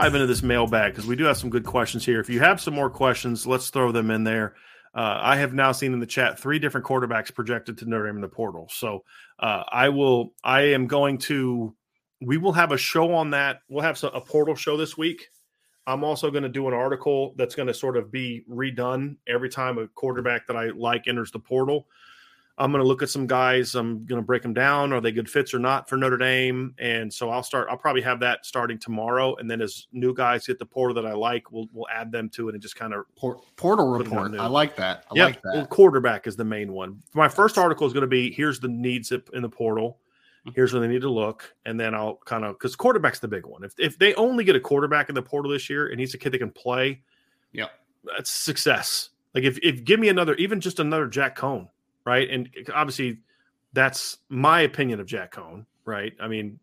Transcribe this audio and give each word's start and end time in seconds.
Dive 0.00 0.14
into 0.14 0.26
this 0.26 0.42
mailbag 0.42 0.92
because 0.92 1.06
we 1.06 1.16
do 1.16 1.24
have 1.24 1.36
some 1.36 1.50
good 1.50 1.64
questions 1.64 2.04
here. 2.04 2.20
If 2.20 2.28
you 2.28 2.40
have 2.40 2.60
some 2.60 2.74
more 2.74 2.90
questions, 2.90 3.46
let's 3.46 3.70
throw 3.70 3.92
them 3.92 4.10
in 4.10 4.24
there. 4.24 4.54
Uh, 4.94 5.18
I 5.20 5.36
have 5.36 5.52
now 5.52 5.72
seen 5.72 5.92
in 5.92 6.00
the 6.00 6.06
chat 6.06 6.38
three 6.38 6.58
different 6.58 6.86
quarterbacks 6.86 7.34
projected 7.34 7.78
to 7.78 7.86
Notre 7.86 8.06
Dame 8.06 8.16
in 8.16 8.22
the 8.22 8.28
portal. 8.28 8.68
So 8.70 9.04
uh, 9.38 9.62
I 9.70 9.88
will. 9.90 10.32
I 10.42 10.72
am 10.72 10.86
going 10.86 11.18
to. 11.18 11.74
We 12.20 12.38
will 12.38 12.52
have 12.52 12.72
a 12.72 12.78
show 12.78 13.14
on 13.14 13.30
that. 13.30 13.60
We'll 13.68 13.82
have 13.82 14.02
a 14.04 14.20
portal 14.20 14.54
show 14.54 14.76
this 14.76 14.96
week. 14.96 15.28
I'm 15.86 16.02
also 16.02 16.30
going 16.30 16.42
to 16.42 16.48
do 16.48 16.66
an 16.66 16.74
article 16.74 17.34
that's 17.36 17.54
going 17.54 17.68
to 17.68 17.74
sort 17.74 17.96
of 17.96 18.10
be 18.10 18.42
redone 18.50 19.16
every 19.28 19.48
time 19.48 19.78
a 19.78 19.86
quarterback 19.86 20.46
that 20.46 20.56
I 20.56 20.70
like 20.70 21.06
enters 21.06 21.30
the 21.30 21.38
portal. 21.38 21.86
I'm 22.58 22.72
going 22.72 22.82
to 22.82 22.88
look 22.88 23.02
at 23.02 23.10
some 23.10 23.26
guys. 23.26 23.74
I'm 23.74 24.06
going 24.06 24.20
to 24.20 24.24
break 24.24 24.42
them 24.42 24.54
down. 24.54 24.92
Are 24.92 25.00
they 25.00 25.12
good 25.12 25.28
fits 25.28 25.52
or 25.52 25.58
not 25.58 25.88
for 25.88 25.96
Notre 25.98 26.16
Dame? 26.16 26.74
And 26.78 27.12
so 27.12 27.28
I'll 27.28 27.42
start. 27.42 27.68
I'll 27.70 27.76
probably 27.76 28.00
have 28.00 28.18
that 28.20 28.46
starting 28.46 28.78
tomorrow. 28.78 29.36
And 29.36 29.50
then 29.50 29.60
as 29.60 29.88
new 29.92 30.14
guys 30.14 30.46
hit 30.46 30.58
the 30.58 30.64
portal 30.64 30.94
that 30.94 31.06
I 31.06 31.12
like, 31.12 31.52
we'll 31.52 31.68
we'll 31.72 31.88
add 31.88 32.10
them 32.10 32.30
to 32.30 32.48
it 32.48 32.54
and 32.54 32.62
just 32.62 32.76
kind 32.76 32.94
of 32.94 33.04
Port, 33.14 33.40
portal 33.56 33.88
report. 33.88 34.34
I 34.38 34.46
like 34.46 34.74
that. 34.76 35.04
I 35.10 35.14
yeah, 35.14 35.24
like 35.26 35.42
that. 35.42 35.54
Well, 35.54 35.66
quarterback 35.66 36.26
is 36.26 36.36
the 36.36 36.44
main 36.44 36.72
one. 36.72 37.02
My 37.14 37.28
first 37.28 37.58
article 37.58 37.86
is 37.86 37.92
going 37.92 38.02
to 38.02 38.06
be 38.06 38.30
here's 38.30 38.58
the 38.58 38.68
needs 38.68 39.12
in 39.12 39.42
the 39.42 39.48
portal. 39.48 39.98
Mm-hmm. 40.46 40.54
Here's 40.54 40.72
where 40.72 40.80
they 40.80 40.88
need 40.88 41.02
to 41.02 41.10
look, 41.10 41.54
and 41.66 41.78
then 41.78 41.94
I'll 41.94 42.16
kind 42.24 42.44
of 42.44 42.54
because 42.54 42.74
quarterback's 42.74 43.18
the 43.18 43.28
big 43.28 43.44
one. 43.44 43.64
If 43.64 43.74
if 43.78 43.98
they 43.98 44.14
only 44.14 44.44
get 44.44 44.56
a 44.56 44.60
quarterback 44.60 45.08
in 45.08 45.14
the 45.14 45.22
portal 45.22 45.50
this 45.50 45.68
year, 45.68 45.88
and 45.88 46.00
he's 46.00 46.14
a 46.14 46.18
kid 46.18 46.32
that 46.32 46.38
can 46.38 46.50
play, 46.50 47.02
yeah, 47.52 47.66
that's 48.16 48.30
success. 48.30 49.10
Like 49.34 49.44
if 49.44 49.58
if 49.62 49.84
give 49.84 50.00
me 50.00 50.08
another, 50.08 50.34
even 50.36 50.60
just 50.60 50.78
another 50.78 51.08
Jack 51.08 51.36
Coan, 51.36 51.68
right? 52.06 52.30
And 52.30 52.48
obviously, 52.72 53.18
that's 53.72 54.18
my 54.30 54.62
opinion 54.62 55.00
of 55.00 55.06
Jack 55.06 55.34
Coan, 55.34 55.66
right? 55.84 56.14
I 56.18 56.28
mean, 56.28 56.58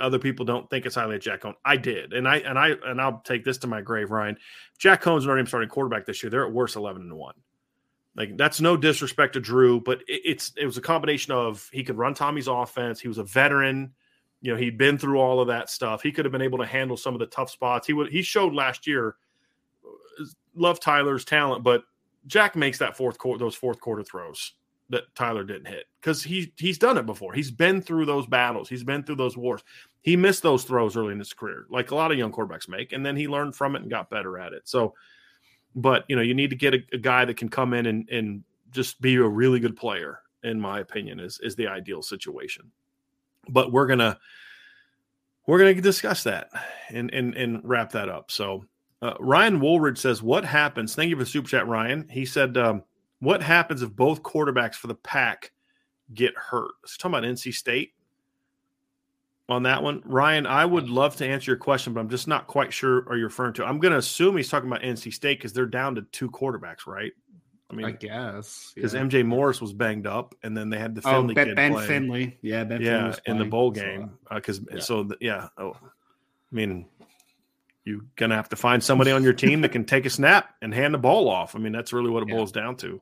other 0.00 0.18
people 0.18 0.46
don't 0.46 0.70
think 0.70 0.86
it's 0.86 0.94
highly 0.94 1.16
of 1.16 1.20
Jack 1.20 1.42
Coan. 1.42 1.54
I 1.64 1.76
did, 1.76 2.14
and 2.14 2.26
I 2.26 2.36
and 2.38 2.58
I 2.58 2.70
and 2.86 3.00
I'll 3.00 3.20
take 3.24 3.44
this 3.44 3.58
to 3.58 3.66
my 3.66 3.82
grave, 3.82 4.10
Ryan. 4.10 4.36
Jack 4.78 5.02
Coan's 5.02 5.26
Notre 5.26 5.36
Dame 5.38 5.46
starting 5.46 5.68
quarterback 5.68 6.06
this 6.06 6.22
year. 6.22 6.30
They're 6.30 6.46
at 6.46 6.52
worst 6.52 6.76
eleven 6.76 7.02
and 7.02 7.14
one. 7.14 7.34
Like 8.16 8.36
that's 8.36 8.60
no 8.60 8.76
disrespect 8.76 9.34
to 9.34 9.40
Drew, 9.40 9.80
but 9.80 10.00
it, 10.08 10.22
it's 10.24 10.52
it 10.56 10.64
was 10.64 10.78
a 10.78 10.82
combination 10.82 11.32
of 11.32 11.68
he 11.72 11.84
could 11.84 11.98
run 11.98 12.14
Tommy's 12.14 12.48
offense. 12.48 13.00
He 13.00 13.08
was 13.08 13.18
a 13.18 13.24
veteran. 13.24 13.92
You 14.40 14.52
know, 14.52 14.58
he'd 14.58 14.78
been 14.78 14.98
through 14.98 15.18
all 15.20 15.40
of 15.40 15.48
that 15.48 15.70
stuff. 15.70 16.02
He 16.02 16.12
could 16.12 16.24
have 16.24 16.32
been 16.32 16.42
able 16.42 16.58
to 16.58 16.66
handle 16.66 16.96
some 16.96 17.14
of 17.14 17.20
the 17.20 17.26
tough 17.26 17.50
spots. 17.50 17.86
He 17.86 17.92
would 17.92 18.10
he 18.10 18.22
showed 18.22 18.54
last 18.54 18.86
year. 18.86 19.16
Uh, 19.84 20.24
love 20.54 20.78
Tyler's 20.80 21.24
talent, 21.24 21.64
but 21.64 21.82
Jack 22.26 22.54
makes 22.54 22.78
that 22.78 22.96
fourth 22.96 23.18
quarter 23.18 23.38
those 23.38 23.54
fourth 23.54 23.80
quarter 23.80 24.02
throws 24.02 24.52
that 24.90 25.14
Tyler 25.14 25.44
didn't 25.44 25.66
hit 25.66 25.86
because 26.00 26.22
he 26.22 26.52
he's 26.58 26.78
done 26.78 26.98
it 26.98 27.06
before. 27.06 27.32
He's 27.32 27.50
been 27.50 27.80
through 27.80 28.06
those 28.06 28.26
battles. 28.26 28.68
He's 28.68 28.84
been 28.84 29.02
through 29.02 29.16
those 29.16 29.36
wars. 29.36 29.62
He 30.02 30.16
missed 30.16 30.42
those 30.42 30.64
throws 30.64 30.96
early 30.96 31.12
in 31.12 31.18
his 31.18 31.32
career, 31.32 31.66
like 31.70 31.90
a 31.90 31.94
lot 31.94 32.12
of 32.12 32.18
young 32.18 32.32
quarterbacks 32.32 32.68
make, 32.68 32.92
and 32.92 33.04
then 33.04 33.16
he 33.16 33.26
learned 33.26 33.56
from 33.56 33.76
it 33.76 33.82
and 33.82 33.90
got 33.90 34.10
better 34.10 34.38
at 34.38 34.52
it. 34.52 34.68
So, 34.68 34.94
but 35.74 36.04
you 36.08 36.16
know, 36.16 36.22
you 36.22 36.34
need 36.34 36.50
to 36.50 36.56
get 36.56 36.74
a, 36.74 36.84
a 36.92 36.98
guy 36.98 37.24
that 37.24 37.36
can 37.36 37.48
come 37.48 37.72
in 37.72 37.86
and 37.86 38.08
and 38.10 38.44
just 38.70 39.00
be 39.00 39.16
a 39.16 39.26
really 39.26 39.60
good 39.60 39.76
player. 39.76 40.20
In 40.42 40.60
my 40.60 40.80
opinion, 40.80 41.20
is 41.20 41.40
is 41.42 41.56
the 41.56 41.68
ideal 41.68 42.02
situation. 42.02 42.70
But 43.48 43.72
we're 43.72 43.86
gonna 43.86 44.18
we're 45.46 45.58
gonna 45.58 45.74
discuss 45.74 46.24
that 46.24 46.50
and 46.90 47.12
and 47.12 47.34
and 47.34 47.60
wrap 47.64 47.92
that 47.92 48.08
up. 48.08 48.30
So. 48.30 48.64
Uh, 49.02 49.12
Ryan 49.20 49.60
Woolridge 49.60 49.98
says, 49.98 50.22
"What 50.22 50.46
happens?" 50.46 50.94
Thank 50.94 51.10
you 51.10 51.16
for 51.16 51.24
the 51.24 51.28
super 51.28 51.46
chat, 51.46 51.68
Ryan. 51.68 52.08
He 52.08 52.24
said, 52.24 52.56
um, 52.56 52.84
"What 53.24 53.42
happens 53.42 53.82
if 53.82 53.90
both 53.90 54.22
quarterbacks 54.22 54.74
for 54.76 54.86
the 54.86 54.94
pack 54.94 55.52
get 56.12 56.34
hurt?" 56.36 56.72
Let's 56.82 56.96
talk 56.96 57.10
about 57.10 57.24
NC 57.24 57.52
State 57.52 57.94
on 59.48 59.64
that 59.64 59.82
one, 59.82 60.02
Ryan. 60.04 60.46
I 60.46 60.64
would 60.64 60.88
love 60.88 61.16
to 61.16 61.26
answer 61.26 61.50
your 61.50 61.58
question, 61.58 61.92
but 61.92 62.00
I'm 62.00 62.08
just 62.08 62.28
not 62.28 62.46
quite 62.46 62.72
sure. 62.72 63.06
Are 63.08 63.16
you 63.16 63.24
referring 63.24 63.52
to? 63.54 63.64
I'm 63.64 63.78
going 63.78 63.92
to 63.92 63.98
assume 63.98 64.36
he's 64.36 64.48
talking 64.48 64.68
about 64.70 64.82
NC 64.82 65.12
State 65.12 65.38
because 65.38 65.52
they're 65.52 65.66
down 65.66 65.94
to 65.96 66.02
two 66.12 66.30
quarterbacks, 66.30 66.86
right? 66.86 67.12
I 67.70 67.74
mean, 67.74 67.86
I 67.86 67.90
guess 67.92 68.72
because 68.74 68.94
yeah. 68.94 69.00
MJ 69.00 69.24
Morris 69.26 69.60
was 69.60 69.72
banged 69.72 70.06
up, 70.06 70.34
and 70.42 70.56
then 70.56 70.70
they 70.70 70.78
had 70.78 70.94
the 70.94 71.00
Oh, 71.06 71.12
Finley 71.20 71.34
Ben, 71.34 71.46
kid 71.48 71.56
ben. 71.56 71.78
Finley. 71.86 72.38
Yeah, 72.42 72.62
Ben 72.64 72.78
Finley 72.78 72.86
yeah, 72.92 73.06
was 73.08 73.20
in 73.26 73.38
the 73.38 73.44
bowl 73.44 73.70
game 73.70 74.12
uh, 74.30 74.36
because 74.36 74.60
Yeah. 74.70 74.80
so 74.80 75.02
th- 75.04 75.18
yeah. 75.20 75.48
Oh, 75.58 75.72
I 75.82 75.88
mean, 76.54 76.86
you're 77.84 78.02
gonna 78.16 78.36
have 78.36 78.48
to 78.50 78.56
find 78.56 78.82
somebody 78.84 79.10
on 79.10 79.22
your 79.24 79.32
team 79.32 79.60
that 79.62 79.72
can 79.72 79.84
take 79.84 80.06
a 80.06 80.10
snap 80.10 80.54
and 80.62 80.72
hand 80.72 80.94
the 80.94 80.98
ball 80.98 81.28
off. 81.28 81.56
I 81.56 81.58
mean, 81.58 81.72
that's 81.72 81.92
really 81.92 82.10
what 82.10 82.22
it 82.22 82.28
Yeah. 82.28 82.36
boils 82.36 82.52
down 82.52 82.76
to. 82.76 83.00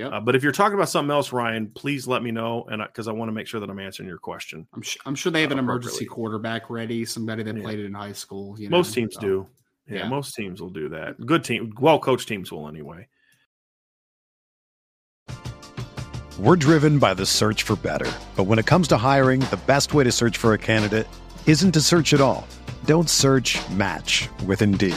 Yep. 0.00 0.12
Uh, 0.12 0.20
but 0.20 0.34
if 0.34 0.42
you're 0.42 0.52
talking 0.52 0.74
about 0.74 0.88
something 0.88 1.10
else, 1.10 1.32
Ryan, 1.32 1.70
please 1.74 2.06
let 2.08 2.22
me 2.22 2.30
know, 2.30 2.64
and 2.70 2.82
because 2.82 3.06
I, 3.06 3.12
want 3.12 3.28
to 3.28 3.32
make 3.32 3.46
sure 3.46 3.60
that 3.60 3.68
I'm 3.68 3.78
answering 3.78 4.08
your 4.08 4.18
question. 4.18 4.66
I'm, 4.74 4.82
su- 4.82 4.98
I'm 5.04 5.14
sure 5.14 5.30
they 5.30 5.42
have 5.42 5.52
an 5.52 5.58
Uh, 5.58 5.62
emergency 5.62 6.06
quarterback 6.06 6.70
ready, 6.70 7.04
somebody 7.04 7.42
that 7.42 7.54
Yeah. 7.56 7.62
played 7.62 7.78
it 7.80 7.84
in 7.84 7.92
high 7.94 8.12
school. 8.12 8.58
You 8.58 8.70
Most 8.70 8.94
teams 8.94 9.14
so. 9.14 9.20
do. 9.20 9.46
Yeah, 9.86 9.98
yeah. 9.98 10.08
most 10.08 10.34
teams 10.34 10.60
will 10.62 10.70
do 10.70 10.88
that. 10.90 11.20
Good 11.26 11.44
team, 11.44 11.72
well 11.80 11.98
coached 11.98 12.28
teams 12.28 12.50
will 12.50 12.66
anyway. 12.68 13.08
We're 16.38 16.56
driven 16.56 16.98
by 16.98 17.12
the 17.14 17.26
search 17.26 17.62
for 17.64 17.76
better. 17.76 18.10
But 18.36 18.44
when 18.44 18.58
it 18.58 18.64
comes 18.66 18.88
to 18.88 18.96
hiring, 18.96 19.40
the 19.40 19.60
best 19.66 19.92
way 19.92 20.04
to 20.04 20.12
search 20.12 20.38
for 20.38 20.54
a 20.54 20.58
candidate 20.58 21.06
isn't 21.46 21.72
to 21.72 21.80
search 21.82 22.14
at 22.14 22.20
all. 22.20 22.46
Don't 22.86 23.10
search 23.10 23.58
match 23.70 24.28
with 24.46 24.62
Indeed. 24.62 24.96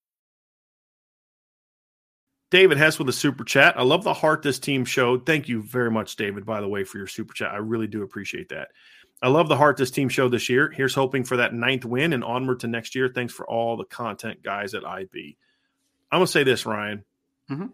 David 2.51 2.77
Hess 2.77 2.99
with 2.99 3.07
a 3.09 3.13
super 3.13 3.45
chat. 3.45 3.79
I 3.79 3.83
love 3.83 4.03
the 4.03 4.13
heart 4.13 4.43
this 4.43 4.59
team 4.59 4.83
showed. 4.85 5.25
Thank 5.25 5.47
you 5.47 5.63
very 5.63 5.89
much, 5.89 6.17
David, 6.17 6.45
by 6.45 6.59
the 6.59 6.67
way, 6.67 6.83
for 6.83 6.97
your 6.97 7.07
super 7.07 7.33
chat. 7.33 7.51
I 7.53 7.57
really 7.57 7.87
do 7.87 8.03
appreciate 8.03 8.49
that. 8.49 8.67
I 9.23 9.29
love 9.29 9.47
the 9.47 9.55
heart 9.55 9.77
this 9.77 9.89
team 9.89 10.09
showed 10.09 10.31
this 10.31 10.49
year. 10.49 10.69
Here's 10.69 10.93
hoping 10.93 11.23
for 11.23 11.37
that 11.37 11.53
ninth 11.53 11.85
win 11.85 12.11
and 12.11 12.23
onward 12.23 12.59
to 12.61 12.67
next 12.67 12.93
year. 12.93 13.07
Thanks 13.07 13.33
for 13.33 13.47
all 13.47 13.77
the 13.77 13.85
content, 13.85 14.43
guys 14.43 14.73
at 14.73 14.85
IB. 14.85 15.37
I'm 16.11 16.17
gonna 16.19 16.27
say 16.27 16.43
this, 16.43 16.65
Ryan. 16.65 17.05
Mhm. 17.49 17.71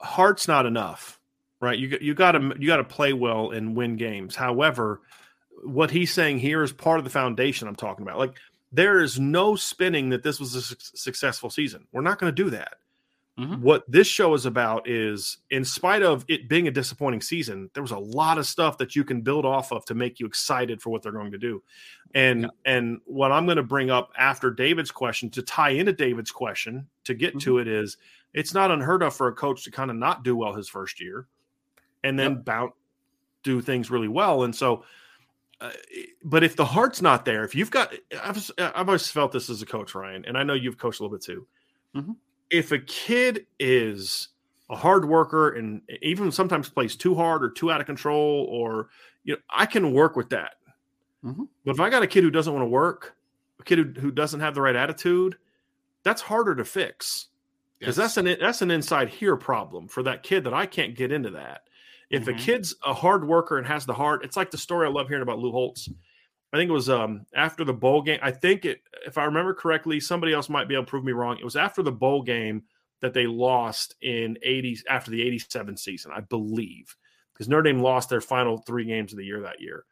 Heart's 0.00 0.46
not 0.46 0.66
enough, 0.66 1.18
right? 1.60 1.78
You 1.78 1.96
you 2.00 2.14
got 2.14 2.32
to 2.32 2.54
you 2.58 2.66
got 2.66 2.76
to 2.76 2.84
play 2.84 3.12
well 3.14 3.52
and 3.52 3.74
win 3.74 3.96
games. 3.96 4.36
However, 4.36 5.00
what 5.64 5.90
he's 5.90 6.12
saying 6.12 6.40
here 6.40 6.62
is 6.62 6.72
part 6.72 6.98
of 6.98 7.04
the 7.04 7.10
foundation 7.10 7.68
I'm 7.68 7.76
talking 7.76 8.02
about. 8.02 8.18
Like 8.18 8.36
there 8.72 9.00
is 9.00 9.18
no 9.18 9.56
spinning 9.56 10.10
that 10.10 10.22
this 10.22 10.38
was 10.38 10.54
a 10.54 10.62
su- 10.62 10.76
successful 10.78 11.48
season. 11.50 11.86
We're 11.92 12.02
not 12.02 12.18
going 12.18 12.34
to 12.34 12.44
do 12.44 12.50
that 12.50 12.74
Mhm. 13.40 13.60
what 13.60 13.90
this 13.90 14.06
show 14.06 14.34
is 14.34 14.44
about 14.44 14.86
is 14.88 15.38
in 15.50 15.64
spite 15.64 16.02
of 16.02 16.24
it 16.28 16.48
being 16.48 16.68
a 16.68 16.70
disappointing 16.70 17.20
season 17.22 17.70
there 17.74 17.82
was 17.82 17.90
a 17.92 17.98
lot 17.98 18.36
of 18.38 18.46
stuff 18.46 18.76
that 18.78 18.94
you 18.94 19.02
can 19.04 19.22
build 19.22 19.46
off 19.46 19.72
of 19.72 19.84
to 19.86 19.94
make 19.94 20.20
you 20.20 20.26
excited 20.26 20.82
for 20.82 20.90
what 20.90 21.00
they're 21.02 21.10
going 21.12 21.32
to 21.32 21.38
do 21.38 21.62
and 22.14 22.42
Yeah. 22.42 22.48
and 22.66 23.00
what 23.06 23.32
i'm 23.32 23.46
going 23.46 23.56
to 23.56 23.62
bring 23.62 23.90
up 23.90 24.12
after 24.18 24.50
david's 24.50 24.90
question 24.90 25.30
to 25.30 25.42
tie 25.42 25.70
into 25.70 25.92
david's 25.92 26.30
question 26.30 26.86
to 27.04 27.14
get 27.14 27.38
to 27.40 27.52
Mm-hmm. 27.54 27.60
it 27.60 27.68
is 27.68 27.96
it's 28.34 28.52
not 28.54 28.70
unheard 28.70 29.02
of 29.02 29.14
for 29.14 29.28
a 29.28 29.32
coach 29.32 29.64
to 29.64 29.70
kind 29.70 29.90
of 29.90 29.96
not 29.96 30.22
do 30.22 30.36
well 30.36 30.52
his 30.54 30.68
first 30.68 31.00
year 31.00 31.26
and 32.04 32.18
then 32.18 32.32
Yep. 32.32 32.44
bounce 32.44 32.72
do 33.42 33.60
things 33.62 33.90
really 33.90 34.08
well 34.08 34.42
and 34.44 34.54
so 34.54 34.84
uh, 35.62 35.70
but 36.24 36.42
if 36.42 36.56
the 36.56 36.64
heart's 36.64 37.00
not 37.00 37.24
there 37.24 37.44
if 37.44 37.54
you've 37.54 37.70
got 37.70 37.94
I've, 38.22 38.50
I've 38.58 38.88
always 38.88 39.08
felt 39.10 39.32
this 39.32 39.48
as 39.48 39.62
a 39.62 39.66
coach 39.66 39.94
ryan 39.94 40.24
and 40.26 40.36
i 40.36 40.42
know 40.42 40.52
you've 40.54 40.76
coached 40.78 41.00
a 41.00 41.02
little 41.04 41.16
bit 41.16 41.24
too 41.24 41.46
Mhm. 41.96 42.16
If 42.50 42.72
a 42.72 42.78
kid 42.78 43.46
is 43.58 44.28
a 44.70 44.76
hard 44.76 45.04
worker 45.06 45.50
and 45.50 45.82
even 46.02 46.30
sometimes 46.32 46.68
plays 46.68 46.96
too 46.96 47.14
hard 47.14 47.42
or 47.44 47.50
too 47.50 47.70
out 47.70 47.80
of 47.80 47.86
control 47.86 48.46
or 48.50 48.88
you 49.24 49.34
know 49.34 49.40
i 49.50 49.66
can 49.66 49.92
work 49.92 50.16
with 50.16 50.28
that 50.30 50.54
Mhm. 51.24 51.48
but 51.64 51.72
if 51.72 51.80
i 51.80 51.90
got 51.90 52.02
a 52.02 52.06
kid 52.06 52.24
who 52.24 52.30
doesn't 52.30 52.52
want 52.54 52.62
to 52.64 52.68
work 52.68 53.16
a 53.58 53.64
kid 53.64 53.78
who, 53.78 54.00
who 54.00 54.10
doesn't 54.10 54.40
have 54.40 54.54
the 54.54 54.62
right 54.62 54.76
attitude 54.76 55.36
that's 56.02 56.22
harder 56.22 56.54
to 56.54 56.64
fix 56.64 57.28
because 57.78 57.96
Yes. 57.96 58.14
that's 58.14 58.16
an 58.16 58.36
that's 58.40 58.62
an 58.62 58.70
inside 58.70 59.08
here 59.08 59.36
problem 59.36 59.88
for 59.88 60.02
that 60.02 60.22
kid 60.22 60.44
that 60.44 60.54
I 60.54 60.66
can't 60.66 60.94
get 60.96 61.12
into 61.12 61.30
that. 61.30 61.62
If 62.10 62.28
a 62.28 62.32
Mhm. 62.32 62.38
kid's 62.38 62.74
a 62.84 62.92
hard 62.94 63.26
worker 63.26 63.58
and 63.58 63.66
has 63.66 63.86
the 63.86 63.94
heart, 63.94 64.24
it's 64.24 64.36
like 64.36 64.50
the 64.50 64.58
story 64.58 64.86
I 64.86 64.90
love 64.90 65.08
hearing 65.08 65.22
about 65.22 65.38
Lou 65.38 65.50
Holtz. 65.52 65.88
I 66.52 66.56
think 66.56 66.68
it 66.68 66.74
was 66.74 66.90
um, 66.90 67.26
after 67.34 67.64
the 67.64 67.72
bowl 67.72 68.02
game. 68.02 68.18
I 68.22 68.32
think 68.32 68.64
it, 68.64 68.82
if 69.06 69.18
I 69.18 69.24
remember 69.24 69.54
correctly, 69.54 70.00
somebody 70.00 70.32
else 70.32 70.48
might 70.48 70.68
be 70.68 70.74
able 70.74 70.84
to 70.84 70.90
prove 70.90 71.04
me 71.04 71.12
wrong. 71.12 71.38
It 71.38 71.44
was 71.44 71.56
after 71.56 71.82
the 71.82 71.92
bowl 71.92 72.22
game 72.22 72.64
that 73.00 73.14
they 73.14 73.26
lost 73.26 73.94
in 74.02 74.36
80s 74.46 74.80
after 74.88 75.10
the 75.10 75.22
87 75.22 75.76
season, 75.76 76.12
I 76.14 76.20
believe, 76.20 76.94
because 77.32 77.48
Notre 77.48 77.62
Dame 77.62 77.80
lost 77.80 78.10
their 78.10 78.20
final 78.20 78.58
three 78.58 78.84
games 78.84 79.12
of 79.12 79.18
the 79.18 79.24
year 79.24 79.40
that 79.42 79.60
year. 79.60 79.84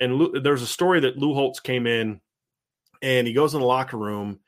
And 0.00 0.16
Lou, 0.16 0.40
there's 0.40 0.62
a 0.62 0.66
story 0.66 1.00
that 1.00 1.18
Lou 1.18 1.34
Holtz 1.34 1.60
came 1.60 1.86
in 1.86 2.20
and 3.02 3.26
he 3.26 3.32
goes 3.32 3.54
in 3.54 3.60
the 3.60 3.66
locker 3.66 3.96
room 3.96 4.40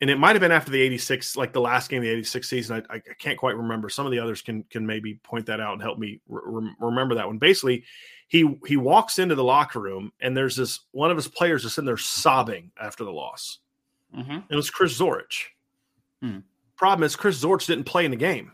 and 0.00 0.10
it 0.10 0.18
might 0.18 0.34
have 0.34 0.40
been 0.40 0.52
after 0.52 0.70
the 0.70 0.80
86 0.82 1.36
like 1.36 1.52
the 1.52 1.60
last 1.60 1.88
game 1.88 1.98
of 1.98 2.04
the 2.04 2.10
86 2.10 2.48
season 2.48 2.84
I, 2.90 2.94
I 2.94 3.00
can't 3.18 3.38
quite 3.38 3.56
remember 3.56 3.88
some 3.88 4.04
of 4.04 4.12
the 4.12 4.18
others 4.18 4.42
can 4.42 4.64
can 4.64 4.86
maybe 4.86 5.14
point 5.22 5.46
that 5.46 5.60
out 5.60 5.72
and 5.72 5.82
help 5.82 5.98
me 5.98 6.20
re- 6.28 6.74
remember 6.78 7.14
that 7.14 7.26
one 7.26 7.38
basically 7.38 7.84
he 8.32 8.58
he 8.66 8.78
walks 8.78 9.18
into 9.18 9.34
the 9.34 9.44
locker 9.44 9.78
room 9.78 10.10
and 10.20 10.34
there's 10.34 10.56
this 10.56 10.80
one 10.92 11.10
of 11.10 11.18
his 11.18 11.28
players 11.28 11.66
is 11.66 11.74
sitting 11.74 11.84
there 11.84 11.98
sobbing 11.98 12.72
after 12.80 13.04
the 13.04 13.12
loss 13.12 13.58
Mhm. 14.16 14.44
it 14.50 14.56
was 14.56 14.70
chris 14.70 14.98
zorich 14.98 15.48
Hmm. 16.22 16.38
problem 16.76 17.04
is 17.04 17.14
chris 17.14 17.38
zorich 17.44 17.66
didn't 17.66 17.84
play 17.84 18.06
in 18.06 18.10
the 18.10 18.16
game 18.16 18.52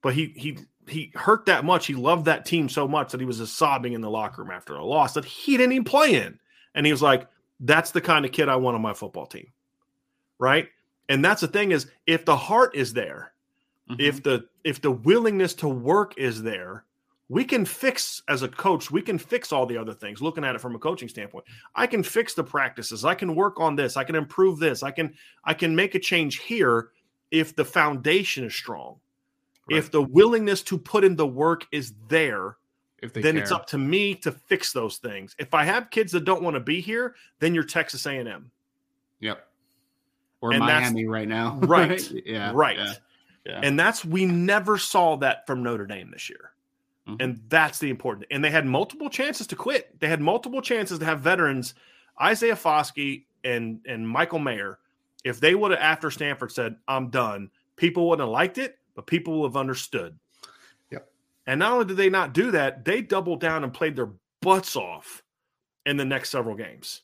but 0.00 0.14
he 0.14 0.32
he 0.36 0.58
he 0.88 1.12
hurt 1.14 1.44
that 1.46 1.64
much 1.66 1.86
he 1.86 1.94
loved 1.94 2.24
that 2.24 2.46
team 2.46 2.68
so 2.70 2.88
much 2.88 3.12
that 3.12 3.20
he 3.20 3.26
was 3.26 3.38
just 3.38 3.56
sobbing 3.58 3.92
in 3.92 4.00
the 4.00 4.08
locker 4.10 4.40
room 4.42 4.50
after 4.50 4.74
a 4.76 4.84
loss 4.84 5.12
that 5.12 5.24
he 5.26 5.56
didn't 5.58 5.72
even 5.72 5.84
play 5.84 6.14
in 6.14 6.38
and 6.74 6.86
he 6.86 6.92
was 6.92 7.02
like 7.02 7.28
that's 7.60 7.90
the 7.90 8.00
kind 8.00 8.24
of 8.24 8.32
kid 8.32 8.48
i 8.48 8.56
want 8.56 8.74
on 8.74 8.80
my 8.80 8.94
football 8.94 9.26
team 9.26 9.52
right 10.38 10.68
and 11.10 11.22
that's 11.22 11.42
the 11.42 11.48
thing 11.48 11.72
is 11.72 11.90
if 12.06 12.24
the 12.24 12.36
heart 12.36 12.74
is 12.74 12.94
there 12.94 13.32
Mhm. 13.90 14.00
if 14.00 14.22
the 14.22 14.48
if 14.64 14.80
the 14.80 14.90
willingness 14.90 15.52
to 15.54 15.68
work 15.68 16.16
is 16.16 16.42
there 16.42 16.84
we 17.28 17.44
can 17.44 17.64
fix 17.64 18.22
as 18.28 18.42
a 18.42 18.48
coach 18.48 18.90
we 18.90 19.02
can 19.02 19.18
fix 19.18 19.52
all 19.52 19.66
the 19.66 19.76
other 19.76 19.92
things 19.92 20.22
looking 20.22 20.44
at 20.44 20.54
it 20.54 20.60
from 20.60 20.74
a 20.74 20.78
coaching 20.78 21.08
standpoint 21.08 21.44
i 21.74 21.86
can 21.86 22.02
fix 22.02 22.34
the 22.34 22.44
practices 22.44 23.04
i 23.04 23.14
can 23.14 23.34
work 23.34 23.60
on 23.60 23.74
this 23.76 23.96
i 23.96 24.04
can 24.04 24.14
improve 24.14 24.58
this 24.58 24.82
i 24.82 24.90
can 24.90 25.12
i 25.44 25.52
can 25.52 25.74
make 25.74 25.94
a 25.94 25.98
change 25.98 26.38
here 26.38 26.90
if 27.30 27.54
the 27.56 27.64
foundation 27.64 28.44
is 28.44 28.54
strong 28.54 28.96
if 29.68 29.90
the 29.90 30.02
willingness 30.02 30.62
to 30.62 30.78
put 30.78 31.02
in 31.02 31.16
the 31.16 31.26
work 31.26 31.66
is 31.72 31.94
there 32.08 32.56
if 33.02 33.12
they 33.12 33.20
then 33.20 33.36
it's 33.36 33.50
up 33.50 33.66
to 33.66 33.78
me 33.78 34.14
to 34.14 34.30
fix 34.30 34.72
those 34.72 34.98
things 34.98 35.34
if 35.38 35.52
i 35.54 35.64
have 35.64 35.90
kids 35.90 36.12
that 36.12 36.24
don't 36.24 36.42
want 36.42 36.54
to 36.54 36.60
be 36.60 36.80
here 36.80 37.14
then 37.40 37.54
you're 37.54 37.64
texas 37.64 38.06
a&m 38.06 38.50
Yep. 39.20 39.46
Or 40.42 40.52
And 40.52 40.60
Miami 40.60 41.06
right 41.06 41.26
now. 41.26 41.58
Right. 41.62 42.10
yeah. 42.26 42.52
right 42.54 42.76
Yeah. 42.76 42.92
yeah. 43.44 43.60
and 43.62 43.78
that's 43.78 44.04
we 44.04 44.26
never 44.26 44.78
saw 44.78 45.16
that 45.16 45.46
from 45.46 45.62
notre 45.62 45.86
dame 45.86 46.10
this 46.10 46.28
year 46.28 46.52
Mhm. 47.08 47.22
And 47.22 47.40
that's 47.48 47.78
the 47.78 47.90
important. 47.90 48.26
And 48.30 48.42
they 48.44 48.50
had 48.50 48.66
multiple 48.66 49.08
chances 49.08 49.46
to 49.48 49.56
quit. 49.56 49.98
They 50.00 50.08
had 50.08 50.20
multiple 50.20 50.60
chances 50.60 50.98
to 50.98 51.04
have 51.04 51.20
veterans, 51.20 51.74
Isaiah 52.20 52.56
Foskey 52.56 53.26
and 53.44 53.80
and 53.86 54.08
Michael 54.08 54.38
Mayer. 54.40 54.78
If 55.24 55.40
they 55.40 55.54
would 55.54 55.70
have 55.70 55.80
after 55.80 56.10
Stanford 56.10 56.52
said, 56.52 56.76
"I'm 56.88 57.10
done," 57.10 57.50
people 57.76 58.08
wouldn't 58.08 58.26
have 58.26 58.32
liked 58.32 58.58
it, 58.58 58.78
but 58.94 59.06
people 59.06 59.40
would 59.40 59.48
have 59.48 59.56
understood. 59.56 60.18
Yep. 60.90 61.12
And 61.46 61.58
not 61.60 61.72
only 61.72 61.84
did 61.84 61.96
they 61.96 62.10
not 62.10 62.32
do 62.32 62.50
that, 62.52 62.84
they 62.84 63.02
doubled 63.02 63.40
down 63.40 63.64
and 63.64 63.72
played 63.72 63.96
their 63.96 64.10
butts 64.40 64.76
off 64.76 65.22
in 65.84 65.96
the 65.96 66.04
next 66.04 66.30
several 66.30 66.56
games. 66.56 67.02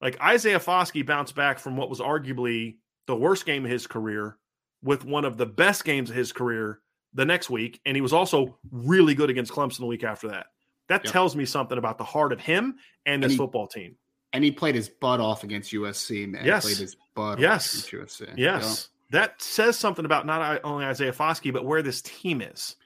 Like 0.00 0.20
Isaiah 0.20 0.58
Foskey 0.60 1.04
bounced 1.06 1.34
back 1.34 1.58
from 1.58 1.76
what 1.76 1.88
was 1.88 2.00
arguably 2.00 2.76
the 3.06 3.16
worst 3.16 3.46
game 3.46 3.64
of 3.64 3.70
his 3.70 3.86
career 3.86 4.38
with 4.82 5.04
one 5.04 5.24
of 5.24 5.36
the 5.36 5.46
best 5.46 5.84
games 5.84 6.10
of 6.10 6.16
his 6.16 6.32
career 6.32 6.80
the 7.14 7.24
next 7.24 7.48
week, 7.50 7.80
and 7.86 7.96
he 7.96 8.00
was 8.00 8.12
also 8.12 8.58
really 8.70 9.14
good 9.14 9.30
against 9.30 9.52
Clemson 9.52 9.78
the 9.78 9.86
week 9.86 10.04
after 10.04 10.28
that. 10.28 10.46
That 10.88 11.04
Yep. 11.04 11.12
tells 11.12 11.36
me 11.36 11.44
something 11.44 11.78
about 11.78 11.96
the 11.98 12.04
heart 12.04 12.32
of 12.32 12.40
him 12.40 12.76
and 13.06 13.14
And 13.14 13.22
his 13.24 13.32
he- 13.32 13.38
football 13.38 13.66
team. 13.66 13.96
and 14.32 14.42
he 14.44 14.50
played 14.50 14.74
his 14.74 14.88
butt 14.88 15.20
off 15.20 15.44
against 15.44 15.72
USC, 15.72 16.26
man. 16.26 16.44
Yes. 16.44 16.64
Played 16.64 16.76
his 16.78 16.96
butt 17.14 17.38
Yes. 17.38 17.66
off 17.84 17.92
against 17.92 18.20
USC. 18.20 18.34
Yes, 18.36 18.88
that 19.10 19.40
says 19.40 19.78
something 19.78 20.04
about 20.04 20.26
not 20.26 20.60
only 20.64 20.84
Isaiah 20.84 21.12
Foskey, 21.12 21.52
but 21.52 21.64
where 21.64 21.82
this 21.82 22.02
team 22.02 22.42
is. 22.42 22.76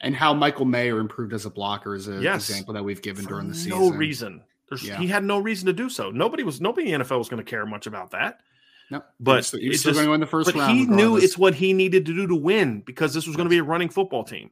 And 0.00 0.14
how 0.14 0.32
Michael 0.34 0.66
Mayer 0.66 1.00
improved 1.00 1.32
as 1.32 1.44
a 1.46 1.50
blocker 1.50 1.94
is 1.96 2.06
an 2.06 2.22
Yes. 2.22 2.48
example 2.48 2.74
that 2.74 2.84
we've 2.84 3.02
given 3.02 3.24
For 3.24 3.30
during 3.30 3.48
the 3.48 3.54
season. 3.54 3.70
no 3.70 3.90
reason. 3.90 4.44
Yeah. 4.82 4.98
He 4.98 5.06
had 5.08 5.24
no 5.24 5.38
reason 5.38 5.66
to 5.66 5.72
do 5.72 5.88
so. 5.88 6.10
Nobody 6.10 6.42
was. 6.44 6.60
Nobody 6.60 6.92
in 6.92 7.00
the 7.00 7.04
NFL 7.06 7.18
was 7.18 7.28
going 7.30 7.42
to 7.42 7.50
care 7.50 7.64
much 7.66 7.86
about 7.86 8.10
that. 8.10 8.40
No, 8.90 9.02
But 9.20 9.36
he's, 9.44 9.50
he's 9.52 9.80
still 9.80 9.90
just- 9.92 9.96
going 9.98 10.06
to 10.06 10.10
win 10.12 10.20
the 10.20 10.26
first 10.26 10.46
but 10.46 10.54
round. 10.58 10.76
he 10.76 10.86
knew 10.86 11.16
it's 11.16 11.36
what 11.36 11.54
he 11.54 11.72
needed 11.72 12.06
to 12.06 12.14
do 12.14 12.26
to 12.26 12.34
win 12.34 12.80
because 12.80 13.12
this 13.12 13.26
was 13.26 13.36
going 13.36 13.46
to 13.46 13.50
be 13.50 13.58
a 13.58 13.62
running 13.62 13.88
football 13.90 14.24
team. 14.24 14.50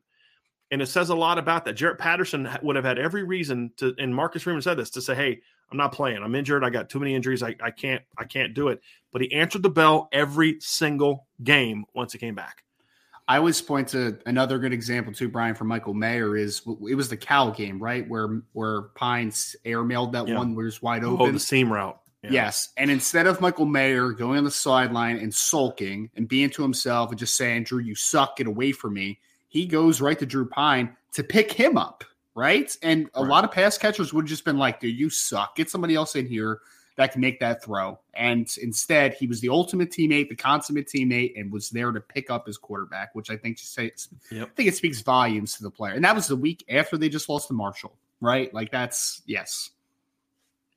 And 0.70 0.82
it 0.82 0.86
says 0.86 1.10
a 1.10 1.14
lot 1.14 1.38
about 1.38 1.64
that. 1.66 1.74
Jarrett 1.74 1.98
Patterson 1.98 2.48
would 2.62 2.74
have 2.76 2.84
had 2.84 2.98
every 2.98 3.22
reason 3.22 3.70
to, 3.76 3.94
and 3.98 4.14
Marcus 4.14 4.42
Freeman 4.42 4.62
said 4.62 4.76
this 4.76 4.90
to 4.90 5.00
say, 5.00 5.14
"Hey, 5.14 5.40
I'm 5.70 5.78
not 5.78 5.92
playing. 5.92 6.22
I'm 6.24 6.34
injured. 6.34 6.64
I 6.64 6.70
got 6.70 6.90
too 6.90 6.98
many 6.98 7.14
injuries. 7.14 7.40
I, 7.40 7.54
I 7.62 7.70
can't. 7.70 8.02
I 8.18 8.24
can't 8.24 8.52
do 8.52 8.66
it." 8.68 8.80
But 9.12 9.22
he 9.22 9.32
answered 9.32 9.62
the 9.62 9.70
bell 9.70 10.08
every 10.10 10.56
single 10.60 11.28
game 11.44 11.84
once 11.94 12.12
he 12.12 12.18
came 12.18 12.34
back. 12.34 12.64
I 13.28 13.36
always 13.38 13.62
point 13.62 13.86
to 13.90 14.18
another 14.26 14.58
good 14.58 14.72
example 14.72 15.12
too, 15.12 15.28
Brian, 15.28 15.54
for 15.54 15.64
Michael 15.64 15.94
Mayer 15.94 16.36
is 16.36 16.62
it 16.88 16.96
was 16.96 17.08
the 17.08 17.16
Cal 17.16 17.52
game, 17.52 17.78
right? 17.80 18.06
Where 18.08 18.42
where 18.52 18.82
Pyne's 18.96 19.54
airmailed 19.64 20.12
that 20.12 20.26
Yeah. 20.26 20.36
one 20.36 20.56
where 20.56 20.66
it's 20.66 20.82
wide 20.82 21.04
Oh, 21.04 21.14
open. 21.16 21.32
the 21.34 21.38
seam 21.40 21.72
route. 21.72 22.00
Yeah. 22.26 22.32
Yes. 22.32 22.70
And 22.76 22.90
instead 22.90 23.26
of 23.26 23.40
Michael 23.40 23.66
Mayer 23.66 24.10
going 24.12 24.38
on 24.38 24.44
the 24.44 24.50
sideline 24.50 25.18
and 25.18 25.32
sulking 25.32 26.10
and 26.16 26.26
being 26.26 26.50
to 26.50 26.62
himself 26.62 27.10
and 27.10 27.18
just 27.18 27.36
saying, 27.36 27.64
Drew, 27.64 27.78
you 27.78 27.94
suck, 27.94 28.36
get 28.36 28.46
away 28.46 28.72
from 28.72 28.94
me, 28.94 29.20
he 29.48 29.66
goes 29.66 30.00
right 30.00 30.18
to 30.18 30.26
Drew 30.26 30.48
Pyne 30.48 30.96
to 31.12 31.22
pick 31.22 31.52
him 31.52 31.78
up. 31.78 32.04
Right. 32.34 32.76
And 32.82 33.08
a 33.14 33.22
right. 33.22 33.30
lot 33.30 33.44
of 33.44 33.52
pass 33.52 33.78
catchers 33.78 34.12
would 34.12 34.24
have 34.24 34.28
just 34.28 34.44
been 34.44 34.58
like, 34.58 34.80
dude, 34.80 34.98
you 34.98 35.08
suck. 35.08 35.56
Get 35.56 35.70
somebody 35.70 35.94
else 35.94 36.16
in 36.16 36.26
here 36.26 36.60
that 36.96 37.12
can 37.12 37.20
make 37.20 37.40
that 37.40 37.62
throw. 37.62 37.98
And 38.14 38.48
instead, 38.60 39.14
he 39.14 39.26
was 39.26 39.40
the 39.40 39.50
ultimate 39.50 39.90
teammate, 39.90 40.28
the 40.28 40.34
consummate 40.34 40.86
teammate, 40.86 41.38
and 41.38 41.52
was 41.52 41.70
there 41.70 41.92
to 41.92 42.00
pick 42.00 42.30
up 42.30 42.46
his 42.46 42.58
quarterback, 42.58 43.14
which 43.14 43.30
I 43.30 43.36
think 43.36 43.58
say, 43.58 43.92
yep. 44.30 44.48
I 44.48 44.50
think 44.54 44.68
it 44.68 44.76
speaks 44.76 45.00
volumes 45.00 45.56
to 45.56 45.62
the 45.62 45.70
player. 45.70 45.94
And 45.94 46.04
that 46.04 46.14
was 46.14 46.26
the 46.26 46.36
week 46.36 46.64
after 46.68 46.96
they 46.96 47.08
just 47.08 47.28
lost 47.28 47.48
to 47.48 47.54
Marshall, 47.54 47.94
right? 48.20 48.52
Like 48.52 48.70
that's 48.70 49.22
yes. 49.26 49.70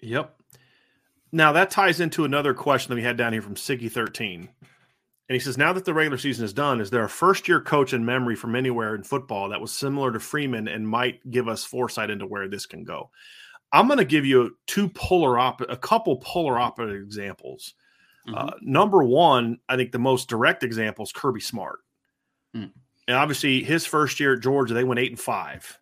Yep. 0.02 0.39
Now 1.32 1.52
that 1.52 1.72
ties 1.72 2.00
into 2.00 2.26
another 2.26 2.54
question 2.54 2.90
that 2.90 2.96
we 2.96 3.04
had 3.04 3.18
down 3.18 3.34
here 3.34 3.42
from 3.42 3.56
Siggy 3.56 3.92
thirteen. 3.92 4.50
And 5.28 5.36
he 5.36 5.40
says, 5.40 5.60
now 5.60 5.74
that 5.74 5.86
the 5.86 5.94
regular 5.94 6.18
season 6.18 6.44
is 6.44 6.54
done, 6.54 6.82
is 6.82 6.90
there 6.90 7.04
a 7.04 7.10
first 7.10 7.48
year 7.48 7.62
coach 7.62 7.94
in 7.94 8.04
memory 8.04 8.36
from 8.36 8.56
anywhere 8.56 8.96
in 8.96 9.04
football 9.04 9.50
that 9.50 9.62
was 9.62 9.72
similar 9.72 10.12
to 10.12 10.20
Freeman 10.20 10.68
and 10.68 10.90
might 10.90 11.30
give 11.30 11.48
us 11.48 11.64
foresight 11.64 12.10
into 12.10 12.26
where 12.26 12.48
this 12.48 12.66
can 12.66 12.84
go? 12.84 13.12
I'm 13.72 13.86
going 13.86 14.00
to 14.00 14.06
give 14.06 14.26
you 14.26 14.58
two 14.66 14.90
polar 14.90 15.38
op, 15.38 15.62
a 15.62 15.78
couple 15.78 16.18
polar 16.18 16.58
opposite 16.58 16.96
examples. 16.96 17.76
Mm-hmm. 18.28 18.36
Uh, 18.36 18.52
number 18.62 19.04
one, 19.04 19.60
I 19.70 19.76
think 19.76 19.92
the 19.92 20.00
most 20.00 20.30
direct 20.30 20.64
example 20.64 21.04
is 21.04 21.12
Kirby 21.12 21.42
Smart. 21.42 21.82
Mm. 22.56 22.72
And 23.08 23.16
obviously, 23.16 23.64
his 23.64 23.86
first 23.86 24.20
year 24.20 24.34
at 24.34 24.42
Georgia, 24.42 24.74
they 24.74 24.84
went 24.84 25.00
eight 25.00 25.12
and 25.12 25.20
five. 25.20 25.78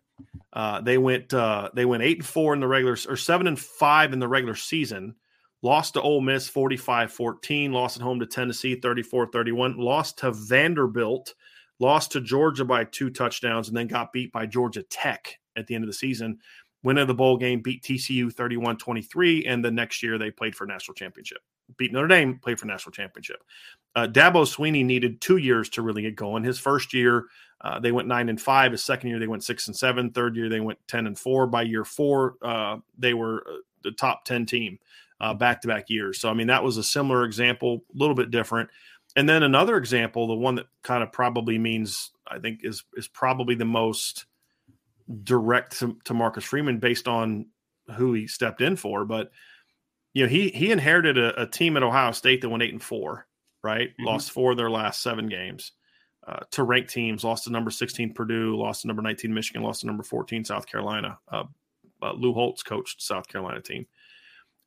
Uh, 0.52 0.82
they 0.82 0.98
went 0.98 1.32
uh, 1.32 1.70
they 1.72 1.86
went 1.86 2.02
eight 2.02 2.18
and 2.18 2.26
four 2.26 2.52
in 2.52 2.60
the 2.60 2.68
regular 2.68 2.98
or 3.08 3.16
seven 3.16 3.46
and 3.46 3.58
five 3.58 4.12
in 4.12 4.18
the 4.18 4.28
regular 4.28 4.56
season. 4.56 5.14
Lost 5.62 5.94
to 5.94 6.02
Ole 6.02 6.20
Miss 6.20 6.48
45-14, 6.48 7.72
lost 7.72 7.96
at 7.96 8.02
home 8.02 8.20
to 8.20 8.26
Tennessee 8.26 8.76
34-31, 8.80 9.76
lost 9.76 10.18
to 10.18 10.30
Vanderbilt, 10.30 11.34
lost 11.80 12.12
to 12.12 12.20
Georgia 12.20 12.64
by 12.64 12.84
two 12.84 13.10
touchdowns, 13.10 13.68
and 13.68 13.76
then 13.76 13.88
got 13.88 14.12
beat 14.12 14.30
by 14.32 14.46
Georgia 14.46 14.84
Tech 14.84 15.38
at 15.56 15.66
the 15.66 15.74
end 15.74 15.82
of 15.82 15.88
the 15.88 15.94
season 15.94 16.38
win 16.82 16.98
of 16.98 17.08
the 17.08 17.14
bowl 17.14 17.36
game, 17.36 17.60
beat 17.60 17.82
TCU 17.82 18.32
31 18.32 18.76
23. 18.76 19.46
And 19.46 19.64
the 19.64 19.70
next 19.70 20.02
year 20.02 20.18
they 20.18 20.30
played 20.30 20.54
for 20.54 20.66
national 20.66 20.94
championship. 20.94 21.38
Beat 21.76 21.92
Notre 21.92 22.08
Dame, 22.08 22.38
played 22.38 22.58
for 22.58 22.66
national 22.66 22.92
championship. 22.92 23.42
Uh, 23.94 24.06
Dabo 24.06 24.46
Swinney 24.46 24.84
needed 24.84 25.20
two 25.20 25.36
years 25.36 25.68
to 25.70 25.82
really 25.82 26.02
get 26.02 26.16
going. 26.16 26.42
His 26.42 26.58
first 26.58 26.94
year, 26.94 27.26
uh, 27.60 27.78
they 27.78 27.92
went 27.92 28.08
nine 28.08 28.28
and 28.28 28.40
five. 28.40 28.72
His 28.72 28.82
second 28.82 29.10
year, 29.10 29.18
they 29.18 29.26
went 29.26 29.44
six 29.44 29.66
and 29.66 29.76
seven. 29.76 30.10
Third 30.10 30.34
year, 30.36 30.48
they 30.48 30.60
went 30.60 30.78
10 30.88 31.06
and 31.06 31.18
four. 31.18 31.46
By 31.46 31.62
year 31.62 31.84
four, 31.84 32.36
uh, 32.40 32.78
they 32.96 33.12
were 33.12 33.44
uh, 33.46 33.56
the 33.82 33.92
top 33.92 34.24
10 34.24 34.46
team 34.46 34.78
back 35.34 35.62
to 35.62 35.68
back 35.68 35.86
years. 35.88 36.20
So, 36.20 36.28
I 36.28 36.34
mean, 36.34 36.46
that 36.48 36.64
was 36.64 36.76
a 36.76 36.82
similar 36.82 37.24
example, 37.24 37.84
a 37.94 37.98
little 37.98 38.14
bit 38.14 38.30
different. 38.30 38.70
And 39.16 39.28
then 39.28 39.42
another 39.42 39.76
example, 39.76 40.26
the 40.26 40.34
one 40.34 40.56
that 40.56 40.66
kind 40.82 41.02
of 41.02 41.12
probably 41.12 41.58
means, 41.58 42.10
I 42.26 42.38
think, 42.38 42.60
is 42.62 42.84
is 42.94 43.08
probably 43.08 43.54
the 43.54 43.64
most 43.64 44.26
direct 45.22 45.78
to, 45.78 45.96
to 46.04 46.14
Marcus 46.14 46.44
Freeman 46.44 46.78
based 46.78 47.08
on 47.08 47.46
who 47.96 48.12
he 48.12 48.26
stepped 48.26 48.60
in 48.60 48.76
for. 48.76 49.04
But 49.04 49.30
you 50.14 50.24
know, 50.24 50.28
he 50.28 50.50
he 50.50 50.70
inherited 50.70 51.18
a, 51.18 51.42
a 51.42 51.46
team 51.46 51.76
at 51.76 51.82
Ohio 51.82 52.12
State 52.12 52.42
that 52.42 52.48
went 52.48 52.62
eight 52.62 52.72
and 52.72 52.82
four, 52.82 53.26
right? 53.62 53.88
Mm-hmm. 53.88 54.04
Lost 54.04 54.30
four 54.30 54.52
of 54.52 54.56
their 54.56 54.70
last 54.70 55.02
seven 55.02 55.28
games. 55.28 55.72
Uh, 56.26 56.40
to 56.50 56.62
ranked 56.62 56.90
teams, 56.90 57.24
lost 57.24 57.44
to 57.44 57.50
number 57.50 57.70
16 57.70 58.12
Purdue, 58.12 58.54
lost 58.54 58.82
to 58.82 58.86
number 58.86 59.00
19 59.00 59.32
Michigan, 59.32 59.62
lost 59.62 59.80
to 59.80 59.86
number 59.86 60.02
14 60.02 60.44
South 60.44 60.66
Carolina. 60.66 61.18
Uh, 61.26 61.44
uh, 62.02 62.12
Lou 62.12 62.34
Holtz 62.34 62.62
coached 62.62 63.00
South 63.00 63.26
Carolina 63.28 63.62
team. 63.62 63.86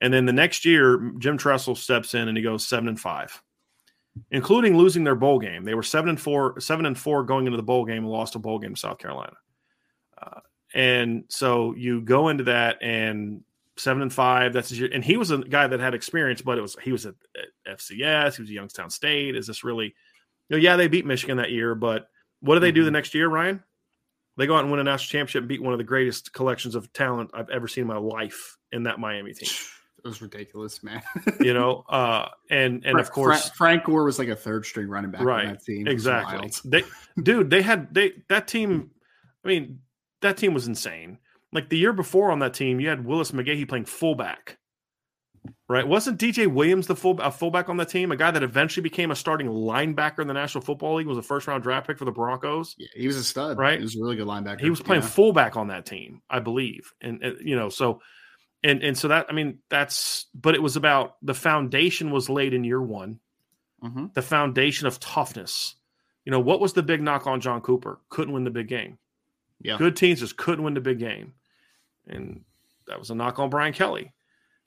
And 0.02 0.14
then 0.14 0.26
the 0.26 0.34
next 0.34 0.66
year, 0.66 1.14
Jim 1.20 1.38
Tressel 1.38 1.76
steps 1.76 2.14
in 2.16 2.28
and 2.28 2.36
he 2.36 2.44
goes 2.44 2.66
seven 2.66 2.90
and 2.90 3.00
five, 3.00 3.42
including 4.32 4.76
losing 4.76 5.04
their 5.04 5.16
bowl 5.16 5.40
game. 5.40 5.64
They 5.64 5.76
were 5.76 5.84
seven 5.84 6.10
and 6.10 6.20
four, 6.20 6.60
seven 6.60 6.86
and 6.86 6.98
four 6.98 7.24
going 7.24 7.46
into 7.46 7.58
the 7.58 7.64
bowl 7.64 7.86
game 7.86 8.04
and 8.04 8.10
lost 8.10 8.36
a 8.36 8.40
bowl 8.40 8.60
game 8.60 8.74
to 8.74 8.80
South 8.80 8.98
Carolina. 8.98 9.36
Uh, 10.22 10.40
and 10.74 11.26
so 11.30 11.76
you 11.76 12.02
go 12.02 12.30
into 12.30 12.46
that 12.46 12.82
and 12.82 13.44
seven 13.78 14.02
and 14.02 14.12
five. 14.12 14.54
That's 14.54 14.72
your, 14.72 14.90
and 14.92 15.04
he 15.04 15.18
was 15.18 15.32
a 15.32 15.38
guy 15.38 15.68
that 15.68 15.80
had 15.80 15.94
experience, 15.94 16.42
but 16.42 16.58
it 16.58 16.62
was 16.62 16.76
he 16.82 16.92
was 16.92 17.06
at, 17.06 17.16
at 17.38 17.78
FCS. 17.78 18.36
He 18.36 18.42
was 18.42 18.50
at 18.50 18.56
Youngstown 18.56 18.90
State. 18.90 19.36
Is 19.36 19.48
this 19.48 19.64
really? 19.64 19.94
You 20.50 20.58
know, 20.58 20.62
yeah, 20.62 20.76
they 20.76 20.88
beat 20.88 21.06
Michigan 21.06 21.38
that 21.38 21.52
year, 21.52 21.76
but 21.76 22.08
what 22.42 22.56
do 22.56 22.60
they 22.60 22.72
do 22.72 22.84
the 22.84 22.88
mm-hmm. 22.88 22.96
next 22.96 23.14
year, 23.14 23.30
Ryan? 23.30 23.64
They 24.38 24.48
go 24.48 24.56
out 24.56 24.64
and 24.64 24.72
win 24.72 24.80
a 24.80 24.84
national 24.84 25.12
championship 25.12 25.42
and 25.42 25.50
beat 25.50 25.62
one 25.62 25.74
of 25.74 25.78
the 25.78 25.84
greatest 25.84 26.34
collections 26.34 26.76
of 26.76 26.92
talent 26.94 27.32
I've 27.34 27.50
ever 27.50 27.68
seen 27.68 27.84
in 27.84 27.88
my 27.88 27.98
life 27.98 28.58
in 28.72 28.84
that 28.84 29.00
Miami 29.00 29.34
team. 29.34 29.50
It 30.04 30.08
was 30.08 30.22
ridiculous, 30.22 30.84
man. 30.84 31.02
you 31.40 31.54
know, 31.54 31.84
uh, 31.90 32.28
and 32.50 32.84
and 32.86 33.00
of 33.00 33.12
course 33.12 33.50
Frank, 33.50 33.56
Frank 33.56 33.84
Gore 33.86 34.04
was 34.04 34.18
like 34.18 34.30
a 34.30 34.36
third 34.36 34.66
string 34.66 34.88
running 34.88 35.12
back 35.12 35.22
right, 35.22 35.46
on 35.46 35.54
that 35.54 35.64
team. 35.64 35.88
Exactly. 35.88 36.52
They, 36.66 36.84
dude, 37.24 37.50
they 37.50 37.62
had 37.62 37.94
they 37.94 38.14
that 38.30 38.48
team. 38.48 38.92
I 39.44 39.48
mean, 39.48 39.80
that 40.22 40.38
team 40.38 40.54
was 40.54 40.68
insane. 40.68 41.20
Like 41.54 41.70
the 41.70 41.78
year 41.78 41.94
before 41.94 42.32
on 42.32 42.40
that 42.40 42.54
team, 42.54 42.80
you 42.80 42.90
had 42.90 43.06
Willis 43.06 43.32
McGahee 43.32 43.68
playing 43.68 43.86
fullback. 43.86 44.58
Right? 45.68 45.88
Wasn't 45.88 46.20
DJ 46.20 46.48
Williams 46.48 46.86
the 46.86 46.96
full 46.96 47.20
a 47.20 47.32
fullback 47.32 47.70
on 47.70 47.78
the 47.78 47.86
team? 47.86 48.12
A 48.12 48.16
guy 48.16 48.30
that 48.30 48.44
eventually 48.44 48.84
became 48.84 49.10
a 49.10 49.16
starting 49.16 49.48
linebacker 49.48 50.20
in 50.20 50.28
the 50.28 50.34
National 50.34 50.64
Football 50.64 50.96
League 50.96 51.08
was 51.08 51.18
a 51.18 51.24
first 51.24 51.48
round 51.48 51.64
draft 51.64 51.88
pick 51.88 51.98
for 51.98 52.06
the 52.06 52.12
Broncos. 52.12 52.76
Yeah, 52.78 52.88
he 52.96 53.08
was 53.08 53.16
a 53.16 53.24
stud. 53.24 53.58
Right? 53.58 53.80
He 53.80 53.84
was 53.84 53.96
a 53.96 54.02
really 54.02 54.18
good 54.18 54.28
linebacker. 54.28 54.62
He 54.62 54.70
was 54.70 54.82
playing 54.82 55.02
yeah. 55.02 55.10
fullback 55.10 55.56
on 55.56 55.70
that 55.70 55.86
team, 55.86 56.22
I 56.30 56.40
believe. 56.40 56.94
And, 57.02 57.24
and 57.24 57.38
you 57.42 57.56
know, 57.56 57.70
so 57.70 58.02
and 58.64 58.84
and 58.84 58.98
so 58.98 59.08
that 59.08 59.28
I 59.30 59.34
mean 59.34 59.60
that's 59.70 60.26
but 60.34 60.56
it 60.56 60.62
was 60.62 60.76
about 60.76 61.18
the 61.22 61.34
foundation 61.34 62.12
was 62.12 62.30
laid 62.30 62.54
in 62.54 62.64
year 62.64 62.82
one. 62.82 63.20
Mm-hmm. 63.84 64.08
The 64.14 64.22
foundation 64.22 64.88
of 64.88 65.00
toughness. 65.00 65.76
You 66.26 66.32
know, 66.32 66.40
what 66.40 66.60
was 66.60 66.74
the 66.74 66.84
big 66.84 67.02
knock 67.02 67.26
on 67.26 67.42
John 67.42 67.62
Cooper? 67.62 68.00
Couldn't 68.10 68.34
win 68.34 68.44
the 68.44 68.52
big 68.52 68.68
game. 68.68 69.00
Yeah. 69.60 69.78
Good 69.78 69.96
teams 69.96 70.20
just 70.20 70.38
couldn't 70.38 70.64
win 70.64 70.76
the 70.76 70.82
big 70.82 71.00
game. 71.00 71.34
And 72.08 72.44
that 72.88 73.00
was 73.00 73.10
a 73.10 73.16
knock 73.16 73.40
on 73.40 73.50
Brian 73.50 73.74
Kelly. 73.74 74.14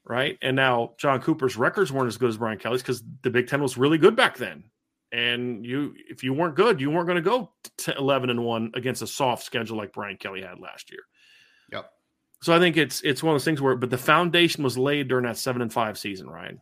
Right. 0.04 0.36
And 0.42 0.56
now 0.56 0.94
John 0.98 1.20
Cooper's 1.20 1.56
records 1.56 1.90
weren't 1.90 2.08
as 2.08 2.18
good 2.18 2.28
as 2.28 2.36
Brian 2.36 2.58
Kelly's 2.58 2.82
because 2.82 3.02
the 3.22 3.30
Big 3.30 3.48
Ten 3.48 3.62
was 3.62 3.78
really 3.78 3.98
good 3.98 4.16
back 4.16 4.36
then. 4.36 4.64
And 5.12 5.64
you, 5.64 5.94
if 6.10 6.24
you 6.24 6.34
weren't 6.34 6.56
good, 6.56 6.80
you 6.80 6.90
weren't 6.90 7.06
going 7.06 7.16
to 7.16 7.22
go 7.22 7.52
to 7.78 7.96
11 7.96 8.30
and 8.30 8.44
one 8.44 8.72
against 8.74 9.00
a 9.00 9.06
soft 9.06 9.44
schedule 9.44 9.76
like 9.76 9.92
Brian 9.92 10.16
Kelly 10.16 10.42
had 10.42 10.58
last 10.58 10.90
year. 10.90 11.02
So 12.44 12.52
I 12.52 12.58
think 12.58 12.76
it's 12.76 13.00
it's 13.00 13.22
one 13.22 13.34
of 13.34 13.36
those 13.36 13.44
things 13.46 13.62
where, 13.62 13.74
but 13.74 13.88
the 13.88 13.96
foundation 13.96 14.62
was 14.62 14.76
laid 14.76 15.08
during 15.08 15.24
that 15.24 15.38
seven 15.38 15.62
and 15.62 15.72
five 15.72 15.96
season, 15.96 16.28
Ryan. 16.28 16.60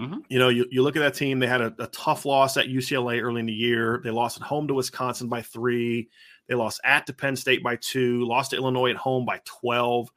Mm-hmm. 0.00 0.18
You 0.28 0.40
know, 0.40 0.48
you, 0.48 0.66
you 0.72 0.82
look 0.82 0.96
at 0.96 1.00
that 1.02 1.14
team, 1.14 1.38
they 1.38 1.46
had 1.46 1.60
a, 1.60 1.72
a, 1.78 1.86
tough 1.86 2.24
loss 2.24 2.56
at 2.56 2.66
UCLA 2.66 3.22
early 3.22 3.38
in 3.38 3.46
the 3.46 3.52
year. 3.52 4.00
They 4.02 4.10
lost 4.10 4.38
at 4.38 4.42
home 4.42 4.66
to 4.66 4.74
Wisconsin 4.74 5.28
by 5.28 5.42
three. 5.42 6.08
They 6.48 6.56
lost 6.56 6.80
at 6.82 7.06
to 7.06 7.12
Penn 7.12 7.36
State 7.36 7.62
by 7.62 7.76
two, 7.76 8.24
lost 8.24 8.50
to 8.50 8.56
Illinois 8.56 8.90
at 8.90 8.96
home 8.96 9.24
by 9.24 9.40
12, 9.44 10.08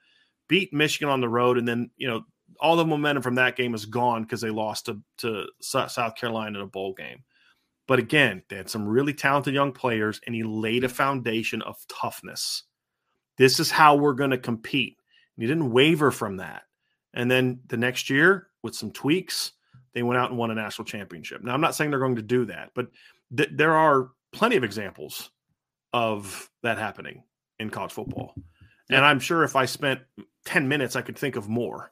beat 0.47 0.73
Michigan 0.73 1.09
on 1.09 1.21
the 1.21 1.29
road. 1.29 1.59
And 1.59 1.67
then, 1.67 1.91
you 1.95 2.07
know, 2.07 2.23
all 2.59 2.75
the 2.75 2.83
momentum 2.83 3.21
from 3.21 3.35
that 3.35 3.55
game 3.55 3.75
is 3.75 3.85
gone 3.85 4.23
because 4.23 4.41
they 4.41 4.49
lost 4.49 4.87
to, 4.87 4.99
to 5.19 5.45
South 5.61 6.15
Carolina 6.15 6.57
in 6.57 6.63
a 6.63 6.67
bowl 6.67 6.93
game. 6.93 7.23
But 7.87 7.99
again, 7.99 8.41
they 8.49 8.55
had 8.55 8.69
some 8.69 8.87
really 8.87 9.13
talented 9.13 9.53
young 9.53 9.73
players, 9.73 10.19
and 10.25 10.33
he 10.33 10.41
laid 10.41 10.85
a 10.85 10.89
foundation 10.89 11.61
of 11.61 11.75
toughness. 11.87 12.63
This 13.37 13.59
is 13.59 13.69
how 13.69 13.95
we're 13.95 14.13
going 14.13 14.31
to 14.31 14.39
compete. 14.39 14.97
And 15.35 15.43
he 15.43 15.47
didn't 15.47 15.71
waver 15.71 16.11
from 16.11 16.37
that. 16.37 16.63
And 17.13 17.29
then 17.29 17.61
the 17.67 17.77
next 17.77 18.09
year, 18.09 18.47
with 18.63 18.75
some 18.75 18.91
tweaks, 18.91 19.51
they 19.93 20.03
went 20.03 20.17
out 20.17 20.29
and 20.29 20.37
won 20.37 20.51
a 20.51 20.55
national 20.55 20.85
championship. 20.85 21.43
Now, 21.43 21.53
I'm 21.53 21.61
not 21.61 21.75
saying 21.75 21.91
they're 21.91 21.99
going 21.99 22.15
to 22.15 22.21
do 22.21 22.45
that, 22.45 22.71
but 22.73 22.87
th- 23.35 23.51
there 23.53 23.75
are 23.75 24.09
plenty 24.31 24.55
of 24.55 24.63
examples 24.63 25.29
of 25.93 26.49
that 26.63 26.77
happening 26.77 27.23
in 27.59 27.69
college 27.69 27.91
football. 27.91 28.33
And 28.89 29.05
I'm 29.05 29.19
sure 29.19 29.43
if 29.43 29.55
I 29.55 29.65
spent 29.65 30.01
10 30.45 30.67
minutes, 30.67 30.95
I 30.95 31.01
could 31.01 31.17
think 31.17 31.35
of 31.35 31.47
more. 31.47 31.91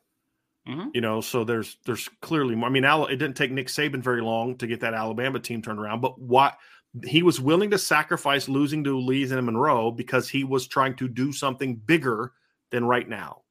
Mm-hmm. 0.67 0.89
You 0.93 1.01
know, 1.01 1.21
so 1.21 1.43
there's 1.43 1.77
there's 1.85 2.07
clearly 2.21 2.53
more. 2.53 2.69
I 2.69 2.71
mean, 2.71 2.85
it 2.85 3.15
didn't 3.17 3.33
take 3.33 3.51
Nick 3.51 3.67
Saban 3.67 4.03
very 4.03 4.21
long 4.21 4.57
to 4.57 4.67
get 4.67 4.81
that 4.81 4.93
Alabama 4.93 5.39
team 5.39 5.61
turned 5.61 5.79
around, 5.79 6.01
but 6.01 6.19
what 6.21 6.57
he 7.03 7.23
was 7.23 7.39
willing 7.39 7.71
to 7.71 7.79
sacrifice 7.79 8.47
losing 8.47 8.83
to 8.83 8.99
Lee's 8.99 9.31
and 9.31 9.43
Monroe 9.43 9.89
because 9.89 10.29
he 10.29 10.43
was 10.43 10.67
trying 10.67 10.95
to 10.97 11.07
do 11.07 11.31
something 11.31 11.77
bigger 11.77 12.33
than 12.71 12.85
right 12.85 13.07
now. 13.07 13.41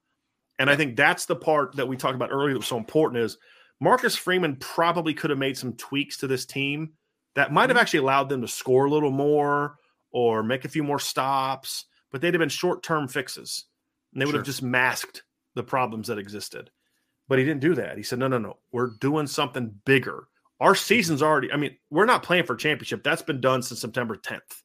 And 0.58 0.68
I 0.68 0.76
think 0.76 0.96
that's 0.96 1.24
the 1.24 1.36
part 1.36 1.76
that 1.76 1.88
we 1.88 1.96
talked 1.96 2.16
about 2.16 2.30
earlier 2.32 2.52
that 2.52 2.58
was 2.58 2.66
so 2.66 2.76
important 2.76 3.22
is 3.22 3.38
Marcus 3.80 4.14
Freeman 4.14 4.56
probably 4.56 5.14
could 5.14 5.30
have 5.30 5.38
made 5.38 5.56
some 5.56 5.72
tweaks 5.74 6.18
to 6.18 6.26
this 6.26 6.44
team 6.44 6.92
that 7.34 7.52
might 7.52 7.62
have 7.62 7.70
mm-hmm. 7.70 7.78
actually 7.78 8.00
allowed 8.00 8.28
them 8.28 8.42
to 8.42 8.48
score 8.48 8.84
a 8.84 8.90
little 8.90 9.10
more 9.10 9.76
or 10.12 10.42
make 10.42 10.64
a 10.64 10.68
few 10.68 10.82
more 10.82 10.98
stops, 10.98 11.86
but 12.10 12.20
they'd 12.20 12.34
have 12.34 12.40
been 12.40 12.48
short 12.48 12.82
term 12.82 13.08
fixes 13.08 13.64
and 14.12 14.20
they 14.20 14.26
would 14.26 14.32
sure. 14.32 14.40
have 14.40 14.46
just 14.46 14.62
masked 14.62 15.22
the 15.54 15.62
problems 15.62 16.08
that 16.08 16.18
existed. 16.18 16.70
But 17.28 17.38
he 17.38 17.44
didn't 17.44 17.60
do 17.60 17.74
that. 17.76 17.96
He 17.96 18.02
said, 18.02 18.18
no, 18.18 18.28
no, 18.28 18.38
no, 18.38 18.58
we're 18.72 18.90
doing 19.00 19.26
something 19.28 19.74
bigger. 19.84 20.26
Our 20.58 20.74
season's 20.74 21.22
already, 21.22 21.50
I 21.52 21.56
mean, 21.56 21.76
we're 21.88 22.04
not 22.04 22.22
playing 22.22 22.44
for 22.44 22.56
championship. 22.56 23.02
That's 23.02 23.22
been 23.22 23.40
done 23.40 23.62
since 23.62 23.80
September 23.80 24.16
10th. 24.16 24.62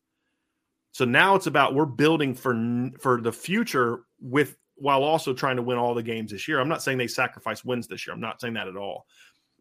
So 0.91 1.05
now 1.05 1.35
it's 1.35 1.47
about 1.47 1.75
we're 1.75 1.85
building 1.85 2.33
for 2.33 2.53
for 3.01 3.19
the 3.19 3.33
future 3.33 4.04
with 4.19 4.55
while 4.75 5.03
also 5.03 5.33
trying 5.33 5.55
to 5.55 5.61
win 5.61 5.77
all 5.77 5.93
the 5.93 6.03
games 6.03 6.31
this 6.31 6.47
year. 6.47 6.59
I'm 6.59 6.69
not 6.69 6.83
saying 6.83 6.97
they 6.97 7.07
sacrificed 7.07 7.65
wins 7.65 7.87
this 7.87 8.05
year. 8.05 8.13
I'm 8.13 8.21
not 8.21 8.41
saying 8.41 8.55
that 8.55 8.67
at 8.67 8.75
all. 8.75 9.05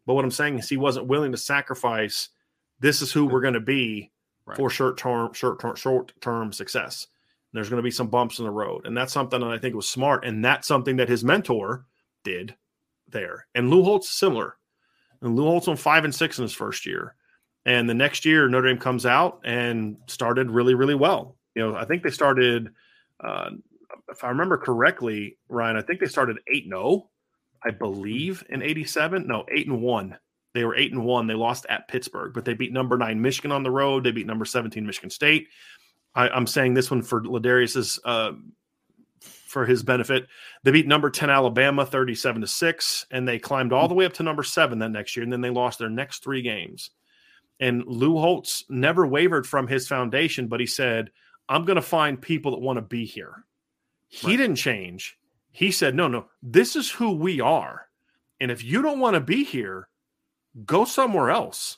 But 0.05 0.13
what 0.13 0.25
I'm 0.25 0.31
saying 0.31 0.59
is 0.59 0.69
he 0.69 0.77
wasn't 0.77 1.07
willing 1.07 1.31
to 1.31 1.37
sacrifice. 1.37 2.29
This 2.79 3.01
is 3.01 3.11
who 3.11 3.25
we're 3.25 3.41
going 3.41 3.53
to 3.53 3.59
be 3.59 4.11
right. 4.45 4.57
for 4.57 4.69
short 4.69 4.97
term, 4.97 5.33
short 5.33 5.59
term, 5.59 5.75
short 5.75 6.13
term 6.21 6.51
success. 6.51 7.07
And 7.51 7.57
there's 7.57 7.69
going 7.69 7.79
to 7.79 7.83
be 7.83 7.91
some 7.91 8.09
bumps 8.09 8.39
in 8.39 8.45
the 8.45 8.51
road, 8.51 8.85
and 8.85 8.95
that's 8.95 9.13
something 9.13 9.39
that 9.39 9.49
I 9.49 9.57
think 9.57 9.75
was 9.75 9.87
smart, 9.87 10.25
and 10.25 10.43
that's 10.43 10.67
something 10.67 10.97
that 10.97 11.09
his 11.09 11.23
mentor 11.23 11.85
did 12.23 12.55
there. 13.07 13.47
And 13.55 13.69
Lou 13.69 13.83
Holtz 13.83 14.09
similar. 14.09 14.57
And 15.21 15.35
Lou 15.35 15.43
Holtz 15.45 15.67
on 15.67 15.77
five 15.77 16.03
and 16.03 16.13
six 16.13 16.37
in 16.37 16.43
his 16.43 16.53
first 16.53 16.85
year. 16.85 17.15
And 17.65 17.89
the 17.89 17.93
next 17.93 18.25
year, 18.25 18.47
Notre 18.47 18.67
Dame 18.67 18.77
comes 18.77 19.05
out 19.05 19.39
and 19.43 19.97
started 20.07 20.51
really, 20.51 20.75
really 20.75 20.93
well. 20.93 21.35
You 21.55 21.63
know, 21.63 21.75
I 21.75 21.85
think 21.85 22.03
they 22.03 22.11
started, 22.11 22.69
uh, 23.23 23.51
if 24.09 24.23
I 24.23 24.29
remember 24.29 24.57
correctly, 24.57 25.37
Ryan, 25.49 25.77
I 25.77 25.81
think 25.81 25.99
they 25.99 26.07
started 26.07 26.37
8 26.51 26.65
0, 26.67 27.09
I 27.63 27.71
believe, 27.71 28.43
in 28.49 28.61
87. 28.61 29.27
No, 29.27 29.45
8 29.51 29.67
and 29.67 29.81
1. 29.81 30.17
They 30.53 30.63
were 30.63 30.75
8 30.75 30.93
and 30.93 31.03
1. 31.03 31.27
They 31.27 31.33
lost 31.33 31.65
at 31.69 31.87
Pittsburgh, 31.87 32.33
but 32.33 32.45
they 32.45 32.53
beat 32.53 32.71
number 32.71 32.97
nine 32.97 33.21
Michigan 33.21 33.51
on 33.51 33.63
the 33.63 33.71
road. 33.71 34.03
They 34.03 34.11
beat 34.11 34.27
number 34.27 34.45
17 34.45 34.85
Michigan 34.85 35.09
State. 35.09 35.47
I, 36.15 36.35
am 36.35 36.47
saying 36.47 36.73
this 36.73 36.89
one 36.89 37.01
for 37.01 37.21
Ladarius's 37.21 37.99
uh, 38.05 38.31
for 39.19 39.65
his 39.65 39.83
benefit. 39.83 40.27
They 40.63 40.71
beat 40.71 40.87
number 40.87 41.09
10 41.09 41.29
Alabama 41.29 41.85
37 41.85 42.41
to 42.41 42.47
6 42.47 43.05
and 43.11 43.27
they 43.27 43.39
climbed 43.39 43.73
all 43.73 43.87
the 43.87 43.93
way 43.93 44.05
up 44.05 44.13
to 44.13 44.23
number 44.23 44.43
7 44.43 44.79
that 44.79 44.89
next 44.89 45.15
year 45.15 45.23
and 45.23 45.31
then 45.31 45.41
they 45.41 45.49
lost 45.49 45.79
their 45.79 45.89
next 45.89 46.23
3 46.23 46.41
games. 46.41 46.91
And 47.59 47.83
Lou 47.85 48.17
Holtz 48.17 48.63
never 48.69 49.05
wavered 49.05 49.47
from 49.47 49.67
his 49.67 49.87
foundation, 49.87 50.47
but 50.47 50.59
he 50.59 50.65
said, 50.65 51.09
"I'm 51.47 51.65
going 51.65 51.77
to 51.77 51.81
find 51.81 52.21
people 52.21 52.51
that 52.51 52.61
want 52.61 52.77
to 52.77 52.81
be 52.81 53.05
here." 53.05 53.45
He 54.15 54.27
right. 54.27 54.37
didn't 54.37 54.55
change. 54.57 55.17
He 55.51 55.71
said, 55.71 55.95
"No, 55.95 56.07
no. 56.07 56.27
This 56.41 56.75
is 56.75 56.91
who 56.91 57.11
we 57.11 57.41
are. 57.41 57.87
And 58.39 58.51
if 58.51 58.63
you 58.63 58.81
don't 58.81 58.99
want 58.99 59.15
to 59.15 59.21
be 59.21 59.43
here, 59.43 59.87
go 60.65 60.85
somewhere 60.85 61.29
else." 61.29 61.77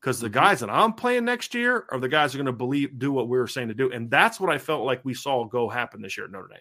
because 0.00 0.20
the 0.20 0.28
mm-hmm. 0.28 0.34
guys 0.34 0.60
that 0.60 0.70
I'm 0.70 0.92
playing 0.92 1.24
next 1.24 1.54
year 1.54 1.86
are 1.90 1.98
the 1.98 2.08
guys 2.08 2.32
who 2.32 2.38
are 2.38 2.44
going 2.44 2.54
to 2.54 2.58
believe 2.58 2.98
do 2.98 3.12
what 3.12 3.28
we 3.28 3.38
were 3.38 3.46
saying 3.46 3.68
to 3.68 3.74
do, 3.74 3.90
and 3.90 4.10
that's 4.10 4.40
what 4.40 4.50
I 4.50 4.58
felt 4.58 4.84
like 4.84 5.04
we 5.04 5.14
saw 5.14 5.44
go 5.44 5.68
happen 5.68 6.02
this 6.02 6.16
year 6.16 6.26
at 6.26 6.32
Notre 6.32 6.48
Dame. 6.48 6.58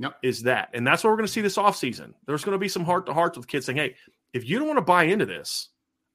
Yep. 0.00 0.18
Is 0.22 0.42
that. 0.44 0.70
And 0.74 0.86
that's 0.86 1.02
what 1.02 1.10
we're 1.10 1.16
going 1.16 1.26
to 1.26 1.32
see 1.32 1.40
this 1.40 1.56
offseason. 1.56 2.14
There's 2.26 2.44
going 2.44 2.54
to 2.54 2.58
be 2.58 2.68
some 2.68 2.84
heart 2.84 3.06
to 3.06 3.14
hearts 3.14 3.36
with 3.36 3.48
kids 3.48 3.66
saying, 3.66 3.78
hey, 3.78 3.96
if 4.32 4.48
you 4.48 4.58
don't 4.58 4.68
want 4.68 4.78
to 4.78 4.82
buy 4.82 5.04
into 5.04 5.26
this, 5.26 5.70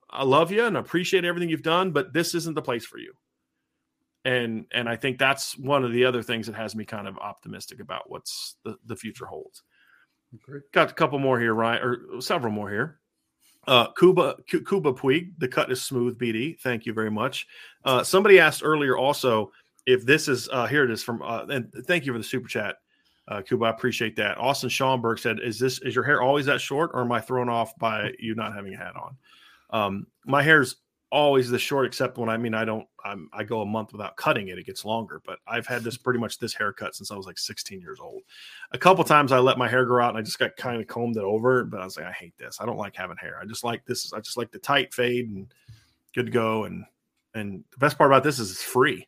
I 0.09 0.23
love 0.23 0.51
you 0.51 0.63
and 0.63 0.77
appreciate 0.77 1.25
everything 1.25 1.49
you've 1.49 1.63
done, 1.63 1.91
but 1.91 2.13
this 2.13 2.33
isn't 2.33 2.55
the 2.55 2.61
place 2.61 2.85
for 2.85 2.97
you. 2.97 3.13
And 4.25 4.65
and 4.71 4.87
I 4.87 4.95
think 4.95 5.17
that's 5.17 5.57
one 5.57 5.83
of 5.83 5.91
the 5.91 6.05
other 6.05 6.23
things 6.23 6.47
that 6.47 6.55
has 6.55 6.75
me 6.75 6.85
kind 6.85 7.07
of 7.07 7.17
optimistic 7.17 7.79
about 7.79 8.09
what's 8.09 8.55
the, 8.63 8.77
the 8.85 8.95
future 8.95 9.25
holds. 9.25 9.63
Okay. 10.35 10.63
Got 10.71 10.91
a 10.91 10.93
couple 10.93 11.19
more 11.19 11.39
here, 11.39 11.53
Ryan, 11.53 11.83
or 11.83 12.21
several 12.21 12.53
more 12.53 12.69
here. 12.69 12.99
Uh, 13.67 13.87
Cuba 13.91 14.35
Cuba 14.47 14.93
Puig, 14.93 15.33
the 15.37 15.47
cut 15.47 15.71
is 15.71 15.81
smooth. 15.81 16.17
BD, 16.17 16.59
thank 16.59 16.85
you 16.85 16.93
very 16.93 17.11
much. 17.11 17.47
Uh, 17.85 18.03
somebody 18.03 18.39
asked 18.39 18.61
earlier 18.63 18.97
also 18.97 19.51
if 19.85 20.05
this 20.05 20.27
is 20.27 20.49
uh, 20.51 20.67
here 20.67 20.83
it 20.83 20.91
is 20.91 21.03
from 21.03 21.21
uh, 21.21 21.45
and 21.49 21.71
thank 21.87 22.05
you 22.05 22.11
for 22.11 22.17
the 22.17 22.23
super 22.23 22.47
chat. 22.47 22.77
Uh, 23.27 23.41
Cuba, 23.41 23.65
I 23.65 23.69
appreciate 23.69 24.17
that. 24.17 24.37
Austin 24.37 24.69
Schaumburg 24.69 25.17
said, 25.17 25.39
"Is 25.39 25.59
this 25.59 25.79
is 25.81 25.95
your 25.95 26.03
hair 26.03 26.21
always 26.21 26.45
that 26.47 26.59
short, 26.59 26.91
or 26.93 27.01
am 27.01 27.11
I 27.11 27.21
thrown 27.21 27.47
off 27.47 27.75
by 27.77 28.11
you 28.19 28.35
not 28.35 28.53
having 28.53 28.73
a 28.73 28.77
hat 28.77 28.95
on?" 28.95 29.17
Um, 29.69 30.07
my 30.25 30.43
hair's 30.43 30.75
always 31.13 31.49
this 31.49 31.61
short, 31.61 31.85
except 31.85 32.17
when 32.17 32.27
I 32.27 32.37
mean 32.37 32.53
I 32.55 32.65
don't. 32.65 32.87
I'm, 33.05 33.29
I 33.31 33.43
go 33.43 33.61
a 33.61 33.65
month 33.65 33.91
without 33.91 34.17
cutting 34.17 34.47
it; 34.47 34.57
it 34.57 34.65
gets 34.65 34.83
longer. 34.83 35.21
But 35.23 35.39
I've 35.47 35.67
had 35.67 35.83
this 35.83 35.95
pretty 35.95 36.19
much 36.19 36.39
this 36.39 36.53
haircut 36.53 36.95
since 36.95 37.11
I 37.11 37.15
was 37.15 37.27
like 37.27 37.37
16 37.37 37.79
years 37.79 37.99
old. 38.01 38.23
A 38.71 38.77
couple 38.77 39.03
times 39.03 39.31
I 39.31 39.37
let 39.39 39.57
my 39.57 39.69
hair 39.69 39.85
grow 39.85 40.03
out, 40.03 40.09
and 40.09 40.17
I 40.17 40.21
just 40.21 40.39
got 40.39 40.57
kind 40.57 40.81
of 40.81 40.87
combed 40.87 41.15
it 41.15 41.23
over. 41.23 41.63
But 41.63 41.81
I 41.81 41.85
was 41.85 41.95
like, 41.95 42.07
I 42.07 42.11
hate 42.11 42.33
this. 42.37 42.57
I 42.59 42.65
don't 42.65 42.77
like 42.77 42.95
having 42.95 43.17
hair. 43.17 43.37
I 43.41 43.45
just 43.45 43.63
like 43.63 43.85
this. 43.85 44.11
I 44.11 44.19
just 44.19 44.37
like 44.37 44.51
the 44.51 44.59
tight 44.59 44.93
fade 44.93 45.29
and 45.29 45.53
good 46.15 46.25
to 46.25 46.31
go. 46.31 46.63
And 46.63 46.83
and 47.35 47.63
the 47.71 47.77
best 47.77 47.97
part 47.97 48.09
about 48.09 48.23
this 48.23 48.39
is 48.39 48.51
it's 48.51 48.63
free. 48.63 49.07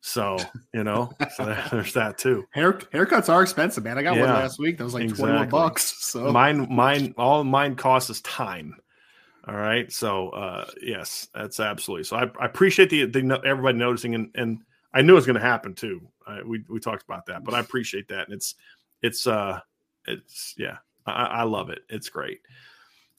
So 0.00 0.38
you 0.72 0.82
know, 0.82 1.12
so 1.36 1.44
there's 1.70 1.92
that 1.92 2.16
too. 2.16 2.46
Hair 2.50 2.72
haircuts 2.72 3.28
are 3.28 3.42
expensive, 3.42 3.84
man. 3.84 3.98
I 3.98 4.02
got 4.02 4.16
yeah, 4.16 4.22
one 4.22 4.30
last 4.30 4.58
week 4.58 4.78
that 4.78 4.84
was 4.84 4.94
like 4.94 5.04
exactly. 5.04 5.28
21 5.28 5.48
bucks. 5.50 5.98
So 6.12 6.30
mine, 6.32 6.66
mine, 6.70 7.14
all 7.16 7.44
mine 7.44 7.74
costs 7.76 8.10
is 8.10 8.20
time. 8.22 8.76
All 9.48 9.56
right. 9.56 9.90
So 9.92 10.30
uh 10.30 10.66
yes, 10.80 11.28
that's 11.34 11.58
absolutely. 11.60 12.04
So 12.04 12.16
I, 12.16 12.30
I 12.40 12.46
appreciate 12.46 12.90
the, 12.90 13.06
the 13.06 13.40
everybody 13.44 13.78
noticing 13.78 14.14
and 14.14 14.30
and 14.34 14.60
I 14.94 15.02
knew 15.02 15.12
it 15.12 15.16
was 15.16 15.26
going 15.26 15.40
to 15.40 15.44
happen 15.46 15.74
too. 15.74 16.00
Uh, 16.26 16.38
we 16.46 16.62
we 16.68 16.78
talked 16.78 17.02
about 17.02 17.26
that, 17.26 17.44
but 17.44 17.54
I 17.54 17.60
appreciate 17.60 18.08
that. 18.08 18.26
And 18.26 18.34
it's 18.34 18.54
it's 19.02 19.26
uh 19.26 19.60
it's 20.06 20.54
yeah, 20.56 20.78
I, 21.06 21.24
I 21.24 21.42
love 21.42 21.70
it. 21.70 21.80
It's 21.88 22.08
great. 22.08 22.40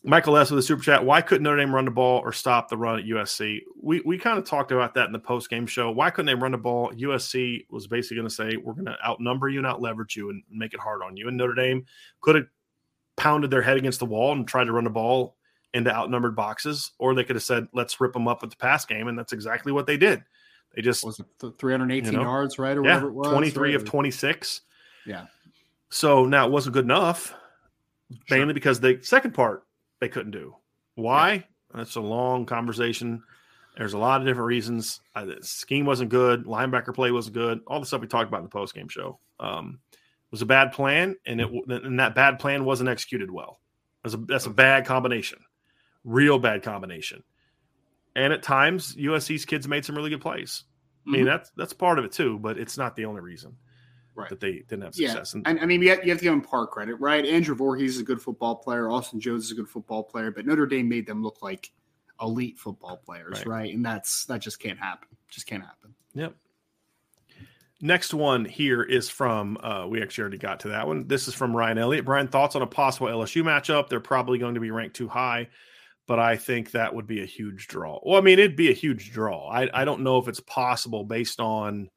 Michael 0.06 0.36
S 0.36 0.52
with 0.52 0.60
a 0.60 0.64
super 0.64 0.84
chat. 0.84 1.06
Why 1.06 1.22
couldn't 1.22 1.44
Notre 1.44 1.58
Dame 1.58 1.74
run 1.74 1.86
the 1.86 1.92
ball 1.92 2.20
or 2.20 2.34
stop 2.34 2.68
the 2.68 2.76
run 2.76 3.00
at 3.00 3.06
USC? 3.06 3.62
We 3.82 4.02
we 4.06 4.18
kind 4.18 4.38
of 4.38 4.46
talked 4.46 4.72
about 4.72 4.94
that 4.96 5.08
in 5.08 5.14
the 5.14 5.20
post 5.20 5.50
game 5.50 5.66
show. 5.66 5.92
Why 5.92 6.10
couldn't 6.10 6.26
they 6.26 6.36
run 6.36 6.52
the 6.52 6.58
ball? 6.58 6.92
USC 6.92 7.66
was 7.70 7.88
basically 7.88 8.18
going 8.18 8.28
to 8.28 8.34
say 8.34 8.58
we're 8.58 8.74
going 8.74 8.86
to 8.86 8.98
outnumber 9.06 9.48
you 9.48 9.60
and 9.60 9.68
out 9.68 9.82
leverage 9.82 10.16
you 10.16 10.30
and 10.30 10.44
make 10.52 10.74
it 10.74 10.80
hard 10.80 11.02
on 11.04 11.16
you. 11.16 11.30
And 11.30 11.38
Notre 11.38 11.54
Dame 11.54 11.86
could 12.22 12.36
have 12.36 12.46
pounded 13.16 13.50
their 13.50 13.62
head 13.62 13.78
against 13.78 14.00
the 14.00 14.06
wall 14.06 14.34
and 14.34 14.48
tried 14.48 14.66
to 14.66 14.74
run 14.74 14.84
the 14.84 14.90
ball 14.90 15.38
into 15.74 15.94
outnumbered 15.94 16.36
boxes, 16.36 16.92
or 17.00 17.16
they 17.16 17.24
could 17.24 17.36
have 17.36 17.44
said 17.44 17.68
let's 17.74 18.00
rip 18.00 18.14
them 18.14 18.28
up 18.28 18.42
with 18.42 18.52
the 18.52 18.58
pass 18.58 18.86
game, 18.86 19.08
and 19.08 19.18
that's 19.18 19.34
exactly 19.34 19.72
what 19.72 19.88
they 19.88 19.98
did. 19.98 20.24
They 20.76 20.82
just 20.82 21.04
was 21.04 21.20
it 21.20 21.26
318 21.58 22.12
you 22.12 22.18
know, 22.18 22.24
yards, 22.24 22.58
right, 22.58 22.78
or 22.78 22.84
yeah, 22.84 22.96
whatever 22.96 23.10
it 23.10 23.14
was. 23.14 23.28
23 23.30 23.70
right? 23.70 23.76
of 23.76 23.86
26. 23.86 24.62
Yeah. 25.06 25.26
So 25.90 26.26
now 26.26 26.48
it 26.48 26.52
wasn't 26.52 26.74
good 26.74 26.86
enough, 26.86 27.34
sure. 28.26 28.38
mainly 28.38 28.54
because 28.54 28.80
the 28.80 29.00
second 29.02 29.34
part 29.34 29.66
they 30.00 30.10
couldn't 30.10 30.32
do. 30.32 30.56
Why? 30.96 31.34
Yeah. 31.34 31.42
That's 31.76 31.96
a 31.96 32.02
long 32.02 32.46
conversation. 32.46 33.24
There's 33.78 33.94
a 33.94 33.98
lot 33.98 34.22
of 34.22 34.28
different 34.28 34.48
reasons. 34.48 35.02
Uh, 35.16 35.26
the 35.26 35.38
scheme 35.42 35.86
wasn't 35.86 36.12
good. 36.12 36.46
Linebacker 36.46 36.94
play 36.94 37.12
wasn't 37.12 37.36
good. 37.36 37.62
All 37.66 37.80
the 37.80 37.86
stuff 37.86 38.02
we 38.02 38.08
talked 38.08 38.28
about 38.28 38.38
in 38.38 38.44
the 38.44 38.50
post 38.50 38.76
game 38.76 38.88
show 38.88 39.20
um, 39.40 39.80
was 40.30 40.42
a 40.42 40.46
bad 40.46 40.72
plan, 40.74 41.16
and 41.26 41.42
it 41.42 41.50
and 41.68 42.00
that 42.00 42.16
bad 42.16 42.40
plan 42.40 42.66
wasn't 42.66 42.90
executed 42.90 43.32
well. 43.32 43.60
That's 44.04 44.16
a 44.16 44.18
that's 44.18 44.46
a 44.46 44.52
bad 44.52 44.86
combination, 44.86 45.40
real 46.04 46.40
bad 46.40 46.64
combination. 46.64 47.24
And 48.16 48.32
at 48.32 48.44
times, 48.44 48.96
USC's 48.96 49.46
kids 49.46 49.68
made 49.68 49.86
some 49.86 49.96
really 49.96 50.10
good 50.10 50.22
plays. 50.22 50.64
Mm-hmm. 51.02 51.10
I 51.10 51.12
mean, 51.12 51.22
mm-hmm. 51.22 51.30
that's 51.30 51.52
that's 51.58 51.74
part 51.74 52.00
of 52.00 52.06
it 52.06 52.12
too, 52.12 52.40
but 52.40 52.58
it's 52.58 52.78
not 52.78 52.96
the 52.96 53.06
only 53.06 53.22
reason 53.22 53.56
right. 54.16 54.30
that 54.30 54.40
they 54.40 54.64
didn't 54.68 54.84
have 54.84 54.96
success. 54.96 55.34
Yeah. 55.36 55.42
And, 55.46 55.60
I 55.60 55.66
mean, 55.66 55.82
you 55.82 55.90
have, 55.90 56.04
you 56.04 56.12
have 56.12 56.20
to 56.20 56.24
give 56.24 56.34
them 56.34 56.42
part 56.42 56.72
credit, 56.72 56.96
right? 56.96 57.26
Andrew 57.26 57.56
Vorhees 57.56 57.90
is 57.90 58.00
a 58.00 58.04
good 58.04 58.22
football 58.22 58.56
player. 58.56 58.90
Austin 58.90 59.20
Jones 59.20 59.46
is 59.46 59.52
a 59.52 59.56
good 59.56 59.70
football 59.70 60.04
player, 60.04 60.32
but 60.32 60.46
Notre 60.46 60.66
Dame 60.66 60.88
made 60.88 61.08
them 61.08 61.24
look 61.24 61.42
like 61.42 61.72
elite 62.22 62.58
football 62.58 62.98
players, 62.98 63.40
right? 63.40 63.48
right? 63.48 63.74
And 63.74 63.86
that's 63.86 64.26
that 64.26 64.42
just 64.42 64.60
can't 64.60 64.80
happen. 64.80 65.10
Just 65.30 65.48
can't 65.48 65.64
happen. 65.64 65.96
Yep. 66.14 66.36
Next 67.82 68.14
one 68.14 68.46
here 68.46 68.82
is 68.82 69.10
from 69.10 69.58
uh, 69.62 69.86
we 69.88 70.02
actually 70.02 70.22
already 70.22 70.38
got 70.38 70.62
to 70.62 70.70
that 70.70 70.88
one. 70.88 71.08
This 71.08 71.28
is 71.28 71.34
from 71.34 71.56
Ryan 71.56 71.78
Elliott. 71.78 72.06
Brian, 72.06 72.30
thoughts 72.30 72.56
on 72.56 72.62
a 72.62 72.68
possible 72.68 73.08
LSU 73.08 73.44
matchup? 73.44 73.90
They're 73.90 74.00
probably 74.00 74.38
going 74.38 74.54
to 74.54 74.62
be 74.62 74.72
ranked 74.72 74.96
too 74.96 75.10
high, 75.10 75.50
but 76.08 76.20
I 76.20 76.36
think 76.36 76.72
that 76.72 76.94
would 76.94 77.08
be 77.08 77.22
a 77.22 77.26
huge 77.26 77.68
draw. 77.68 78.00
Well, 78.04 78.18
I 78.18 78.22
mean, 78.22 78.40
it'd 78.40 78.56
be 78.56 78.70
a 78.70 78.74
huge 78.74 79.12
draw. 79.12 79.50
I, 79.50 79.70
I 79.74 79.86
don't 79.86 80.02
know 80.02 80.18
if 80.18 80.28
it's 80.28 80.42
possible 80.42 81.04
based 81.04 81.40
on 81.40 81.90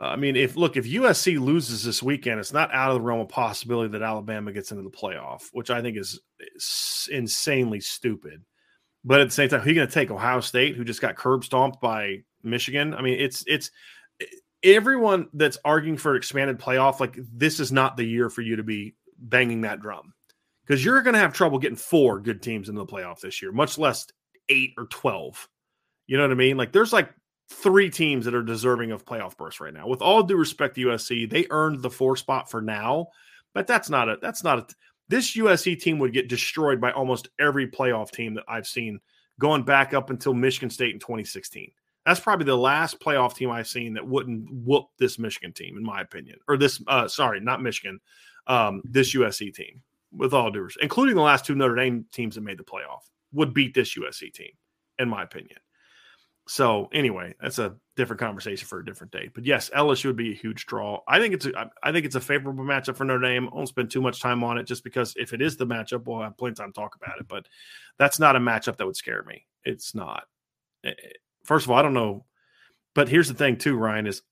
I 0.00 0.14
mean, 0.14 0.36
if 0.36 0.54
look, 0.54 0.76
if 0.76 0.86
USC 0.86 1.40
loses 1.40 1.82
this 1.82 2.02
weekend, 2.02 2.38
it's 2.38 2.52
not 2.52 2.72
out 2.72 2.90
of 2.90 2.94
the 2.94 3.00
realm 3.00 3.20
of 3.20 3.28
possibility 3.28 3.90
that 3.90 4.02
Alabama 4.02 4.52
gets 4.52 4.70
into 4.70 4.84
the 4.84 4.90
playoff, 4.90 5.48
which 5.52 5.70
I 5.70 5.82
think 5.82 5.96
is, 5.96 6.20
insanely 7.10 7.80
stupid. 7.80 8.44
But 9.04 9.20
at 9.20 9.28
the 9.28 9.32
same 9.32 9.48
time, 9.48 9.60
who's 9.60 9.74
going 9.74 9.88
to 9.88 9.92
take 9.92 10.10
Ohio 10.10 10.40
State, 10.40 10.76
who 10.76 10.84
just 10.84 11.00
got 11.00 11.16
curb 11.16 11.44
stomped 11.44 11.80
by 11.80 12.22
Michigan? 12.44 12.94
I 12.94 13.02
mean, 13.02 13.18
it's 13.18 13.42
it's 13.48 13.72
everyone 14.62 15.28
that's 15.32 15.58
arguing 15.64 15.96
for 15.96 16.12
an 16.12 16.18
expanded 16.18 16.60
playoff. 16.60 17.00
Like 17.00 17.18
this 17.32 17.58
is 17.58 17.72
not 17.72 17.96
the 17.96 18.04
year 18.04 18.30
for 18.30 18.42
you 18.42 18.56
to 18.56 18.62
be 18.62 18.94
banging 19.18 19.62
that 19.62 19.80
drum 19.80 20.12
because 20.68 20.84
you're 20.84 21.02
going 21.02 21.14
to 21.14 21.20
have 21.20 21.32
trouble 21.32 21.58
getting 21.58 21.76
four 21.76 22.20
good 22.20 22.42
teams 22.42 22.68
into 22.68 22.80
the 22.80 22.86
playoff 22.86 23.20
this 23.20 23.40
year, 23.40 23.52
much 23.52 23.78
less 23.78 24.06
eight 24.48 24.72
or 24.76 24.86
twelve. 24.86 25.48
You 26.06 26.16
know 26.16 26.24
what 26.24 26.32
I 26.32 26.34
mean? 26.34 26.56
Like 26.56 26.72
there's 26.72 26.92
like 26.92 27.10
three 27.50 27.88
teams 27.88 28.26
that 28.26 28.34
are 28.34 28.42
deserving 28.42 28.92
of 28.92 29.06
playoff 29.06 29.36
bursts 29.36 29.60
right 29.60 29.72
now. 29.72 29.88
With 29.88 30.02
all 30.02 30.22
due 30.22 30.36
respect 30.36 30.74
to 30.74 30.86
USC, 30.86 31.28
they 31.28 31.46
earned 31.50 31.82
the 31.82 31.90
four 31.90 32.16
spot 32.16 32.50
for 32.50 32.60
now, 32.60 33.08
but 33.54 33.66
that's 33.66 33.88
not 33.88 34.08
a 34.08 34.18
that's 34.20 34.44
not 34.44 34.58
a 34.58 34.66
this 35.08 35.36
USC 35.36 35.80
team 35.80 35.98
would 35.98 36.12
get 36.12 36.28
destroyed 36.28 36.80
by 36.80 36.92
almost 36.92 37.28
every 37.40 37.66
playoff 37.66 38.10
team 38.10 38.34
that 38.34 38.44
I've 38.46 38.66
seen 38.66 39.00
going 39.40 39.62
back 39.62 39.94
up 39.94 40.10
until 40.10 40.34
Michigan 40.34 40.70
State 40.70 40.92
in 40.92 41.00
2016. 41.00 41.70
That's 42.04 42.20
probably 42.20 42.46
the 42.46 42.56
last 42.56 43.00
playoff 43.00 43.34
team 43.34 43.50
I've 43.50 43.68
seen 43.68 43.94
that 43.94 44.06
wouldn't 44.06 44.48
whoop 44.50 44.86
this 44.98 45.18
Michigan 45.18 45.52
team, 45.52 45.76
in 45.76 45.82
my 45.82 46.00
opinion, 46.00 46.38
or 46.48 46.56
this. 46.56 46.82
Uh, 46.86 47.08
sorry, 47.08 47.40
not 47.40 47.62
Michigan, 47.62 48.00
um, 48.46 48.82
this 48.84 49.14
USC 49.14 49.54
team. 49.54 49.82
With 50.10 50.32
all 50.32 50.50
due 50.50 50.62
respect, 50.62 50.82
including 50.82 51.16
the 51.16 51.22
last 51.22 51.44
two 51.44 51.54
Notre 51.54 51.74
Dame 51.74 52.06
teams 52.12 52.34
that 52.36 52.40
made 52.40 52.58
the 52.58 52.64
playoff, 52.64 53.02
would 53.32 53.52
beat 53.52 53.74
this 53.74 53.94
USC 53.94 54.32
team, 54.32 54.52
in 54.98 55.08
my 55.08 55.22
opinion. 55.22 55.58
So 56.48 56.88
anyway, 56.94 57.34
that's 57.42 57.58
a 57.58 57.76
different 57.94 58.20
conversation 58.20 58.66
for 58.66 58.78
a 58.78 58.84
different 58.84 59.12
day. 59.12 59.28
But 59.34 59.44
yes, 59.44 59.68
LSU 59.76 60.06
would 60.06 60.16
be 60.16 60.30
a 60.30 60.34
huge 60.34 60.64
draw. 60.64 61.00
I 61.06 61.20
think 61.20 61.34
it's 61.34 61.44
a 61.44 61.70
I 61.82 61.92
think 61.92 62.06
it's 62.06 62.14
a 62.14 62.22
favorable 62.22 62.64
matchup 62.64 62.96
for 62.96 63.04
Notre 63.04 63.20
Dame. 63.20 63.50
I 63.52 63.54
won't 63.54 63.68
spend 63.68 63.90
too 63.90 64.00
much 64.00 64.22
time 64.22 64.42
on 64.42 64.56
it 64.56 64.64
just 64.64 64.82
because 64.82 65.12
if 65.18 65.34
it 65.34 65.42
is 65.42 65.58
the 65.58 65.66
matchup, 65.66 66.06
we'll 66.06 66.22
have 66.22 66.38
plenty 66.38 66.52
of 66.52 66.56
time 66.56 66.72
to 66.72 66.80
talk 66.80 66.96
about 66.96 67.20
it. 67.20 67.28
But 67.28 67.46
that's 67.98 68.18
not 68.18 68.34
a 68.34 68.40
matchup 68.40 68.78
that 68.78 68.86
would 68.86 68.96
scare 68.96 69.22
me. 69.24 69.44
It's 69.62 69.94
not. 69.94 70.24
Eh, 70.84 70.88
eh, 70.90 71.08
first 71.44 71.66
of 71.66 71.70
all, 71.70 71.76
I 71.76 71.82
don't 71.82 71.92
know. 71.92 72.24
But 72.94 73.10
here's 73.10 73.28
the 73.28 73.34
thing 73.34 73.58
too, 73.58 73.76
Ryan, 73.76 74.06
is 74.06 74.22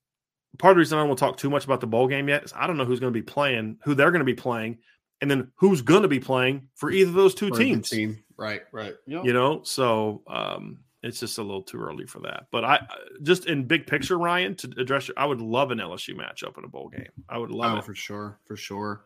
part 0.59 0.73
of 0.73 0.77
the 0.77 0.79
reason 0.79 0.97
I 0.97 1.03
don't 1.03 1.09
want 1.09 1.19
to 1.19 1.25
talk 1.27 1.37
too 1.37 1.51
much 1.51 1.67
about 1.67 1.81
the 1.81 1.87
bowl 1.87 2.09
game 2.09 2.31
yet 2.31 2.45
is 2.45 2.53
I 2.57 2.67
don't 2.67 2.79
know 2.79 2.87
who's 2.87 3.01
going 3.01 3.13
to 3.13 3.19
be 3.19 3.23
playing, 3.23 3.77
who 3.85 3.95
they're 3.95 4.11
going 4.11 4.21
to 4.21 4.25
be 4.25 4.35
playing, 4.35 4.79
and 5.21 5.31
then 5.31 5.51
who's 5.57 5.83
going 5.83 6.03
to 6.03 6.09
be 6.09 6.21
playing 6.21 6.69
for 6.75 6.91
either 6.91 7.09
of 7.09 7.15
those 7.15 7.35
two 7.35 7.51
teams. 7.51 7.89
Team. 7.89 8.23
Right, 8.37 8.63
right. 8.73 8.95
Yep. 9.07 9.25
You 9.25 9.33
know, 9.33 9.63
so 9.63 10.23
um, 10.27 10.79
it's 11.03 11.21
just 11.21 11.39
a 11.39 11.43
little 11.43 11.63
too 11.63 11.81
early 11.81 12.07
for 12.07 12.21
that. 12.21 12.47
But 12.51 12.65
I 12.65 12.87
just 13.23 13.47
in 13.47 13.65
big 13.65 13.87
picture, 13.87 14.19
Ryan, 14.19 14.55
to 14.57 14.71
address, 14.79 15.09
your, 15.09 15.19
I 15.19 15.25
would 15.25 15.41
love 15.41 15.71
an 15.71 15.79
LSU 15.79 16.15
matchup 16.15 16.59
in 16.59 16.65
a 16.65 16.69
bowl 16.69 16.89
game. 16.89 17.09
I 17.29 17.39
would 17.39 17.51
love 17.51 17.75
oh, 17.75 17.79
it 17.79 17.85
for 17.85 17.95
sure, 17.95 18.39
for 18.45 18.57
sure. 18.57 19.05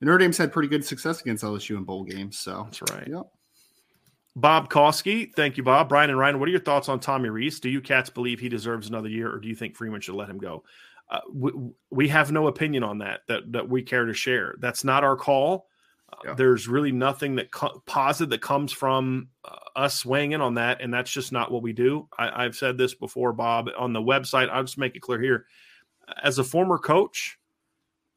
Notre 0.00 0.18
Dame's 0.18 0.38
had 0.38 0.52
pretty 0.52 0.68
good 0.68 0.84
success 0.84 1.20
against 1.20 1.42
LSU 1.42 1.76
in 1.76 1.84
bowl 1.84 2.04
games, 2.04 2.38
so 2.38 2.64
that's 2.64 2.82
right. 2.92 3.08
Yep. 3.08 3.26
Bob 4.36 4.70
Kosky, 4.70 5.34
thank 5.34 5.56
you, 5.56 5.64
Bob. 5.64 5.88
Brian 5.88 6.10
and 6.10 6.18
Ryan, 6.18 6.38
what 6.38 6.48
are 6.48 6.52
your 6.52 6.60
thoughts 6.60 6.88
on 6.88 7.00
Tommy 7.00 7.28
Rees? 7.28 7.58
Do 7.58 7.68
you 7.68 7.80
cats 7.80 8.08
believe 8.08 8.38
he 8.38 8.48
deserves 8.48 8.88
another 8.88 9.08
year, 9.08 9.32
or 9.32 9.40
do 9.40 9.48
you 9.48 9.56
think 9.56 9.74
Freeman 9.74 10.00
should 10.00 10.14
let 10.14 10.30
him 10.30 10.38
go? 10.38 10.62
Uh, 11.10 11.20
we, 11.32 11.52
we, 11.90 12.08
have 12.08 12.30
no 12.30 12.48
opinion 12.48 12.82
on 12.82 12.98
that, 12.98 13.20
that 13.28 13.50
that 13.52 13.68
we 13.68 13.82
care 13.82 14.04
to 14.04 14.12
share. 14.12 14.56
That's 14.58 14.84
not 14.84 15.04
our 15.04 15.16
call. 15.16 15.66
Uh. 16.12 16.34
There's 16.34 16.68
really 16.68 16.92
nothing 16.92 17.36
that 17.36 17.50
co- 17.50 17.82
positive 17.86 18.30
that 18.30 18.42
comes 18.42 18.72
from 18.72 19.28
uh, 19.44 19.56
us 19.74 20.04
weighing 20.04 20.32
in 20.32 20.42
on 20.42 20.54
that, 20.54 20.82
and 20.82 20.92
that's 20.92 21.10
just 21.10 21.32
not 21.32 21.50
what 21.50 21.62
we 21.62 21.72
do. 21.72 22.08
I, 22.18 22.42
have 22.42 22.56
said 22.56 22.76
this 22.76 22.94
before, 22.94 23.32
Bob, 23.32 23.70
on 23.78 23.94
the 23.94 24.02
website. 24.02 24.50
I'll 24.50 24.64
just 24.64 24.78
make 24.78 24.96
it 24.96 25.00
clear 25.00 25.20
here. 25.20 25.46
As 26.22 26.38
a 26.38 26.44
former 26.44 26.78
coach, 26.78 27.38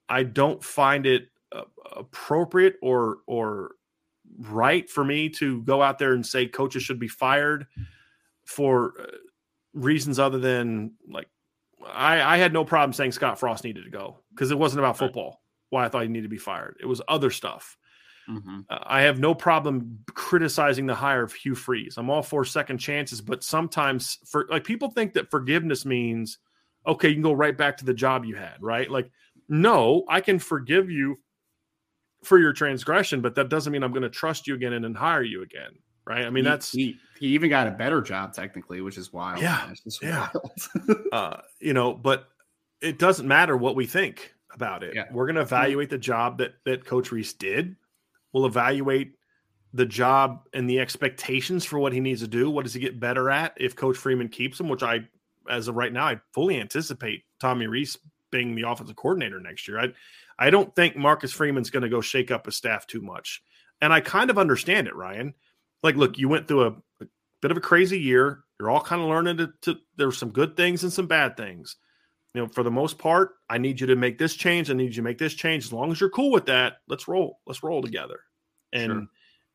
I 0.10 0.24
don't 0.24 0.62
find 0.62 1.06
it 1.06 1.30
uh, 1.54 1.64
appropriate 1.96 2.76
or 2.82 3.20
or 3.26 3.72
right 4.40 4.90
for 4.90 5.04
me 5.04 5.30
to 5.30 5.62
go 5.64 5.82
out 5.82 5.98
there 5.98 6.14
and 6.14 6.26
say 6.26 6.48
coaches 6.48 6.84
should 6.84 7.00
be 7.00 7.08
fired 7.08 7.68
for 8.46 8.94
uh, 9.00 9.06
reasons 9.74 10.20
other 10.20 10.40
than 10.40 10.94
like 11.08 11.28
I, 11.86 12.36
I 12.36 12.38
had 12.38 12.54
no 12.54 12.66
problem 12.66 12.94
saying 12.94 13.14
Scott 13.14 13.40
Frost 13.40 13.64
needed 13.64 13.84
to 13.86 13.90
go 13.90 14.20
because 14.32 14.52
it 14.52 14.58
wasn't 14.58 14.80
about 14.80 14.98
football. 14.98 15.42
Why 15.70 15.86
I 15.86 15.90
thought 15.90 16.04
he 16.04 16.10
needed 16.10 16.24
to 16.24 16.30
be 16.30 16.38
fired. 16.38 16.78
It 16.82 16.86
was 16.86 17.02
other 17.08 17.30
stuff. 17.30 17.78
Mm-hmm. 18.30 18.60
Uh, 18.70 18.80
I 18.84 19.02
have 19.02 19.20
no 19.20 19.34
problem 19.34 20.00
criticizing 20.14 20.86
the 20.86 20.96
hire 20.96 21.24
of 21.24 21.34
Hugh 21.34 21.56
Freeze. 21.56 21.96
I'm 21.98 22.10
all 22.10 22.22
for 22.22 22.46
second 22.46 22.78
chances, 22.78 23.22
but 23.22 23.44
sometimes 23.44 24.20
for 24.26 24.48
like 24.50 24.64
people 24.64 24.92
think 24.92 25.14
that 25.14 25.32
forgiveness 25.32 25.86
means 25.86 26.38
okay, 26.88 27.10
you 27.10 27.16
can 27.16 27.24
go 27.24 27.34
right 27.34 27.58
back 27.58 27.78
to 27.78 27.86
the 27.86 27.94
job 27.94 28.26
you 28.26 28.36
had, 28.36 28.56
right? 28.60 28.90
Like, 28.90 29.12
no, 29.48 30.04
I 30.10 30.22
can 30.22 30.40
forgive 30.40 30.90
you 30.90 31.20
for 32.24 32.40
your 32.40 32.54
transgression, 32.54 33.22
but 33.22 33.36
that 33.36 33.50
doesn't 33.50 33.72
mean 33.72 33.84
I'm 33.84 33.92
going 33.92 34.04
to 34.04 34.10
trust 34.10 34.48
you 34.48 34.56
again 34.56 34.74
and 34.74 34.84
then 34.84 34.94
hire 34.94 35.24
you 35.24 35.44
again, 35.44 35.72
right? 36.06 36.26
I 36.26 36.30
mean, 36.30 36.44
he, 36.44 36.50
that's 36.50 36.72
he, 36.72 36.98
he, 37.20 37.28
even 37.28 37.50
got 37.50 37.68
a 37.68 37.72
better 37.72 38.02
job 38.02 38.34
technically, 38.34 38.82
which 38.82 38.98
is 38.98 39.14
wild. 39.14 39.42
Yeah, 39.42 39.74
yeah. 40.02 40.30
uh, 41.12 41.38
you 41.60 41.74
know, 41.74 41.94
but 41.94 42.28
it 42.82 43.00
doesn't 43.00 43.28
matter 43.28 43.56
what 43.56 43.76
we 43.76 43.86
think 43.86 44.34
about 44.54 44.84
it. 44.84 44.96
Yeah. 44.96 45.06
We're 45.12 45.26
going 45.26 45.36
to 45.36 45.42
evaluate 45.42 45.90
the 45.90 45.98
job 45.98 46.40
that 46.40 46.56
that 46.66 46.86
Coach 46.86 47.12
Rees 47.12 47.34
did. 47.34 47.76
We'll 48.34 48.46
evaluate 48.46 49.16
the 49.74 49.86
job 49.86 50.48
and 50.54 50.70
the 50.70 50.80
expectations 50.80 51.64
for 51.64 51.80
what 51.80 51.94
he 51.94 52.00
needs 52.00 52.22
to 52.22 52.28
do. 52.28 52.50
What 52.50 52.64
does 52.64 52.74
he 52.74 52.80
get 52.80 53.00
better 53.00 53.30
at 53.30 53.54
if 53.58 53.76
Coach 53.76 53.98
Freeman 53.98 54.30
keeps 54.30 54.60
him? 54.60 54.70
Which 54.70 54.84
I, 54.84 55.08
as 55.50 55.68
of 55.68 55.76
right 55.76 55.94
now, 55.94 56.06
I 56.06 56.20
fully 56.34 56.60
anticipate 56.60 57.24
Tommy 57.40 57.68
Rees 57.68 57.98
being 58.32 58.56
the 58.56 58.68
offensive 58.68 58.96
coordinator 58.96 59.40
next 59.40 59.68
year. 59.68 59.80
I 59.80 59.88
I 60.40 60.50
don't 60.50 60.76
think 60.76 60.96
Marcus 60.96 61.32
Freeman's 61.32 61.70
going 61.70 61.84
to 61.84 61.90
go 61.90 62.02
shake 62.02 62.32
up 62.32 62.48
his 62.48 62.56
staff 62.56 62.88
too 62.88 63.02
much. 63.02 63.44
And 63.80 63.94
I 63.94 64.02
kind 64.02 64.30
of 64.30 64.38
understand 64.38 64.88
it, 64.88 64.96
Ryan. 64.96 65.34
Like, 65.84 65.96
look, 65.96 66.18
you 66.18 66.30
went 66.30 66.48
through 66.48 66.64
a, 66.64 66.72
a 67.02 67.08
bit 67.42 67.52
of 67.52 67.58
a 67.58 67.62
crazy 67.62 68.00
year. 68.00 68.44
You're 68.60 68.70
all 68.70 68.82
kind 68.82 69.02
of 69.02 69.08
learning 69.08 69.38
to, 69.38 69.54
to 69.62 69.80
there's 69.98 70.18
some 70.18 70.30
good 70.30 70.56
things 70.56 70.84
and 70.84 70.94
some 70.94 71.08
bad 71.08 71.36
things. 71.36 71.78
You 72.34 72.42
know, 72.42 72.48
for 72.48 72.64
the 72.64 72.72
most 72.72 72.98
part, 72.98 73.32
I 73.50 73.58
need 73.58 73.82
you 73.82 73.88
to 73.88 73.96
make 73.96 74.18
this 74.18 74.36
change. 74.36 74.70
I 74.70 74.74
need 74.74 74.90
you 74.96 74.96
to 74.96 75.02
make 75.02 75.18
this 75.18 75.34
change. 75.34 75.66
As 75.66 75.74
long 75.74 75.92
as 75.92 76.00
you're 76.00 76.10
cool 76.10 76.32
with 76.32 76.46
that, 76.46 76.78
let's 76.88 77.08
roll. 77.08 77.40
Let's 77.46 77.64
roll 77.64 77.82
together 77.82 78.22
and 78.72 78.92
sure. 78.92 79.08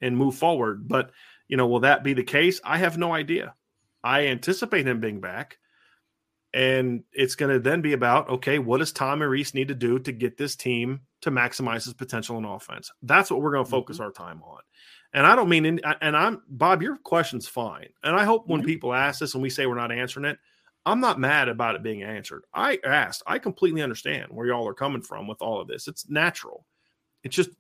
and 0.02 0.16
move 0.16 0.34
forward. 0.34 0.86
But 0.86 1.10
you 1.48 1.56
know, 1.56 1.66
will 1.66 1.80
that 1.80 2.04
be 2.04 2.12
the 2.12 2.24
case? 2.24 2.60
I 2.64 2.78
have 2.78 2.98
no 2.98 3.14
idea. 3.14 3.54
I 4.04 4.26
anticipate 4.26 4.86
him 4.86 5.00
being 5.00 5.20
back. 5.20 5.58
And 6.52 7.02
it's 7.12 7.34
going 7.34 7.52
to 7.52 7.58
then 7.58 7.82
be 7.82 7.92
about 7.92 8.28
okay, 8.30 8.58
what 8.58 8.78
does 8.78 8.92
Tommy 8.92 9.26
Rees 9.26 9.54
need 9.54 9.68
to 9.68 9.74
do 9.74 9.98
to 9.98 10.12
get 10.12 10.36
this 10.36 10.56
team 10.56 11.00
to 11.22 11.30
maximize 11.30 11.84
his 11.84 11.94
potential 11.94 12.38
in 12.38 12.44
offense? 12.44 12.90
That's 13.02 13.30
what 13.30 13.42
we're 13.42 13.52
going 13.52 13.64
to 13.64 13.70
focus 13.70 13.96
mm-hmm. 13.96 14.04
our 14.04 14.12
time 14.12 14.42
on. 14.42 14.60
And 15.12 15.26
I 15.26 15.34
don't 15.34 15.48
mean, 15.48 15.64
in, 15.64 15.80
and 16.00 16.16
I'm 16.16 16.42
Bob, 16.48 16.82
your 16.82 16.96
question's 16.96 17.48
fine. 17.48 17.88
And 18.02 18.16
I 18.16 18.24
hope 18.24 18.48
when 18.48 18.60
mm-hmm. 18.60 18.68
people 18.68 18.94
ask 18.94 19.20
this 19.20 19.34
and 19.34 19.42
we 19.42 19.50
say 19.50 19.66
we're 19.66 19.74
not 19.74 19.92
answering 19.92 20.26
it, 20.26 20.38
I'm 20.84 21.00
not 21.00 21.18
mad 21.18 21.48
about 21.48 21.74
it 21.74 21.82
being 21.82 22.02
answered. 22.02 22.44
I 22.54 22.78
asked, 22.84 23.22
I 23.26 23.38
completely 23.38 23.82
understand 23.82 24.26
where 24.30 24.46
y'all 24.46 24.68
are 24.68 24.74
coming 24.74 25.02
from 25.02 25.26
with 25.26 25.42
all 25.42 25.60
of 25.60 25.68
this. 25.68 25.88
It's 25.88 26.08
natural. 26.08 26.66
It's 27.24 27.34
just 27.34 27.50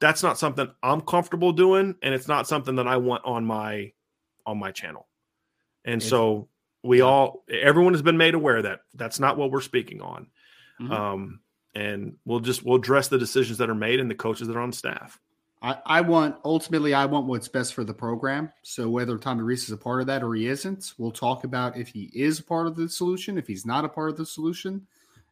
that's 0.00 0.22
not 0.22 0.38
something 0.38 0.68
I'm 0.82 1.00
comfortable 1.00 1.52
doing, 1.52 1.94
and 2.02 2.14
it's 2.14 2.28
not 2.28 2.48
something 2.48 2.76
that 2.76 2.88
I 2.88 2.96
want 2.96 3.24
on 3.24 3.44
my 3.44 3.92
on 4.44 4.58
my 4.58 4.72
channel. 4.72 5.08
And 5.84 6.02
so 6.02 6.48
we 6.84 7.00
all 7.00 7.42
everyone 7.50 7.94
has 7.94 8.02
been 8.02 8.18
made 8.18 8.34
aware 8.34 8.62
that 8.62 8.80
that's 8.94 9.18
not 9.18 9.36
what 9.36 9.50
we're 9.50 9.60
speaking 9.60 10.00
on 10.00 10.26
mm-hmm. 10.80 10.92
um, 10.92 11.40
and 11.74 12.14
we'll 12.24 12.40
just 12.40 12.64
we'll 12.64 12.76
address 12.76 13.08
the 13.08 13.18
decisions 13.18 13.58
that 13.58 13.70
are 13.70 13.74
made 13.74 13.98
and 13.98 14.10
the 14.10 14.14
coaches 14.14 14.46
that 14.46 14.56
are 14.56 14.60
on 14.60 14.72
staff 14.72 15.18
I, 15.64 15.78
I 15.86 16.00
want 16.02 16.36
ultimately 16.44 16.92
I 16.92 17.06
want 17.06 17.26
what's 17.26 17.48
best 17.48 17.72
for 17.72 17.84
the 17.84 17.94
program. 17.94 18.52
So 18.60 18.90
whether 18.90 19.16
Tommy 19.16 19.42
Rees 19.42 19.64
is 19.64 19.70
a 19.70 19.78
part 19.78 20.02
of 20.02 20.06
that 20.08 20.22
or 20.22 20.34
he 20.34 20.46
isn't, 20.46 20.92
we'll 20.98 21.10
talk 21.10 21.44
about 21.44 21.78
if 21.78 21.88
he 21.88 22.10
is 22.14 22.38
a 22.38 22.44
part 22.44 22.66
of 22.66 22.76
the 22.76 22.86
solution, 22.86 23.38
if 23.38 23.46
he's 23.46 23.64
not 23.64 23.86
a 23.86 23.88
part 23.88 24.10
of 24.10 24.18
the 24.18 24.26
solution, 24.26 24.86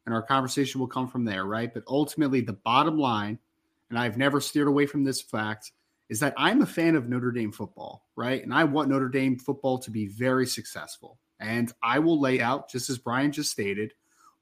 and 0.07 0.15
our 0.15 0.23
conversation 0.23 0.81
will 0.81 0.89
come 0.89 1.07
from 1.07 1.27
there, 1.27 1.45
right? 1.45 1.73
But 1.73 1.85
ultimately 1.87 2.41
the 2.41 2.55
bottom 2.55 2.99
line, 2.99 3.39
and 3.91 3.99
I've 3.99 4.17
never 4.17 4.41
steered 4.41 4.69
away 4.69 4.87
from 4.87 5.05
this 5.05 5.21
fact, 5.21 5.73
is 6.09 6.19
that 6.21 6.33
I'm 6.39 6.63
a 6.63 6.67
fan 6.67 6.97
of 6.97 7.11
Notre 7.11 7.31
Dame 7.31 7.53
football, 7.53 8.07
right? 8.17 8.43
And 8.43 8.55
I 8.55 8.65
want 8.65 8.89
Notre 8.89 9.11
Dame 9.11 9.39
football 9.39 9.79
to 9.81 9.91
be 9.91 10.07
very 10.07 10.47
successful. 10.47 11.19
And 11.41 11.71
I 11.83 11.99
will 11.99 12.19
lay 12.19 12.41
out, 12.41 12.71
just 12.71 12.89
as 12.89 12.97
Brian 12.97 13.33
just 13.33 13.51
stated, 13.51 13.93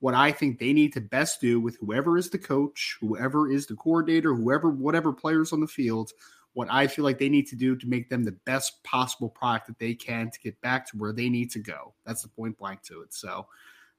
what 0.00 0.14
I 0.14 0.32
think 0.32 0.58
they 0.58 0.72
need 0.72 0.92
to 0.94 1.00
best 1.00 1.40
do 1.40 1.60
with 1.60 1.76
whoever 1.76 2.18
is 2.18 2.30
the 2.30 2.38
coach, 2.38 2.96
whoever 3.00 3.50
is 3.50 3.66
the 3.66 3.76
coordinator, 3.76 4.34
whoever, 4.34 4.70
whatever 4.70 5.12
players 5.12 5.52
on 5.52 5.60
the 5.60 5.66
field, 5.66 6.10
what 6.54 6.68
I 6.70 6.86
feel 6.86 7.04
like 7.04 7.18
they 7.18 7.28
need 7.28 7.46
to 7.48 7.56
do 7.56 7.76
to 7.76 7.86
make 7.86 8.08
them 8.08 8.24
the 8.24 8.32
best 8.32 8.82
possible 8.82 9.28
product 9.28 9.68
that 9.68 9.78
they 9.78 9.94
can 9.94 10.30
to 10.30 10.40
get 10.40 10.60
back 10.62 10.90
to 10.90 10.96
where 10.96 11.12
they 11.12 11.28
need 11.28 11.50
to 11.52 11.58
go. 11.60 11.94
That's 12.04 12.22
the 12.22 12.28
point 12.28 12.58
blank 12.58 12.82
to 12.84 13.02
it. 13.02 13.14
So 13.14 13.46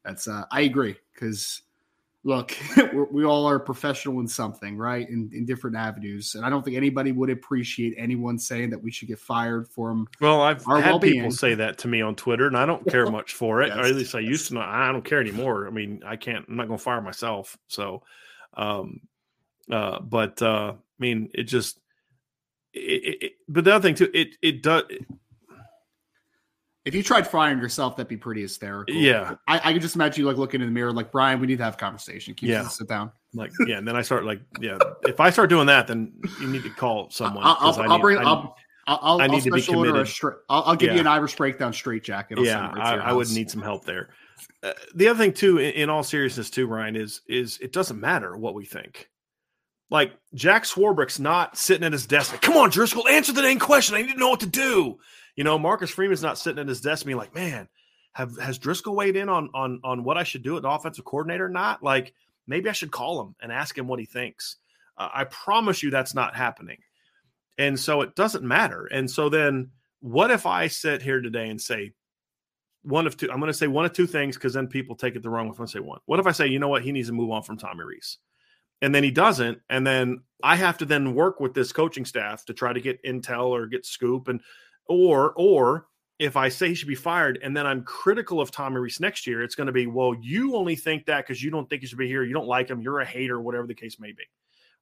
that's, 0.04 0.28
uh, 0.28 0.44
I 0.52 0.62
agree 0.62 0.98
because 1.14 1.62
look, 2.24 2.56
we 3.12 3.26
all 3.26 3.46
are 3.48 3.60
professional 3.60 4.20
in 4.20 4.28
something, 4.28 4.78
right? 4.78 5.08
In, 5.10 5.30
in 5.34 5.46
different 5.46 5.76
avenues. 5.76 6.36
And 6.36 6.46
I 6.46 6.50
don't 6.50 6.64
think 6.64 6.78
anybody 6.78 7.12
would 7.12 7.30
appreciate 7.30 7.96
anyone 7.98 8.38
saying 8.38 8.70
that 8.72 8.82
we 8.82 8.92
should 8.92 9.08
get 9.08 9.20
fired 9.20 9.68
from. 9.68 10.08
Well, 10.20 10.42
I've 10.42 10.64
had 10.66 10.86
well-being. 10.86 11.16
people 11.16 11.32
say 11.32 11.56
that 11.56 11.80
to 11.80 11.88
me 11.88 12.02
on 12.02 12.16
Twitter, 12.16 12.48
and 12.48 12.58
I 12.58 12.66
don't 12.66 12.86
care 12.88 13.06
much 13.12 13.34
for 13.34 13.62
it. 13.62 13.70
yes, 13.70 13.78
or 13.78 13.82
at 13.82 13.96
least 13.96 14.16
I 14.16 14.20
used 14.20 14.48
to. 14.50 14.56
Not, 14.56 14.70
I 14.70 14.92
don't 14.92 15.06
care 15.06 15.20
anymore. 15.20 15.68
I 15.68 15.72
mean, 15.72 16.02
I 16.06 16.16
can't. 16.16 16.46
I'm 16.48 16.56
not 16.56 16.68
going 16.68 16.78
to 16.78 16.84
fire 16.84 17.02
myself. 17.02 17.58
So, 17.68 18.04
um, 18.56 19.02
uh, 19.70 20.00
but 20.00 20.42
uh, 20.42 20.74
I 20.76 21.00
mean, 21.00 21.30
it 21.34 21.44
just. 21.44 21.80
It, 22.74 23.18
it, 23.22 23.32
but 23.50 23.66
the 23.66 23.76
other 23.76 23.82
thing 23.82 23.96
too, 23.96 24.10
it 24.14 24.38
it 24.42 24.64
does. 24.64 24.84
If 26.84 26.96
you 26.96 27.04
tried 27.04 27.28
firing 27.28 27.60
yourself, 27.60 27.96
that'd 27.96 28.08
be 28.08 28.18
pretty 28.18 28.42
hysterical. 28.42 28.96
Yeah, 28.96 29.36
I, 29.48 29.58
I 29.58 29.74
can 29.74 29.82
just 29.82 29.96
imagine 29.96 30.22
you 30.22 30.28
like 30.28 30.38
looking 30.38 30.62
in 30.62 30.68
the 30.68 30.74
mirror, 30.74 30.92
like 30.92 31.12
Brian. 31.12 31.40
We 31.40 31.46
need 31.46 31.60
to 31.60 31.64
have 31.64 31.76
a 31.76 31.78
conversation. 31.78 32.34
Can 32.34 32.48
you 32.48 32.56
yeah. 32.56 32.68
sit 32.68 32.88
down? 32.88 33.12
Like 33.34 33.52
yeah, 33.68 33.78
and 33.78 33.88
then 33.88 33.96
I 33.96 34.02
start 34.02 34.26
like 34.26 34.42
yeah. 34.60 34.80
If 35.04 35.20
I 35.20 35.30
start 35.30 35.50
doing 35.50 35.68
that, 35.68 35.88
then 35.88 36.12
you 36.40 36.48
need 36.48 36.64
to 36.64 36.72
call 36.72 37.10
someone. 37.12 37.44
I'll, 37.46 37.58
I'll, 37.60 37.92
I'll 37.92 38.00
bring. 38.00 38.18
I, 38.18 38.24
I'll, 38.24 38.56
I'll, 38.88 39.22
I 39.22 39.28
need 39.28 39.44
to 39.44 39.52
be 39.52 39.62
committed. 39.62 39.96
I'll, 40.50 40.64
I'll, 40.64 40.76
give 40.76 40.88
yeah. 40.88 40.96
you 40.96 41.00
an 41.02 41.08
Irish 41.08 41.36
breakdown 41.36 41.72
straight 41.72 42.04
jacket. 42.04 42.40
I'll 42.40 42.46
yeah, 42.46 42.72
I, 42.76 42.96
I, 42.96 43.14
would 43.14 43.32
need 43.32 43.52
some 43.52 43.62
help 43.62 43.86
there. 43.86 44.10
Uh, 44.64 44.74
the 44.96 45.08
other 45.08 45.20
thing 45.20 45.34
too, 45.34 45.60
in, 45.60 45.72
in, 45.74 45.90
all 45.90 46.04
seriousness, 46.04 46.50
too, 46.50 46.66
Ryan, 46.66 46.96
is 46.96 47.22
is 47.28 47.60
it 47.60 47.74
doesn't 47.74 48.00
matter 48.00 48.36
what 48.36 48.56
we 48.56 48.66
think. 48.66 49.08
Like 49.92 50.14
Jack 50.34 50.64
Swarbrick's 50.64 51.20
not 51.20 51.58
sitting 51.58 51.86
at 51.86 51.92
his 51.92 52.08
desk. 52.08 52.32
Like, 52.32 52.42
Come 52.42 52.58
on, 52.58 52.72
Driskell, 52.72 53.10
answer 53.10 53.34
the 53.34 53.42
dang 53.42 53.60
question. 53.60 53.96
I 53.96 54.02
need 54.02 54.14
to 54.14 54.20
know 54.20 54.30
what 54.30 54.40
to 54.40 54.48
do. 54.48 54.98
You 55.42 55.46
know, 55.46 55.58
Marcus 55.58 55.90
Freeman's 55.90 56.22
not 56.22 56.38
sitting 56.38 56.60
at 56.60 56.68
his 56.68 56.82
desk 56.82 57.04
being 57.04 57.18
like, 57.18 57.34
man, 57.34 57.68
have 58.12 58.38
has 58.38 58.60
Driskell 58.60 58.94
weighed 58.94 59.16
in 59.16 59.28
on 59.28 59.50
on 59.56 59.80
on 59.84 60.04
what 60.04 60.16
I 60.16 60.22
should 60.22 60.44
do 60.44 60.56
at 60.56 60.62
the 60.62 60.70
offensive 60.70 61.04
coordinator 61.04 61.48
or 61.48 61.50
not? 61.50 61.82
Like, 61.82 62.14
maybe 62.46 62.70
I 62.70 62.74
should 62.74 62.92
call 62.92 63.20
him 63.20 63.34
and 63.42 63.52
ask 63.52 63.76
him 63.76 63.88
what 63.88 64.00
he 64.00 64.06
thinks. 64.06 64.58
Uh, 65.00 65.10
I 65.12 65.24
promise 65.24 65.82
you 65.82 65.90
that's 65.90 66.14
not 66.14 66.36
happening. 66.36 66.78
And 67.58 67.80
so 67.80 68.02
it 68.02 68.14
doesn't 68.14 68.44
matter. 68.44 68.86
And 68.86 69.10
so 69.10 69.30
then 69.30 69.72
what 70.00 70.30
if 70.30 70.46
I 70.46 70.68
sit 70.68 71.02
here 71.02 71.22
today 71.22 71.50
and 71.50 71.60
say, 71.60 71.94
one 72.84 73.08
of 73.08 73.18
two. 73.18 73.32
I'm 73.32 73.40
going 73.40 73.52
to 73.52 73.58
say 73.58 73.66
one 73.66 73.86
of 73.86 73.94
two 73.94 74.06
things 74.06 74.36
because 74.36 74.54
then 74.54 74.68
people 74.68 74.96
take 74.96 75.16
it 75.16 75.24
the 75.24 75.30
wrong 75.32 75.50
way. 75.50 75.56
Going 75.58 75.66
to 75.66 75.74
say 75.74 75.80
one. 75.80 76.02
What 76.06 76.20
if 76.20 76.28
I 76.28 76.34
say, 76.34 76.50
you 76.50 76.60
know 76.60 76.68
what, 76.68 76.84
he 76.84 76.92
needs 76.92 77.08
to 77.08 77.16
move 77.16 77.32
on 77.32 77.42
from 77.42 77.58
Tommy 77.58 77.84
Rees? 77.84 78.20
and 78.82 78.94
then 78.94 79.04
he 79.04 79.12
doesn't, 79.12 79.60
and 79.70 79.86
then 79.86 80.22
I 80.44 80.56
have 80.56 80.80
to 80.80 80.86
then 80.86 81.14
work 81.14 81.40
with 81.40 81.54
this 81.54 81.72
coaching 81.72 82.06
staff 82.06 82.46
to 82.46 82.54
try 82.54 82.74
to 82.74 82.82
get 82.82 83.04
intel 83.04 83.50
or 83.50 83.68
get 83.68 83.86
scoop, 83.86 84.28
and 84.28 84.42
or 84.92 85.34
or 85.36 85.88
if 86.20 86.38
I 86.38 86.50
say 86.50 86.70
he 86.70 86.76
should 86.76 86.88
be 86.88 86.94
fired 86.94 87.40
and 87.42 87.58
then 87.58 87.66
I'm 87.66 87.84
critical 87.84 88.40
of 88.40 88.52
Tommy 88.52 88.80
Rees 88.80 89.00
next 89.00 89.26
year, 89.26 89.42
it's 89.42 89.56
going 89.56 89.66
to 89.66 89.74
be, 89.74 89.88
well, 89.88 90.14
you 90.22 90.56
only 90.56 90.76
think 90.76 91.08
that 91.08 91.26
because 91.26 91.42
you 91.42 91.50
don't 91.50 91.68
think 91.68 91.82
he 91.82 91.88
should 91.88 91.98
be 91.98 92.08
here, 92.08 92.24
you 92.24 92.34
don't 92.34 92.48
like 92.48 92.70
him, 92.70 92.80
you're 92.80 93.00
a 93.00 93.06
hater, 93.06 93.42
whatever 93.42 93.66
the 93.66 93.74
case 93.74 94.00
may 94.00 94.12
be, 94.12 94.24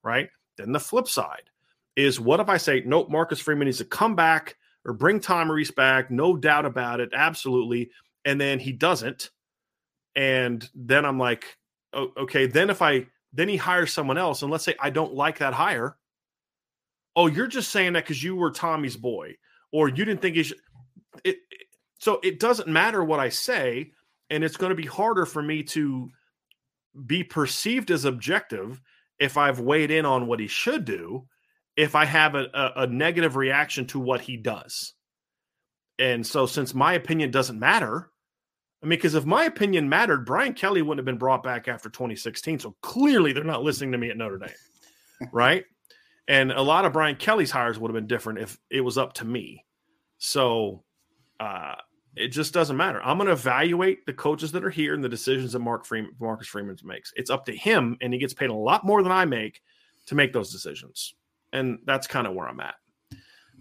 right? 0.04 0.30
Then 0.58 0.74
the 0.74 0.82
flip 0.82 1.08
side 1.08 1.50
is 1.96 2.20
what 2.20 2.42
if 2.42 2.50
I 2.50 2.58
say, 2.58 2.84
nope, 2.86 3.10
Marcus 3.10 3.40
Freeman 3.40 3.68
needs 3.68 3.78
to 3.78 3.86
come 3.86 4.16
back 4.16 4.58
or 4.84 4.94
bring 4.94 5.22
Tommy 5.22 5.52
Rees 5.52 5.72
back, 5.72 6.12
no 6.12 6.36
doubt 6.36 6.66
about 6.66 7.00
it, 7.00 7.12
absolutely, 7.14 7.92
and 8.26 8.40
then 8.40 8.60
he 8.60 8.74
doesn't, 8.74 9.30
and 10.16 10.70
then 10.76 11.06
I'm 11.06 11.20
like, 11.20 11.58
oh, 11.94 12.12
okay, 12.18 12.48
then 12.48 12.70
if 12.70 12.82
I 12.82 13.08
then 13.32 13.48
he 13.48 13.58
hires 13.58 13.94
someone 13.94 14.18
else, 14.18 14.42
and 14.42 14.52
let's 14.52 14.66
say 14.66 14.76
I 14.80 14.90
don't 14.90 15.14
like 15.14 15.38
that 15.38 15.54
hire, 15.54 15.96
oh, 17.16 17.28
you're 17.28 17.48
just 17.48 17.72
saying 17.72 17.94
that 17.94 18.04
because 18.04 18.22
you 18.22 18.36
were 18.36 18.52
Tommy's 18.52 18.98
boy, 18.98 19.36
or 19.72 19.90
you 19.90 20.06
didn't 20.06 20.22
think 20.22 20.36
he 20.36 20.44
should 20.44 20.58
it, 21.24 21.38
so 22.00 22.20
it 22.24 22.40
doesn't 22.40 22.68
matter 22.68 23.04
what 23.04 23.20
I 23.20 23.30
say, 23.30 23.92
and 24.30 24.44
it's 24.44 24.58
going 24.58 24.72
to 24.72 24.76
be 24.76 24.86
harder 24.86 25.26
for 25.26 25.42
me 25.42 25.64
to 25.64 26.10
be 27.06 27.24
perceived 27.24 27.92
as 27.92 28.06
objective 28.06 28.82
if 29.20 29.38
I've 29.38 29.60
weighed 29.60 29.92
in 29.92 30.06
on 30.06 30.28
what 30.28 30.40
he 30.40 30.48
should 30.48 30.86
do, 30.86 31.28
if 31.76 31.96
I 31.96 32.06
have 32.06 32.36
a, 32.36 32.48
a, 32.54 32.84
a 32.84 32.88
negative 32.88 33.36
reaction 33.36 33.86
to 33.88 34.00
what 34.00 34.22
he 34.22 34.38
does. 34.38 34.94
And 35.98 36.26
so, 36.26 36.46
since 36.46 36.74
my 36.74 36.94
opinion 36.94 37.32
doesn't 37.32 37.60
matter, 37.60 38.10
I 38.82 38.86
mean, 38.86 38.98
because 38.98 39.16
if 39.16 39.26
my 39.26 39.44
opinion 39.44 39.90
mattered, 39.90 40.26
Brian 40.26 40.54
Kelly 40.54 40.82
wouldn't 40.82 41.00
have 41.00 41.06
been 41.06 41.18
brought 41.18 41.44
back 41.44 41.68
after 41.68 41.90
2016. 41.90 42.60
So 42.60 42.76
clearly, 42.82 43.34
they're 43.34 43.44
not 43.44 43.64
listening 43.64 43.92
to 43.92 43.98
me 43.98 44.10
at 44.10 44.16
Notre 44.16 44.38
Dame, 44.38 44.50
right? 45.34 45.66
And 46.30 46.52
a 46.52 46.62
lot 46.62 46.86
of 46.86 46.94
Brian 46.94 47.16
Kelly's 47.16 47.50
hires 47.50 47.80
would 47.80 47.90
have 47.90 47.96
been 47.96 48.08
different 48.08 48.40
if 48.40 48.58
it 48.70 48.82
was 48.82 48.98
up 49.00 49.14
to 49.14 49.26
me. 49.26 49.66
So 50.20 50.84
uh, 51.40 51.74
it 52.16 52.28
just 52.28 52.54
doesn't 52.54 52.78
matter. 52.78 53.02
I'm 53.04 53.18
going 53.18 53.28
to 53.28 53.34
evaluate 53.34 54.06
the 54.06 54.14
coaches 54.14 54.52
that 54.52 54.64
are 54.64 54.70
here 54.70 54.94
and 54.94 55.04
the 55.04 55.10
decisions 55.10 55.54
that 55.54 55.60
Mark 55.60 55.86
Freeman, 55.86 56.12
Marcus 56.20 56.48
Freeman 56.48 56.78
makes. 56.84 57.12
It's 57.16 57.32
up 57.32 57.46
to 57.46 57.56
him, 57.56 57.98
and 58.00 58.14
he 58.14 58.20
gets 58.20 58.36
paid 58.36 58.52
a 58.52 58.54
lot 58.54 58.86
more 58.86 59.02
than 59.02 59.12
I 59.12 59.26
make 59.26 59.62
to 60.06 60.16
make 60.16 60.32
those 60.32 60.52
decisions, 60.52 61.16
and 61.52 61.80
that's 61.86 62.08
kind 62.08 62.28
of 62.28 62.34
where 62.34 62.48
I'm 62.48 62.60
at. 62.60 62.76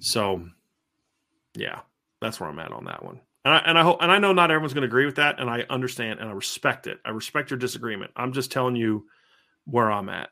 So, 0.00 0.46
yeah, 1.54 1.80
that's 2.20 2.38
where 2.38 2.48
I'm 2.48 2.58
at 2.58 2.72
on 2.72 2.84
that 2.84 3.04
one. 3.04 3.20
And 3.44 3.54
I, 3.54 3.58
and 3.58 3.78
I 3.78 3.82
hope, 3.82 3.98
and 4.02 4.12
I 4.12 4.18
know 4.18 4.32
not 4.32 4.50
everyone's 4.50 4.74
going 4.74 4.82
to 4.82 4.88
agree 4.88 5.06
with 5.06 5.16
that, 5.16 5.40
and 5.40 5.48
I 5.48 5.64
understand 5.70 6.20
and 6.20 6.28
I 6.28 6.32
respect 6.32 6.86
it. 6.86 6.98
I 7.04 7.10
respect 7.10 7.50
your 7.50 7.58
disagreement. 7.58 8.10
I'm 8.16 8.32
just 8.32 8.52
telling 8.52 8.76
you 8.76 9.06
where 9.64 9.90
I'm 9.90 10.08
at 10.08 10.30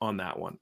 on 0.00 0.18
that 0.18 0.38
one. 0.38 0.58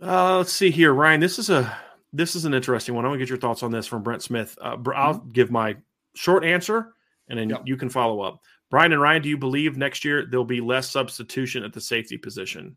Uh, 0.00 0.38
let's 0.38 0.52
see 0.52 0.70
here, 0.70 0.92
Ryan. 0.92 1.20
This 1.20 1.38
is 1.38 1.50
a 1.50 1.76
this 2.12 2.34
is 2.34 2.44
an 2.44 2.54
interesting 2.54 2.94
one. 2.94 3.04
I 3.04 3.08
want 3.08 3.18
to 3.18 3.24
get 3.24 3.28
your 3.28 3.38
thoughts 3.38 3.62
on 3.62 3.70
this 3.70 3.86
from 3.86 4.02
Brent 4.02 4.22
Smith. 4.22 4.56
Uh, 4.60 4.76
I'll 4.94 5.14
mm-hmm. 5.14 5.30
give 5.30 5.50
my 5.50 5.76
short 6.14 6.44
answer, 6.44 6.94
and 7.28 7.38
then 7.38 7.50
yep. 7.50 7.62
you 7.64 7.76
can 7.76 7.88
follow 7.88 8.20
up. 8.20 8.40
Brian 8.70 8.92
and 8.92 9.00
Ryan, 9.00 9.22
do 9.22 9.28
you 9.28 9.38
believe 9.38 9.76
next 9.76 10.04
year 10.04 10.26
there'll 10.26 10.44
be 10.44 10.60
less 10.60 10.90
substitution 10.90 11.64
at 11.64 11.72
the 11.72 11.80
safety 11.80 12.16
position? 12.16 12.76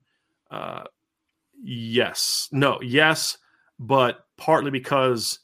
Uh, 0.49 0.83
yes, 1.61 2.49
no, 2.51 2.79
yes, 2.81 3.37
but 3.77 4.25
partly 4.37 4.71
because 4.71 5.39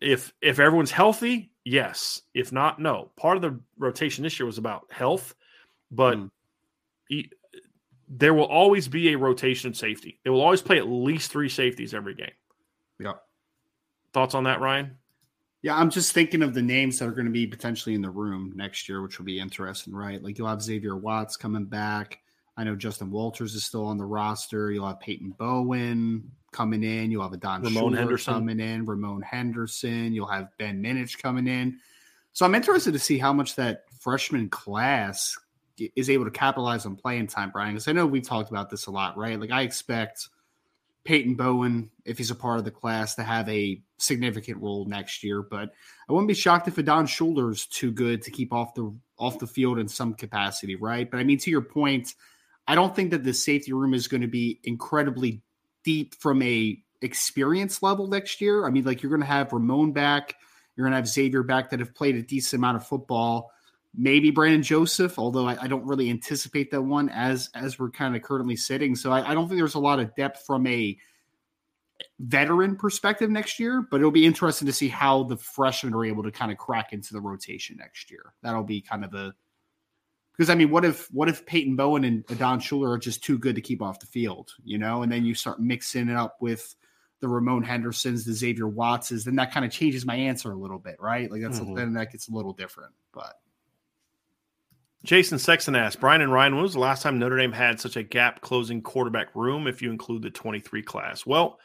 if 0.00 0.32
if 0.40 0.58
everyone's 0.58 0.90
healthy, 0.90 1.50
yes. 1.64 2.22
If 2.34 2.52
not, 2.52 2.80
no. 2.80 3.10
Part 3.16 3.36
of 3.36 3.42
the 3.42 3.60
rotation 3.78 4.24
this 4.24 4.38
year 4.38 4.46
was 4.46 4.58
about 4.58 4.86
health, 4.90 5.34
but 5.90 6.16
mm. 6.16 6.30
he, 7.08 7.30
there 8.14 8.34
will 8.34 8.44
always 8.44 8.88
be 8.88 9.12
a 9.12 9.18
rotation 9.18 9.72
safety. 9.72 10.20
They 10.22 10.30
will 10.30 10.42
always 10.42 10.60
play 10.60 10.76
at 10.76 10.86
least 10.86 11.32
three 11.32 11.48
safeties 11.48 11.94
every 11.94 12.14
game. 12.14 12.32
Yeah. 13.00 13.14
Thoughts 14.12 14.34
on 14.34 14.44
that, 14.44 14.60
Ryan? 14.60 14.98
Yeah, 15.62 15.76
I'm 15.76 15.90
just 15.90 16.12
thinking 16.12 16.42
of 16.42 16.52
the 16.52 16.60
names 16.60 16.98
that 16.98 17.08
are 17.08 17.12
going 17.12 17.26
to 17.26 17.32
be 17.32 17.46
potentially 17.46 17.94
in 17.94 18.02
the 18.02 18.10
room 18.10 18.52
next 18.54 18.88
year, 18.88 19.00
which 19.00 19.18
will 19.18 19.24
be 19.24 19.38
interesting, 19.38 19.94
right? 19.94 20.22
Like 20.22 20.36
you'll 20.36 20.48
have 20.48 20.60
Xavier 20.60 20.96
Watts 20.96 21.36
coming 21.36 21.64
back. 21.64 22.18
I 22.56 22.64
know 22.64 22.76
Justin 22.76 23.10
Walters 23.10 23.54
is 23.54 23.64
still 23.64 23.86
on 23.86 23.96
the 23.96 24.04
roster. 24.04 24.70
You'll 24.70 24.88
have 24.88 25.00
Peyton 25.00 25.34
Bowen 25.38 26.30
coming 26.52 26.82
in. 26.82 27.10
You'll 27.10 27.22
have 27.22 27.32
a 27.32 27.38
Don 27.38 27.62
Ramon 27.62 27.94
Henderson 27.94 28.34
coming 28.34 28.60
in. 28.60 28.84
Ramon 28.84 29.22
Henderson. 29.22 30.12
You'll 30.12 30.26
have 30.26 30.48
Ben 30.58 30.82
Minich 30.82 31.22
coming 31.22 31.46
in. 31.46 31.78
So 32.34 32.44
I'm 32.44 32.54
interested 32.54 32.92
to 32.92 32.98
see 32.98 33.16
how 33.16 33.32
much 33.32 33.54
that 33.56 33.84
freshman 34.00 34.50
class 34.50 35.38
is 35.96 36.10
able 36.10 36.24
to 36.24 36.30
capitalize 36.30 36.86
on 36.86 36.96
playing 36.96 37.26
time, 37.26 37.50
Brian. 37.50 37.74
Because 37.74 37.88
I 37.88 37.92
know 37.92 38.06
we've 38.06 38.26
talked 38.26 38.50
about 38.50 38.70
this 38.70 38.86
a 38.86 38.90
lot, 38.90 39.16
right? 39.16 39.40
Like 39.40 39.50
I 39.50 39.62
expect– 39.62 40.28
Peyton 41.04 41.34
Bowen, 41.34 41.90
if 42.04 42.18
he's 42.18 42.30
a 42.30 42.34
part 42.36 42.58
of 42.58 42.64
the 42.64 42.70
class, 42.70 43.16
to 43.16 43.24
have 43.24 43.48
a 43.48 43.82
significant 43.98 44.62
role 44.62 44.84
next 44.84 45.24
year. 45.24 45.42
But 45.42 45.72
I 46.08 46.12
wouldn't 46.12 46.28
be 46.28 46.34
shocked 46.34 46.68
if 46.68 46.78
Adon 46.78 47.06
Shuler's 47.06 47.66
too 47.66 47.90
good 47.90 48.22
to 48.22 48.30
keep 48.30 48.52
off 48.52 48.74
the 48.74 48.94
off 49.18 49.38
the 49.38 49.46
field 49.46 49.78
in 49.78 49.88
some 49.88 50.14
capacity, 50.14 50.76
right? 50.76 51.10
But 51.10 51.18
I 51.18 51.24
mean, 51.24 51.38
to 51.38 51.50
your 51.50 51.62
point, 51.62 52.14
I 52.66 52.74
don't 52.74 52.94
think 52.94 53.10
that 53.10 53.24
the 53.24 53.34
safety 53.34 53.72
room 53.72 53.94
is 53.94 54.08
going 54.08 54.20
to 54.20 54.28
be 54.28 54.60
incredibly 54.64 55.42
deep 55.84 56.14
from 56.16 56.42
a 56.42 56.80
experience 57.00 57.82
level 57.82 58.06
next 58.06 58.40
year. 58.40 58.64
I 58.64 58.70
mean, 58.70 58.84
like 58.84 59.02
you're 59.02 59.10
going 59.10 59.22
to 59.22 59.26
have 59.26 59.52
Ramon 59.52 59.92
back, 59.92 60.36
you're 60.76 60.84
going 60.84 60.92
to 60.92 60.96
have 60.98 61.08
Xavier 61.08 61.42
back 61.42 61.70
that 61.70 61.80
have 61.80 61.94
played 61.94 62.14
a 62.14 62.22
decent 62.22 62.60
amount 62.60 62.76
of 62.76 62.86
football. 62.86 63.50
Maybe 63.94 64.30
Brandon 64.30 64.62
Joseph, 64.62 65.18
although 65.18 65.46
I, 65.46 65.62
I 65.62 65.66
don't 65.66 65.86
really 65.86 66.08
anticipate 66.08 66.70
that 66.70 66.82
one 66.82 67.08
as 67.10 67.50
as 67.54 67.78
we're 67.78 67.90
kind 67.90 68.16
of 68.16 68.22
currently 68.22 68.56
sitting. 68.56 68.96
So 68.96 69.12
I, 69.12 69.30
I 69.30 69.34
don't 69.34 69.48
think 69.48 69.58
there's 69.58 69.74
a 69.74 69.80
lot 69.80 70.00
of 70.00 70.14
depth 70.14 70.44
from 70.46 70.66
a 70.66 70.96
veteran 72.18 72.76
perspective 72.76 73.30
next 73.30 73.60
year, 73.60 73.86
but 73.90 73.98
it'll 73.98 74.10
be 74.10 74.26
interesting 74.26 74.66
to 74.66 74.72
see 74.72 74.88
how 74.88 75.24
the 75.24 75.36
freshmen 75.36 75.94
are 75.94 76.04
able 76.04 76.22
to 76.22 76.30
kind 76.30 76.50
of 76.50 76.58
crack 76.58 76.92
into 76.92 77.12
the 77.12 77.20
rotation 77.20 77.76
next 77.78 78.10
year. 78.10 78.32
That'll 78.42 78.64
be 78.64 78.80
kind 78.80 79.04
of 79.04 79.10
the 79.10 79.34
because 80.36 80.48
I 80.48 80.54
mean, 80.54 80.70
what 80.70 80.84
if 80.84 81.08
what 81.12 81.28
if 81.28 81.44
Peyton 81.44 81.76
Bowen 81.76 82.04
and 82.04 82.24
Adon 82.30 82.60
Shuler 82.60 82.94
are 82.94 82.98
just 82.98 83.22
too 83.22 83.38
good 83.38 83.56
to 83.56 83.60
keep 83.60 83.82
off 83.82 84.00
the 84.00 84.06
field, 84.06 84.52
you 84.64 84.78
know? 84.78 85.02
And 85.02 85.12
then 85.12 85.24
you 85.24 85.34
start 85.34 85.60
mixing 85.60 86.08
it 86.08 86.16
up 86.16 86.38
with 86.40 86.74
the 87.20 87.28
Ramon 87.28 87.62
Hendersons, 87.62 88.24
the 88.24 88.32
Xavier 88.32 88.66
Wattses, 88.66 89.24
then 89.24 89.36
that 89.36 89.52
kind 89.52 89.64
of 89.64 89.70
changes 89.70 90.04
my 90.04 90.16
answer 90.16 90.50
a 90.50 90.56
little 90.56 90.78
bit, 90.78 90.96
right? 90.98 91.30
Like 91.30 91.42
that's 91.42 91.60
mm-hmm. 91.60 91.74
then 91.74 91.92
that 91.94 92.10
gets 92.10 92.28
a 92.28 92.32
little 92.32 92.52
different, 92.52 92.92
but 93.12 93.34
Jason 95.04 95.38
Sexton 95.38 95.74
asked 95.74 96.00
Brian 96.00 96.20
and 96.20 96.32
Ryan, 96.32 96.54
when 96.54 96.62
was 96.62 96.74
the 96.74 96.78
last 96.78 97.02
time 97.02 97.18
Notre 97.18 97.36
Dame 97.36 97.52
had 97.52 97.80
such 97.80 97.96
a 97.96 98.02
gap 98.02 98.40
closing 98.40 98.82
quarterback 98.82 99.34
room 99.34 99.66
if 99.66 99.82
you 99.82 99.90
include 99.90 100.22
the 100.22 100.30
23 100.30 100.82
class? 100.82 101.26
Well, 101.26 101.58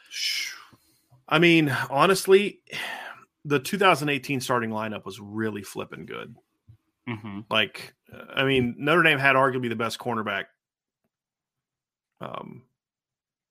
I 1.28 1.38
mean, 1.38 1.74
honestly, 1.88 2.60
the 3.44 3.60
2018 3.60 4.40
starting 4.40 4.70
lineup 4.70 5.04
was 5.04 5.20
really 5.20 5.62
flipping 5.62 6.04
good. 6.04 6.34
Mm-hmm. 7.08 7.40
Like, 7.48 7.94
I 8.34 8.44
mean, 8.44 8.74
Notre 8.78 9.02
Dame 9.02 9.18
had 9.18 9.36
arguably 9.36 9.68
the 9.68 9.76
best 9.76 9.98
cornerback, 9.98 10.44
um, 12.20 12.62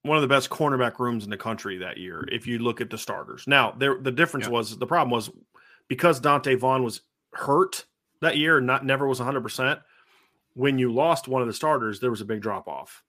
one 0.04 0.18
of 0.18 0.22
the 0.22 0.28
best 0.28 0.50
cornerback 0.50 1.00
rooms 1.00 1.24
in 1.24 1.30
the 1.30 1.38
country 1.38 1.78
that 1.78 1.98
year. 1.98 2.28
If 2.30 2.46
you 2.46 2.60
look 2.60 2.82
at 2.82 2.90
the 2.90 2.98
starters, 2.98 3.46
now 3.48 3.72
there 3.72 3.98
the 4.00 4.12
difference 4.12 4.46
yeah. 4.46 4.52
was 4.52 4.78
the 4.78 4.86
problem 4.86 5.12
was 5.12 5.32
because 5.88 6.22
Donte 6.22 6.58
Vaughn 6.60 6.84
was 6.84 7.02
hurt 7.34 7.86
that 8.22 8.38
year 8.38 8.60
not 8.62 8.86
never 8.86 9.08
was 9.08 9.20
100%. 9.20 9.82
When 10.54 10.80
you 10.80 10.92
lost 10.92 11.28
one 11.28 11.42
of 11.42 11.48
the 11.48 11.54
starters, 11.54 12.00
there 12.00 12.10
was 12.10 12.22
a 12.22 12.26
big 12.26 12.42
drop 12.42 12.68
off 12.68 13.04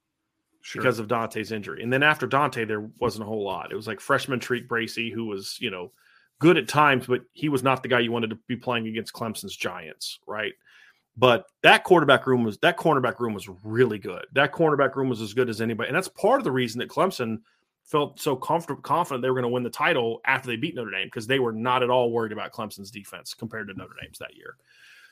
sure. 0.61 0.83
because 0.83 0.99
of 0.99 1.09
Donte's 1.09 1.51
injury. 1.51 1.83
And 1.83 1.93
then 1.93 2.03
after 2.03 2.29
Donte, 2.29 2.67
there 2.67 2.91
wasn't 2.99 3.25
a 3.25 3.27
whole 3.27 3.45
lot. 3.45 3.73
It 3.73 3.77
was 3.77 3.87
like 3.87 4.01
freshman 4.01 4.41
TaRiq 4.41 4.69
Bracy, 4.69 5.11
who 5.11 5.27
was, 5.27 5.59
you 5.61 5.71
know, 5.71 5.93
good 6.41 6.57
at 6.57 6.69
times, 6.69 7.07
but 7.07 7.23
he 7.33 7.49
was 7.49 7.63
not 7.63 7.83
the 7.83 7.89
guy 7.89 8.01
you 8.01 8.13
wanted 8.13 8.31
to 8.31 8.39
be 8.47 8.57
playing 8.57 8.87
against 8.87 9.13
Clemson's 9.13 9.57
Giants, 9.57 10.19
right? 10.27 10.53
But 11.17 11.47
that 11.63 11.83
quarterback 11.83 12.27
room 12.27 12.45
was 12.45 12.59
that 12.59 12.77
cornerback 12.77 13.19
room 13.19 13.35
was 13.35 13.49
really 13.65 13.99
good. 13.99 14.25
That 14.35 14.53
cornerback 14.53 14.95
room 14.95 15.09
was 15.09 15.21
as 15.21 15.35
good 15.35 15.49
as 15.49 15.61
anybody, 15.61 15.89
and 15.89 15.97
that's 15.97 16.09
part 16.09 16.39
of 16.39 16.45
the 16.45 16.53
reason 16.53 16.79
that 16.79 16.89
Clemson 16.89 17.41
felt 17.83 18.21
so 18.21 18.37
comfortable, 18.37 18.83
confident 18.83 19.23
they 19.23 19.31
were 19.31 19.35
going 19.35 19.43
to 19.43 19.49
win 19.49 19.63
the 19.63 19.71
title 19.71 20.21
after 20.27 20.47
they 20.47 20.57
beat 20.57 20.77
Notre 20.77 20.91
Dame 20.91 21.07
because 21.07 21.27
they 21.27 21.41
were 21.41 21.53
not 21.53 21.83
at 21.83 21.91
all 21.91 22.13
worried 22.13 22.33
about 22.33 22.53
Clemson's 22.53 22.91
defense 22.91 23.35
compared 23.35 23.67
to 23.67 23.75
Notre 23.75 23.97
Dame's 24.01 24.19
that 24.19 24.37
year. 24.37 24.57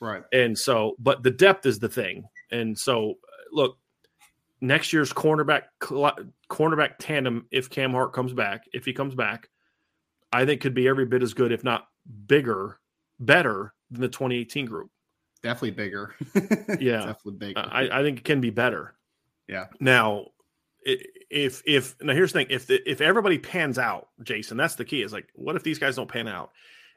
Right. 0.01 0.23
And 0.33 0.59
so, 0.59 0.97
but 0.99 1.23
the 1.23 1.31
depth 1.31 1.67
is 1.67 1.79
the 1.79 1.89
thing. 1.89 2.29
And 2.51 2.79
so, 2.79 3.11
uh, 3.11 3.15
look, 3.53 3.79
next 4.61 4.93
year's 4.93 5.13
cornerback 5.13 5.63
cornerback 5.81 6.95
tandem, 6.99 7.47
if 7.51 7.71
Cam 7.71 7.93
Hart 7.93 8.13
comes 8.13 8.33
back, 8.33 8.65
if 8.73 8.85
he 8.85 8.93
comes 8.93 9.15
back, 9.15 9.49
I 10.33 10.45
think 10.45 10.61
could 10.61 10.75
be 10.75 10.89
every 10.89 11.07
bit 11.07 11.23
as 11.23 11.35
good, 11.35 11.53
if 11.53 11.65
not 11.65 11.87
bigger, 12.27 12.79
better 13.19 13.73
than 13.91 14.01
the 14.01 14.09
2018 14.09 14.67
group. 14.67 14.91
Definitely 15.43 15.71
bigger. 15.73 16.15
yeah, 16.81 17.07
definitely 17.07 17.33
bigger. 17.39 17.61
I, 17.61 17.89
I 18.01 18.03
think 18.03 18.19
it 18.19 18.25
can 18.25 18.41
be 18.41 18.51
better. 18.51 18.95
Yeah. 19.49 19.67
Now, 19.81 20.27
if 20.85 21.63
if 21.67 21.95
now 22.03 22.15
here's 22.15 22.33
the 22.33 22.41
thing: 22.41 22.47
if 22.51 22.67
the, 22.67 22.91
if 22.91 23.01
everybody 23.01 23.39
pans 23.39 23.79
out, 23.79 24.09
Jason, 24.23 24.57
that's 24.57 24.75
the 24.77 24.85
key. 24.85 25.03
Is 25.03 25.13
like, 25.13 25.29
what 25.35 25.57
if 25.57 25.63
these 25.63 25.79
guys 25.79 25.97
don't 25.97 26.11
pan 26.11 26.29
out? 26.29 26.51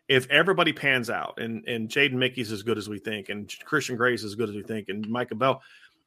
If 0.10 0.28
everybody 0.32 0.74
pans 0.74 1.10
out 1.10 1.39
and 1.39 1.65
and 1.67 1.88
Jaden 1.88 2.13
Mickey's 2.13 2.52
as 2.52 2.63
good 2.63 2.78
as 2.78 2.89
we 2.89 3.00
think, 3.00 3.30
and 3.30 3.54
Christian 3.63 3.95
Gray's 3.95 4.26
as 4.26 4.36
good 4.36 4.50
as 4.50 4.56
we 4.56 4.63
think, 4.63 4.89
and 4.89 5.08
Micah 5.08 5.36
Bell, 5.36 5.62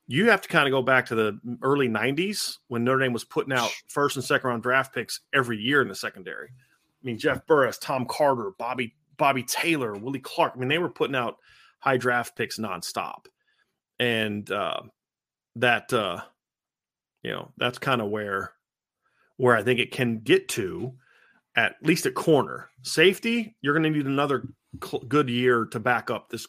you 0.08 0.28
have 0.28 0.42
to 0.42 0.48
kind 0.48 0.66
of 0.66 0.72
go 0.72 0.82
back 0.82 1.06
to 1.06 1.14
the 1.14 1.38
early 1.62 1.88
'90s 1.88 2.58
when 2.66 2.84
Notre 2.84 2.98
Dame 2.98 3.12
was 3.12 3.24
putting 3.24 3.52
out 3.52 3.70
first 3.88 4.16
and 4.16 4.24
second 4.24 4.50
round 4.50 4.62
draft 4.64 4.92
picks 4.92 5.20
every 5.32 5.58
year 5.58 5.80
in 5.80 5.88
the 5.88 5.94
secondary. 5.94 6.48
I 6.48 7.06
mean, 7.06 7.18
Jeff 7.18 7.46
Burris, 7.46 7.78
Tom 7.78 8.04
Carter, 8.04 8.50
Bobby 8.58 8.94
Bobby 9.16 9.44
Taylor, 9.44 9.94
Willie 9.94 10.18
Clark. 10.18 10.54
I 10.56 10.58
mean, 10.58 10.68
they 10.68 10.78
were 10.78 10.90
putting 10.90 11.16
out 11.16 11.36
high 11.78 11.96
draft 11.96 12.36
picks 12.36 12.58
nonstop, 12.58 13.26
and 14.00 14.50
uh, 14.50 14.80
that 15.56 15.92
uh, 15.92 16.22
you 17.22 17.30
know 17.30 17.52
that's 17.56 17.78
kind 17.78 18.02
of 18.02 18.10
where 18.10 18.52
where 19.36 19.56
I 19.56 19.62
think 19.62 19.78
it 19.78 19.92
can 19.92 20.18
get 20.18 20.48
to 20.50 20.94
at 21.56 21.76
least 21.82 22.06
at 22.06 22.14
corner. 22.14 22.70
Safety, 22.82 23.56
you're 23.60 23.74
going 23.74 23.84
to 23.84 23.90
need 23.90 24.06
another 24.06 24.48
cl- 24.82 25.04
good 25.06 25.28
year 25.28 25.66
to 25.66 25.80
back 25.80 26.10
up 26.10 26.28
this. 26.30 26.46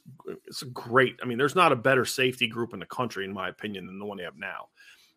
It's 0.47 0.61
a 0.61 0.67
great. 0.67 1.19
I 1.21 1.25
mean, 1.25 1.37
there's 1.37 1.55
not 1.55 1.71
a 1.71 1.77
better 1.77 2.05
safety 2.05 2.47
group 2.47 2.73
in 2.73 2.79
the 2.79 2.85
country, 2.85 3.25
in 3.25 3.33
my 3.33 3.49
opinion, 3.49 3.85
than 3.85 3.99
the 3.99 4.05
one 4.05 4.17
they 4.17 4.23
have 4.23 4.37
now. 4.37 4.69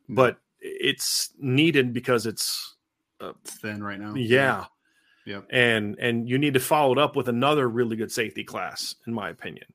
But 0.08 0.38
it's 0.60 1.30
needed 1.38 1.92
because 1.92 2.26
it's, 2.26 2.76
uh, 3.20 3.32
thin 3.44 3.82
right 3.82 3.98
now. 3.98 4.14
Yeah. 4.14 4.66
Yeah. 5.26 5.40
And 5.50 5.98
and 5.98 6.28
you 6.28 6.38
need 6.38 6.54
to 6.54 6.60
follow 6.60 6.92
it 6.92 6.98
up 6.98 7.16
with 7.16 7.28
another 7.28 7.68
really 7.68 7.96
good 7.96 8.12
safety 8.12 8.44
class, 8.44 8.94
in 9.06 9.12
my 9.12 9.28
opinion. 9.28 9.66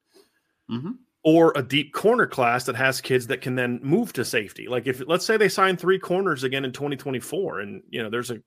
Mm-hmm. 0.71 0.91
Or 1.23 1.53
a 1.55 1.61
deep 1.61 1.93
corner 1.93 2.25
class 2.25 2.63
that 2.63 2.75
has 2.77 3.01
kids 3.01 3.27
that 3.27 3.41
can 3.41 3.55
then 3.55 3.79
move 3.83 4.13
to 4.13 4.25
safety. 4.25 4.67
Like 4.67 4.87
if 4.87 5.03
let's 5.05 5.25
say 5.25 5.37
they 5.37 5.49
sign 5.49 5.75
three 5.75 5.99
corners 5.99 6.43
again 6.43 6.65
in 6.65 6.71
2024, 6.71 7.59
and 7.59 7.83
you 7.89 8.01
know 8.01 8.09
there's 8.09 8.31
a 8.31 8.41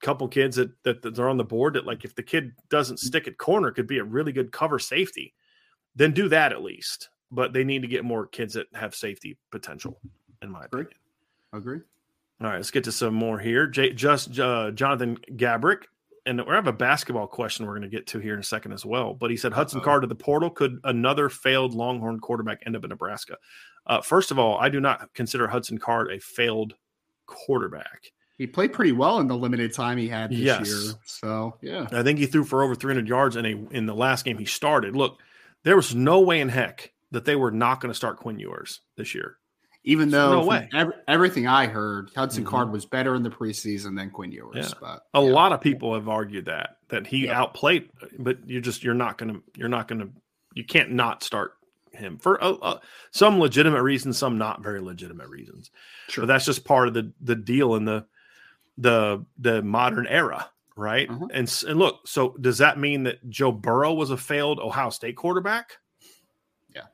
couple 0.00 0.26
kids 0.28 0.56
that, 0.56 0.70
that, 0.82 1.02
that 1.02 1.18
are 1.18 1.28
on 1.28 1.36
the 1.36 1.44
board 1.44 1.74
that 1.74 1.86
like 1.86 2.04
if 2.04 2.14
the 2.14 2.22
kid 2.22 2.52
doesn't 2.68 2.96
mm. 2.96 3.00
stick 3.00 3.28
at 3.28 3.38
corner 3.38 3.70
could 3.70 3.86
be 3.86 3.98
a 3.98 4.04
really 4.04 4.32
good 4.32 4.52
cover 4.52 4.78
safety. 4.78 5.34
Then 5.96 6.12
do 6.12 6.28
that 6.28 6.52
at 6.52 6.62
least 6.62 7.10
but 7.30 7.52
they 7.52 7.64
need 7.64 7.82
to 7.82 7.88
get 7.88 8.04
more 8.04 8.26
kids 8.26 8.54
that 8.54 8.66
have 8.74 8.94
safety 8.94 9.38
potential 9.50 10.00
in 10.42 10.50
my 10.50 10.64
agree. 10.64 10.82
opinion. 10.82 11.00
Agree. 11.52 11.80
All 12.40 12.48
right 12.48 12.56
let's 12.56 12.70
get 12.70 12.84
to 12.84 12.92
some 12.92 13.14
more 13.14 13.38
here. 13.38 13.66
J- 13.66 13.92
just 13.92 14.38
uh, 14.38 14.70
jonathan 14.72 15.16
gabrick 15.36 15.84
and 16.26 16.44
we 16.44 16.52
have 16.52 16.66
a 16.66 16.72
basketball 16.72 17.26
question 17.26 17.66
we're 17.66 17.78
going 17.78 17.82
to 17.82 17.96
get 17.96 18.06
to 18.08 18.18
here 18.18 18.34
in 18.34 18.40
a 18.40 18.44
second 18.44 18.72
as 18.72 18.84
well 18.84 19.14
but 19.14 19.30
he 19.30 19.36
said 19.36 19.52
hudson 19.52 19.80
card 19.80 20.02
to 20.02 20.06
the 20.06 20.14
portal. 20.14 20.50
Could 20.50 20.80
another 20.84 21.28
failed 21.28 21.74
longhorn 21.74 22.20
quarterback 22.20 22.62
end 22.66 22.76
up 22.76 22.84
in 22.84 22.90
nebraska? 22.90 23.36
Uh, 23.86 24.00
first 24.00 24.30
of 24.30 24.38
all 24.38 24.58
i 24.58 24.68
do 24.68 24.80
not 24.80 25.12
consider 25.14 25.46
hudson 25.46 25.78
card 25.78 26.12
a 26.12 26.20
failed 26.20 26.74
quarterback 27.26 28.10
he 28.40 28.46
played 28.46 28.72
pretty 28.72 28.92
well 28.92 29.20
in 29.20 29.28
the 29.28 29.36
limited 29.36 29.74
time 29.74 29.98
he 29.98 30.08
had 30.08 30.30
this 30.30 30.38
yes. 30.38 30.66
year. 30.66 30.94
So 31.04 31.58
yeah, 31.60 31.86
I 31.92 32.02
think 32.02 32.18
he 32.18 32.24
threw 32.24 32.42
for 32.42 32.62
over 32.62 32.74
300 32.74 33.06
yards 33.06 33.36
in 33.36 33.44
a 33.44 33.50
in 33.70 33.84
the 33.84 33.94
last 33.94 34.24
game 34.24 34.38
he 34.38 34.46
started. 34.46 34.96
Look, 34.96 35.18
there 35.62 35.76
was 35.76 35.94
no 35.94 36.20
way 36.20 36.40
in 36.40 36.48
heck 36.48 36.90
that 37.10 37.26
they 37.26 37.36
were 37.36 37.50
not 37.50 37.82
going 37.82 37.90
to 37.90 37.94
start 37.94 38.16
Quinn 38.16 38.38
Ewers 38.38 38.80
this 38.96 39.14
year. 39.14 39.36
Even 39.84 40.08
though 40.08 40.40
no 40.40 40.46
way. 40.46 40.70
Every, 40.74 40.94
everything 41.06 41.46
I 41.46 41.66
heard, 41.66 42.12
Hudson 42.16 42.42
mm-hmm. 42.42 42.50
Card 42.50 42.72
was 42.72 42.86
better 42.86 43.14
in 43.14 43.22
the 43.22 43.30
preseason 43.30 43.94
than 43.94 44.08
Quinn 44.08 44.32
Ewers. 44.32 44.72
Yeah. 44.72 44.78
But 44.80 45.02
a 45.12 45.22
yeah. 45.22 45.32
lot 45.32 45.52
of 45.52 45.60
people 45.60 45.92
have 45.92 46.08
argued 46.08 46.46
that 46.46 46.78
that 46.88 47.06
he 47.06 47.26
yeah. 47.26 47.38
outplayed, 47.38 47.90
but 48.18 48.38
you're 48.46 48.62
just 48.62 48.82
you're 48.82 48.94
not 48.94 49.18
going 49.18 49.34
to 49.34 49.42
you're 49.54 49.68
not 49.68 49.86
going 49.86 50.00
to 50.00 50.08
you 50.54 50.64
can't 50.64 50.92
not 50.92 51.22
start 51.22 51.52
him 51.92 52.16
for 52.16 52.42
uh, 52.42 52.52
uh, 52.52 52.78
some 53.10 53.38
legitimate 53.38 53.82
reasons, 53.82 54.16
some 54.16 54.38
not 54.38 54.62
very 54.62 54.80
legitimate 54.80 55.28
reasons. 55.28 55.70
Sure, 56.08 56.22
but 56.22 56.28
that's 56.28 56.46
just 56.46 56.64
part 56.64 56.88
of 56.88 56.94
the 56.94 57.12
the 57.20 57.36
deal 57.36 57.74
in 57.74 57.84
the 57.84 58.06
the 58.80 59.24
the 59.38 59.62
modern 59.62 60.06
era, 60.06 60.50
right? 60.76 61.08
Uh-huh. 61.08 61.28
And 61.32 61.62
and 61.68 61.78
look, 61.78 62.06
so 62.06 62.34
does 62.40 62.58
that 62.58 62.78
mean 62.78 63.04
that 63.04 63.28
Joe 63.28 63.52
Burrow 63.52 63.94
was 63.94 64.10
a 64.10 64.16
failed 64.16 64.58
Ohio 64.58 64.90
State 64.90 65.16
quarterback? 65.16 65.78
Yeah, 66.74 66.86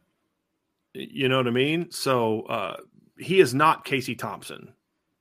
you 0.93 1.29
know 1.29 1.39
what 1.39 1.47
I 1.47 1.51
mean. 1.51 1.91
So 1.91 2.43
uh, 2.43 2.77
he 3.19 3.41
is 3.41 3.55
not 3.55 3.85
Casey 3.85 4.15
Thompson. 4.15 4.73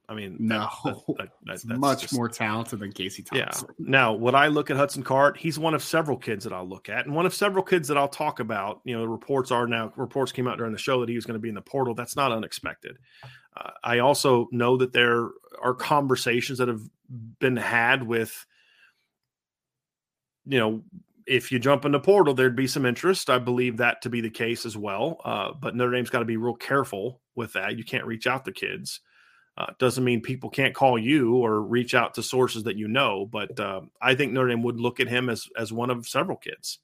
I 0.08 0.14
mean, 0.14 0.38
no, 0.40 0.70
that, 0.84 0.96
that, 1.08 1.18
that, 1.18 1.30
that's 1.46 1.66
much 1.66 2.02
just, 2.02 2.14
more 2.14 2.30
talented 2.30 2.80
than 2.80 2.92
Casey 2.92 3.24
Thompson. 3.24 3.68
Yeah. 3.78 3.86
Now, 3.88 4.14
when 4.14 4.36
I 4.36 4.48
look 4.48 4.70
at 4.70 4.78
Hudson 4.78 5.04
Card, 5.04 5.38
he's 5.38 5.58
one 5.58 5.74
of 5.74 5.84
several 5.84 6.18
kids 6.18 6.44
that 6.44 6.54
I'll 6.54 6.68
look 6.68 6.90
at, 6.90 7.06
and 7.06 7.16
one 7.16 7.26
of 7.26 7.34
several 7.34 7.64
kids 7.64 7.88
that 7.88 7.98
I'll 7.98 8.08
talk 8.08 8.40
about. 8.40 8.82
You 8.84 8.96
know, 8.96 9.02
the 9.02 9.10
reports 9.10 9.52
are 9.52 9.68
now 9.68 9.92
reports 9.96 10.32
came 10.32 10.48
out 10.48 10.58
during 10.58 10.74
the 10.74 10.78
show 10.78 11.00
that 11.02 11.10
he 11.10 11.16
was 11.16 11.26
going 11.26 11.36
to 11.36 11.42
be 11.42 11.50
in 11.50 11.56
the 11.56 11.62
portal. 11.62 11.96
That's 11.96 12.16
not 12.16 12.32
unexpected. 12.32 12.98
Uh, 13.58 13.72
I 13.84 14.00
also 14.00 14.48
know 14.52 14.78
that 14.78 14.94
there 14.94 15.30
are 15.62 15.74
conversations 15.74 16.60
that 16.60 16.68
have 16.68 16.82
been 17.40 17.58
had 17.58 18.04
with, 18.04 18.46
you 20.46 20.60
know, 20.60 20.84
if 21.28 21.52
you 21.52 21.60
jump 21.60 21.86
in 21.86 21.92
the 21.92 22.00
portal, 22.00 22.34
there'd 22.34 22.56
be 22.56 22.68
some 22.68 22.86
interest. 22.86 23.30
I 23.30 23.40
believe 23.40 23.78
that 23.78 24.02
to 24.04 24.10
be 24.10 24.22
the 24.22 24.30
case 24.30 24.66
as 24.66 24.78
well. 24.78 25.20
Uh, 25.26 25.54
but 25.60 25.76
Notre 25.76 25.92
Dame's 25.92 26.10
got 26.10 26.20
to 26.20 26.26
be 26.26 26.38
real 26.38 26.56
careful 26.56 27.22
with 27.36 27.54
that. 27.54 27.78
You 27.78 27.84
can't 27.84 28.06
reach 28.06 28.28
out 28.28 28.46
to 28.46 28.52
kids. 28.52 29.02
Uh, 29.58 29.68
doesn't 29.80 30.04
mean 30.04 30.20
people 30.22 30.50
can't 30.50 30.76
call 30.76 31.00
you 31.00 31.36
or 31.36 31.62
reach 31.62 31.96
out 31.96 32.14
to 32.14 32.24
sources 32.24 32.64
that 32.64 32.76
you 32.76 32.90
know, 32.90 33.26
but 33.26 33.58
uh, 33.58 33.82
I 34.02 34.14
think 34.16 34.34
Notre 34.34 34.50
Dame 34.50 34.64
would 34.64 34.80
look 34.80 35.00
at 35.00 35.08
him 35.08 35.30
as 35.30 35.48
as 35.58 35.72
one 35.72 35.90
of 35.90 36.08
several 36.08 36.38
kids 36.38 36.80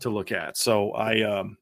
to 0.00 0.08
look 0.08 0.32
at. 0.32 0.56
So 0.56 0.92
I 0.92 1.22
um, 1.22 1.58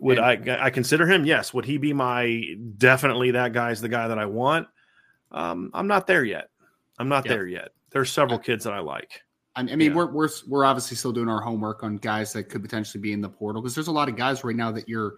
would 0.00 0.18
and, 0.18 0.50
I 0.50 0.66
I 0.66 0.70
consider 0.70 1.06
him? 1.06 1.26
Yes. 1.26 1.52
Would 1.52 1.66
he 1.66 1.76
be 1.76 1.92
my 1.92 2.44
definitely 2.78 3.32
that 3.32 3.52
guy's 3.52 3.80
the 3.80 3.88
guy 3.88 4.08
that 4.08 4.18
I 4.18 4.26
want? 4.26 4.68
Um, 5.30 5.70
I'm 5.74 5.86
not 5.86 6.06
there 6.06 6.24
yet. 6.24 6.48
I'm 6.98 7.08
not 7.08 7.26
yeah. 7.26 7.32
there 7.32 7.46
yet. 7.46 7.68
There's 7.90 8.10
several 8.10 8.38
kids 8.38 8.64
that 8.64 8.72
I 8.72 8.78
like. 8.78 9.22
I 9.56 9.62
mean, 9.62 9.80
yeah. 9.80 9.94
we're 9.94 10.10
we're 10.10 10.28
we're 10.48 10.64
obviously 10.64 10.96
still 10.96 11.12
doing 11.12 11.28
our 11.28 11.40
homework 11.40 11.84
on 11.84 11.96
guys 11.96 12.32
that 12.32 12.44
could 12.44 12.62
potentially 12.62 13.00
be 13.00 13.12
in 13.12 13.20
the 13.20 13.28
portal 13.28 13.62
because 13.62 13.74
there's 13.74 13.86
a 13.86 13.92
lot 13.92 14.08
of 14.08 14.16
guys 14.16 14.42
right 14.42 14.56
now 14.56 14.72
that 14.72 14.88
you're 14.88 15.14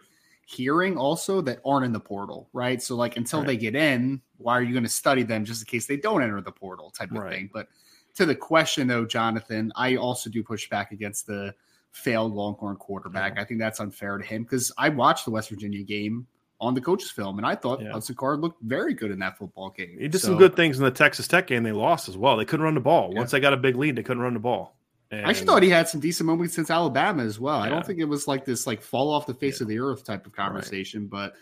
hearing 0.46 0.96
also 0.96 1.40
that 1.40 1.60
aren't 1.64 1.84
in 1.84 1.92
the 1.92 2.00
portal, 2.00 2.48
right? 2.52 2.80
So 2.80 2.94
like 2.94 3.16
until 3.16 3.40
right. 3.40 3.48
they 3.48 3.56
get 3.56 3.74
in, 3.74 4.22
why 4.38 4.56
are 4.56 4.62
you 4.62 4.72
going 4.72 4.84
to 4.84 4.88
study 4.88 5.24
them 5.24 5.44
just 5.44 5.60
in 5.60 5.66
case 5.66 5.86
they 5.86 5.96
don't 5.96 6.22
enter 6.22 6.40
the 6.40 6.52
portal 6.52 6.90
type 6.90 7.10
of 7.10 7.18
right. 7.18 7.32
thing? 7.32 7.50
But 7.52 7.66
to 8.14 8.24
the 8.24 8.34
question 8.34 8.86
though, 8.86 9.04
Jonathan, 9.04 9.72
I 9.74 9.96
also 9.96 10.30
do 10.30 10.44
push 10.44 10.68
back 10.68 10.92
against 10.92 11.26
the 11.26 11.52
failed 11.90 12.32
Longhorn 12.32 12.76
quarterback. 12.76 13.34
Yeah. 13.34 13.42
I 13.42 13.44
think 13.44 13.58
that's 13.58 13.80
unfair 13.80 14.18
to 14.18 14.24
him 14.24 14.44
because 14.44 14.70
I 14.78 14.88
watched 14.88 15.24
the 15.24 15.32
West 15.32 15.50
Virginia 15.50 15.82
game 15.82 16.28
on 16.60 16.74
the 16.74 16.80
coach's 16.80 17.10
film, 17.10 17.38
and 17.38 17.46
I 17.46 17.54
thought 17.54 17.82
yeah. 17.82 17.92
Hudson 17.92 18.14
Card 18.14 18.40
looked 18.40 18.62
very 18.62 18.94
good 18.94 19.10
in 19.10 19.18
that 19.18 19.36
football 19.36 19.70
game. 19.70 19.96
He 19.98 20.06
did 20.06 20.20
so, 20.20 20.28
some 20.28 20.38
good 20.38 20.54
things 20.54 20.78
in 20.78 20.84
the 20.84 20.90
Texas 20.92 21.26
Tech 21.26 21.48
game. 21.48 21.64
They 21.64 21.72
lost 21.72 22.08
as 22.08 22.16
well. 22.16 22.36
They 22.36 22.44
couldn't 22.44 22.64
run 22.64 22.74
the 22.74 22.80
ball. 22.80 23.10
Yeah. 23.12 23.18
Once 23.18 23.32
they 23.32 23.40
got 23.40 23.52
a 23.52 23.58
big 23.58 23.76
lead, 23.76 23.96
they 23.96 24.02
couldn't 24.02 24.22
run 24.22 24.34
the 24.34 24.40
ball. 24.40 24.75
And 25.10 25.24
I 25.24 25.30
actually 25.30 25.46
thought 25.46 25.62
he 25.62 25.70
had 25.70 25.88
some 25.88 26.00
decent 26.00 26.26
moments 26.26 26.54
since 26.54 26.70
Alabama 26.70 27.22
as 27.22 27.38
well. 27.38 27.58
Yeah. 27.58 27.66
I 27.66 27.68
don't 27.68 27.86
think 27.86 28.00
it 28.00 28.04
was 28.06 28.26
like 28.26 28.44
this 28.44 28.66
like 28.66 28.82
fall 28.82 29.10
off 29.10 29.26
the 29.26 29.34
face 29.34 29.60
of 29.60 29.68
the 29.68 29.78
earth 29.78 30.04
type 30.04 30.26
of 30.26 30.32
conversation, 30.32 31.02
right. 31.02 31.10
but 31.10 31.34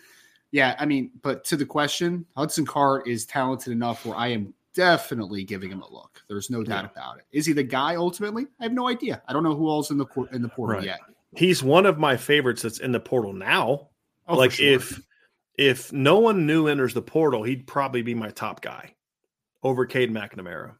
yeah, 0.50 0.76
I 0.78 0.86
mean, 0.86 1.10
but 1.22 1.44
to 1.46 1.56
the 1.56 1.66
question, 1.66 2.26
Hudson 2.36 2.64
Card 2.64 3.08
is 3.08 3.26
talented 3.26 3.72
enough 3.72 4.06
where 4.06 4.16
I 4.16 4.28
am 4.28 4.54
definitely 4.74 5.44
giving 5.44 5.70
him 5.70 5.80
a 5.80 5.90
look. 5.90 6.22
There's 6.28 6.50
no 6.50 6.62
doubt 6.62 6.84
yeah. 6.84 6.90
about 6.90 7.18
it. 7.18 7.24
Is 7.32 7.46
he 7.46 7.52
the 7.52 7.62
guy 7.62 7.96
ultimately? 7.96 8.46
I 8.60 8.64
have 8.64 8.72
no 8.72 8.88
idea. 8.88 9.22
I 9.26 9.32
don't 9.32 9.42
know 9.42 9.54
who 9.54 9.68
else 9.68 9.90
in 9.90 9.98
the 9.98 10.06
in 10.32 10.42
the 10.42 10.48
portal 10.48 10.76
right. 10.76 10.86
yet. 10.86 11.00
He's 11.36 11.62
one 11.62 11.86
of 11.86 11.98
my 11.98 12.16
favorites 12.16 12.62
that's 12.62 12.78
in 12.78 12.92
the 12.92 13.00
portal 13.00 13.32
now. 13.32 13.88
Oh, 14.28 14.36
like 14.36 14.52
sure. 14.52 14.74
if 14.74 15.00
if 15.56 15.92
no 15.92 16.18
one 16.18 16.46
new 16.46 16.68
enters 16.68 16.94
the 16.94 17.02
portal, 17.02 17.42
he'd 17.42 17.66
probably 17.66 18.02
be 18.02 18.14
my 18.14 18.30
top 18.30 18.60
guy 18.60 18.94
over 19.62 19.86
Cade 19.86 20.12
McNamara. 20.12 20.74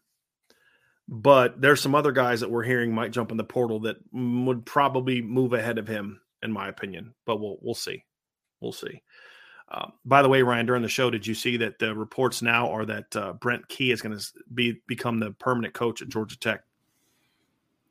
But 1.07 1.61
there's 1.61 1.81
some 1.83 1.95
other 1.95 2.13
guys 2.13 2.41
that 2.41 2.51
we're 2.51 2.63
hearing 2.63 2.95
might 2.95 3.13
jump 3.13 3.31
in 3.31 3.37
the 3.37 3.45
portal 3.45 3.81
that 3.81 3.97
would 4.13 4.65
probably 4.65 5.21
move 5.21 5.53
ahead 5.53 5.79
of 5.79 5.87
him, 5.87 6.21
in 6.43 6.51
my 6.51 6.69
opinion. 6.69 7.15
But 7.27 7.41
we'll 7.41 7.59
we'll 7.61 7.75
see, 7.75 8.05
we'll 8.61 8.73
see. 8.73 9.03
Uh, 9.71 9.89
by 10.05 10.23
the 10.23 10.29
way, 10.29 10.43
Ryan, 10.43 10.67
during 10.67 10.83
the 10.83 10.89
show, 10.89 11.11
did 11.11 11.27
you 11.27 11.35
see 11.35 11.57
that 11.59 11.79
the 11.79 11.95
reports 11.95 12.43
now 12.43 12.71
are 12.71 12.85
that 12.87 13.17
uh, 13.17 13.33
Brent 13.35 13.67
Key 13.69 13.91
is 13.91 14.01
going 14.01 14.17
to 14.17 14.25
be 14.55 14.81
become 14.87 15.19
the 15.19 15.33
permanent 15.33 15.75
coach 15.75 16.01
at 16.01 16.09
Georgia 16.09 16.39
Tech, 16.39 16.63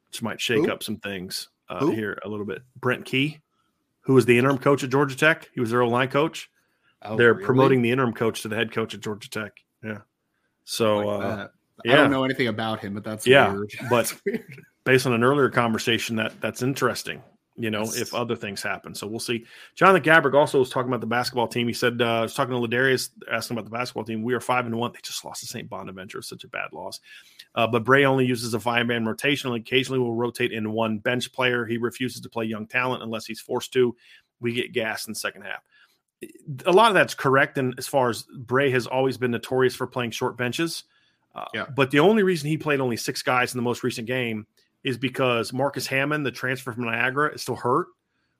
which 0.09 0.21
might 0.21 0.39
shake 0.39 0.65
Who? 0.65 0.71
up 0.71 0.81
some 0.81 0.97
things 0.97 1.49
uh, 1.69 1.87
here 1.87 2.17
a 2.23 2.29
little 2.29 2.45
bit. 2.45 2.61
Brent 2.79 3.05
Key, 3.05 3.41
who 4.01 4.13
was 4.13 4.25
the 4.25 4.37
interim 4.37 4.57
coach 4.59 4.83
at 4.83 4.89
Georgia 4.91 5.15
Tech, 5.17 5.49
he 5.53 5.59
was 5.59 5.71
their 5.71 5.85
line 5.85 6.09
coach. 6.09 6.49
Oh, 7.01 7.17
They're 7.17 7.33
really? 7.33 7.45
promoting 7.45 7.81
the 7.81 7.91
interim 7.91 8.13
coach 8.13 8.43
to 8.43 8.47
the 8.47 8.55
head 8.55 8.71
coach 8.71 8.93
at 8.93 9.01
Georgia 9.01 9.29
Tech. 9.29 9.51
Yeah. 9.83 9.99
So, 10.63 10.97
like 10.99 11.49
yeah. 11.83 11.93
I 11.93 11.95
don't 11.97 12.11
know 12.11 12.23
anything 12.23 12.47
about 12.47 12.79
him, 12.79 12.93
but 12.93 13.03
that's 13.03 13.25
yeah. 13.25 13.51
Weird. 13.51 13.73
But 13.89 14.13
weird. 14.25 14.61
based 14.85 15.05
on 15.05 15.13
an 15.13 15.23
earlier 15.23 15.49
conversation, 15.49 16.15
that 16.17 16.39
that's 16.41 16.61
interesting 16.61 17.21
you 17.55 17.69
know, 17.69 17.83
if 17.83 18.13
other 18.13 18.35
things 18.35 18.63
happen. 18.63 18.95
So 18.95 19.05
we'll 19.05 19.19
see. 19.19 19.45
Jonathan 19.75 20.01
Gabrick 20.01 20.33
also 20.33 20.59
was 20.59 20.69
talking 20.69 20.89
about 20.89 21.01
the 21.01 21.07
basketball 21.07 21.47
team. 21.47 21.67
He 21.67 21.73
said, 21.73 22.01
uh, 22.01 22.05
I 22.05 22.21
was 22.21 22.33
talking 22.33 22.53
to 22.53 22.59
Ladarius, 22.59 23.09
asking 23.31 23.55
about 23.55 23.65
the 23.65 23.75
basketball 23.75 24.03
team. 24.03 24.23
We 24.23 24.33
are 24.33 24.39
five 24.39 24.65
and 24.65 24.75
one. 24.75 24.91
They 24.91 24.99
just 25.03 25.23
lost 25.23 25.41
to 25.41 25.47
St. 25.47 25.69
Bonaventure. 25.69 26.21
Such 26.23 26.43
a 26.43 26.47
bad 26.47 26.73
loss. 26.73 26.99
Uh, 27.53 27.67
but 27.67 27.83
Brey 27.83 28.05
only 28.05 28.25
uses 28.25 28.55
a 28.55 28.59
five 28.59 28.87
man 28.87 29.05
rotation. 29.05 29.51
And 29.51 29.61
Occasionally 29.61 29.99
will 29.99 30.15
rotate 30.15 30.51
in 30.51 30.71
one 30.71 30.97
bench 30.97 31.31
player. 31.31 31.65
He 31.65 31.77
refuses 31.77 32.21
to 32.21 32.29
play 32.29 32.45
young 32.45 32.65
talent 32.65 33.03
unless 33.03 33.25
he's 33.25 33.39
forced 33.39 33.71
to. 33.73 33.95
We 34.39 34.53
get 34.53 34.73
gas 34.73 35.05
in 35.05 35.11
the 35.13 35.19
second 35.19 35.43
half. 35.43 35.61
A 36.65 36.71
lot 36.71 36.87
of 36.87 36.95
that's 36.95 37.13
correct. 37.13 37.59
And 37.59 37.75
as 37.77 37.87
far 37.87 38.09
as 38.09 38.23
Brey 38.23 38.71
has 38.71 38.87
always 38.87 39.17
been 39.17 39.31
notorious 39.31 39.75
for 39.75 39.85
playing 39.85 40.11
short 40.11 40.37
benches. 40.37 40.85
Uh, 41.35 41.45
yeah. 41.53 41.65
But 41.75 41.91
the 41.91 41.99
only 41.99 42.23
reason 42.23 42.49
he 42.49 42.57
played 42.57 42.79
only 42.79 42.97
six 42.97 43.21
guys 43.21 43.53
in 43.53 43.57
the 43.57 43.63
most 43.63 43.83
recent 43.83 44.07
game 44.07 44.45
is 44.83 44.97
because 44.97 45.53
Marcus 45.53 45.87
Hammond, 45.87 46.25
the 46.25 46.31
transfer 46.31 46.71
from 46.71 46.85
Niagara, 46.85 47.33
is 47.33 47.41
still 47.41 47.55
hurt. 47.55 47.87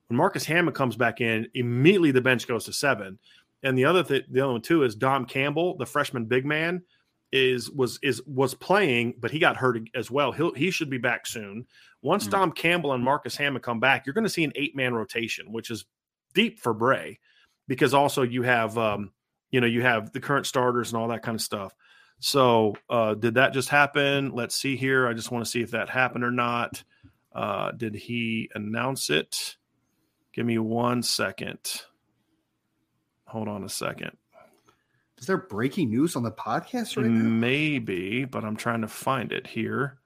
When 0.08 0.18
Marcus 0.18 0.46
Hammond 0.46 0.76
comes 0.76 0.96
back 0.96 1.22
in, 1.22 1.48
immediately 1.54 2.12
the 2.12 2.22
bench 2.22 2.48
goes 2.48 2.66
to 2.66 2.74
seven. 2.74 3.18
And 3.64 3.78
the 3.78 3.86
other 3.86 4.04
th- 4.04 4.26
the 4.30 4.42
other 4.42 4.52
one 4.52 4.62
too 4.62 4.84
is 4.84 4.96
Dom 4.96 5.26
Campbell, 5.26 5.78
the 5.78 5.86
freshman 5.86 6.26
big 6.26 6.46
man, 6.46 6.84
is 7.32 7.72
was 7.72 7.98
is 8.04 8.22
was 8.28 8.54
playing, 8.54 9.16
but 9.20 9.32
he 9.32 9.40
got 9.40 9.58
hurt 9.58 9.80
as 9.96 10.12
well. 10.12 10.32
He'll 10.32 10.54
he 10.54 10.70
should 10.70 10.90
be 10.90 10.98
back 10.98 11.26
soon. 11.26 11.66
Once 12.02 12.24
mm-hmm. 12.24 12.32
Dom 12.32 12.52
Campbell 12.52 12.94
and 12.94 13.04
Marcus 13.04 13.38
Hammond 13.38 13.64
come 13.64 13.80
back, 13.80 14.06
you're 14.06 14.14
going 14.14 14.26
to 14.26 14.30
see 14.30 14.44
an 14.44 14.52
eight 14.56 14.76
man 14.76 14.94
rotation, 14.94 15.52
which 15.52 15.72
is 15.72 15.86
deep 16.34 16.60
for 16.60 16.74
Brey, 16.74 17.20
because 17.68 17.94
also 17.94 18.22
you 18.22 18.44
have 18.44 18.78
um, 18.78 19.12
you 19.50 19.62
know 19.62 19.68
you 19.68 19.82
have 19.82 20.12
the 20.12 20.20
current 20.20 20.46
starters 20.46 20.92
and 20.92 21.02
all 21.02 21.08
that 21.08 21.24
kind 21.24 21.36
of 21.36 21.42
stuff. 21.42 21.74
So, 22.26 22.78
uh, 22.90 23.16
did 23.16 23.34
that 23.34 23.52
just 23.52 23.68
happen? 23.68 24.32
Let's 24.32 24.56
see 24.56 24.78
here. 24.78 25.10
I 25.10 25.14
just 25.14 25.30
want 25.30 25.44
to 25.44 25.52
see 25.52 25.62
if 25.62 25.72
that 25.72 25.90
happened 25.90 26.24
or 26.24 26.32
not. 26.32 26.82
Uh, 27.36 27.72
did 27.72 27.96
he 27.96 28.50
announce 28.56 29.10
it? 29.10 29.58
Give 30.32 30.46
me 30.46 30.58
one 30.58 31.04
second. 31.04 31.60
Hold 33.26 33.50
on 33.50 33.66
a 33.66 33.70
second. 33.70 34.16
Is 35.18 35.28
there 35.28 35.36
breaking 35.36 35.90
news 35.90 36.16
on 36.16 36.24
the 36.24 36.32
podcast 36.32 36.96
right 36.96 37.06
now? 37.08 37.12
Maybe, 37.12 38.24
but 38.24 38.46
I'm 38.46 38.56
trying 38.56 38.82
to 38.82 38.88
find 38.88 39.34
it 39.34 39.46
here. 39.46 40.00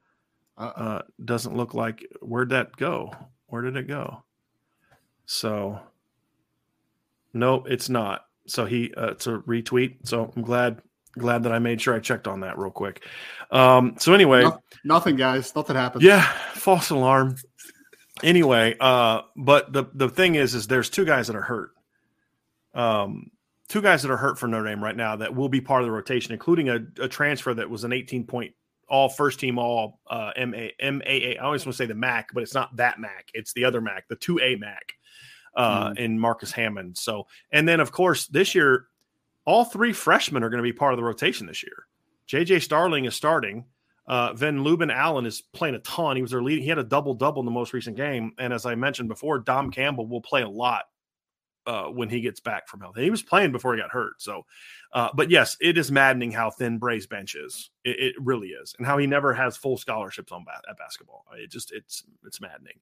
Uh, 0.57 1.03
doesn't 1.23 1.55
look 1.55 1.75
like 1.75 2.03
where'd 2.21 2.49
that 2.49 2.75
go? 2.77 3.11
Where 3.45 3.61
did 3.61 3.77
it 3.77 3.87
go? 3.87 4.23
So, 5.27 5.79
no, 7.31 7.63
it's 7.65 7.89
not. 7.89 8.25
So 8.47 8.65
he 8.65 8.91
uh, 8.97 9.11
it's 9.11 9.27
a 9.27 9.37
retweet. 9.37 10.07
So 10.07 10.33
I'm 10.35 10.41
glad 10.41 10.81
glad 11.17 11.43
that 11.43 11.51
I 11.51 11.59
made 11.59 11.81
sure 11.81 11.95
I 11.95 11.99
checked 11.99 12.27
on 12.27 12.41
that 12.41 12.57
real 12.57 12.71
quick. 12.71 13.05
Um, 13.51 13.95
so 13.99 14.13
anyway, 14.13 14.43
no, 14.43 14.61
nothing, 14.83 15.15
guys, 15.15 15.55
nothing 15.55 15.75
happened. 15.75 16.03
Yeah, 16.03 16.21
false 16.53 16.89
alarm. 16.89 17.35
Anyway, 18.23 18.75
uh, 18.79 19.21
but 19.35 19.71
the 19.71 19.85
the 19.93 20.09
thing 20.09 20.35
is, 20.35 20.55
is 20.55 20.67
there's 20.67 20.89
two 20.89 21.05
guys 21.05 21.27
that 21.27 21.35
are 21.35 21.41
hurt. 21.41 21.71
Um, 22.73 23.31
two 23.69 23.81
guys 23.81 24.01
that 24.03 24.11
are 24.11 24.17
hurt 24.17 24.39
for 24.39 24.47
Notre 24.47 24.67
Dame 24.67 24.83
right 24.83 24.95
now 24.95 25.15
that 25.17 25.35
will 25.35 25.49
be 25.49 25.61
part 25.61 25.81
of 25.81 25.87
the 25.87 25.91
rotation, 25.91 26.33
including 26.33 26.69
a, 26.69 26.79
a 27.01 27.07
transfer 27.07 27.53
that 27.53 27.69
was 27.69 27.83
an 27.83 27.93
18 27.93 28.25
point 28.25 28.53
all 28.89 29.09
first 29.09 29.39
team 29.39 29.59
all 29.59 29.99
uh, 30.09 30.31
MA, 30.37 30.67
MAA. 30.81 31.33
I 31.33 31.37
always 31.41 31.65
want 31.65 31.73
to 31.73 31.77
say 31.77 31.85
the 31.85 31.95
MAC, 31.95 32.29
but 32.33 32.43
it's 32.43 32.53
not 32.53 32.75
that 32.77 32.99
MAC. 32.99 33.29
It's 33.33 33.53
the 33.53 33.65
other 33.65 33.81
MAC, 33.81 34.07
the 34.07 34.15
2A 34.15 34.59
MAC 34.59 34.93
uh, 35.55 35.89
mm. 35.89 35.97
in 35.97 36.19
Marcus 36.19 36.51
Hammond. 36.51 36.97
So, 36.97 37.27
and 37.51 37.67
then 37.67 37.79
of 37.79 37.91
course 37.91 38.27
this 38.27 38.55
year 38.55 38.87
all 39.47 39.63
three 39.63 39.93
freshmen 39.93 40.43
are 40.43 40.49
going 40.49 40.61
to 40.61 40.63
be 40.63 40.73
part 40.73 40.93
of 40.93 40.97
the 40.97 41.03
rotation 41.03 41.47
this 41.47 41.63
year. 41.63 41.87
JJ 42.27 42.61
Starling 42.61 43.05
is 43.05 43.15
starting. 43.15 43.65
Uh, 44.05 44.33
Van 44.33 44.61
Lubin 44.61 44.91
Allen 44.91 45.25
is 45.25 45.41
playing 45.41 45.75
a 45.75 45.79
ton. 45.79 46.17
He 46.17 46.21
was 46.21 46.31
their 46.31 46.43
lead. 46.43 46.61
He 46.61 46.67
had 46.67 46.77
a 46.77 46.83
double 46.83 47.13
double 47.13 47.41
in 47.41 47.45
the 47.45 47.51
most 47.51 47.73
recent 47.73 47.95
game. 47.95 48.33
And 48.37 48.53
as 48.53 48.65
I 48.65 48.75
mentioned 48.75 49.07
before, 49.07 49.39
Dom 49.39 49.71
Campbell 49.71 50.05
will 50.05 50.21
play 50.21 50.41
a 50.41 50.49
lot 50.49 50.83
uh, 51.65 51.85
when 51.85 52.09
he 52.09 52.19
gets 52.19 52.41
back 52.41 52.67
from 52.67 52.81
health. 52.81 52.97
He 52.97 53.09
was 53.09 53.23
playing 53.23 53.53
before 53.53 53.73
he 53.73 53.81
got 53.81 53.89
hurt. 53.89 54.21
So, 54.21 54.45
uh, 54.93 55.09
but 55.13 55.31
yes, 55.31 55.55
it 55.61 55.77
is 55.77 55.91
maddening 55.91 56.31
how 56.31 56.49
thin 56.49 56.77
Brey's 56.77 57.07
bench 57.07 57.35
is. 57.35 57.69
It, 57.85 57.99
it, 57.99 58.15
really 58.19 58.49
is, 58.49 58.75
and 58.77 58.85
how 58.85 58.97
he 58.97 59.07
never 59.07 59.33
has 59.33 59.55
full 59.55 59.77
scholarships 59.77 60.31
on 60.31 60.43
ba- 60.43 60.61
at 60.69 60.77
basketball. 60.77 61.25
It 61.37 61.51
just 61.51 61.71
it's 61.71 62.03
it's 62.25 62.41
maddening. 62.41 62.79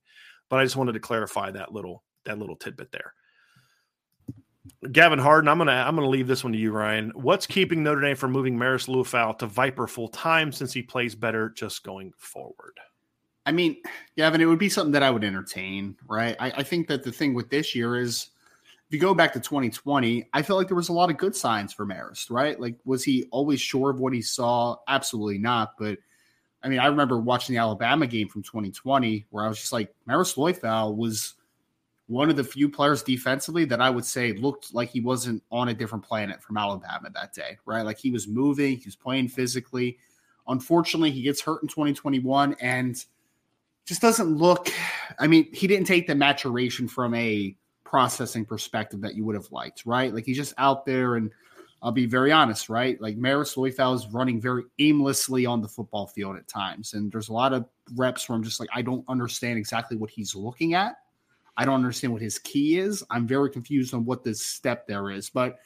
But 0.49 0.59
I 0.59 0.63
just 0.63 0.75
wanted 0.75 0.93
to 0.93 0.99
clarify 0.99 1.51
that 1.51 1.73
little 1.73 2.03
that 2.25 2.39
little 2.39 2.55
tidbit 2.55 2.91
there. 2.91 3.13
Gavin 4.91 5.19
Harden, 5.19 5.47
I'm 5.47 5.57
gonna 5.57 5.71
I'm 5.71 5.95
gonna 5.95 6.09
leave 6.09 6.27
this 6.27 6.43
one 6.43 6.53
to 6.53 6.59
you, 6.59 6.71
Ryan. 6.71 7.11
What's 7.15 7.45
keeping 7.45 7.83
Notre 7.83 8.01
Dame 8.01 8.15
from 8.15 8.31
moving 8.31 8.57
Marist 8.57 8.87
Liufau 8.87 9.37
to 9.39 9.47
Viper 9.47 9.87
full 9.87 10.07
time 10.07 10.51
since 10.51 10.73
he 10.73 10.81
plays 10.81 11.15
better 11.15 11.49
just 11.49 11.83
going 11.83 12.13
forward? 12.17 12.79
I 13.45 13.51
mean, 13.51 13.77
Gavin, 14.17 14.41
it 14.41 14.45
would 14.45 14.59
be 14.59 14.69
something 14.69 14.91
that 14.93 15.03
I 15.03 15.11
would 15.11 15.23
entertain, 15.23 15.95
right? 16.07 16.35
I, 16.39 16.51
I 16.51 16.63
think 16.63 16.87
that 16.87 17.03
the 17.03 17.11
thing 17.11 17.35
with 17.35 17.49
this 17.49 17.75
year 17.75 17.95
is 17.95 18.29
if 18.87 18.93
you 18.93 18.99
go 18.99 19.13
back 19.13 19.33
to 19.33 19.39
2020, 19.39 20.29
I 20.33 20.41
felt 20.41 20.57
like 20.57 20.67
there 20.67 20.75
was 20.75 20.89
a 20.89 20.93
lot 20.93 21.11
of 21.11 21.17
good 21.17 21.35
signs 21.35 21.71
for 21.71 21.85
Marist, 21.85 22.31
right? 22.31 22.59
Like, 22.59 22.75
was 22.85 23.03
he 23.03 23.25
always 23.29 23.61
sure 23.61 23.91
of 23.91 23.99
what 23.99 24.13
he 24.13 24.21
saw? 24.21 24.77
Absolutely 24.87 25.37
not. 25.37 25.73
But 25.77 25.99
I 26.63 26.69
mean, 26.69 26.79
I 26.79 26.87
remember 26.87 27.19
watching 27.19 27.53
the 27.53 27.61
Alabama 27.61 28.07
game 28.07 28.29
from 28.29 28.41
2020 28.41 29.27
where 29.29 29.45
I 29.45 29.47
was 29.47 29.59
just 29.59 29.73
like, 29.73 29.93
Marist 30.09 30.37
Liufau 30.37 30.95
was– 30.95 31.34
one 32.07 32.29
of 32.29 32.35
the 32.35 32.43
few 32.43 32.69
players 32.69 33.01
defensively 33.01 33.65
that 33.65 33.81
I 33.81 33.89
would 33.89 34.05
say 34.05 34.33
looked 34.33 34.73
like 34.73 34.89
he 34.89 35.01
wasn't 35.01 35.41
on 35.51 35.69
a 35.69 35.73
different 35.73 36.03
planet 36.03 36.41
from 36.41 36.57
Alabama 36.57 37.09
that 37.13 37.33
day, 37.33 37.57
right? 37.65 37.81
Like 37.81 37.97
he 37.97 38.11
was 38.11 38.27
moving, 38.27 38.77
he 38.77 38.85
was 38.85 38.95
playing 38.95 39.29
physically. 39.29 39.97
Unfortunately, 40.47 41.09
he 41.09 41.23
gets 41.23 41.41
hurt 41.41 41.63
in 41.63 41.67
2021 41.67 42.55
and 42.61 43.03
just 43.85 44.01
doesn't 44.01 44.37
look. 44.37 44.71
I 45.17 45.25
mean, 45.25 45.51
he 45.51 45.65
didn't 45.65 45.87
take 45.87 46.05
the 46.05 46.13
maturation 46.13 46.87
from 46.87 47.15
a 47.15 47.55
processing 47.83 48.45
perspective 48.45 49.01
that 49.01 49.15
you 49.15 49.25
would 49.25 49.35
have 49.35 49.51
liked, 49.51 49.83
right? 49.85 50.13
Like 50.13 50.25
he's 50.25 50.37
just 50.37 50.53
out 50.59 50.85
there 50.85 51.15
and 51.15 51.31
I'll 51.81 51.91
be 51.91 52.05
very 52.05 52.31
honest, 52.31 52.69
right? 52.69 52.99
Like 53.01 53.17
Marist 53.17 53.57
Liufau 53.57 53.95
is 53.95 54.07
running 54.07 54.39
very 54.39 54.63
aimlessly 54.77 55.45
on 55.45 55.61
the 55.61 55.67
football 55.67 56.07
field 56.07 56.35
at 56.35 56.47
times. 56.47 56.93
And 56.93 57.11
there's 57.11 57.29
a 57.29 57.33
lot 57.33 57.53
of 57.53 57.65
reps 57.95 58.29
where 58.29 58.35
I'm 58.35 58.43
just 58.43 58.59
like, 58.59 58.69
I 58.73 58.83
don't 58.83 59.05
understand 59.07 59.57
exactly 59.57 59.97
what 59.97 60.11
he's 60.11 60.35
looking 60.35 60.75
at 60.75 60.97
I 61.57 61.65
don't 61.65 61.75
understand 61.75 62.13
what 62.13 62.21
his 62.21 62.39
key 62.39 62.77
is. 62.77 63.03
I'm 63.09 63.27
very 63.27 63.49
confused 63.49 63.93
on 63.93 64.05
what 64.05 64.23
this 64.23 64.45
step 64.45 64.87
there 64.87 65.09
is. 65.11 65.29
But 65.29 65.57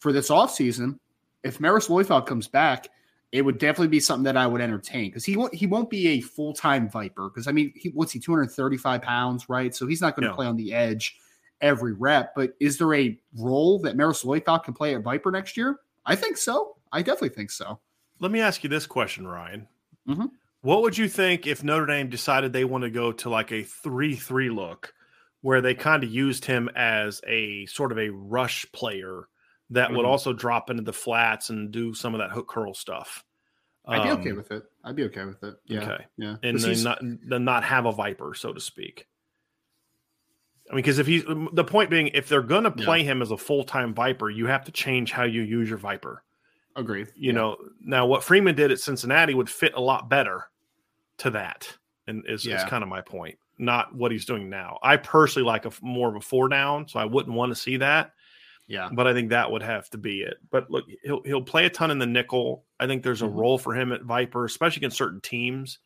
for 0.00 0.12
this 0.12 0.30
offseason, 0.30 0.98
if 1.44 1.58
Marist 1.58 1.88
Liufau 1.88 2.26
comes 2.26 2.48
back, 2.48 2.88
it 3.30 3.42
would 3.42 3.58
definitely 3.58 3.88
be 3.88 4.00
something 4.00 4.24
that 4.24 4.36
I 4.36 4.46
would 4.46 4.60
entertain 4.60 5.10
because 5.10 5.24
he 5.24 5.36
won't 5.36 5.54
he 5.54 5.66
won't 5.66 5.90
be 5.90 6.08
a 6.08 6.20
full 6.20 6.54
time 6.54 6.88
Viper 6.88 7.28
because 7.28 7.46
I 7.46 7.52
mean 7.52 7.72
he, 7.76 7.90
what's 7.90 8.12
he 8.12 8.18
235 8.18 9.02
pounds 9.02 9.50
right 9.50 9.74
so 9.74 9.86
he's 9.86 10.00
not 10.00 10.16
going 10.16 10.22
to 10.22 10.30
no. 10.30 10.34
play 10.34 10.46
on 10.46 10.56
the 10.56 10.72
edge 10.72 11.18
every 11.60 11.92
rep 11.92 12.34
but 12.34 12.54
is 12.58 12.78
there 12.78 12.94
a 12.94 13.20
role 13.36 13.80
that 13.80 13.98
Marist 13.98 14.24
Liufau 14.24 14.64
can 14.64 14.72
play 14.72 14.94
at 14.94 15.02
Viper 15.02 15.30
next 15.30 15.58
year 15.58 15.78
I 16.06 16.16
think 16.16 16.38
so 16.38 16.78
I 16.92 17.02
definitely 17.02 17.30
think 17.30 17.50
so. 17.50 17.78
Let 18.20 18.30
me 18.30 18.40
ask 18.40 18.64
you 18.64 18.70
this 18.70 18.86
question, 18.86 19.26
Ryan. 19.26 19.68
Mm-hmm. 20.08 20.26
What 20.62 20.82
would 20.82 20.98
you 20.98 21.08
think 21.08 21.46
if 21.46 21.62
Notre 21.62 21.86
Dame 21.86 22.08
decided 22.08 22.52
they 22.52 22.64
want 22.64 22.82
to 22.82 22.90
go 22.90 23.12
to 23.12 23.30
like 23.30 23.52
a 23.52 23.62
three 23.62 24.16
three 24.16 24.50
look? 24.50 24.92
Where 25.40 25.60
they 25.60 25.74
kind 25.74 26.02
of 26.02 26.10
used 26.10 26.44
him 26.44 26.68
as 26.74 27.20
a 27.26 27.66
sort 27.66 27.92
of 27.92 27.98
a 27.98 28.10
rush 28.10 28.66
player 28.72 29.28
that 29.70 29.88
mm-hmm. 29.88 29.96
would 29.96 30.06
also 30.06 30.32
drop 30.32 30.70
into 30.70 30.82
the 30.82 30.92
flats 30.92 31.50
and 31.50 31.70
do 31.70 31.94
some 31.94 32.14
of 32.14 32.20
that 32.20 32.30
hook 32.30 32.48
curl 32.48 32.74
stuff. 32.74 33.24
I'd 33.86 34.02
be 34.02 34.10
okay 34.10 34.30
um, 34.30 34.36
with 34.36 34.50
it. 34.50 34.64
I'd 34.84 34.96
be 34.96 35.04
okay 35.04 35.24
with 35.24 35.42
it. 35.42 35.54
Yeah. 35.64 35.80
Okay. 35.80 36.04
Yeah. 36.18 36.36
And 36.42 36.58
then 36.58 36.82
not, 36.82 36.98
then 37.00 37.44
not 37.44 37.64
have 37.64 37.86
a 37.86 37.92
viper, 37.92 38.34
so 38.34 38.52
to 38.52 38.60
speak. 38.60 39.06
I 40.70 40.74
mean, 40.74 40.82
because 40.82 40.98
if 40.98 41.06
he's 41.06 41.24
the 41.24 41.64
point 41.64 41.88
being, 41.88 42.08
if 42.08 42.28
they're 42.28 42.42
going 42.42 42.64
to 42.64 42.70
play 42.70 42.98
yeah. 42.98 43.12
him 43.12 43.22
as 43.22 43.30
a 43.30 43.38
full 43.38 43.64
time 43.64 43.94
viper, 43.94 44.28
you 44.28 44.46
have 44.46 44.64
to 44.64 44.72
change 44.72 45.12
how 45.12 45.22
you 45.22 45.40
use 45.40 45.70
your 45.70 45.78
viper. 45.78 46.22
Agree. 46.76 47.06
You 47.16 47.28
yeah. 47.28 47.32
know, 47.32 47.56
now 47.80 48.06
what 48.06 48.22
Freeman 48.22 48.54
did 48.54 48.70
at 48.70 48.78
Cincinnati 48.78 49.32
would 49.32 49.48
fit 49.48 49.72
a 49.74 49.80
lot 49.80 50.10
better 50.10 50.44
to 51.18 51.30
that, 51.30 51.78
and 52.06 52.24
is, 52.28 52.44
yeah. 52.44 52.56
is 52.56 52.64
kind 52.64 52.82
of 52.82 52.90
my 52.90 53.00
point 53.00 53.38
not 53.58 53.94
what 53.94 54.12
he's 54.12 54.24
doing 54.24 54.48
now. 54.48 54.78
I 54.82 54.96
personally 54.96 55.46
like 55.46 55.64
a 55.64 55.72
more 55.82 56.08
of 56.08 56.16
a 56.16 56.20
four 56.20 56.48
down, 56.48 56.88
so 56.88 56.98
I 56.98 57.04
wouldn't 57.04 57.34
want 57.34 57.50
to 57.50 57.56
see 57.56 57.78
that. 57.78 58.12
Yeah, 58.66 58.90
but 58.92 59.06
I 59.06 59.14
think 59.14 59.30
that 59.30 59.50
would 59.50 59.62
have 59.62 59.88
to 59.90 59.98
be 59.98 60.20
it. 60.20 60.36
But 60.50 60.70
look, 60.70 60.84
he'll 61.02 61.22
he'll 61.22 61.42
play 61.42 61.66
a 61.66 61.70
ton 61.70 61.90
in 61.90 61.98
the 61.98 62.06
nickel. 62.06 62.64
I 62.78 62.86
think 62.86 63.02
there's 63.02 63.22
a 63.22 63.26
mm-hmm. 63.26 63.38
role 63.38 63.58
for 63.58 63.74
him 63.74 63.92
at 63.92 64.02
Viper, 64.02 64.44
especially 64.44 64.80
against 64.80 64.98
certain 64.98 65.20
teams. 65.20 65.78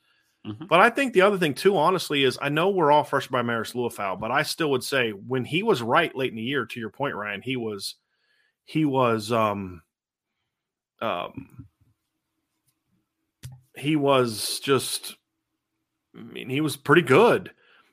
Mm-hmm. 0.47 0.65
But 0.67 0.81
I 0.81 0.91
think 0.91 1.13
the 1.13 1.21
other 1.21 1.39
thing 1.39 1.55
too, 1.55 1.77
honestly, 1.77 2.25
is 2.25 2.39
I 2.43 2.49
know 2.49 2.71
we're 2.71 2.91
all 2.91 3.05
fresh 3.05 3.29
by 3.29 3.43
Marist 3.43 3.75
Liufau, 3.75 4.19
but 4.19 4.33
I 4.33 4.43
still 4.43 4.73
would 4.73 4.83
say 4.83 5.11
when 5.11 5.45
he 5.45 5.63
was 5.63 5.81
right 5.81 6.15
late 6.17 6.31
in 6.31 6.37
the 6.37 6.43
year, 6.43 6.67
to 6.67 6.81
your 6.81 6.91
point, 6.91 7.15
Ryan, 7.15 7.43
he 7.43 7.57
was 7.57 7.95
he 8.65 8.85
was 8.85 9.31
um 9.31 9.83
um 11.01 11.67
he 13.77 13.95
was 13.95 14.61
just 14.61 15.17
I 16.17 16.23
mean, 16.23 16.51
he 16.51 16.61
was 16.61 16.77
pretty 16.77 17.03
good. 17.03 17.53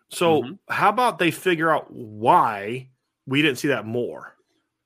So 0.10 0.42
mm-hmm. 0.42 0.54
how 0.68 0.90
about 0.90 1.20
they 1.20 1.32
figure 1.32 1.72
out 1.72 1.92
why 1.92 2.90
we 3.26 3.42
didn't 3.42 3.58
see 3.58 3.70
that 3.70 3.86
more? 3.86 4.36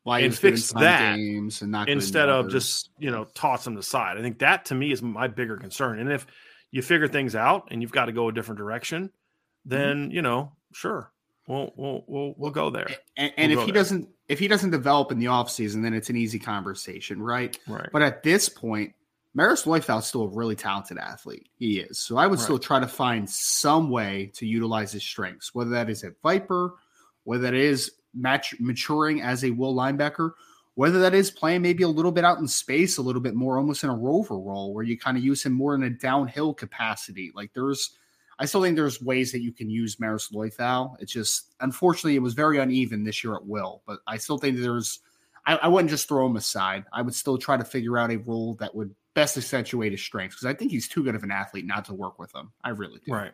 Why 0.04 0.20
and 0.20 0.36
fix 0.36 0.72
that 0.74 1.16
games 1.16 1.62
and 1.62 1.72
not 1.72 1.88
instead 1.88 2.28
of 2.28 2.50
just 2.50 2.90
you 3.00 3.10
know 3.10 3.26
toss 3.34 3.64
them 3.64 3.78
aside. 3.78 4.18
I 4.18 4.22
think 4.22 4.40
that 4.40 4.66
to 4.66 4.76
me 4.76 4.92
is 4.92 5.02
my 5.02 5.28
bigger 5.28 5.56
concern. 5.56 6.00
And 6.00 6.12
if 6.12 6.28
you 6.72 6.82
figure 6.82 7.08
things 7.08 7.36
out 7.36 7.70
and 7.72 7.82
you've 7.82 7.94
got 7.94 8.06
to 8.06 8.12
go 8.12 8.28
a 8.28 8.34
different 8.34 8.58
direction, 8.58 9.06
mm-hmm. 9.06 9.70
then 9.70 9.98
mm-hmm. 10.04 10.12
you 10.12 10.22
know 10.22 10.52
sure 10.74 11.10
we'll 11.48 11.72
we'll 11.76 12.04
we'll, 12.08 12.34
we'll 12.38 12.52
go 12.52 12.70
there. 12.70 12.90
And, 13.18 13.32
and 13.38 13.52
we'll 13.52 13.62
if 13.62 13.66
he 13.66 13.72
there. 13.72 13.82
doesn't 13.82 14.10
if 14.28 14.40
he 14.40 14.48
doesn't 14.48 14.72
develop 14.72 15.12
in 15.12 15.20
the 15.20 15.28
offseason, 15.28 15.84
then 15.84 15.94
it's 15.94 16.10
an 16.10 16.18
easy 16.18 16.40
conversation, 16.40 17.22
right? 17.22 17.58
Right. 17.68 17.90
But 17.92 18.02
at 18.02 18.24
this 18.24 18.50
point, 18.50 18.94
Marist 19.38 19.66
Liufau 19.66 20.00
is 20.00 20.06
still 20.06 20.24
a 20.24 20.28
really 20.28 20.56
talented 20.56 20.98
athlete. 20.98 21.50
He 21.58 21.80
is. 21.80 22.00
So 22.00 22.18
I 22.18 22.28
would 22.28 22.38
right. 22.38 22.44
still 22.44 22.60
try 22.60 22.80
to 22.80 22.88
find 22.88 23.28
some 23.28 23.90
way 23.90 24.32
to 24.36 24.46
utilize 24.46 24.92
his 24.92 25.04
strengths, 25.04 25.56
whether 25.56 25.72
that 25.72 25.90
is 25.90 26.04
at 26.04 26.22
Viper, 26.22 26.76
whether 27.24 27.44
that 27.44 27.56
is 27.56 27.92
match 28.14 28.56
maturing 28.60 29.22
as 29.22 29.44
a 29.44 29.50
will 29.50 29.74
linebacker, 29.74 30.32
whether 30.76 31.00
that 31.00 31.16
is 31.16 31.32
playing 31.32 31.64
maybe 31.64 31.84
a 31.84 31.88
little 31.88 32.12
bit 32.12 32.24
out 32.24 32.38
in 32.40 32.48
space, 32.48 32.98
a 32.98 33.02
little 33.02 33.22
bit 33.22 33.34
more 33.34 33.58
almost 33.58 33.84
in 33.84 33.90
a 33.90 33.96
rover 33.96 34.38
role 34.38 34.74
where 34.74 34.84
you 34.84 34.98
kind 34.98 35.18
of 35.18 35.24
use 35.24 35.44
him 35.44 35.54
more 35.54 35.74
in 35.74 35.84
a 35.84 35.90
downhill 35.90 36.54
capacity. 36.54 37.32
Like 37.36 37.54
there's 37.54 37.98
I 38.40 38.46
still 38.46 38.64
think 38.64 38.76
there's 38.76 39.02
ways 39.02 39.32
that 39.32 39.42
you 39.42 39.52
can 39.52 39.70
use 39.70 39.98
Marist 39.98 40.34
Liufau. 40.34 40.96
It's 41.00 41.14
just 41.14 41.56
unfortunately 41.60 42.16
it 42.16 42.22
was 42.22 42.34
very 42.34 42.60
uneven 42.60 43.04
this 43.04 43.24
year 43.24 43.36
at 43.36 43.46
will, 43.46 43.82
but 43.88 44.00
I 44.06 44.18
still 44.18 44.38
think 44.38 44.58
there's 44.58 45.00
I, 45.46 45.56
I 45.58 45.68
wouldn't 45.68 45.90
just 45.90 46.08
throw 46.08 46.26
him 46.26 46.36
aside. 46.36 46.86
I 46.94 47.02
would 47.02 47.16
still 47.16 47.38
try 47.38 47.58
to 47.58 47.66
figure 47.66 47.98
out 47.98 48.12
a 48.12 48.18
role 48.18 48.56
that 48.56 48.74
would 48.74 48.94
best 49.14 49.38
accentuate 49.38 49.92
his 49.92 50.02
strengths 50.02 50.36
because 50.36 50.46
I 50.46 50.54
think 50.54 50.72
he's 50.72 50.88
too 50.88 51.04
good 51.04 51.16
of 51.16 51.24
an 51.24 51.32
athlete 51.32 51.66
not 51.66 51.86
to 51.86 51.94
work 51.94 52.20
with 52.20 52.34
him. 52.34 52.52
I 52.64 52.70
really 52.70 53.00
do. 53.06 53.14
Right. 53.14 53.32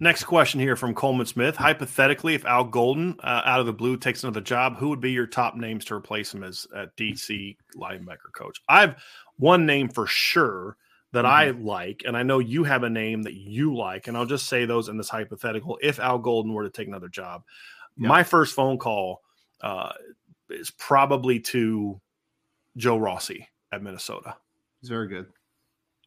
Next 0.00 0.24
question 0.24 0.58
here 0.58 0.74
from 0.74 0.92
Coleman 0.92 1.26
Smith. 1.26 1.54
Hypothetically, 1.54 2.34
if 2.34 2.44
Al 2.44 2.64
Golden 2.64 3.16
uh, 3.22 3.42
out 3.44 3.60
of 3.60 3.66
the 3.66 3.72
blue 3.72 3.96
takes 3.96 4.24
another 4.24 4.40
job, 4.40 4.76
who 4.76 4.88
would 4.88 5.00
be 5.00 5.12
your 5.12 5.26
top 5.26 5.54
names 5.54 5.84
to 5.84 5.94
replace 5.94 6.34
him 6.34 6.42
as 6.42 6.66
at 6.76 6.96
DC 6.96 7.56
linebacker 7.76 8.32
coach? 8.34 8.60
I 8.68 8.80
have 8.80 8.96
one 9.36 9.66
name 9.66 9.88
for 9.88 10.08
sure 10.08 10.76
that 11.12 11.24
mm-hmm. 11.24 11.32
I 11.32 11.50
like, 11.50 12.02
and 12.04 12.16
I 12.16 12.24
know 12.24 12.40
you 12.40 12.64
have 12.64 12.82
a 12.82 12.90
name 12.90 13.22
that 13.22 13.34
you 13.34 13.76
like, 13.76 14.08
and 14.08 14.16
I'll 14.16 14.26
just 14.26 14.48
say 14.48 14.64
those 14.64 14.88
in 14.88 14.96
this 14.96 15.08
hypothetical. 15.08 15.78
If 15.80 16.00
Al 16.00 16.18
Golden 16.18 16.52
were 16.52 16.64
to 16.64 16.70
take 16.70 16.88
another 16.88 17.08
job, 17.08 17.44
my 17.96 18.24
first 18.24 18.56
phone 18.56 18.78
call 18.78 19.22
uh, 19.60 19.92
is 20.50 20.72
probably 20.72 21.38
to 21.38 22.00
Joe 22.76 22.96
Rossi 22.96 23.48
at 23.74 23.82
Minnesota. 23.82 24.36
He's 24.80 24.90
very 24.90 25.08
good, 25.08 25.26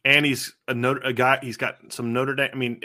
and 0.04 0.24
he's 0.24 0.54
a, 0.66 0.74
a 1.04 1.12
guy. 1.12 1.38
He's 1.42 1.56
got 1.56 1.76
some 1.92 2.12
Notre 2.12 2.34
Dame. 2.34 2.50
I 2.52 2.56
mean 2.56 2.80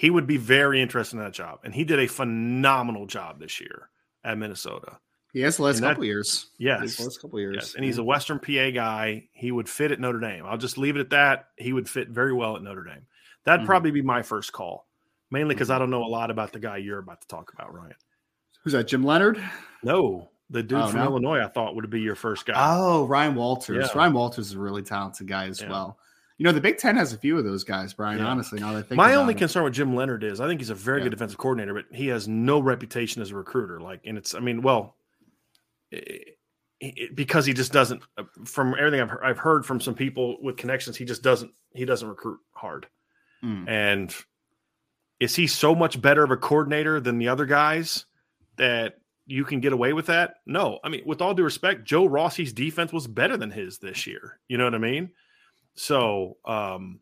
he 0.00 0.08
would 0.08 0.26
be 0.26 0.38
very 0.38 0.80
interested 0.80 1.18
in 1.18 1.22
that 1.22 1.34
job. 1.34 1.58
And 1.62 1.74
he 1.74 1.84
did 1.84 1.98
a 1.98 2.06
phenomenal 2.06 3.04
job 3.04 3.38
this 3.38 3.60
year 3.60 3.90
at 4.24 4.38
Minnesota. 4.38 4.98
Yes, 5.34 5.58
the 5.58 5.64
last 5.64 5.82
couple 5.82 6.06
years. 6.06 6.46
Yes, 6.58 6.96
the 6.96 7.02
last 7.02 7.20
couple 7.20 7.38
years. 7.38 7.56
Yes. 7.60 7.74
And 7.74 7.84
he's 7.84 7.98
a 7.98 8.02
Western 8.02 8.38
PA 8.38 8.70
guy. 8.70 9.28
He 9.32 9.52
would 9.52 9.68
fit 9.68 9.92
at 9.92 10.00
Notre 10.00 10.18
Dame. 10.18 10.46
I'll 10.46 10.56
just 10.56 10.78
leave 10.78 10.96
it 10.96 11.00
at 11.00 11.10
that. 11.10 11.48
He 11.58 11.74
would 11.74 11.86
fit 11.86 12.08
very 12.08 12.32
well 12.32 12.56
at 12.56 12.62
Notre 12.62 12.82
Dame. 12.82 13.06
That'd 13.44 13.60
mm-hmm. 13.60 13.66
probably 13.66 13.90
be 13.90 14.00
my 14.00 14.22
first 14.22 14.52
call, 14.52 14.88
mainly 15.30 15.54
because 15.54 15.68
mm-hmm. 15.68 15.76
I 15.76 15.78
don't 15.80 15.90
know 15.90 16.02
a 16.02 16.08
lot 16.08 16.30
about 16.30 16.54
the 16.54 16.60
guy 16.60 16.78
you're 16.78 16.98
about 16.98 17.20
to 17.20 17.28
talk 17.28 17.52
about, 17.52 17.74
Ryan. 17.74 17.92
Who's 18.64 18.72
that? 18.72 18.88
Jim 18.88 19.04
Leonhard? 19.04 19.38
No, 19.82 20.29
the 20.50 20.62
dude 20.62 20.78
oh, 20.78 20.88
from 20.88 21.00
no? 21.00 21.06
Illinois. 21.06 21.40
I 21.40 21.48
thought 21.48 21.74
would 21.76 21.88
be 21.88 22.00
your 22.00 22.16
first 22.16 22.44
guy. 22.44 22.54
Oh, 22.56 23.06
Ryan 23.06 23.34
Walters. 23.34 23.88
Yeah. 23.90 23.98
Ryan 23.98 24.12
Walters 24.12 24.48
is 24.48 24.54
a 24.54 24.58
really 24.58 24.82
talented 24.82 25.28
guy 25.28 25.46
as 25.46 25.60
yeah. 25.60 25.70
well. 25.70 25.98
You 26.38 26.44
know, 26.44 26.52
the 26.52 26.60
Big 26.60 26.78
Ten 26.78 26.96
has 26.96 27.12
a 27.12 27.18
few 27.18 27.36
of 27.38 27.44
those 27.44 27.64
guys, 27.64 27.92
Brian. 27.92 28.18
Yeah. 28.18 28.26
Honestly, 28.26 28.60
now 28.60 28.72
that 28.72 28.78
I 28.78 28.82
think 28.82 28.96
my 28.96 29.14
only 29.14 29.34
it. 29.34 29.38
concern 29.38 29.62
with 29.62 29.74
Jim 29.74 29.94
Leonhard 29.94 30.24
is 30.24 30.40
I 30.40 30.48
think 30.48 30.60
he's 30.60 30.70
a 30.70 30.74
very 30.74 31.02
good 31.02 31.10
defensive 31.10 31.38
coordinator, 31.38 31.74
but 31.74 31.84
he 31.92 32.08
has 32.08 32.26
no 32.26 32.60
reputation 32.60 33.22
as 33.22 33.30
a 33.30 33.36
recruiter. 33.36 33.80
Like, 33.80 34.00
and 34.04 34.16
it's 34.16 34.34
I 34.34 34.40
mean, 34.40 34.62
well, 34.62 34.96
it, 35.90 36.38
it, 36.80 37.14
because 37.14 37.44
he 37.44 37.52
just 37.52 37.72
doesn't. 37.72 38.02
Uh, 38.16 38.24
from 38.46 38.74
everything 38.78 39.00
I've 39.02 39.10
heard, 39.10 39.22
I've 39.22 39.38
heard 39.38 39.66
from 39.66 39.80
some 39.80 39.94
people 39.94 40.38
with 40.42 40.56
connections, 40.56 40.96
he 40.96 41.04
just 41.04 41.22
doesn't. 41.22 41.52
He 41.74 41.84
doesn't 41.84 42.08
recruit 42.08 42.38
hard. 42.52 42.86
Mm. 43.44 43.68
And 43.68 44.16
is 45.20 45.36
he 45.36 45.46
so 45.46 45.74
much 45.74 46.00
better 46.00 46.24
of 46.24 46.30
a 46.30 46.36
coordinator 46.38 47.00
than 47.00 47.18
the 47.18 47.28
other 47.28 47.44
guys 47.44 48.06
that 48.56 48.94
you 49.30 49.44
can 49.44 49.60
get 49.60 49.72
away 49.72 49.92
with 49.92 50.06
that? 50.06 50.36
No. 50.44 50.80
I 50.82 50.88
mean, 50.88 51.02
with 51.06 51.20
all 51.22 51.34
due 51.34 51.44
respect, 51.44 51.84
Joe 51.84 52.06
Rossi's 52.06 52.52
defense 52.52 52.92
was 52.92 53.06
better 53.06 53.36
than 53.36 53.50
his 53.50 53.78
this 53.78 54.06
year. 54.06 54.40
You 54.48 54.58
know 54.58 54.64
what 54.64 54.74
I 54.74 54.78
mean? 54.78 55.10
So 55.74 56.36
um, 56.44 57.00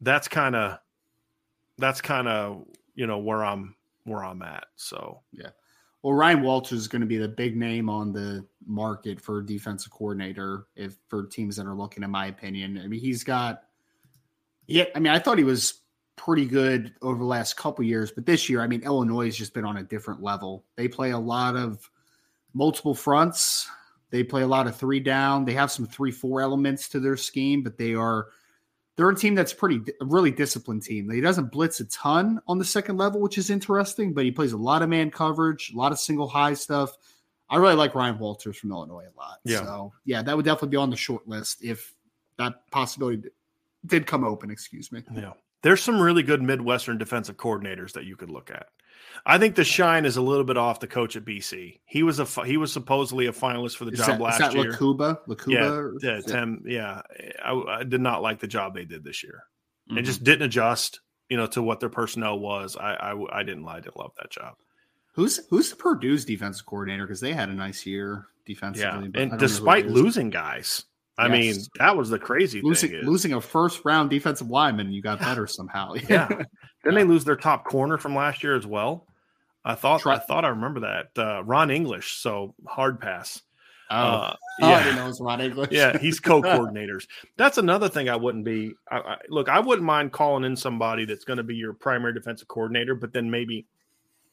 that's 0.00 0.26
kind 0.26 0.56
of 0.56 0.78
that's 1.76 2.00
kind 2.00 2.28
of 2.28 2.64
you 2.94 3.06
know 3.06 3.18
where 3.18 3.44
I'm 3.44 3.76
where 4.04 4.24
I'm 4.24 4.42
at. 4.42 4.64
So 4.76 5.20
yeah. 5.32 5.50
Well, 6.02 6.14
Ryan 6.14 6.42
Walters 6.42 6.78
is 6.78 6.88
going 6.88 7.00
to 7.00 7.06
be 7.06 7.18
the 7.18 7.28
big 7.28 7.56
name 7.56 7.90
on 7.90 8.12
the 8.12 8.46
market 8.64 9.20
for 9.20 9.42
defensive 9.42 9.90
coordinator 9.90 10.66
if 10.76 10.96
for 11.08 11.26
teams 11.26 11.56
that 11.56 11.66
are 11.66 11.74
looking, 11.74 12.04
in 12.04 12.10
my 12.10 12.26
opinion. 12.26 12.80
I 12.82 12.86
mean, 12.86 13.00
he's 13.00 13.24
got 13.24 13.64
yeah, 14.66 14.84
I 14.94 15.00
mean, 15.00 15.12
I 15.12 15.18
thought 15.18 15.38
he 15.38 15.44
was 15.44 15.80
pretty 16.18 16.44
good 16.44 16.94
over 17.00 17.18
the 17.18 17.24
last 17.24 17.56
couple 17.56 17.84
years, 17.84 18.10
but 18.10 18.26
this 18.26 18.48
year, 18.48 18.60
I 18.60 18.66
mean, 18.66 18.82
Illinois 18.82 19.26
has 19.26 19.36
just 19.36 19.54
been 19.54 19.64
on 19.64 19.78
a 19.78 19.82
different 19.82 20.22
level. 20.22 20.64
They 20.76 20.88
play 20.88 21.12
a 21.12 21.18
lot 21.18 21.56
of 21.56 21.88
multiple 22.52 22.94
fronts. 22.94 23.68
They 24.10 24.24
play 24.24 24.42
a 24.42 24.46
lot 24.46 24.66
of 24.66 24.76
three 24.76 25.00
down. 25.00 25.44
They 25.44 25.52
have 25.54 25.70
some 25.70 25.86
three 25.86 26.10
four 26.10 26.40
elements 26.40 26.88
to 26.90 27.00
their 27.00 27.16
scheme, 27.16 27.62
but 27.62 27.78
they 27.78 27.94
are 27.94 28.28
they're 28.96 29.08
a 29.08 29.14
team 29.14 29.34
that's 29.34 29.52
pretty 29.52 29.80
a 30.00 30.04
really 30.04 30.30
disciplined 30.30 30.82
team. 30.82 31.08
He 31.08 31.20
doesn't 31.20 31.52
blitz 31.52 31.80
a 31.80 31.84
ton 31.86 32.40
on 32.48 32.58
the 32.58 32.64
second 32.64 32.96
level, 32.96 33.20
which 33.20 33.38
is 33.38 33.48
interesting, 33.48 34.12
but 34.12 34.24
he 34.24 34.30
plays 34.30 34.52
a 34.52 34.56
lot 34.56 34.82
of 34.82 34.88
man 34.88 35.10
coverage, 35.10 35.72
a 35.72 35.78
lot 35.78 35.92
of 35.92 36.00
single 36.00 36.26
high 36.26 36.54
stuff. 36.54 36.96
I 37.50 37.56
really 37.56 37.76
like 37.76 37.94
Ryan 37.94 38.18
Walters 38.18 38.56
from 38.56 38.72
Illinois 38.72 39.04
a 39.04 39.16
lot. 39.16 39.38
Yeah. 39.44 39.62
So 39.62 39.92
yeah, 40.04 40.22
that 40.22 40.36
would 40.36 40.44
definitely 40.44 40.70
be 40.70 40.76
on 40.76 40.90
the 40.90 40.96
short 40.96 41.28
list 41.28 41.62
if 41.62 41.94
that 42.38 42.68
possibility 42.70 43.30
did 43.86 44.06
come 44.06 44.24
open. 44.24 44.50
Excuse 44.50 44.90
me. 44.90 45.02
Yeah. 45.14 45.32
There's 45.62 45.82
some 45.82 46.00
really 46.00 46.22
good 46.22 46.42
Midwestern 46.42 46.98
defensive 46.98 47.36
coordinators 47.36 47.92
that 47.92 48.04
you 48.04 48.16
could 48.16 48.30
look 48.30 48.50
at. 48.50 48.68
I 49.26 49.38
think 49.38 49.56
the 49.56 49.64
shine 49.64 50.04
is 50.04 50.16
a 50.16 50.22
little 50.22 50.44
bit 50.44 50.56
off 50.56 50.80
the 50.80 50.86
coach 50.86 51.16
at 51.16 51.24
BC. 51.24 51.80
He 51.84 52.02
was 52.02 52.20
a 52.20 52.24
he 52.44 52.56
was 52.56 52.72
supposedly 52.72 53.26
a 53.26 53.32
finalist 53.32 53.76
for 53.76 53.84
the 53.84 53.92
is 53.92 53.98
job 53.98 54.06
that, 54.08 54.20
last 54.20 54.34
is 54.34 54.40
that 54.40 54.54
year. 54.54 54.72
Lukabu, 54.72 55.18
Lukabu, 55.26 56.02
yeah, 56.02 56.10
yeah, 56.10 56.20
Tim, 56.20 56.62
yeah. 56.66 57.02
I, 57.44 57.52
I, 57.52 57.84
did 57.84 58.00
not 58.00 58.22
like 58.22 58.38
the 58.38 58.46
job 58.46 58.74
they 58.74 58.84
did 58.84 59.04
this 59.04 59.22
year. 59.22 59.44
Mm-hmm. 59.88 59.98
It 59.98 60.02
just 60.02 60.22
didn't 60.22 60.42
adjust, 60.42 61.00
you 61.28 61.36
know, 61.36 61.46
to 61.48 61.62
what 61.62 61.80
their 61.80 61.88
personnel 61.88 62.38
was. 62.38 62.76
I 62.76 62.94
I, 62.94 63.40
I 63.40 63.42
didn't 63.42 63.66
I 63.66 63.80
didn't 63.80 63.96
love 63.96 64.12
that 64.18 64.30
job. 64.30 64.54
Who's 65.14 65.40
who's 65.50 65.70
the 65.70 65.76
Purdue's 65.76 66.24
defensive 66.24 66.66
coordinator? 66.66 67.04
Because 67.04 67.20
they 67.20 67.32
had 67.32 67.48
a 67.48 67.54
nice 67.54 67.84
year 67.84 68.26
defensively. 68.46 69.10
Yeah, 69.14 69.22
and 69.22 69.38
despite 69.38 69.88
losing 69.88 70.30
guys, 70.30 70.84
I 71.18 71.26
yes. 71.26 71.56
mean, 71.56 71.64
that 71.78 71.96
was 71.96 72.10
the 72.10 72.18
crazy 72.18 72.62
losing, 72.62 72.90
thing. 72.90 73.02
losing 73.02 73.32
a 73.32 73.40
first 73.40 73.84
round 73.84 74.08
defensive 74.08 74.48
lineman, 74.48 74.92
you 74.92 75.02
got 75.02 75.18
better 75.18 75.46
somehow. 75.48 75.94
yeah. 76.08 76.28
Then 76.84 76.94
they 76.94 77.04
lose 77.04 77.24
their 77.24 77.36
top 77.36 77.64
corner 77.64 77.98
from 77.98 78.14
last 78.14 78.42
year 78.42 78.54
as 78.54 78.66
well. 78.66 79.06
I 79.64 79.74
thought 79.74 80.00
Try- 80.02 80.14
I 80.14 80.18
thought 80.18 80.44
I 80.44 80.48
remember 80.48 80.80
that 80.80 81.08
uh, 81.20 81.42
Ron 81.42 81.70
English. 81.70 82.12
So 82.12 82.54
hard 82.66 83.00
pass. 83.00 83.42
Oh, 83.90 83.96
uh, 83.96 84.36
yeah. 84.60 84.66
oh 84.66 84.72
I 84.72 84.82
didn't 84.84 84.96
know 84.96 85.04
it 85.04 85.08
was 85.08 85.20
Ron 85.20 85.40
English. 85.40 85.70
yeah, 85.72 85.98
he's 85.98 86.20
co-coordinators. 86.20 87.06
That's 87.36 87.58
another 87.58 87.88
thing 87.88 88.08
I 88.08 88.16
wouldn't 88.16 88.44
be. 88.44 88.74
I, 88.90 88.98
I, 88.98 89.16
look, 89.28 89.48
I 89.48 89.58
wouldn't 89.58 89.86
mind 89.86 90.12
calling 90.12 90.44
in 90.44 90.54
somebody 90.56 91.04
that's 91.04 91.24
going 91.24 91.38
to 91.38 91.42
be 91.42 91.56
your 91.56 91.72
primary 91.72 92.14
defensive 92.14 92.48
coordinator, 92.48 92.94
but 92.94 93.12
then 93.12 93.30
maybe 93.30 93.66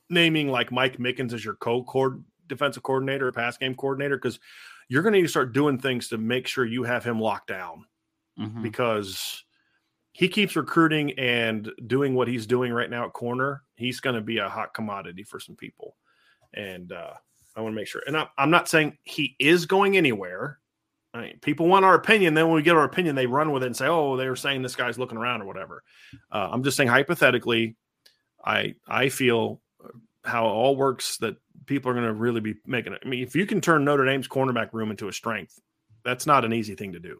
naming 0.09 0.49
like 0.49 0.71
Mike 0.71 0.97
Mickens 0.97 1.33
as 1.33 1.43
your 1.43 1.55
co-cord 1.55 2.23
defensive 2.47 2.83
coordinator 2.83 3.27
or 3.27 3.31
pass 3.31 3.57
game 3.57 3.75
coordinator 3.75 4.17
because 4.17 4.39
you're 4.87 5.03
going 5.03 5.13
to 5.13 5.19
need 5.19 5.25
to 5.25 5.29
start 5.29 5.53
doing 5.53 5.79
things 5.79 6.09
to 6.09 6.17
make 6.17 6.47
sure 6.47 6.65
you 6.65 6.83
have 6.83 7.03
him 7.03 7.19
locked 7.19 7.47
down 7.47 7.85
mm-hmm. 8.39 8.61
because 8.61 9.43
he 10.11 10.27
keeps 10.27 10.55
recruiting 10.55 11.11
and 11.19 11.71
doing 11.87 12.15
what 12.15 12.27
he's 12.27 12.47
doing 12.47 12.71
right 12.71 12.89
now 12.89 13.05
at 13.05 13.13
corner, 13.13 13.63
he's 13.75 13.99
going 13.99 14.15
to 14.15 14.21
be 14.21 14.37
a 14.37 14.47
hot 14.47 14.73
commodity 14.73 15.23
for 15.23 15.39
some 15.39 15.55
people. 15.55 15.97
And 16.53 16.91
uh, 16.91 17.13
I 17.55 17.61
want 17.61 17.73
to 17.73 17.75
make 17.75 17.87
sure. 17.87 18.01
And 18.07 18.15
I, 18.15 18.27
am 18.37 18.49
not 18.49 18.69
saying 18.69 18.97
he 19.03 19.35
is 19.39 19.65
going 19.65 19.97
anywhere. 19.97 20.59
I 21.13 21.21
mean, 21.21 21.39
people 21.41 21.67
want 21.67 21.85
our 21.85 21.95
opinion. 21.95 22.33
Then 22.33 22.47
when 22.47 22.55
we 22.55 22.61
get 22.61 22.75
our 22.75 22.83
opinion, 22.83 23.15
they 23.15 23.25
run 23.25 23.51
with 23.51 23.63
it 23.63 23.67
and 23.67 23.75
say, 23.75 23.87
"Oh, 23.87 24.17
they 24.17 24.27
were 24.27 24.35
saying 24.35 24.61
this 24.61 24.75
guy's 24.75 24.99
looking 24.99 25.17
around 25.17 25.41
or 25.41 25.45
whatever." 25.45 25.81
Uh, 26.29 26.49
I'm 26.51 26.63
just 26.63 26.75
saying 26.75 26.89
hypothetically, 26.89 27.77
I 28.43 28.75
I 28.85 29.07
feel 29.09 29.61
how 30.25 30.45
it 30.45 30.51
all 30.51 30.75
works 30.75 31.17
that 31.17 31.37
people 31.65 31.91
are 31.91 31.93
going 31.93 32.05
to 32.05 32.13
really 32.13 32.41
be 32.41 32.55
making 32.65 32.93
it. 32.93 33.01
I 33.05 33.07
mean, 33.07 33.23
if 33.23 33.35
you 33.35 33.45
can 33.45 33.61
turn 33.61 33.85
Notre 33.85 34.05
Dame's 34.05 34.27
cornerback 34.27 34.73
room 34.73 34.91
into 34.91 35.07
a 35.07 35.13
strength, 35.13 35.59
that's 36.03 36.25
not 36.25 36.45
an 36.45 36.53
easy 36.53 36.75
thing 36.75 36.93
to 36.93 36.99
do. 36.99 37.19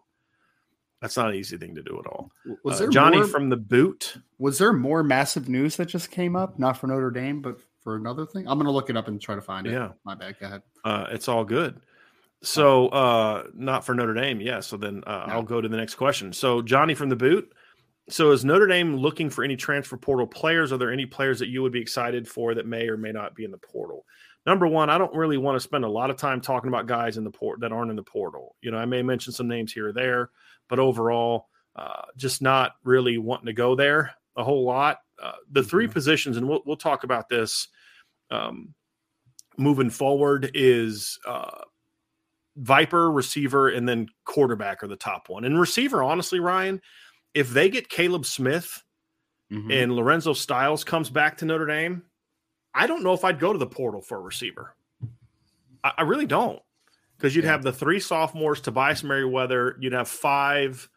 That's 1.01 1.17
not 1.17 1.29
an 1.29 1.35
easy 1.35 1.57
thing 1.57 1.75
to 1.75 1.83
do 1.83 1.99
at 1.99 2.07
all. 2.07 2.31
Was 2.63 2.75
uh, 2.75 2.79
there 2.79 2.89
Johnny 2.89 3.17
more, 3.17 3.27
from 3.27 3.49
the 3.49 3.57
boot? 3.57 4.17
Was 4.39 4.57
there 4.57 4.73
more 4.73 5.03
massive 5.03 5.49
news 5.49 5.75
that 5.75 5.87
just 5.87 6.09
came 6.09 6.35
up? 6.35 6.57
Not 6.57 6.77
for 6.77 6.87
Notre 6.87 7.11
Dame, 7.11 7.41
but 7.41 7.59
for 7.81 7.95
another 7.95 8.25
thing. 8.25 8.47
I'm 8.47 8.57
going 8.57 8.65
to 8.65 8.71
look 8.71 8.89
it 8.89 8.97
up 8.97 9.07
and 9.07 9.21
try 9.21 9.35
to 9.35 9.41
find 9.41 9.67
it. 9.67 9.73
Yeah, 9.73 9.91
my 10.03 10.15
bad. 10.15 10.39
Go 10.39 10.47
ahead. 10.47 10.61
Uh, 10.83 11.07
it's 11.11 11.27
all 11.27 11.43
good. 11.43 11.79
So, 12.41 12.87
uh, 12.89 13.43
not 13.53 13.85
for 13.85 13.93
Notre 13.93 14.13
Dame. 14.13 14.41
Yeah. 14.41 14.59
So 14.61 14.77
then 14.77 15.03
uh, 15.05 15.25
no. 15.27 15.33
I'll 15.33 15.43
go 15.43 15.61
to 15.61 15.67
the 15.67 15.77
next 15.77 15.95
question. 15.95 16.33
So, 16.33 16.61
Johnny 16.61 16.95
from 16.95 17.09
the 17.09 17.15
boot. 17.15 17.53
So, 18.09 18.31
is 18.31 18.45
Notre 18.45 18.67
Dame 18.67 18.95
looking 18.95 19.29
for 19.29 19.43
any 19.43 19.55
transfer 19.55 19.97
portal 19.97 20.27
players? 20.27 20.71
Are 20.71 20.77
there 20.77 20.91
any 20.91 21.05
players 21.05 21.39
that 21.39 21.49
you 21.49 21.61
would 21.61 21.71
be 21.71 21.81
excited 21.81 22.27
for 22.27 22.53
that 22.55 22.65
may 22.65 22.87
or 22.87 22.97
may 22.97 23.11
not 23.11 23.35
be 23.35 23.45
in 23.45 23.51
the 23.51 23.57
portal? 23.57 24.05
Number 24.45 24.67
one, 24.67 24.89
I 24.89 24.97
don't 24.97 25.15
really 25.15 25.37
want 25.37 25.55
to 25.55 25.59
spend 25.59 25.85
a 25.85 25.89
lot 25.89 26.09
of 26.09 26.17
time 26.17 26.39
talking 26.39 26.67
about 26.67 26.85
guys 26.85 27.17
in 27.17 27.23
the 27.23 27.31
port 27.31 27.61
that 27.61 27.71
aren't 27.71 27.89
in 27.89 27.95
the 27.95 28.03
portal. 28.03 28.55
You 28.61 28.71
know, 28.71 28.77
I 28.77 28.85
may 28.85 29.01
mention 29.01 29.33
some 29.33 29.47
names 29.47 29.73
here 29.73 29.89
or 29.89 29.93
there 29.93 30.29
but 30.69 30.79
overall, 30.79 31.47
uh, 31.75 32.03
just 32.15 32.41
not 32.41 32.73
really 32.83 33.17
wanting 33.17 33.47
to 33.47 33.53
go 33.53 33.75
there 33.75 34.11
a 34.35 34.43
whole 34.43 34.63
lot. 34.63 34.99
Uh, 35.21 35.33
the 35.51 35.61
mm-hmm. 35.61 35.69
three 35.69 35.87
positions, 35.87 36.37
and 36.37 36.47
we'll, 36.47 36.61
we'll 36.65 36.75
talk 36.75 37.03
about 37.03 37.29
this 37.29 37.67
um, 38.31 38.73
moving 39.57 39.89
forward, 39.89 40.51
is 40.53 41.19
uh, 41.25 41.61
Viper, 42.57 43.11
receiver, 43.11 43.69
and 43.69 43.87
then 43.87 44.07
quarterback 44.25 44.83
are 44.83 44.87
the 44.87 44.95
top 44.95 45.29
one. 45.29 45.45
And 45.45 45.59
receiver, 45.59 46.03
honestly, 46.03 46.39
Ryan, 46.39 46.81
if 47.33 47.49
they 47.49 47.69
get 47.69 47.89
Caleb 47.89 48.25
Smith 48.25 48.83
mm-hmm. 49.51 49.71
and 49.71 49.93
Lorenzo 49.93 50.33
Styles 50.33 50.83
comes 50.83 51.09
back 51.09 51.37
to 51.37 51.45
Notre 51.45 51.67
Dame, 51.67 52.03
I 52.75 52.87
don't 52.87 53.03
know 53.03 53.13
if 53.13 53.23
I'd 53.23 53.39
go 53.39 53.53
to 53.53 53.57
the 53.57 53.65
portal 53.65 54.01
for 54.01 54.17
a 54.17 54.21
receiver. 54.21 54.75
I, 55.83 55.93
I 55.99 56.01
really 56.01 56.25
don't 56.25 56.61
because 57.17 57.35
you'd 57.35 57.45
yeah. 57.45 57.51
have 57.51 57.63
the 57.63 57.71
three 57.71 57.99
sophomores, 57.99 58.59
Tobias 58.59 59.01
Merriweather, 59.03 59.77
you'd 59.79 59.93
have 59.93 60.09
five, 60.09 60.87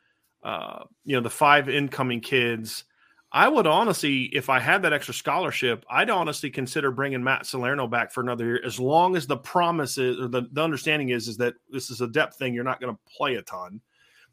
uh, 0.42 0.84
you 1.04 1.14
know, 1.14 1.22
the 1.22 1.30
five 1.30 1.68
incoming 1.68 2.20
kids. 2.20 2.84
I 3.30 3.46
would 3.46 3.66
honestly, 3.66 4.24
if 4.24 4.48
I 4.48 4.58
had 4.58 4.82
that 4.82 4.92
extra 4.92 5.12
scholarship, 5.12 5.84
I'd 5.90 6.10
honestly 6.10 6.50
consider 6.50 6.90
bringing 6.90 7.22
Matt 7.22 7.46
Salerno 7.46 7.86
back 7.86 8.10
for 8.10 8.22
another 8.22 8.44
year, 8.46 8.60
as 8.64 8.80
long 8.80 9.16
as 9.16 9.26
the 9.26 9.36
promise 9.36 9.98
is 9.98 10.18
or 10.18 10.28
the, 10.28 10.48
the 10.50 10.62
understanding 10.62 11.10
is 11.10 11.28
is 11.28 11.36
that 11.36 11.54
this 11.70 11.90
is 11.90 12.00
a 12.00 12.08
depth 12.08 12.36
thing. 12.36 12.54
You're 12.54 12.64
not 12.64 12.80
going 12.80 12.94
to 12.94 13.00
play 13.16 13.34
a 13.34 13.42
ton. 13.42 13.80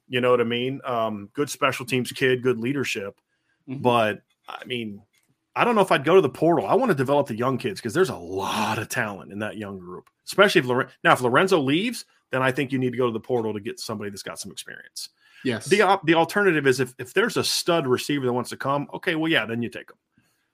You 0.07 0.21
know 0.21 0.31
what 0.31 0.39
I 0.39 0.45
mean? 0.45 0.79
Um, 0.85 1.29
good 1.33 1.49
special 1.49 1.85
teams 1.85 2.11
kid, 2.11 2.41
good 2.41 2.57
leadership. 2.57 3.19
Mm-hmm. 3.67 3.81
But 3.81 4.21
I 4.47 4.63
mean, 4.65 5.01
I 5.55 5.63
don't 5.63 5.75
know 5.75 5.81
if 5.81 5.91
I'd 5.91 6.03
go 6.03 6.15
to 6.15 6.21
the 6.21 6.29
portal. 6.29 6.67
I 6.67 6.75
want 6.75 6.89
to 6.89 6.95
develop 6.95 7.27
the 7.27 7.37
young 7.37 7.57
kids 7.57 7.79
because 7.79 7.93
there's 7.93 8.09
a 8.09 8.15
lot 8.15 8.77
of 8.77 8.89
talent 8.89 9.31
in 9.31 9.39
that 9.39 9.57
young 9.57 9.79
group, 9.79 10.09
especially 10.25 10.59
if 10.59 10.65
Loren- 10.65 10.89
now 11.03 11.13
if 11.13 11.21
Lorenzo 11.21 11.59
leaves, 11.59 12.05
then 12.31 12.41
I 12.41 12.51
think 12.51 12.71
you 12.71 12.79
need 12.79 12.91
to 12.91 12.97
go 12.97 13.05
to 13.07 13.13
the 13.13 13.19
portal 13.19 13.53
to 13.53 13.59
get 13.59 13.79
somebody 13.79 14.09
that's 14.09 14.23
got 14.23 14.39
some 14.39 14.51
experience. 14.51 15.09
Yes. 15.43 15.65
The 15.65 15.99
the 16.03 16.15
alternative 16.15 16.67
is 16.67 16.79
if 16.79 16.93
if 16.97 17.13
there's 17.13 17.37
a 17.37 17.43
stud 17.43 17.87
receiver 17.87 18.25
that 18.25 18.33
wants 18.33 18.49
to 18.49 18.57
come, 18.57 18.87
okay, 18.93 19.15
well, 19.15 19.31
yeah, 19.31 19.45
then 19.45 19.61
you 19.61 19.69
take 19.69 19.89
him. 19.89 19.97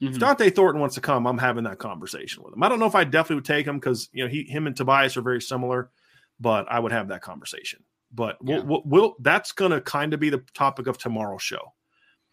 Mm-hmm. 0.02 0.16
If 0.16 0.20
Dont'e 0.20 0.54
Thornton 0.54 0.82
wants 0.82 0.96
to 0.96 1.02
come, 1.02 1.26
I'm 1.28 1.38
having 1.38 1.64
that 1.64 1.78
conversation 1.78 2.44
with 2.44 2.54
him. 2.54 2.64
I 2.64 2.70
don't 2.70 2.80
know 2.80 2.88
if 2.88 2.96
I 2.96 3.04
definitely 3.04 3.36
would 3.36 3.46
take 3.46 3.66
him 3.66 3.80
because 3.80 4.10
you 4.12 4.24
know 4.24 4.30
he 4.30 4.44
him 4.44 4.68
and 4.68 4.76
Tobias 4.76 5.16
are 5.16 5.22
very 5.22 5.42
similar, 5.42 5.92
but 6.40 6.70
I 6.70 6.80
would 6.80 6.92
have 6.92 7.08
that 7.10 7.22
conversation. 7.22 7.84
But 8.14 8.44
we'll, 8.44 8.64
we'll, 8.66 8.82
we'll, 8.84 9.16
that's 9.20 9.54
going 9.54 9.72
to 9.72 9.80
kind 9.80 10.14
of 10.14 10.20
be 10.20 10.30
the 10.30 10.44
topic 10.54 10.88
of 10.88 10.98
tomorrow's 10.98 11.42
show. 11.42 11.74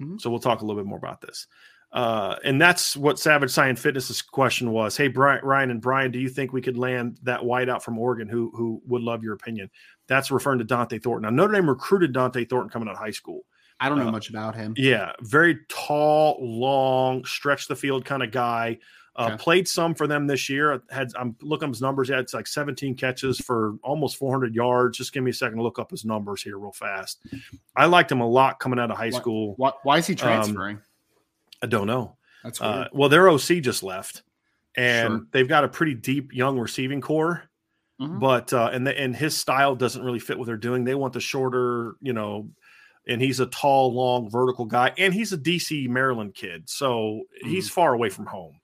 Mm-hmm. 0.03 0.19
So 0.19 0.29
we'll 0.29 0.41
talk 0.41 0.61
a 0.61 0.65
little 0.65 0.83
bit 0.83 0.89
more 0.89 0.99
about 0.99 1.21
this. 1.21 1.47
Uh, 1.91 2.37
and 2.45 2.61
that's 2.61 2.97
what 2.97 3.19
Savage 3.19 3.51
Science 3.51 3.81
Fitness's 3.81 4.21
question 4.21 4.73
was. 4.73 4.97
Hey, 4.97 5.09
Brian, 5.09 5.43
Ryan 5.43 5.71
and 5.71 5.81
Brian, 5.81 6.11
do 6.11 6.19
you 6.19 6.29
think 6.29 6.53
we 6.53 6.61
could 6.61 6.77
land 6.77 7.19
that 7.23 7.41
wideout 7.41 7.83
from 7.83 7.99
Oregon? 7.99 8.29
Who 8.29 8.51
who 8.55 8.83
would 8.87 9.03
love 9.03 9.23
your 9.23 9.35
opinion? 9.35 9.71
That's 10.07 10.31
referring 10.31 10.59
to 10.59 10.65
Dont'e 10.65 11.03
Thornton. 11.03 11.23
Now 11.23 11.43
Notre 11.43 11.55
Dame 11.55 11.69
recruited 11.69 12.13
Dont'e 12.13 12.49
Thornton 12.49 12.69
coming 12.69 12.89
out 12.89 12.93
of 12.93 12.99
high 12.99 13.11
school. 13.11 13.43
I 13.81 13.89
don't 13.89 13.99
know 13.99 14.09
uh, 14.09 14.13
much 14.13 14.29
about 14.29 14.55
him. 14.55 14.75
Yeah, 14.77 15.13
very 15.21 15.61
tall, 15.69 16.37
long, 16.41 17.25
stretch 17.25 17.69
the 17.69 17.77
field 17.77 18.05
kind 18.05 18.23
of 18.23 18.33
guy. 18.33 18.79
Uh, 19.17 19.31
okay. 19.33 19.37
Played 19.37 19.69
some 19.69 19.95
for 19.95 20.07
them 20.07 20.27
this 20.27 20.49
year. 20.49 20.81
Had 20.91 21.11
I'm 21.19 21.37
looking 21.41 21.69
up 21.69 21.75
his 21.75 21.83
numbers. 21.83 22.09
He 22.09 22.15
had 22.15 22.33
like 22.33 22.47
17 22.47 22.95
catches 22.97 23.39
for 23.39 23.75
almost 23.83 24.17
400 24.17 24.55
yards. 24.55 24.99
Just 24.99 25.13
give 25.13 25.25
me 25.25 25.31
a 25.31 25.35
second 25.35 25.57
to 25.57 25.63
look 25.65 25.79
up 25.79 25.91
his 25.91 26.05
numbers 26.05 26.43
here 26.43 26.59
real 26.59 26.73
fast. 26.73 27.21
I 27.75 27.87
liked 27.87 28.13
him 28.13 28.21
a 28.21 28.29
lot 28.29 28.61
coming 28.61 28.79
out 28.79 28.91
of 28.91 28.97
high 28.97 29.11
school. 29.11 29.55
Why, 29.57 29.73
why 29.83 29.99
is 29.99 30.07
he 30.07 30.13
um, 30.13 30.19
transferring? 30.19 30.77
Um, 30.77 30.83
I 31.63 31.67
don't 31.67 31.87
know. 31.87 32.17
That's 32.45 32.61
uh, 32.61 32.89
well, 32.93 33.09
their 33.09 33.29
OC 33.29 33.61
just 33.61 33.83
left, 33.83 34.23
and 34.77 35.09
sure. 35.09 35.27
they've 35.33 35.49
got 35.49 35.65
a 35.65 35.69
pretty 35.69 35.95
deep 35.95 36.33
young 36.33 36.59
receiving 36.59 37.01
corps. 37.01 37.43
Mm-hmm. 38.01 38.21
But 38.21 38.53
uh, 38.53 38.71
and 38.73 38.87
the, 38.87 38.99
and 38.99 39.15
his 39.15 39.37
style 39.37 39.75
doesn't 39.75 40.05
really 40.05 40.21
fit 40.21 40.39
what 40.39 40.47
they're 40.47 40.57
doing. 40.57 40.85
They 40.85 40.95
want 40.95 41.15
the 41.15 41.21
shorter, 41.21 41.97
you 42.01 42.13
know, 42.13 42.49
and 43.09 43.21
he's 43.21 43.41
a 43.41 43.47
tall, 43.47 43.93
long, 43.93 44.31
vertical 44.31 44.67
guy, 44.67 44.93
and 44.99 45.13
he's 45.13 45.33
a 45.33 45.39
DC 45.39 45.89
Maryland 45.89 46.35
kid, 46.35 46.69
so 46.71 46.89
mm-hmm. 46.89 47.49
he's 47.49 47.69
far 47.69 47.95
away 47.95 48.09
from 48.09 48.27
home. 48.27 48.61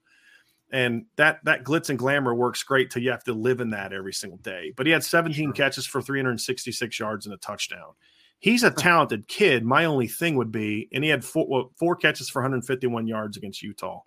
And 0.71 1.05
that 1.17 1.39
that 1.43 1.63
glitz 1.63 1.89
and 1.89 1.99
glamour 1.99 2.33
works 2.33 2.63
great 2.63 2.91
till 2.91 3.01
you 3.01 3.11
have 3.11 3.23
to 3.25 3.33
live 3.33 3.59
in 3.59 3.71
that 3.71 3.91
every 3.91 4.13
single 4.13 4.39
day. 4.39 4.73
But 4.75 4.85
he 4.85 4.93
had 4.93 5.03
17 5.03 5.47
sure. 5.47 5.53
catches 5.53 5.85
for 5.85 6.01
366 6.01 6.99
yards 6.99 7.25
and 7.25 7.35
a 7.35 7.37
touchdown. 7.37 7.93
He's 8.39 8.63
a 8.63 8.71
talented 8.71 9.27
kid. 9.27 9.65
My 9.65 9.85
only 9.85 10.07
thing 10.07 10.35
would 10.35 10.51
be, 10.51 10.87
and 10.93 11.03
he 11.03 11.09
had 11.09 11.23
four, 11.25 11.71
four 11.77 11.95
catches 11.95 12.29
for 12.29 12.41
151 12.41 13.07
yards 13.07 13.37
against 13.37 13.63
Utah. 13.63 14.01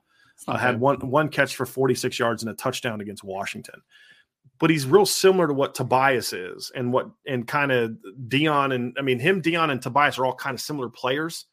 Uh, 0.47 0.57
had 0.57 0.79
one 0.79 0.97
one 1.01 1.29
catch 1.29 1.57
for 1.57 1.67
46 1.67 2.17
yards 2.19 2.43
and 2.43 2.51
a 2.51 2.55
touchdown 2.55 3.01
against 3.01 3.25
Washington. 3.25 3.83
But 4.61 4.71
he's 4.71 4.87
real 4.87 5.07
similar 5.07 5.49
to 5.49 5.55
what 5.55 5.75
Tobias 5.75 6.33
is, 6.33 6.71
and 6.75 6.93
what 6.93 7.11
and 7.27 7.47
kind 7.47 7.73
of 7.73 7.97
Deion 8.29 8.73
and 8.73 8.97
I 8.99 9.03
mean 9.03 9.19
him, 9.19 9.43
Deion 9.43 9.71
and 9.71 9.83
Tobias 9.83 10.19
are 10.19 10.27
all 10.27 10.35
kind 10.35 10.55
of 10.55 10.61
similar 10.61 10.89
players. 10.89 11.47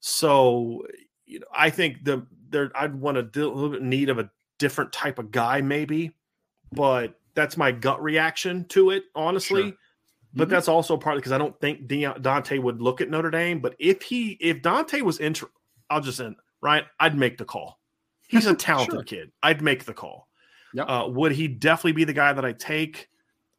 So 0.00 0.82
you 1.24 1.40
know, 1.40 1.46
I 1.54 1.70
think 1.70 2.04
the 2.04 2.26
there 2.50 2.72
I'd 2.74 2.94
want 2.94 3.18
a 3.18 3.22
little 3.32 3.68
bit 3.68 3.82
need 3.82 4.08
of 4.08 4.18
a 4.18 4.30
different 4.58 4.92
type 4.92 5.18
of 5.18 5.30
guy, 5.30 5.60
maybe. 5.60 6.12
But 6.72 7.14
that's 7.34 7.56
my 7.56 7.72
gut 7.72 8.02
reaction 8.02 8.64
to 8.68 8.90
it, 8.90 9.04
honestly. 9.14 9.62
Sure. 9.62 9.72
But 10.34 10.44
mm-hmm. 10.44 10.54
that's 10.54 10.68
also 10.68 10.96
partly 10.96 11.20
because 11.20 11.32
I 11.32 11.38
don't 11.38 11.58
think 11.60 11.86
Dont'e 11.86 12.60
would 12.60 12.82
look 12.82 13.00
at 13.00 13.08
Notre 13.08 13.30
Dame. 13.30 13.60
But 13.60 13.76
if 13.78 14.02
he, 14.02 14.32
if 14.40 14.62
Dont'e 14.62 15.02
was 15.02 15.18
inter, 15.18 15.46
I'll 15.88 16.00
just 16.00 16.20
end 16.20 16.36
right. 16.60 16.84
I'd 16.98 17.16
make 17.16 17.38
the 17.38 17.44
call. 17.44 17.78
He's 18.26 18.46
a 18.46 18.54
talented 18.54 18.94
sure. 18.94 19.02
kid. 19.04 19.32
I'd 19.42 19.62
make 19.62 19.84
the 19.84 19.94
call. 19.94 20.28
Yep. 20.74 20.86
Uh, 20.88 21.04
would 21.08 21.32
he 21.32 21.46
definitely 21.46 21.92
be 21.92 22.04
the 22.04 22.12
guy 22.12 22.32
that 22.32 22.44
I 22.44 22.52
take? 22.52 23.08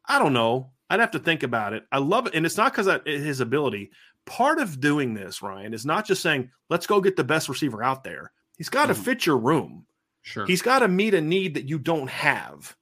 I 0.06 0.18
don't 0.18 0.34
know. 0.34 0.72
I'd 0.90 1.00
have 1.00 1.12
to 1.12 1.18
think 1.18 1.42
about 1.42 1.72
it. 1.72 1.84
I 1.90 1.98
love 1.98 2.26
it, 2.26 2.34
and 2.34 2.46
it's 2.46 2.56
not 2.56 2.72
because 2.72 2.86
of 2.86 3.04
his 3.04 3.40
ability. 3.40 3.90
Part 4.26 4.58
of 4.60 4.80
doing 4.80 5.14
this, 5.14 5.42
Ryan, 5.42 5.72
is 5.72 5.86
not 5.86 6.06
just 6.06 6.22
saying 6.22 6.50
let's 6.68 6.86
go 6.86 7.00
get 7.00 7.16
the 7.16 7.24
best 7.24 7.48
receiver 7.48 7.82
out 7.82 8.04
there. 8.04 8.32
He's 8.56 8.68
got 8.68 8.86
to 8.86 8.92
mm-hmm. 8.92 9.02
fit 9.02 9.26
your 9.26 9.38
room. 9.38 9.86
Sure. 10.22 10.46
He's 10.46 10.62
got 10.62 10.80
to 10.80 10.88
meet 10.88 11.14
a 11.14 11.20
need 11.20 11.54
that 11.54 11.68
you 11.68 11.78
don't 11.78 12.10
have. 12.10 12.76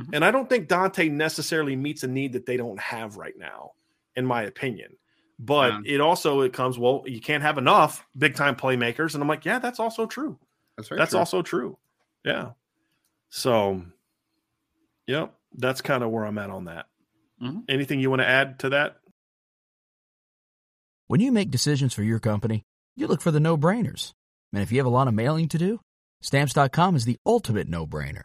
Mm-hmm. 0.00 0.14
And 0.14 0.24
I 0.24 0.30
don't 0.30 0.48
think 0.48 0.68
Dont'e 0.68 1.10
necessarily 1.10 1.76
meets 1.76 2.02
a 2.02 2.08
need 2.08 2.32
that 2.34 2.46
they 2.46 2.56
don't 2.56 2.80
have 2.80 3.16
right 3.16 3.36
now, 3.36 3.72
in 4.16 4.26
my 4.26 4.42
opinion. 4.42 4.96
But 5.38 5.72
yeah. 5.84 5.94
it 5.94 6.00
also 6.00 6.42
it 6.42 6.52
comes 6.52 6.78
well, 6.78 7.02
you 7.06 7.20
can't 7.20 7.42
have 7.42 7.58
enough 7.58 8.06
big 8.16 8.34
time 8.34 8.56
playmakers, 8.56 9.14
and 9.14 9.22
I'm 9.22 9.28
like, 9.28 9.44
yeah, 9.44 9.58
that's 9.58 9.80
also 9.80 10.06
true. 10.06 10.38
That's 10.76 10.88
That's 10.88 11.10
true. 11.10 11.18
also 11.18 11.42
true. 11.42 11.78
Yeah. 12.24 12.50
So, 13.28 13.82
yep, 15.06 15.34
that's 15.56 15.80
kind 15.80 16.02
of 16.02 16.10
where 16.10 16.24
I'm 16.24 16.38
at 16.38 16.50
on 16.50 16.66
that. 16.66 16.86
Mm-hmm. 17.42 17.60
Anything 17.68 18.00
you 18.00 18.10
want 18.10 18.22
to 18.22 18.28
add 18.28 18.58
to 18.60 18.70
that? 18.70 18.96
When 21.06 21.20
you 21.20 21.32
make 21.32 21.50
decisions 21.50 21.94
for 21.94 22.02
your 22.02 22.20
company, 22.20 22.62
you 22.96 23.06
look 23.06 23.20
for 23.20 23.30
the 23.30 23.40
no 23.40 23.56
brainers. 23.56 24.12
And 24.52 24.62
if 24.62 24.72
you 24.72 24.78
have 24.78 24.86
a 24.86 24.90
lot 24.90 25.08
of 25.08 25.14
mailing 25.14 25.48
to 25.48 25.58
do, 25.58 25.80
stamps.com 26.22 26.96
is 26.96 27.04
the 27.04 27.16
ultimate 27.24 27.68
no 27.68 27.86
brainer. 27.86 28.24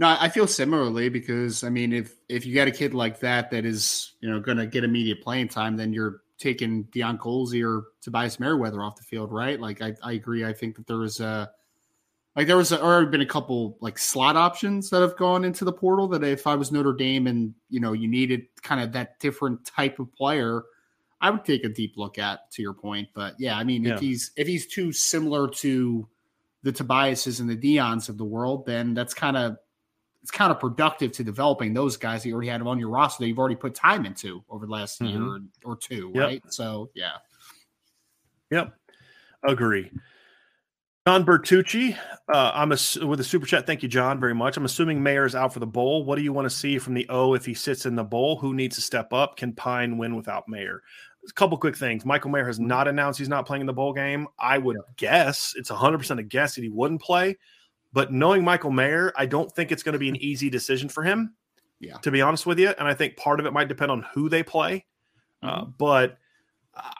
No, 0.00 0.16
I 0.18 0.28
feel 0.28 0.46
similarly 0.46 1.08
because 1.08 1.64
I 1.64 1.70
mean, 1.70 1.92
if 1.92 2.14
if 2.28 2.46
you 2.46 2.54
got 2.54 2.68
a 2.68 2.70
kid 2.70 2.94
like 2.94 3.18
that 3.18 3.50
that 3.50 3.64
is 3.64 4.14
you 4.20 4.30
know 4.30 4.38
going 4.38 4.56
to 4.56 4.66
get 4.66 4.84
immediate 4.84 5.20
playing 5.20 5.48
time, 5.48 5.76
then 5.76 5.92
you're 5.92 6.20
taking 6.38 6.84
Deion 6.84 7.18
Colzie 7.18 7.66
or 7.66 7.88
Tobias 8.00 8.38
Merriweather 8.38 8.80
off 8.80 8.94
the 8.94 9.02
field, 9.02 9.32
right? 9.32 9.60
Like 9.60 9.82
I, 9.82 9.94
I 10.04 10.12
agree. 10.12 10.44
I 10.44 10.52
think 10.52 10.76
that 10.76 10.86
there 10.86 10.98
was 10.98 11.18
a 11.18 11.50
like 12.36 12.46
there 12.46 12.56
was 12.56 12.70
a, 12.70 12.80
already 12.80 13.10
been 13.10 13.22
a 13.22 13.26
couple 13.26 13.76
like 13.80 13.98
slot 13.98 14.36
options 14.36 14.88
that 14.90 15.00
have 15.00 15.16
gone 15.16 15.44
into 15.44 15.64
the 15.64 15.72
portal 15.72 16.06
that 16.08 16.22
if 16.22 16.46
I 16.46 16.54
was 16.54 16.70
Notre 16.70 16.92
Dame 16.92 17.26
and 17.26 17.52
you 17.68 17.80
know 17.80 17.92
you 17.92 18.06
needed 18.06 18.46
kind 18.62 18.80
of 18.80 18.92
that 18.92 19.18
different 19.18 19.66
type 19.66 19.98
of 19.98 20.14
player, 20.14 20.62
I 21.20 21.30
would 21.30 21.44
take 21.44 21.64
a 21.64 21.68
deep 21.68 21.94
look 21.96 22.18
at. 22.18 22.52
To 22.52 22.62
your 22.62 22.72
point, 22.74 23.08
but 23.14 23.34
yeah, 23.40 23.58
I 23.58 23.64
mean 23.64 23.82
yeah. 23.82 23.94
if 23.94 24.00
he's 24.00 24.30
if 24.36 24.46
he's 24.46 24.68
too 24.68 24.92
similar 24.92 25.48
to 25.48 26.08
the 26.62 26.70
Tobiases 26.70 27.40
and 27.40 27.50
the 27.50 27.56
Deions 27.56 28.08
of 28.08 28.16
the 28.16 28.24
world, 28.24 28.64
then 28.64 28.94
that's 28.94 29.12
kind 29.12 29.36
of 29.36 29.56
it's 30.22 30.30
counterproductive 30.30 31.12
to 31.12 31.24
developing 31.24 31.72
those 31.72 31.96
guys 31.96 32.22
that 32.22 32.28
you 32.28 32.34
already 32.34 32.48
had 32.48 32.62
on 32.62 32.78
your 32.78 32.90
roster 32.90 33.22
that 33.22 33.28
you've 33.28 33.38
already 33.38 33.56
put 33.56 33.74
time 33.74 34.04
into 34.04 34.42
over 34.50 34.66
the 34.66 34.72
last 34.72 35.00
mm-hmm. 35.00 35.22
year 35.24 35.40
or, 35.64 35.76
two, 35.76 36.12
yep. 36.14 36.24
right? 36.24 36.42
So 36.48 36.90
yeah. 36.94 37.12
Yep. 38.50 38.74
Agree. 39.44 39.90
John 41.06 41.24
Bertucci, 41.24 41.96
uh, 42.32 42.50
I'm 42.52 42.72
a, 42.72 43.06
with 43.06 43.20
a 43.20 43.24
super 43.24 43.46
chat. 43.46 43.66
Thank 43.66 43.82
you, 43.82 43.88
John, 43.88 44.20
very 44.20 44.34
much. 44.34 44.58
I'm 44.58 44.66
assuming 44.66 45.02
Mayer 45.02 45.24
is 45.24 45.34
out 45.34 45.54
for 45.54 45.60
the 45.60 45.66
bowl. 45.66 46.04
What 46.04 46.16
do 46.16 46.22
you 46.22 46.34
want 46.34 46.44
to 46.44 46.54
see 46.54 46.78
from 46.78 46.92
the 46.92 47.08
O 47.08 47.32
if 47.32 47.46
he 47.46 47.54
sits 47.54 47.86
in 47.86 47.94
the 47.94 48.04
bowl? 48.04 48.36
Who 48.36 48.52
needs 48.52 48.76
to 48.76 48.82
step 48.82 49.12
up? 49.14 49.36
Can 49.36 49.54
Pyne 49.54 49.96
win 49.96 50.16
without 50.16 50.48
Mayer? 50.48 50.82
A 51.26 51.32
couple 51.32 51.56
quick 51.56 51.76
things. 51.76 52.04
Michael 52.04 52.30
Mayer 52.30 52.44
has 52.44 52.60
not 52.60 52.88
announced 52.88 53.18
he's 53.18 53.28
not 53.28 53.46
playing 53.46 53.62
in 53.62 53.66
the 53.66 53.72
bowl 53.72 53.94
game. 53.94 54.26
I 54.38 54.58
would 54.58 54.76
yeah. 54.76 54.92
guess 54.98 55.54
it's 55.56 55.70
100% 55.70 56.18
a 56.18 56.22
guess 56.22 56.56
that 56.56 56.62
he 56.62 56.68
wouldn't 56.68 57.00
play 57.00 57.38
But 57.92 58.12
knowing 58.12 58.44
Michael 58.44 58.70
Mayer, 58.70 59.12
I 59.16 59.26
don't 59.26 59.50
think 59.50 59.72
it's 59.72 59.82
going 59.82 59.94
to 59.94 59.98
be 59.98 60.08
an 60.08 60.16
easy 60.22 60.50
decision 60.50 60.88
for 60.88 61.02
him. 61.02 61.34
Yeah. 61.80 61.96
To 61.98 62.10
be 62.10 62.20
honest 62.22 62.44
with 62.44 62.58
you. 62.58 62.70
And 62.76 62.88
I 62.88 62.94
think 62.94 63.16
part 63.16 63.38
of 63.40 63.46
it 63.46 63.52
might 63.52 63.68
depend 63.68 63.90
on 63.92 64.04
who 64.14 64.28
they 64.28 64.42
play. 64.42 64.84
Uh, 65.42 65.62
Mm-hmm. 65.62 65.70
but 65.78 66.18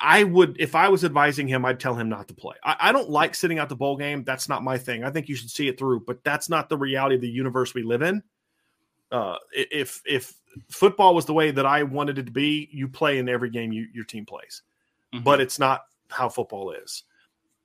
I 0.01 0.25
would, 0.25 0.57
if 0.61 0.75
I 0.75 0.89
was 0.89 1.05
advising 1.05 1.47
him, 1.49 1.65
I'd 1.65 1.79
tell 1.81 1.95
him 1.95 2.09
not 2.09 2.29
to 2.29 2.35
play. 2.35 2.55
I, 2.65 2.77
I 2.81 2.93
don't 2.93 3.11
like 3.11 3.35
sitting 3.35 3.59
out 3.59 3.69
the 3.69 3.77
bowl 3.77 3.97
game. 3.97 4.23
That's 4.25 4.49
not 4.49 4.63
my 4.65 4.79
thing. 4.79 5.05
I 5.05 5.11
think 5.11 5.29
you 5.29 5.35
should 5.37 5.51
see 5.51 5.69
it 5.69 5.79
through, 5.79 6.01
but 6.07 6.23
that's 6.25 6.49
not 6.49 6.69
the 6.69 6.77
reality 6.79 7.15
of 7.17 7.21
the 7.21 7.29
universe 7.29 7.75
we 7.75 7.83
live 7.83 8.03
in. 8.03 8.23
Uh, 9.11 9.37
if 9.53 10.03
if 10.05 10.35
football 10.69 11.15
was 11.15 11.25
the 11.27 11.33
way 11.33 11.51
that 11.51 11.65
I 11.67 11.83
wanted 11.85 12.19
it 12.19 12.27
to 12.27 12.33
be, 12.33 12.69
you 12.73 12.89
play 12.89 13.19
in 13.19 13.29
every 13.29 13.51
game 13.51 13.73
you, 13.73 13.87
your 13.93 14.05
team 14.05 14.25
plays, 14.27 14.63
Mm-hmm. 15.15 15.25
but 15.25 15.41
it's 15.41 15.59
not 15.59 15.83
how 16.11 16.29
football 16.29 16.71
is. 16.73 17.05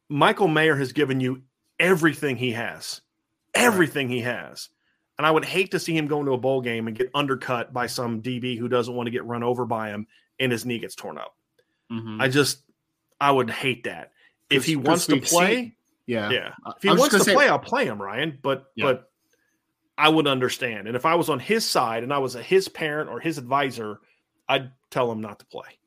Michael 0.09 0.47
Mayer 0.47 0.75
has 0.75 0.93
given 0.93 1.19
you 1.19 1.41
everything 1.79 2.37
he 2.37 2.51
has, 2.53 3.01
everything 3.53 4.09
he 4.09 4.21
has. 4.21 4.69
And 5.17 5.27
I 5.27 5.31
would 5.31 5.45
hate 5.45 5.71
to 5.71 5.79
see 5.79 5.95
him 5.95 6.07
go 6.07 6.19
into 6.19 6.33
a 6.33 6.37
bowl 6.37 6.61
game 6.61 6.87
and 6.87 6.97
get 6.97 7.11
undercut 7.13 7.71
by 7.71 7.85
some 7.87 8.21
DB 8.21 8.57
who 8.57 8.67
doesn't 8.67 8.93
want 8.95 9.07
to 9.07 9.11
get 9.11 9.25
run 9.25 9.43
over 9.43 9.65
by 9.65 9.89
him 9.89 10.07
and 10.39 10.51
his 10.51 10.65
knee 10.65 10.79
gets 10.79 10.95
torn 10.95 11.17
up. 11.17 11.35
Mhm. 11.91 12.19
I 12.21 12.27
just, 12.29 12.63
I 13.21 13.31
would 13.31 13.49
hate 13.49 13.83
that. 13.83 14.11
If 14.49 14.65
he 14.65 14.75
wants 14.75 15.05
to 15.07 15.19
play, 15.21 15.55
seen- 15.55 15.75
yeah, 16.07 16.29
yeah. 16.31 16.53
If 16.75 16.81
he 16.83 16.89
wants 16.89 17.09
to 17.09 17.19
gonna 17.19 17.33
play, 17.33 17.47
I'll 17.47 17.59
play 17.59 17.85
him, 17.85 18.01
Ryan. 18.01 18.39
But 18.41 18.65
Yeah. 18.75 18.85
but 18.85 19.11
I 19.97 20.09
would 20.09 20.27
understand. 20.27 20.87
And 20.87 20.95
if 20.95 21.05
I 21.05 21.15
was 21.15 21.29
on 21.29 21.39
his 21.39 21.63
side 21.69 22.01
and 22.03 22.11
I 22.11 22.17
was 22.17 22.33
a, 22.35 22.41
his 22.41 22.67
parent 22.67 23.09
or 23.09 23.19
his 23.19 23.37
advisor, 23.37 23.99
I'd 24.49 24.71
tell 24.89 25.11
him 25.11 25.21
not 25.21 25.39
to 25.39 25.45
play. 25.45 25.77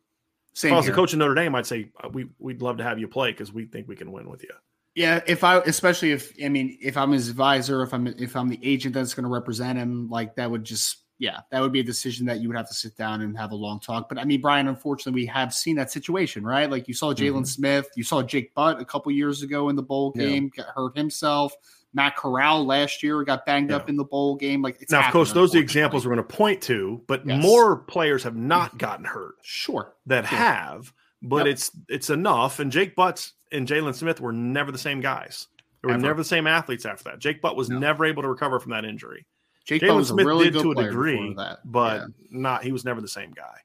Same 0.54 0.70
if 0.70 0.72
I 0.72 0.76
was 0.76 0.86
here. 0.86 0.94
the 0.94 0.96
coach 1.00 1.12
of 1.12 1.18
Notre 1.18 1.34
Dame, 1.34 1.54
I'd 1.56 1.66
say 1.66 1.90
uh, 2.02 2.08
we 2.10 2.28
we'd 2.38 2.62
love 2.62 2.78
to 2.78 2.84
have 2.84 2.98
you 3.00 3.08
play 3.08 3.32
because 3.32 3.52
we 3.52 3.66
think 3.66 3.88
we 3.88 3.96
can 3.96 4.10
win 4.12 4.30
with 4.30 4.42
you. 4.44 4.50
Yeah, 4.96 5.20
if 5.26 5.44
I 5.44 5.58
especially 5.58 6.10
if 6.12 6.32
I 6.42 6.48
mean 6.48 6.78
if 6.80 6.96
I'm 6.96 7.12
his 7.12 7.28
advisor, 7.28 7.82
if 7.82 7.92
I'm 7.92 8.06
if 8.06 8.34
I'm 8.34 8.48
the 8.48 8.58
agent 8.62 8.94
that's 8.94 9.12
going 9.14 9.24
to 9.24 9.30
represent 9.30 9.78
him, 9.78 10.08
like 10.08 10.34
that 10.36 10.50
would 10.50 10.64
just 10.64 11.02
yeah, 11.18 11.40
that 11.50 11.60
would 11.60 11.72
be 11.72 11.80
a 11.80 11.84
decision 11.84 12.26
that 12.26 12.40
you 12.40 12.48
would 12.48 12.56
have 12.56 12.68
to 12.68 12.74
sit 12.74 12.96
down 12.96 13.20
and 13.22 13.36
have 13.38 13.52
a 13.52 13.54
long 13.54 13.78
talk. 13.78 14.08
But 14.08 14.18
I 14.18 14.24
mean, 14.24 14.40
Brian, 14.40 14.68
unfortunately, 14.68 15.20
we 15.22 15.26
have 15.26 15.52
seen 15.54 15.76
that 15.76 15.90
situation, 15.90 16.44
right? 16.44 16.70
Like 16.70 16.88
you 16.88 16.94
saw 16.94 17.12
Jaylon 17.14 17.42
Mhm. 17.42 17.46
Smith, 17.46 17.88
you 17.94 18.04
saw 18.04 18.22
Jake 18.22 18.54
Butt 18.54 18.80
a 18.80 18.84
couple 18.86 19.12
years 19.12 19.42
ago 19.42 19.68
in 19.68 19.76
the 19.76 19.82
bowl 19.82 20.12
Yeah. 20.16 20.26
game, 20.26 20.50
got 20.54 20.66
hurt 20.74 20.96
himself. 20.96 21.54
Matt 21.94 22.16
Corral 22.16 22.64
last 22.66 23.02
year 23.02 23.22
got 23.24 23.46
banged 23.46 23.72
up 23.72 23.88
in 23.90 23.96
the 23.96 24.04
bowl 24.04 24.36
game. 24.36 24.60
Like 24.62 24.80
it's 24.82 24.92
now, 24.92 25.06
of 25.06 25.12
course, 25.12 25.32
those 25.32 25.50
are 25.54 25.58
the 25.58 25.62
examples 25.62 26.06
we're 26.06 26.14
going 26.14 26.26
to 26.26 26.34
point 26.36 26.60
to, 26.62 27.02
but 27.06 27.26
Yes. 27.26 27.42
more 27.42 27.76
players 27.76 28.22
have 28.24 28.36
not 28.36 28.76
gotten 28.78 29.04
hurt 29.06 29.36
Sure. 29.42 29.94
that 30.06 30.24
Yeah. 30.24 30.38
have. 30.38 30.92
But 31.22 31.46
Yep. 31.46 31.46
it's 31.46 31.70
it's 31.88 32.10
enough. 32.10 32.60
And 32.60 32.70
Jake 32.70 32.94
Butts 32.94 33.32
and 33.52 33.66
Jaylon 33.66 33.94
Smith 33.94 34.20
were 34.20 34.32
never 34.32 34.72
the 34.72 34.78
same 34.78 35.00
guys. 35.00 35.46
They 35.82 35.88
were 35.88 35.94
Ever. 35.94 36.02
never 36.02 36.18
the 36.18 36.24
same 36.24 36.46
athletes 36.46 36.84
after 36.86 37.04
that. 37.04 37.18
Jake 37.18 37.40
Butt 37.40 37.56
was 37.56 37.68
No. 37.68 37.78
never 37.78 38.04
able 38.04 38.22
to 38.22 38.28
recover 38.28 38.58
from 38.60 38.72
that 38.72 38.84
injury. 38.84 39.26
Jake 39.64 39.82
Jaylon 39.82 40.04
Smith 40.04 40.26
really 40.26 40.50
did 40.50 40.62
to 40.62 40.72
a 40.72 40.74
degree, 40.74 41.34
that, 41.36 41.58
but 41.64 42.00
Yeah. 42.00 42.06
not 42.30 42.62
he 42.64 42.72
was 42.72 42.84
never 42.84 43.00
the 43.00 43.08
same 43.08 43.32
guy. 43.32 43.58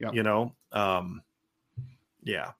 Yep. 0.00 0.14
You 0.14 0.22
know, 0.24 0.54
um, 0.72 1.22
yeah. 2.22 2.52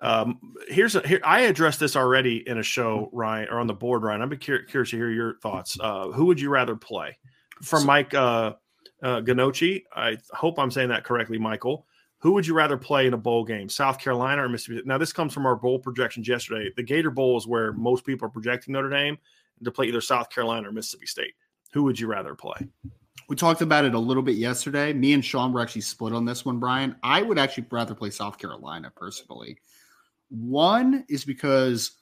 Um, 0.00 0.54
here's 0.68 0.94
a 0.94 1.06
here. 1.06 1.20
I 1.24 1.40
addressed 1.42 1.80
this 1.80 1.96
already 1.96 2.46
in 2.48 2.58
a 2.58 2.62
show, 2.62 3.08
Ryan, 3.12 3.48
or 3.50 3.60
on 3.60 3.66
the 3.66 3.74
board, 3.74 4.02
Ryan. 4.02 4.22
I'm 4.22 4.30
cur- 4.36 4.62
curious 4.62 4.90
to 4.90 4.96
hear 4.96 5.10
your 5.10 5.38
thoughts. 5.38 5.76
Uh, 5.80 6.08
who 6.08 6.26
would 6.26 6.40
you 6.40 6.50
rather 6.50 6.76
play? 6.76 7.18
From 7.62 7.80
So- 7.80 7.86
Mike 7.86 8.12
uh, 8.14 8.54
uh, 9.02 9.20
Ganocci. 9.22 9.84
I 9.94 10.18
hope 10.32 10.58
I'm 10.58 10.70
saying 10.70 10.90
that 10.90 11.04
correctly, 11.04 11.38
Michael. 11.38 11.86
Who 12.26 12.32
would 12.32 12.44
you 12.44 12.54
rather 12.54 12.76
play 12.76 13.06
in 13.06 13.14
a 13.14 13.16
bowl 13.16 13.44
game, 13.44 13.68
South 13.68 14.00
Carolina 14.00 14.42
or 14.42 14.48
Mississippi? 14.48 14.82
Now, 14.84 14.98
this 14.98 15.12
comes 15.12 15.32
from 15.32 15.46
our 15.46 15.54
bowl 15.54 15.78
projections 15.78 16.26
yesterday. 16.26 16.72
The 16.74 16.82
Gator 16.82 17.12
Bowl 17.12 17.36
is 17.36 17.46
where 17.46 17.72
most 17.72 18.04
people 18.04 18.26
are 18.26 18.30
projecting 18.30 18.72
Notre 18.72 18.90
Dame 18.90 19.16
to 19.62 19.70
play 19.70 19.86
either 19.86 20.00
South 20.00 20.28
Carolina 20.28 20.68
or 20.68 20.72
Mississippi 20.72 21.06
State. 21.06 21.34
Who 21.72 21.84
would 21.84 22.00
you 22.00 22.08
rather 22.08 22.34
play? 22.34 22.66
We 23.28 23.36
talked 23.36 23.60
about 23.60 23.84
it 23.84 23.94
a 23.94 23.98
little 24.00 24.24
bit 24.24 24.34
yesterday. 24.34 24.92
Me 24.92 25.12
and 25.12 25.24
Sean 25.24 25.52
were 25.52 25.60
actually 25.60 25.82
split 25.82 26.12
on 26.12 26.24
this 26.24 26.44
one, 26.44 26.58
Brian. 26.58 26.96
I 27.04 27.22
would 27.22 27.38
actually 27.38 27.66
rather 27.70 27.94
play 27.94 28.10
South 28.10 28.38
Carolina 28.38 28.92
personally. 28.96 29.58
One 30.28 31.04
is 31.08 31.24
because 31.24 31.92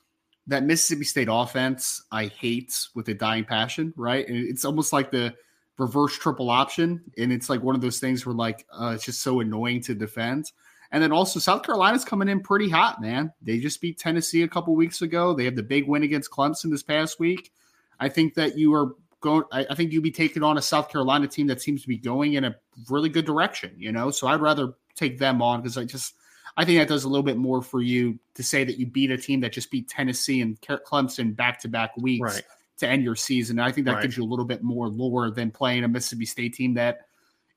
that 0.46 0.64
Mississippi 0.64 1.04
State 1.04 1.28
offense 1.30 2.02
I 2.10 2.28
hate 2.28 2.74
with 2.94 3.10
a 3.10 3.14
dying 3.14 3.44
passion, 3.44 3.92
right? 3.94 4.26
And 4.26 4.38
it's 4.38 4.64
almost 4.64 4.90
like 4.90 5.10
the 5.10 5.34
reverse 5.78 6.16
triple 6.16 6.50
option. 6.50 7.02
And 7.18 7.32
it's 7.32 7.48
like 7.48 7.62
one 7.62 7.74
of 7.74 7.80
those 7.80 7.98
things 7.98 8.24
where 8.24 8.34
like 8.34 8.66
uh, 8.72 8.92
it's 8.94 9.04
just 9.04 9.22
so 9.22 9.40
annoying 9.40 9.80
to 9.82 9.94
defend. 9.94 10.52
And 10.92 11.02
then 11.02 11.12
also 11.12 11.40
South 11.40 11.64
Carolina's 11.64 12.04
coming 12.04 12.28
in 12.28 12.40
pretty 12.40 12.68
hot, 12.68 13.00
man. 13.00 13.32
They 13.42 13.58
just 13.58 13.80
beat 13.80 13.98
Tennessee 13.98 14.42
a 14.42 14.48
couple 14.48 14.76
weeks 14.76 15.02
ago. 15.02 15.34
They 15.34 15.44
have 15.44 15.56
the 15.56 15.62
big 15.62 15.88
win 15.88 16.04
against 16.04 16.30
Clemson 16.30 16.70
this 16.70 16.84
past 16.84 17.18
week. 17.18 17.52
I 17.98 18.08
think 18.08 18.34
that 18.34 18.56
you 18.56 18.74
are 18.74 18.92
going. 19.20 19.44
I, 19.50 19.66
I 19.70 19.74
think 19.74 19.92
you'd 19.92 20.02
be 20.02 20.12
taking 20.12 20.42
on 20.42 20.56
a 20.56 20.62
South 20.62 20.88
Carolina 20.88 21.26
team 21.26 21.48
that 21.48 21.60
seems 21.60 21.82
to 21.82 21.88
be 21.88 21.96
going 21.96 22.34
in 22.34 22.44
a 22.44 22.54
really 22.88 23.08
good 23.08 23.24
direction. 23.24 23.74
You 23.76 23.90
know, 23.90 24.10
so 24.10 24.28
I'd 24.28 24.40
rather 24.40 24.74
take 24.94 25.18
them 25.18 25.42
on 25.42 25.62
because 25.62 25.76
I 25.76 25.84
just 25.84 26.14
I 26.56 26.64
think 26.64 26.78
that 26.78 26.88
does 26.88 27.04
a 27.04 27.08
little 27.08 27.24
bit 27.24 27.36
more 27.36 27.62
for 27.62 27.82
you 27.82 28.18
to 28.34 28.42
say 28.42 28.62
that 28.62 28.78
you 28.78 28.86
beat 28.86 29.10
a 29.10 29.18
team 29.18 29.40
that 29.40 29.52
just 29.52 29.70
beat 29.70 29.88
Tennessee 29.88 30.40
and 30.40 30.60
Clemson 30.60 31.34
back 31.34 31.60
to 31.60 31.68
back 31.68 31.96
weeks 31.96 32.22
Right. 32.22 32.42
To 32.78 32.88
end 32.88 33.02
your 33.02 33.16
season. 33.16 33.58
I 33.58 33.70
think 33.72 33.86
that 33.86 33.94
Right. 33.94 34.02
gives 34.02 34.16
you 34.16 34.24
a 34.24 34.26
little 34.26 34.44
bit 34.44 34.62
more 34.62 34.88
lore 34.88 35.30
than 35.30 35.50
playing 35.50 35.84
a 35.84 35.88
Mississippi 35.88 36.26
State 36.26 36.54
team 36.54 36.74
that 36.74 37.06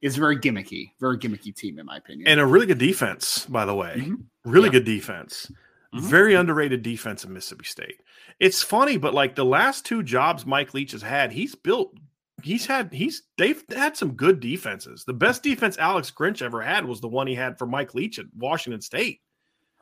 is 0.01 0.15
very 0.15 0.37
gimmicky, 0.37 0.91
very 0.99 1.17
gimmicky 1.17 1.55
team 1.55 1.79
in 1.79 1.85
my 1.85 1.97
opinion. 1.97 2.27
And 2.27 2.39
a 2.39 2.45
really 2.45 2.67
good 2.67 2.77
defense, 2.77 3.45
by 3.47 3.65
the 3.65 3.73
way. 3.73 3.95
Mhm. 3.97 4.23
Really 4.45 4.67
Yeah. 4.67 4.73
good 4.73 4.85
defense. 4.85 5.51
Mhm. 5.93 6.01
Very 6.01 6.35
underrated 6.35 6.83
defense 6.83 7.23
in 7.23 7.33
Mississippi 7.33 7.65
State. 7.65 8.01
It's 8.39 8.61
funny, 8.61 8.97
but 8.97 9.13
like 9.15 9.35
the 9.35 9.45
last 9.45 9.85
two 9.85 10.03
jobs 10.03 10.45
Mike 10.45 10.73
Leach 10.75 10.91
has 10.91 11.01
had, 11.01 11.31
he's 11.31 11.55
built. 11.55 11.97
He's 12.43 12.67
had 12.67 12.93
he's 12.93 13.23
they've 13.39 13.63
had 13.75 13.97
some 13.97 14.11
good 14.13 14.39
defenses. 14.39 15.03
The 15.05 15.13
best 15.13 15.41
defense 15.41 15.75
Alex 15.79 16.11
Grinch 16.15 16.43
ever 16.43 16.61
had 16.61 16.85
was 16.85 17.01
the 17.01 17.07
one 17.07 17.25
he 17.25 17.33
had 17.33 17.57
for 17.57 17.65
Mike 17.65 17.95
Leach 17.95 18.19
at 18.19 18.27
Washington 18.35 18.81
State. 18.81 19.21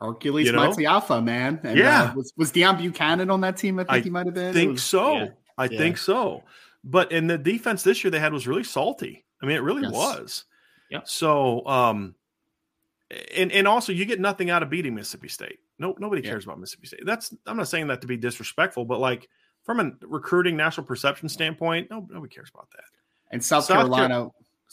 Hercules 0.00 0.46
you 0.46 0.52
know? 0.52 0.60
Maxi 0.70 0.86
Alpha, 0.86 1.20
man. 1.22 1.60
And, 1.62 1.78
Yeah. 1.78 2.02
uh, 2.10 2.14
was 2.14 2.32
was 2.36 2.52
Deion 2.52 2.78
Buchanan 2.78 3.30
on 3.30 3.40
that 3.40 3.56
team? 3.56 3.78
I 3.78 3.84
think 3.84 3.92
I 3.92 4.00
he 4.00 4.10
might 4.10 4.26
have 4.26 4.34
been. 4.34 4.50
It 4.50 4.52
think 4.54 4.72
was- 4.72 4.82
so. 4.84 5.16
yeah. 5.16 5.28
I 5.58 5.64
Yeah. 5.64 5.78
think 5.78 5.98
so. 5.98 6.42
But 6.84 7.10
in 7.12 7.26
the 7.26 7.38
defense 7.38 7.82
this 7.82 8.04
year 8.04 8.10
they 8.10 8.18
had 8.20 8.32
was 8.32 8.46
really 8.46 8.62
salty. 8.64 9.24
I 9.42 9.46
mean, 9.46 9.56
it 9.56 9.60
really 9.62 9.82
Yes. 9.82 9.92
was. 9.92 10.44
Yeah. 10.90 11.00
So 11.04 11.66
um 11.66 12.14
and 13.34 13.50
and 13.52 13.66
also 13.68 13.92
you 13.92 14.04
get 14.04 14.20
nothing 14.20 14.50
out 14.50 14.62
of 14.62 14.70
beating 14.70 14.94
Mississippi 14.94 15.28
State. 15.28 15.58
No 15.78 15.94
nobody 15.98 16.22
Yeah. 16.22 16.30
cares 16.30 16.44
about 16.44 16.58
Mississippi 16.60 16.88
State. 16.88 17.00
That's 17.06 17.34
I'm 17.46 17.56
not 17.56 17.68
saying 17.68 17.86
that 17.88 18.00
to 18.02 18.06
be 18.06 18.16
disrespectful, 18.16 18.84
but 18.84 19.00
like 19.00 19.28
from 19.64 19.80
a 19.80 19.90
recruiting 20.06 20.56
national 20.56 20.86
perception 20.86 21.28
standpoint, 21.28 21.90
no, 21.90 22.06
nobody 22.10 22.32
cares 22.34 22.50
about 22.54 22.70
that. 22.70 22.84
And 23.32 23.42
South, 23.44 23.64
South 23.64 23.88
Car- 23.88 23.98
Carolina, 23.98 24.28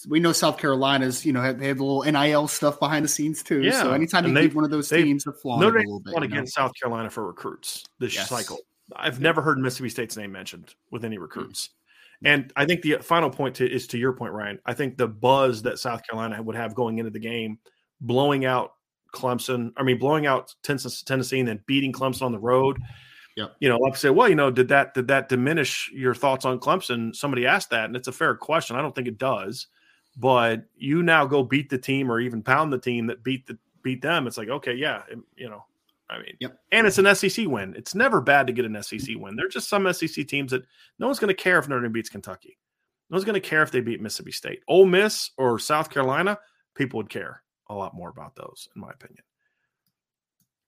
we 0.07 0.19
know 0.19 0.31
South 0.31 0.57
Carolina's, 0.57 1.25
you 1.25 1.33
know, 1.33 1.41
have- 1.41 1.59
they 1.59 1.67
have 1.67 1.79
a 1.79 1.83
little 1.83 2.03
NIL 2.03 2.47
stuff 2.47 2.79
behind 2.79 3.05
the 3.05 3.09
scenes 3.09 3.43
too. 3.43 3.61
Yeah. 3.61 3.81
So 3.81 3.91
anytime 3.91 4.23
you 4.23 4.29
and 4.29 4.35
beat 4.35 4.41
they've- 4.41 4.55
one 4.55 4.65
of 4.65 4.71
those 4.71 4.89
teams, 4.89 5.23
they're 5.23 5.33
flawing 5.33 5.61
Notre 5.61 5.77
a 5.77 5.81
little 5.81 5.99
bit. 5.99 6.13
won 6.13 6.23
you 6.23 6.29
know? 6.29 6.33
against 6.33 6.55
South 6.55 6.71
Carolina 6.79 7.09
for 7.09 7.25
recruits 7.25 7.85
this 7.99 8.15
Yes. 8.15 8.29
cycle. 8.29 8.59
I've 8.95 9.19
never 9.19 9.41
heard 9.41 9.57
Mississippi 9.59 9.89
State's 9.89 10.17
name 10.17 10.31
mentioned 10.31 10.75
with 10.91 11.05
any 11.05 11.15
mm-hmm. 11.15 11.23
recruits. 11.23 11.69
And 12.25 12.53
I 12.55 12.65
think 12.65 12.81
the 12.81 12.97
final 13.01 13.29
point 13.29 13.55
to, 13.55 13.69
is 13.69 13.87
to 13.87 13.97
your 13.97 14.13
point, 14.13 14.33
Ryan. 14.33 14.59
I 14.65 14.73
think 14.73 14.97
the 14.97 15.07
buzz 15.07 15.63
that 15.63 15.77
South 15.79 16.07
Carolina 16.07 16.41
would 16.41 16.55
have 16.55 16.73
going 16.73 16.99
into 16.99 17.11
the 17.11 17.19
game, 17.19 17.59
blowing 17.99 18.45
out 18.45 18.73
Clemson, 19.13 19.73
I 19.77 19.83
mean, 19.83 19.99
blowing 19.99 20.25
out 20.25 20.53
Tennessee, 20.63 21.03
Tennessee 21.05 21.39
and 21.39 21.47
then 21.47 21.61
beating 21.65 21.91
Clemson 21.91 22.23
on 22.23 22.31
the 22.31 22.39
road. 22.39 22.79
Yep. 23.35 23.55
You 23.59 23.69
know, 23.69 23.77
like 23.77 23.93
I 23.93 23.97
say, 23.97 24.09
well, 24.09 24.29
you 24.29 24.35
know, 24.35 24.51
did 24.51 24.67
that 24.69 24.93
did 24.93 25.07
that 25.07 25.27
diminish 25.27 25.91
your 25.93 26.13
thoughts 26.13 26.45
on 26.45 26.59
Clemson? 26.59 27.15
Somebody 27.15 27.45
asked 27.45 27.71
that, 27.71 27.85
and 27.85 27.95
it's 27.95 28.07
a 28.07 28.11
fair 28.11 28.35
question. 28.35 28.75
I 28.75 28.81
don't 28.81 28.93
think 28.93 29.07
it 29.07 29.17
does. 29.17 29.67
But 30.15 30.65
you 30.75 31.01
now 31.03 31.25
go 31.25 31.43
beat 31.43 31.69
the 31.69 31.77
team 31.77 32.11
or 32.11 32.19
even 32.19 32.43
pound 32.43 32.71
the 32.71 32.79
team 32.79 33.07
that 33.07 33.23
beat 33.23 33.47
the 33.47 33.57
beat 33.81 34.01
them. 34.01 34.27
It's 34.27 34.37
like, 34.37 34.49
okay, 34.49 34.73
yeah, 34.73 35.03
it- 35.09 35.19
you 35.35 35.49
know, 35.49 35.65
I 36.09 36.17
mean, 36.19 36.37
Yep. 36.39 36.57
and 36.71 36.87
it's 36.87 36.97
an 36.99 37.07
SEC 37.15 37.47
win. 37.47 37.75
It's 37.75 37.95
never 37.95 38.21
bad 38.21 38.47
to 38.47 38.53
get 38.53 38.65
an 38.65 38.75
SEC 38.81 39.15
win. 39.17 39.35
There's 39.35 39.53
just 39.53 39.67
some 39.69 39.85
SEC 39.91 40.23
teams 40.27 40.51
that 40.51 40.63
no 40.99 41.07
one's 41.07 41.19
going 41.19 41.29
to 41.29 41.33
care 41.43 41.57
if 41.59 41.67
Notre 41.67 41.81
Dame 41.81 41.91
beats 41.91 42.09
Kentucky. 42.09 42.57
No 43.09 43.15
one's 43.15 43.25
going 43.25 43.41
to 43.41 43.47
care 43.47 43.63
if 43.63 43.71
they 43.71 43.81
beat 43.81 44.01
Mississippi 44.01 44.31
State, 44.31 44.61
Ole 44.67 44.85
Miss, 44.85 45.31
or 45.37 45.57
South 45.59 45.89
Carolina. 45.89 46.37
People 46.75 46.97
would 46.97 47.09
care 47.09 47.43
a 47.67 47.73
lot 47.73 47.93
more 47.95 48.09
about 48.09 48.35
those, 48.35 48.69
in 48.75 48.81
my 48.81 48.91
opinion. 48.91 49.23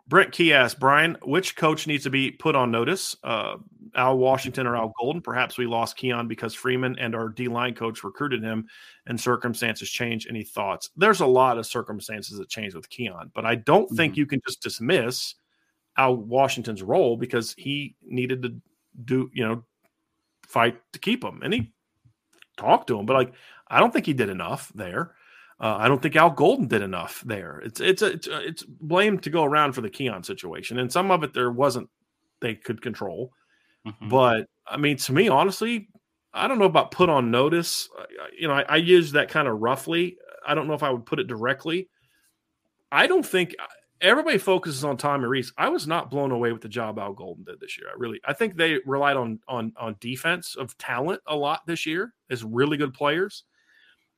Brent 0.08 0.32
Key 0.32 0.54
asked 0.54 0.80
Brian, 0.80 1.18
which 1.24 1.56
coach 1.56 1.88
needs 1.88 2.04
to 2.04 2.10
be 2.10 2.32
put 2.32 2.56
on 2.56 2.70
notice? 2.70 3.16
Uh, 3.24 3.58
Al 3.96 4.18
Washington 4.18 4.68
or 4.68 4.76
Al 4.76 4.94
Golden? 5.00 5.22
Perhaps 5.22 5.58
we 5.58 5.66
lost 5.66 5.98
Keon 5.98 6.28
because 6.28 6.54
Freeman 6.54 6.98
and 7.00 7.16
our 7.16 7.30
D 7.30 7.48
line 7.48 7.74
coach 7.74 8.04
recruited 8.04 8.44
him, 8.44 8.68
and 9.08 9.20
circumstances 9.20 9.90
change. 9.90 10.28
Any 10.30 10.44
thoughts? 10.44 10.92
There's 10.96 11.22
a 11.22 11.26
lot 11.26 11.58
of 11.58 11.66
circumstances 11.66 12.38
that 12.38 12.50
change 12.50 12.76
with 12.76 12.90
Keon, 12.90 13.32
but 13.34 13.46
I 13.46 13.56
don't 13.56 13.90
think 13.90 14.16
you 14.16 14.28
can 14.28 14.42
just 14.46 14.62
dismiss 14.62 15.36
Al 15.98 16.16
Washington's 16.16 16.84
role 16.84 17.18
because 17.18 17.56
he 17.58 17.96
needed 18.04 18.44
to 18.44 18.56
do, 19.06 19.32
you 19.34 19.46
know, 19.48 19.64
fight 20.48 20.80
to 20.94 21.00
keep 21.00 21.24
him, 21.24 21.42
and 21.44 21.54
he 21.54 21.72
talked 22.58 22.88
to 22.88 23.00
him, 23.00 23.06
but 23.06 23.16
like 23.16 23.34
I 23.68 23.80
don't 23.80 23.92
think 23.92 24.06
he 24.06 24.14
did 24.14 24.30
enough 24.30 24.72
there. 24.76 25.16
Uh, 25.60 25.78
I 25.80 25.88
don't 25.88 26.02
think 26.02 26.16
Al 26.16 26.32
Golden 26.32 26.68
did 26.68 26.82
enough 26.82 27.24
there. 27.26 27.62
It's 27.64 27.80
it's 27.80 28.02
a, 28.02 28.08
it's, 28.08 28.28
a, 28.28 28.46
it's 28.46 28.64
blame 28.64 29.20
to 29.20 29.30
go 29.30 29.44
around 29.44 29.74
for 29.74 29.82
the 29.82 29.90
Keon 29.90 30.24
situation, 30.24 30.80
and 30.80 30.92
some 30.92 31.12
of 31.12 31.24
it 31.24 31.34
there 31.34 31.52
wasn't 31.52 31.90
they 32.42 32.56
could 32.56 32.82
control, 32.82 33.32
Mm-hmm. 33.86 34.10
But 34.10 34.48
I 34.68 34.78
mean, 34.78 34.98
to 34.98 35.14
me, 35.14 35.30
honestly, 35.30 35.90
I 36.34 36.48
don't 36.48 36.60
know 36.60 36.66
about 36.66 36.92
put 36.92 37.10
on 37.10 37.32
notice. 37.32 37.90
You 38.38 38.48
know, 38.48 38.54
I, 38.54 38.66
I 38.68 38.76
use 38.78 39.12
that 39.12 39.30
kind 39.30 39.48
of 39.48 39.60
roughly. 39.60 40.18
I 40.46 40.56
don't 40.56 40.68
know 40.68 40.74
if 40.74 40.84
I 40.84 40.90
would 40.90 41.06
put 41.06 41.20
it 41.20 41.28
directly. 41.28 41.90
I 42.92 43.08
don't 43.08 43.26
think 43.26 43.56
everybody 44.02 44.38
focuses 44.38 44.84
on 44.84 44.98
Tommy 44.98 45.28
Rees. 45.28 45.54
I 45.58 45.70
was 45.70 45.88
not 45.88 46.12
blown 46.12 46.32
away 46.32 46.52
with 46.52 46.62
the 46.62 46.70
job 46.70 47.00
Al 47.00 47.14
Golden 47.14 47.44
did 47.44 47.60
this 47.60 47.78
year. 47.78 47.88
I 47.90 47.94
really, 47.98 48.20
I 48.26 48.34
think 48.34 48.56
they 48.56 48.80
relied 48.86 49.18
on 49.18 49.40
on 49.48 49.74
on 49.78 49.96
defense 50.00 50.56
of 50.56 50.78
talent 50.78 51.22
a 51.28 51.36
lot 51.36 51.66
this 51.68 51.86
year 51.86 52.14
as 52.30 52.44
really 52.44 52.78
good 52.78 52.94
players. 52.94 53.44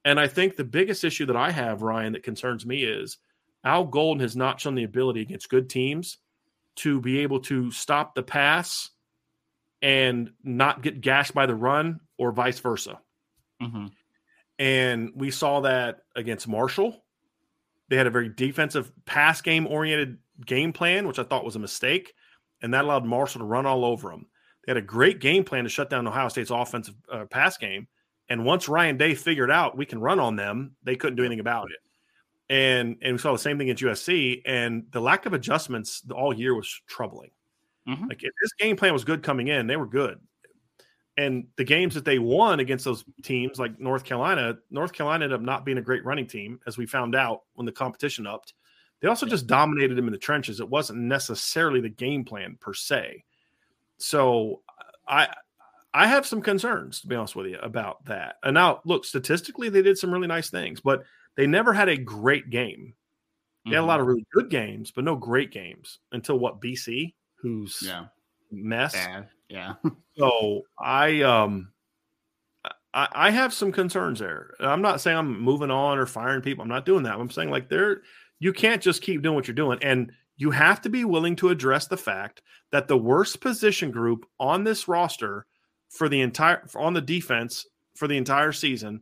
And 0.08 0.22
I 0.22 0.28
think 0.28 0.56
the 0.56 0.64
biggest 0.64 1.04
issue 1.04 1.26
that 1.26 1.36
I 1.36 1.52
have, 1.52 1.82
Ryan, 1.82 2.14
that 2.14 2.24
concerns 2.24 2.66
me 2.66 2.86
is 2.86 3.18
Al 3.66 3.84
Golden 3.84 4.22
has 4.22 4.38
not 4.38 4.58
shown 4.58 4.74
the 4.74 4.86
ability 4.86 5.22
against 5.22 5.50
good 5.50 5.70
teams 5.70 6.20
to 6.78 7.02
be 7.02 7.20
able 7.20 7.42
to 7.42 7.72
stop 7.72 8.16
the 8.16 8.24
pass 8.24 8.90
and 9.82 10.30
not 10.46 10.82
get 10.82 11.02
gashed 11.02 11.34
by 11.34 11.46
the 11.46 11.56
run 11.56 12.00
or 12.18 12.32
vice 12.32 12.58
versa. 12.60 13.02
Mm-hmm. 13.62 13.88
And 14.60 15.12
we 15.14 15.30
saw 15.30 15.60
that 15.60 15.98
against 16.16 16.48
Marshall. 16.48 17.04
They 17.90 17.98
had 17.98 18.08
a 18.08 18.12
very 18.12 18.30
defensive 18.30 18.90
pass 19.06 19.42
game 19.42 19.68
oriented 19.68 20.20
game 20.46 20.72
plan, 20.72 21.06
which 21.06 21.20
I 21.20 21.24
thought 21.24 21.44
was 21.44 21.58
a 21.58 21.60
mistake. 21.60 22.14
And 22.62 22.74
that 22.74 22.86
allowed 22.86 23.04
Marshall 23.04 23.40
to 23.40 23.46
run 23.46 23.66
all 23.66 23.84
over 23.84 24.12
them. 24.12 24.28
They 24.66 24.70
had 24.70 24.78
a 24.78 24.82
great 24.82 25.20
game 25.20 25.44
plan 25.44 25.66
to 25.66 25.70
shut 25.70 25.90
down 25.90 26.08
Ohio 26.08 26.30
State's 26.30 26.50
offensive 26.50 26.96
uh, 27.12 27.26
pass 27.26 27.58
game. 27.58 27.90
And 28.30 28.44
once 28.46 28.68
Ryan 28.68 28.98
Day 28.98 29.16
figured 29.16 29.52
out 29.52 29.78
we 29.78 29.86
can 29.86 30.00
run 30.00 30.20
on 30.20 30.36
them, 30.36 30.76
they 30.84 30.96
couldn't 30.96 31.16
do 31.16 31.24
anything 31.24 31.40
about 31.40 31.70
it. 31.72 31.80
And 32.50 32.98
and 33.02 33.14
we 33.14 33.18
saw 33.20 33.32
the 33.32 33.40
same 33.40 33.58
thing 33.58 33.70
at 33.70 33.78
USC. 33.78 34.42
And 34.46 34.86
the 34.92 35.02
lack 35.02 35.26
of 35.26 35.34
adjustments 35.34 36.04
all 36.14 36.34
year 36.34 36.56
was 36.56 36.82
troubling. 36.88 37.32
Mm-hmm. 37.88 38.08
Like 38.08 38.24
if 38.24 38.32
this 38.42 38.54
game 38.60 38.76
plan 38.76 38.94
was 38.94 39.04
good 39.04 39.24
coming 39.24 39.48
in, 39.48 39.68
they 39.68 39.78
were 39.78 39.88
good. 39.88 40.20
And 41.18 41.48
the 41.56 41.64
games 41.64 41.96
that 41.96 42.06
they 42.06 42.20
won 42.20 42.60
against 42.60 42.86
those 42.86 43.04
teams 43.24 43.58
like 43.58 43.80
North 43.80 44.04
Carolina, 44.04 44.58
North 44.70 44.94
Carolina 44.94 45.26
ended 45.26 45.40
up 45.40 45.44
not 45.44 45.66
being 45.66 45.80
a 45.80 45.82
great 45.82 46.06
running 46.06 46.28
team, 46.28 46.60
as 46.68 46.78
we 46.78 46.86
found 46.86 47.16
out 47.16 47.42
when 47.56 47.66
the 47.66 47.72
competition 47.72 48.28
upped. 48.28 48.54
They 49.02 49.08
also 49.08 49.26
just 49.26 49.48
dominated 49.48 49.96
them 49.96 50.08
in 50.08 50.12
the 50.12 50.20
trenches. 50.20 50.60
It 50.60 50.70
wasn't 50.70 51.00
necessarily 51.00 51.82
the 51.82 51.90
game 51.90 52.24
plan 52.24 52.58
per 52.60 52.74
se. 52.74 53.24
So 53.98 54.62
I 55.08 55.28
I 55.94 56.08
have 56.08 56.28
some 56.28 56.42
concerns, 56.42 57.02
to 57.02 57.08
be 57.08 57.16
honest 57.16 57.36
with 57.36 57.48
you, 57.48 57.58
about 57.62 58.06
that. 58.06 58.36
And 58.44 58.54
now, 58.54 58.82
look, 58.86 59.06
statistically, 59.06 59.70
they 59.70 59.82
did 59.82 59.98
some 59.98 60.12
really 60.12 60.28
nice 60.28 60.50
things, 60.50 60.82
but 60.82 61.04
they 61.36 61.48
never 61.48 61.74
had 61.74 61.90
a 61.90 61.98
great 61.98 62.50
game. 62.50 62.94
They 63.66 63.72
mm-hmm. 63.72 63.76
had 63.76 63.84
a 63.84 63.86
lot 63.86 63.94
mm-hmm. 63.96 64.02
of 64.02 64.08
really 64.08 64.26
good 64.34 64.50
games, 64.50 64.92
but 64.92 65.04
no 65.04 65.16
great 65.16 65.52
games 65.52 66.00
until 66.12 66.38
what 66.38 66.62
BC, 66.62 67.14
who's 67.42 67.80
yeah 67.82 68.06
mess. 68.52 68.94
Bad. 68.94 69.28
Yeah. 69.50 69.74
so 70.18 70.64
I 70.80 71.22
um 71.22 71.72
I, 72.94 73.08
I 73.12 73.32
have 73.32 73.54
some 73.54 73.72
concerns 73.72 74.20
there. 74.20 74.52
I'm 74.60 74.82
not 74.82 75.02
saying 75.02 75.18
I'm 75.18 75.40
moving 75.42 75.72
on 75.72 75.98
or 75.98 76.06
firing 76.06 76.42
people. 76.42 76.64
I'm 76.64 76.70
not 76.70 76.86
doing 76.86 77.04
that. 77.04 77.16
I'm 77.16 77.30
saying 77.30 77.50
like 77.50 77.70
there 77.70 78.02
you 78.40 78.54
can't 78.54 78.82
just 78.82 79.02
keep 79.02 79.22
doing 79.22 79.36
what 79.36 79.48
you're 79.48 79.56
doing. 79.56 79.80
And 79.82 80.12
you 80.38 80.52
have 80.52 80.82
to 80.82 80.90
be 80.90 81.04
willing 81.04 81.36
to 81.38 81.50
address 81.50 81.88
the 81.88 81.98
fact 81.98 82.42
that 82.72 82.88
the 82.88 82.98
worst 82.98 83.42
position 83.42 83.90
group 83.92 84.26
on 84.40 84.64
this 84.64 84.88
roster 84.88 85.48
for 85.90 86.10
the 86.10 86.22
entire 86.22 86.66
on 86.76 86.94
the 86.94 87.02
defense 87.02 87.66
for 87.96 88.08
the 88.08 88.18
entire 88.18 88.52
season, 88.52 89.02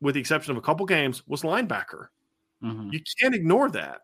with 0.00 0.14
the 0.14 0.20
exception 0.20 0.52
of 0.52 0.56
a 0.56 0.62
couple 0.62 0.86
games, 0.86 1.26
was 1.26 1.42
linebacker. 1.42 2.08
Mm-hmm. 2.62 2.90
You 2.92 3.00
can't 3.20 3.34
ignore 3.34 3.70
that. 3.70 4.02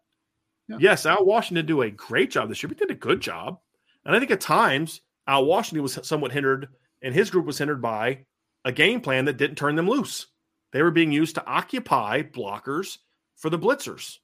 Yeah. 0.69 0.77
Yes, 0.81 1.07
Al 1.07 1.25
Washington 1.25 1.65
did 1.65 1.67
do 1.67 1.83
a 1.83 1.91
great 1.91 2.31
job 2.31 2.49
this 2.49 2.63
year, 2.63 2.69
but 2.69 2.79
did 2.79 2.91
a 2.91 2.95
good 2.95 3.21
job. 3.21 3.59
And 4.05 4.15
I 4.15 4.19
think 4.19 4.31
at 4.31 4.41
times 4.41 5.01
Al 5.27 5.47
Washington 5.47 5.83
was 5.83 5.99
somewhat 6.03 6.33
hindered, 6.33 6.69
and 7.03 7.15
his 7.15 7.31
group 7.31 7.47
was 7.47 7.59
hindered 7.59 7.81
by 7.81 8.25
a 8.65 8.73
game 8.73 9.01
plan 9.01 9.25
that 9.27 9.37
didn't 9.37 9.57
turn 9.57 9.77
them 9.77 9.89
loose. 9.89 10.27
They 10.73 10.83
were 10.83 10.91
being 10.91 11.13
used 11.13 11.37
to 11.37 11.47
occupy 11.47 12.23
blockers 12.23 12.99
for 13.37 13.49
the 13.49 13.59
blitzers 13.59 14.19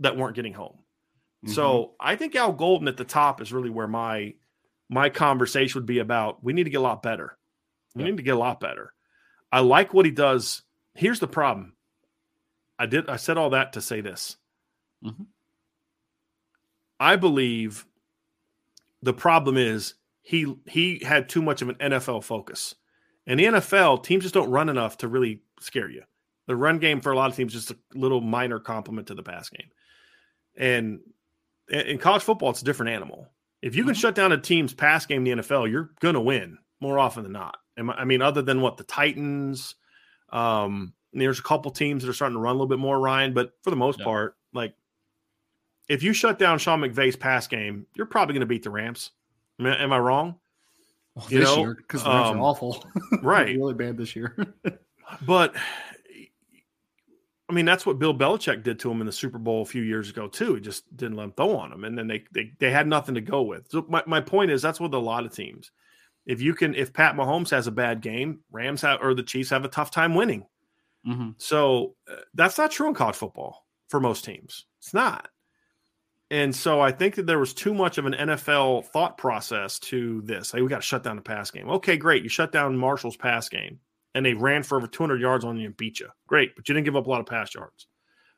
that 0.00 0.16
weren't 0.16 0.34
getting 0.34 0.54
home. 0.54 0.78
Mm-hmm. 1.44 1.54
So 1.54 1.92
I 2.00 2.16
think 2.16 2.34
Al 2.34 2.52
Golden 2.52 2.88
at 2.88 2.96
the 2.96 3.04
top 3.04 3.40
is 3.40 3.52
really 3.52 3.70
where 3.70 3.86
my 3.86 4.34
my 4.88 5.08
conversation 5.08 5.80
would 5.80 5.86
be 5.86 5.98
about. 5.98 6.42
We 6.44 6.52
need 6.52 6.64
to 6.64 6.70
get 6.70 6.78
a 6.80 6.82
lot 6.82 7.02
better. 7.02 7.36
We 7.94 8.04
need 8.04 8.18
to 8.18 8.22
get 8.22 8.34
a 8.34 8.38
lot 8.38 8.60
better. 8.60 8.92
I 9.50 9.60
like 9.60 9.94
what 9.94 10.04
he 10.04 10.12
does. 10.12 10.62
Here's 10.94 11.20
the 11.20 11.26
problem. 11.26 11.74
I 12.78 12.86
did. 12.86 13.08
I 13.08 13.16
said 13.16 13.38
all 13.38 13.50
that 13.50 13.72
to 13.72 13.80
say 13.80 14.00
this. 14.02 14.36
Mm-hmm. 15.04 15.24
I 17.00 17.16
believe 17.16 17.86
the 19.02 19.14
problem 19.14 19.56
is 19.56 19.94
he 20.22 20.54
he 20.66 21.02
had 21.04 21.28
too 21.28 21.42
much 21.42 21.62
of 21.62 21.68
an 21.68 21.76
NFL 21.76 22.24
focus. 22.24 22.74
In 23.26 23.38
the 23.38 23.44
NFL, 23.44 24.04
teams 24.04 24.22
just 24.22 24.34
don't 24.34 24.50
run 24.50 24.68
enough 24.68 24.98
to 24.98 25.08
really 25.08 25.42
scare 25.60 25.90
you. 25.90 26.02
The 26.46 26.56
run 26.56 26.78
game 26.78 27.00
for 27.00 27.12
a 27.12 27.16
lot 27.16 27.30
of 27.30 27.36
teams 27.36 27.54
is 27.54 27.66
just 27.66 27.78
a 27.94 27.98
little 27.98 28.20
minor 28.20 28.60
complement 28.60 29.08
to 29.08 29.14
the 29.14 29.22
pass 29.22 29.48
game. 29.48 29.68
And 30.56 31.00
in 31.68 31.98
college 31.98 32.22
football, 32.22 32.50
it's 32.50 32.62
a 32.62 32.64
different 32.64 32.92
animal. 32.92 33.28
If 33.66 33.74
you 33.74 33.82
can 33.82 33.94
mm-hmm. 33.94 33.98
shut 33.98 34.14
down 34.14 34.30
a 34.30 34.38
team's 34.38 34.72
pass 34.72 35.06
game 35.06 35.26
in 35.26 35.38
the 35.38 35.42
NFL, 35.42 35.68
you're 35.68 35.90
going 35.98 36.14
to 36.14 36.20
win 36.20 36.58
more 36.78 37.00
often 37.00 37.24
than 37.24 37.32
not. 37.32 37.56
I 37.76 38.04
mean, 38.04 38.22
other 38.22 38.40
than 38.40 38.60
what 38.60 38.76
the 38.76 38.84
Titans, 38.84 39.74
um, 40.30 40.94
there's 41.12 41.40
a 41.40 41.42
couple 41.42 41.72
teams 41.72 42.04
that 42.04 42.08
are 42.08 42.12
starting 42.12 42.36
to 42.36 42.40
run 42.40 42.52
a 42.52 42.54
little 42.54 42.68
bit 42.68 42.78
more, 42.78 43.00
Ryan, 43.00 43.34
but 43.34 43.54
for 43.62 43.70
the 43.70 43.76
most 43.76 43.98
yeah. 43.98 44.04
part, 44.04 44.36
like 44.54 44.74
if 45.88 46.04
you 46.04 46.12
shut 46.12 46.38
down 46.38 46.60
Sean 46.60 46.80
McVay's 46.80 47.16
pass 47.16 47.48
game, 47.48 47.86
you're 47.96 48.06
probably 48.06 48.34
going 48.34 48.40
to 48.40 48.46
beat 48.46 48.62
the 48.62 48.70
Rams. 48.70 49.10
Am 49.58 49.66
I, 49.66 49.82
am 49.82 49.92
I 49.92 49.98
wrong? 49.98 50.36
Well, 51.16 51.26
you 51.28 51.40
this 51.40 51.56
know, 51.56 51.74
because 51.74 52.04
the 52.04 52.08
Rams 52.10 52.28
um, 52.28 52.38
are 52.38 52.42
awful, 52.42 52.84
right? 53.20 53.48
really 53.48 53.74
bad 53.74 53.96
this 53.96 54.14
year. 54.14 54.36
but 55.26 55.56
I 57.48 57.52
mean, 57.52 57.64
that's 57.64 57.86
what 57.86 57.98
Bill 57.98 58.16
Belichick 58.16 58.64
did 58.64 58.80
to 58.80 58.90
him 58.90 59.00
in 59.00 59.06
the 59.06 59.12
Super 59.12 59.38
Bowl 59.38 59.62
a 59.62 59.66
few 59.66 59.82
years 59.82 60.10
ago 60.10 60.26
too. 60.26 60.54
He 60.54 60.60
just 60.60 60.96
didn't 60.96 61.16
let 61.16 61.24
him 61.24 61.32
throw 61.32 61.56
on 61.56 61.72
him, 61.72 61.84
and 61.84 61.96
then 61.96 62.08
they 62.08 62.24
they 62.32 62.52
they 62.58 62.70
had 62.70 62.88
nothing 62.88 63.14
to 63.14 63.20
go 63.20 63.42
with. 63.42 63.70
So 63.70 63.86
my, 63.88 64.02
my 64.06 64.20
point 64.20 64.50
is 64.50 64.62
that's 64.62 64.80
with 64.80 64.94
a 64.94 64.98
lot 64.98 65.24
of 65.24 65.34
teams. 65.34 65.70
If 66.24 66.40
you 66.42 66.54
can, 66.54 66.74
if 66.74 66.92
Pat 66.92 67.14
Mahomes 67.14 67.50
has 67.50 67.68
a 67.68 67.72
bad 67.72 68.00
game, 68.00 68.40
Rams 68.50 68.82
have 68.82 69.00
or 69.00 69.14
the 69.14 69.22
Chiefs 69.22 69.50
have 69.50 69.64
a 69.64 69.68
tough 69.68 69.92
time 69.92 70.16
winning. 70.16 70.44
Mm-hmm. 71.06 71.30
So 71.38 71.94
uh, 72.10 72.16
that's 72.34 72.58
not 72.58 72.72
true 72.72 72.88
in 72.88 72.94
college 72.94 73.14
football 73.14 73.64
for 73.88 74.00
most 74.00 74.24
teams. 74.24 74.66
It's 74.80 74.92
not. 74.92 75.28
And 76.28 76.54
so 76.54 76.80
I 76.80 76.90
think 76.90 77.14
that 77.14 77.26
there 77.26 77.38
was 77.38 77.54
too 77.54 77.72
much 77.72 77.98
of 77.98 78.06
an 78.06 78.14
NFL 78.14 78.86
thought 78.86 79.16
process 79.16 79.78
to 79.78 80.20
this. 80.22 80.50
Hey, 80.50 80.60
we 80.62 80.68
got 80.68 80.76
to 80.76 80.82
shut 80.82 81.04
down 81.04 81.14
the 81.14 81.22
pass 81.22 81.52
game. 81.52 81.68
Okay, 81.68 81.96
great. 81.96 82.24
You 82.24 82.28
shut 82.28 82.50
down 82.50 82.76
Marshall's 82.76 83.16
pass 83.16 83.48
game 83.48 83.78
and 84.16 84.24
they 84.24 84.32
ran 84.32 84.62
for 84.62 84.78
over 84.78 84.86
200 84.86 85.20
yards 85.20 85.44
on 85.44 85.58
you 85.58 85.66
and 85.66 85.76
beat 85.76 86.00
you. 86.00 86.08
Great, 86.26 86.56
but 86.56 86.66
you 86.66 86.74
didn't 86.74 86.86
give 86.86 86.96
up 86.96 87.06
a 87.06 87.10
lot 87.10 87.20
of 87.20 87.26
pass 87.26 87.54
yards. 87.54 87.86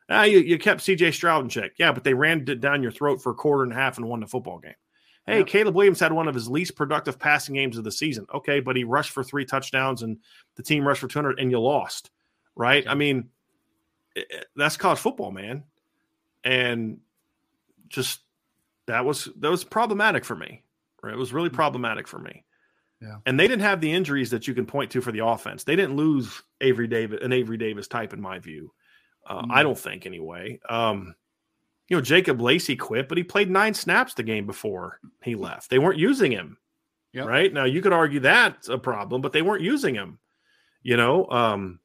Ah, 0.09 0.23
you, 0.23 0.39
you 0.39 0.59
kept 0.59 0.81
CJ 0.81 1.13
Stroud 1.13 1.41
in 1.41 1.49
check. 1.49 1.71
Yeah, 1.77 1.93
but 1.93 2.03
they 2.03 2.13
ran 2.13 2.43
it 2.49 2.59
down 2.59 2.83
your 2.83 2.91
throat 2.91 3.21
for 3.21 3.31
a 3.31 3.35
quarter 3.35 3.63
and 3.63 3.71
a 3.71 3.75
half 3.75 3.97
and 3.97 4.05
won 4.05 4.19
the 4.19 4.27
football 4.27 4.59
game. 4.59 4.73
Hey, 5.25 5.37
yep. 5.37 5.47
Caleb 5.47 5.75
Williams 5.75 6.01
had 6.01 6.11
one 6.11 6.27
of 6.27 6.35
his 6.35 6.49
least 6.49 6.75
productive 6.75 7.17
passing 7.17 7.55
games 7.55 7.77
of 7.77 7.85
the 7.85 7.93
season. 7.93 8.25
Okay, 8.33 8.59
but 8.59 8.75
he 8.75 8.83
rushed 8.83 9.11
for 9.11 9.23
three 9.23 9.45
touchdowns 9.45 10.01
and 10.01 10.17
the 10.57 10.63
team 10.63 10.85
rushed 10.85 10.99
for 10.99 11.07
200 11.07 11.39
and 11.39 11.49
you 11.49 11.61
lost, 11.61 12.11
right? 12.57 12.85
I 12.85 12.95
mean, 12.95 13.29
eh, 14.17 14.23
eh, 14.29 14.41
that's 14.57 14.75
college 14.75 14.99
football, 14.99 15.31
man. 15.31 15.63
And 16.43 16.99
just 17.87 18.19
that 18.87 19.05
was 19.05 19.29
that 19.39 19.49
was 19.49 19.63
problematic 19.63 20.25
for 20.25 20.35
me. 20.35 20.63
Right? 21.01 21.13
It 21.13 21.17
was 21.17 21.31
really 21.31 21.47
mm-hmm. 21.47 21.55
problematic 21.55 22.05
for 22.05 22.19
me. 22.19 22.43
Yeah. 23.01 23.17
And 23.25 23.39
they 23.39 23.47
didn't 23.47 23.63
have 23.63 23.79
the 23.79 23.91
injuries 23.91 24.29
that 24.31 24.47
you 24.47 24.53
can 24.53 24.65
point 24.65 24.91
to 24.91 25.01
for 25.01 25.11
the 25.11 25.25
offense. 25.25 25.63
They 25.63 25.75
didn't 25.75 25.95
lose 25.95 26.41
Avery 26.59 26.87
Davis, 26.87 27.19
an 27.21 27.31
Avery 27.31 27.57
Davis 27.57 27.87
type, 27.87 28.13
in 28.13 28.21
my 28.21 28.39
view. 28.39 28.73
Uh, 29.25 29.41
mm-hmm. 29.41 29.51
I 29.51 29.63
don't 29.63 29.77
think 29.77 30.05
anyway. 30.05 30.59
Um, 30.67 31.15
you 31.87 31.95
know, 31.95 32.01
Jacob 32.01 32.41
Lacey 32.41 32.75
quit, 32.75 33.07
but 33.07 33.17
he 33.17 33.23
played 33.23 33.49
nine 33.49 33.73
snaps 33.73 34.13
the 34.13 34.23
game 34.23 34.45
before 34.45 34.99
he 35.23 35.35
left. 35.35 35.69
They 35.69 35.79
weren't 35.79 35.97
using 35.97 36.31
him. 36.31 36.57
Yep. 37.13 37.25
Right 37.25 37.53
now, 37.53 37.65
you 37.65 37.81
could 37.81 37.93
argue 37.93 38.19
that's 38.19 38.69
a 38.69 38.77
problem, 38.77 39.21
but 39.21 39.31
they 39.31 39.41
weren't 39.41 39.63
using 39.63 39.95
him. 39.95 40.19
You 40.83 40.95
know, 40.97 41.27
um, 41.29 41.79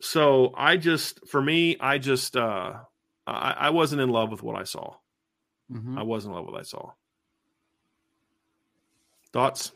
so 0.00 0.52
I 0.56 0.76
just, 0.76 1.26
for 1.26 1.40
me, 1.40 1.76
I 1.80 1.98
just, 1.98 2.36
uh, 2.36 2.74
I, 3.26 3.54
I 3.58 3.70
wasn't 3.70 4.02
in 4.02 4.10
love 4.10 4.30
with 4.30 4.42
what 4.42 4.56
I 4.56 4.64
saw. 4.64 4.94
Mm-hmm. 5.72 5.98
I 5.98 6.02
wasn't 6.02 6.32
in 6.32 6.36
love 6.36 6.46
with 6.46 6.52
what 6.52 6.60
I 6.60 6.64
saw. 6.64 6.90
Thoughts? 9.32 9.72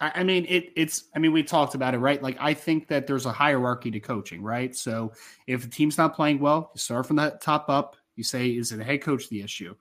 I 0.00 0.22
mean, 0.22 0.46
it, 0.48 0.72
it's. 0.76 1.04
I 1.14 1.18
mean, 1.18 1.32
we 1.32 1.42
talked 1.42 1.74
about 1.74 1.94
it, 1.94 1.98
right? 1.98 2.22
Like, 2.22 2.36
I 2.38 2.54
think 2.54 2.86
that 2.88 3.06
there's 3.06 3.26
a 3.26 3.32
hierarchy 3.32 3.90
to 3.90 3.98
coaching, 3.98 4.42
right? 4.42 4.74
So, 4.76 5.12
if 5.48 5.62
the 5.62 5.68
team's 5.68 5.98
not 5.98 6.14
playing 6.14 6.38
well, 6.38 6.70
you 6.74 6.78
start 6.78 7.06
from 7.06 7.16
the 7.16 7.36
top 7.40 7.68
up. 7.68 7.96
You 8.14 8.22
say, 8.22 8.50
is 8.50 8.70
it 8.70 8.76
the 8.76 8.84
head 8.84 9.02
coach 9.02 9.28
the 9.28 9.42
issue? 9.42 9.74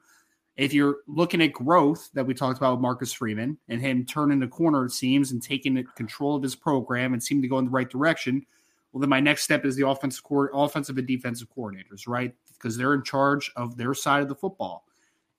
If 0.56 0.74
you're 0.74 0.98
looking 1.08 1.42
at 1.44 1.54
growth 1.54 2.10
that 2.16 2.26
we 2.26 2.34
talked 2.34 2.58
about 2.58 2.74
with 2.74 2.82
Marcus 2.82 3.14
Freeman 3.14 3.60
and 3.70 3.80
him 3.80 4.06
turning 4.06 4.40
the 4.40 4.48
corner, 4.48 4.86
it 4.86 4.92
seems, 4.92 5.32
and 5.32 5.42
taking 5.42 5.84
control 5.96 6.36
of 6.36 6.42
his 6.42 6.56
program 6.56 7.14
and 7.14 7.22
seeming 7.22 7.44
to 7.44 7.48
go 7.48 7.60
in 7.60 7.66
the 7.66 7.72
right 7.72 7.90
direction, 7.90 8.44
well, 8.92 9.02
then 9.02 9.10
my 9.10 9.20
next 9.20 9.44
step 9.44 9.66
is 9.66 9.76
the 9.76 9.88
offensive 9.88 10.24
core, 10.24 10.50
offensive 10.52 10.98
and 10.98 11.08
defensive 11.08 11.48
coordinators, 11.56 12.08
right? 12.08 12.34
Because 12.54 12.76
they're 12.76 12.96
in 12.96 13.04
charge 13.04 13.52
of 13.56 13.78
their 13.78 13.94
side 13.94 14.24
of 14.24 14.30
the 14.30 14.36
football. 14.36 14.86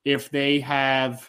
If 0.04 0.30
they 0.30 0.60
have 0.60 1.28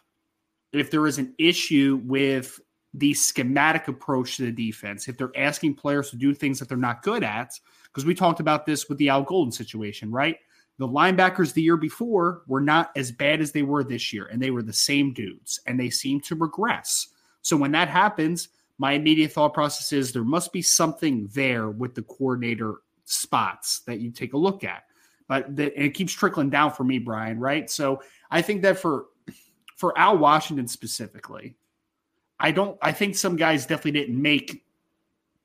if 0.71 0.91
there 0.91 1.07
is 1.07 1.17
an 1.17 1.33
issue 1.39 1.99
with 2.03 2.59
the 2.93 3.13
schematic 3.13 3.87
approach 3.87 4.37
to 4.37 4.45
the 4.45 4.51
defense, 4.51 5.07
if 5.07 5.17
they're 5.17 5.31
asking 5.35 5.75
players 5.75 6.09
to 6.09 6.15
do 6.15 6.33
things 6.33 6.59
that 6.59 6.67
they're 6.67 6.77
not 6.77 7.03
good 7.03 7.23
at, 7.23 7.51
because 7.85 8.05
we 8.05 8.15
talked 8.15 8.39
about 8.39 8.65
this 8.65 8.89
with 8.89 8.97
the 8.97 9.09
Al 9.09 9.23
Golden 9.23 9.51
situation, 9.51 10.11
right? 10.11 10.37
The 10.77 10.87
linebackers 10.87 11.53
the 11.53 11.61
year 11.61 11.77
before 11.77 12.43
were 12.47 12.61
not 12.61 12.91
as 12.95 13.11
bad 13.11 13.41
as 13.41 13.51
they 13.51 13.63
were 13.63 13.83
this 13.83 14.13
year, 14.13 14.27
and 14.27 14.41
they 14.41 14.51
were 14.51 14.63
the 14.63 14.73
same 14.73 15.13
dudes, 15.13 15.59
and 15.67 15.79
they 15.79 15.89
seem 15.89 16.21
to 16.21 16.35
regress. 16.35 17.07
So 17.41 17.57
when 17.57 17.71
that 17.73 17.89
happens, 17.89 18.49
my 18.77 18.93
immediate 18.93 19.33
thought 19.33 19.53
process 19.53 19.91
is 19.91 20.11
there 20.11 20.23
must 20.23 20.53
be 20.53 20.61
something 20.61 21.29
there 21.33 21.69
with 21.69 21.95
the 21.95 22.03
coordinator 22.03 22.75
spots 23.03 23.81
that 23.81 23.99
you 23.99 24.09
take 24.09 24.33
a 24.33 24.37
look 24.37 24.63
at. 24.63 24.83
But 25.27 25.55
the, 25.55 25.79
it 25.79 25.93
keeps 25.93 26.13
trickling 26.13 26.49
down 26.49 26.71
for 26.71 26.83
me, 26.83 26.97
Brian, 26.97 27.39
right? 27.39 27.69
So 27.69 28.01
I 28.31 28.41
think 28.41 28.61
that 28.63 28.79
for 28.79 29.07
for 29.75 29.97
Al 29.97 30.17
Washington 30.17 30.67
specifically, 30.67 31.55
I 32.39 32.51
don't 32.51 32.77
I 32.81 32.91
think 32.91 33.15
some 33.15 33.35
guys 33.35 33.65
definitely 33.65 33.99
didn't 33.99 34.21
make 34.21 34.63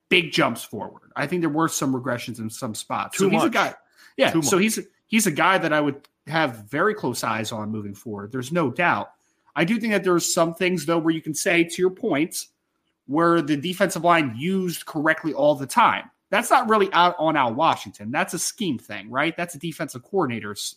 big 0.09 0.33
jumps 0.33 0.63
forward. 0.63 1.11
I 1.17 1.27
think 1.27 1.43
there 1.43 1.51
were 1.51 1.69
some 1.69 1.95
regressions 1.95 2.39
in 2.39 2.51
some 2.51 2.75
spots. 2.75 3.19
Too 3.19 3.25
so 3.25 3.31
he's 3.31 3.45
a 3.45 3.51
guy. 3.51 3.75
Yeah, 4.17 4.31
Too 4.31 4.43
so 4.43 4.57
much. 4.57 4.63
he's 4.63 4.81
he's 5.07 5.27
a 5.27 5.33
guy 5.33 5.59
that 5.59 5.73
I 5.73 5.81
would 5.81 6.07
have 6.27 6.65
very 6.71 6.95
close 6.95 7.25
eyes 7.25 7.53
on 7.53 7.71
moving 7.71 7.95
forward. 7.95 8.33
There's 8.33 8.53
no 8.53 8.71
doubt. 8.71 9.11
I 9.57 9.65
do 9.65 9.79
think 9.79 9.93
that 9.93 10.05
there's 10.05 10.33
some 10.33 10.55
things 10.55 10.87
though 10.87 10.99
where 10.99 11.15
you 11.15 11.23
can 11.23 11.35
say 11.35 11.65
to 11.65 11.83
your 11.83 11.91
points 11.91 12.49
where 13.07 13.43
the 13.43 13.57
defensive 13.57 14.05
line 14.05 14.35
used 14.37 14.87
correctly 14.87 15.35
all 15.35 15.55
the 15.55 15.67
time. 15.67 16.11
That's 16.31 16.51
not 16.51 16.69
really 16.69 16.91
out 16.93 17.15
on 17.19 17.37
Al 17.37 17.55
Washington. 17.55 18.11
That's 18.11 18.35
a 18.35 18.39
scheme 18.39 18.79
thing, 18.79 19.11
right? 19.11 19.37
That's 19.37 19.55
a 19.55 19.59
defensive 19.59 20.03
coordinator's 20.03 20.77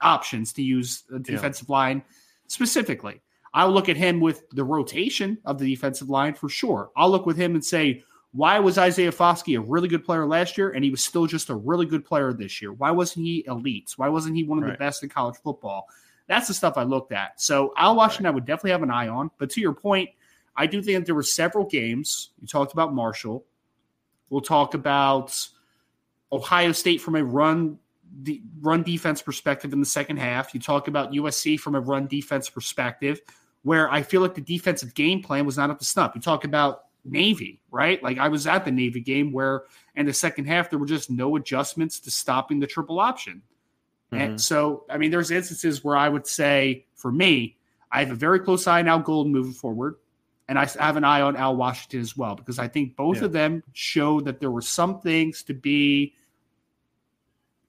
options 0.00 0.52
to 0.54 0.62
use 0.62 1.04
a 1.14 1.18
defensive 1.18 1.68
line 1.68 2.02
specifically. 2.48 3.20
I'll 3.54 3.70
look 3.70 3.88
at 3.88 3.96
him 3.96 4.20
with 4.20 4.48
the 4.50 4.64
rotation 4.64 5.38
of 5.44 5.58
the 5.58 5.66
defensive 5.66 6.08
line 6.08 6.34
for 6.34 6.48
sure. 6.48 6.90
I'll 6.96 7.10
look 7.10 7.26
with 7.26 7.36
him 7.36 7.54
and 7.54 7.64
say, 7.64 8.02
why 8.32 8.58
was 8.58 8.78
Isaiah 8.78 9.12
Foskey 9.12 9.58
a 9.58 9.60
really 9.60 9.88
good 9.88 10.04
player 10.04 10.24
last 10.26 10.56
year 10.56 10.70
and 10.70 10.82
he 10.82 10.90
was 10.90 11.04
still 11.04 11.26
just 11.26 11.50
a 11.50 11.54
really 11.54 11.84
good 11.84 12.04
player 12.04 12.32
this 12.32 12.62
year? 12.62 12.72
Why 12.72 12.90
wasn't 12.90 13.26
he 13.26 13.44
elite? 13.46 13.92
Why 13.96 14.08
wasn't 14.08 14.36
he 14.36 14.44
one 14.44 14.58
of 14.58 14.64
Right. 14.64 14.72
the 14.72 14.78
best 14.78 15.02
in 15.02 15.10
college 15.10 15.36
football? 15.44 15.86
That's 16.28 16.48
the 16.48 16.54
stuff 16.54 16.78
I 16.78 16.84
looked 16.84 17.12
at. 17.12 17.40
So 17.40 17.74
Al 17.76 17.94
Washington, 17.94 18.26
I 18.26 18.30
would 18.30 18.46
definitely 18.46 18.70
have 18.70 18.82
an 18.82 18.90
eye 18.90 19.08
on. 19.08 19.30
But 19.36 19.50
to 19.50 19.60
your 19.60 19.74
point, 19.74 20.08
I 20.56 20.66
do 20.66 20.80
think 20.80 21.04
there 21.04 21.14
were 21.14 21.22
several 21.22 21.66
games. 21.66 22.30
You 22.40 22.46
talked 22.46 22.72
about 22.72 22.94
Marshall. 22.94 23.44
We'll 24.30 24.40
talk 24.40 24.72
about 24.72 25.36
Ohio 26.32 26.72
State 26.72 27.02
from 27.02 27.16
a 27.16 27.24
run 27.24 27.78
the 28.22 28.42
run 28.60 28.82
defense 28.82 29.22
perspective 29.22 29.72
in 29.72 29.80
the 29.80 29.86
second 29.86 30.18
half. 30.18 30.52
You 30.52 30.60
talk 30.60 30.86
about 30.88 31.12
USC 31.12 31.58
from 31.58 31.74
a 31.74 31.80
run 31.80 32.06
defense 32.06 32.48
perspective, 32.48 33.20
where 33.62 33.90
I 33.90 34.02
feel 34.02 34.20
like 34.20 34.34
the 34.34 34.40
defensive 34.40 34.94
game 34.94 35.22
plan 35.22 35.46
was 35.46 35.56
not 35.56 35.70
up 35.70 35.78
to 35.78 35.84
snuff. 35.84 36.12
You 36.14 36.20
talk 36.20 36.44
about 36.44 36.84
Navy, 37.04 37.60
right? 37.70 38.02
Like 38.02 38.18
I 38.18 38.28
was 38.28 38.46
at 38.46 38.64
the 38.64 38.70
Navy 38.70 39.00
game 39.00 39.32
where 39.32 39.64
in 39.96 40.06
the 40.06 40.12
second 40.12 40.46
half 40.46 40.70
there 40.70 40.78
were 40.78 40.86
just 40.86 41.10
no 41.10 41.36
adjustments 41.36 42.00
to 42.00 42.10
stopping 42.10 42.60
the 42.60 42.66
triple 42.66 43.00
option. 43.00 43.42
And 44.10 44.30
mm-hmm. 44.30 44.36
so, 44.38 44.84
I 44.90 44.98
mean, 44.98 45.10
there's 45.10 45.30
instances 45.30 45.82
where 45.82 45.96
I 45.96 46.08
would 46.08 46.26
say, 46.26 46.84
for 46.94 47.10
me, 47.10 47.56
I 47.90 48.00
have 48.00 48.10
a 48.10 48.14
very 48.14 48.40
close 48.40 48.66
eye 48.66 48.80
on 48.80 48.88
Al 48.88 49.00
Golden 49.00 49.32
moving 49.32 49.52
forward, 49.54 49.96
and 50.48 50.58
I 50.58 50.66
have 50.78 50.96
an 50.96 51.04
eye 51.04 51.22
on 51.22 51.34
Al 51.34 51.56
Washington 51.56 52.00
as 52.00 52.16
well 52.16 52.34
because 52.34 52.58
I 52.58 52.68
think 52.68 52.94
both 52.94 53.18
Yeah. 53.18 53.24
of 53.24 53.32
them 53.32 53.62
showed 53.72 54.26
that 54.26 54.38
there 54.38 54.50
were 54.50 54.60
some 54.62 55.00
things 55.00 55.42
to 55.44 55.54
be. 55.54 56.14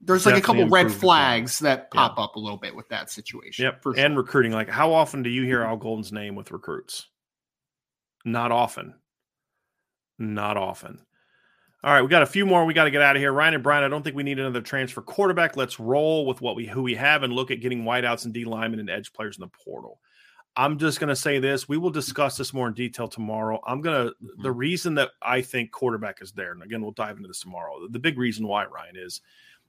There's 0.04 0.26
like 0.26 0.36
a 0.36 0.40
couple 0.40 0.68
red 0.68 0.82
improved 0.82 0.86
as 0.86 0.92
well. 0.92 1.00
flags 1.00 1.58
that 1.60 1.90
pop 1.90 2.18
up 2.18 2.36
a 2.36 2.38
little 2.38 2.58
bit 2.58 2.74
with 2.74 2.88
that 2.90 3.10
situation. 3.10 3.64
Yep. 3.64 3.82
for 3.82 3.98
And 3.98 4.16
recruiting. 4.16 4.52
Like, 4.52 4.68
how 4.68 4.92
often 4.92 5.22
do 5.22 5.30
you 5.30 5.44
hear 5.44 5.62
Al 5.62 5.76
Golden's 5.76 6.12
name 6.12 6.34
with 6.34 6.50
recruits? 6.50 7.08
Not 8.24 8.52
often. 8.52 8.94
Not 10.18 10.56
often. 10.56 11.00
All 11.82 11.92
right, 11.92 12.00
we 12.00 12.08
got 12.08 12.22
a 12.22 12.26
few 12.26 12.46
more. 12.46 12.64
We 12.64 12.72
got 12.72 12.84
to 12.84 12.90
get 12.90 13.02
out 13.02 13.14
of 13.14 13.20
here. 13.20 13.30
Ryan 13.30 13.54
and 13.54 13.62
Brian, 13.62 13.84
I 13.84 13.88
don't 13.88 14.02
think 14.02 14.16
we 14.16 14.22
need 14.22 14.38
another 14.38 14.62
transfer 14.62 15.02
quarterback. 15.02 15.54
Let's 15.54 15.78
roll 15.78 16.24
with 16.24 16.40
what 16.40 16.56
we 16.56 16.66
who 16.66 16.82
we 16.82 16.94
have 16.94 17.22
and 17.22 17.32
look 17.32 17.50
at 17.50 17.60
getting 17.60 17.84
wideouts 17.84 18.24
and 18.24 18.32
D 18.32 18.46
linemen 18.46 18.80
and 18.80 18.88
edge 18.88 19.12
players 19.12 19.36
in 19.36 19.42
the 19.42 19.48
portal. 19.48 20.00
I'm 20.56 20.78
just 20.78 21.00
going 21.00 21.08
to 21.08 21.16
say 21.16 21.40
this. 21.40 21.68
We 21.68 21.76
will 21.76 21.90
discuss 21.90 22.36
this 22.36 22.54
more 22.54 22.68
in 22.68 22.74
detail 22.74 23.08
tomorrow. 23.08 23.60
I'm 23.66 23.80
going 23.80 24.06
to, 24.06 24.12
mm-hmm. 24.12 24.42
the 24.42 24.52
reason 24.52 24.94
that 24.94 25.10
I 25.20 25.42
think 25.42 25.72
quarterback 25.72 26.22
is 26.22 26.32
there, 26.32 26.52
and 26.52 26.62
again, 26.62 26.80
we'll 26.80 26.92
dive 26.92 27.16
into 27.16 27.28
this 27.28 27.40
tomorrow. 27.40 27.88
The 27.90 27.98
big 27.98 28.18
reason 28.18 28.46
why, 28.46 28.64
Ryan, 28.64 28.96
is 28.96 29.20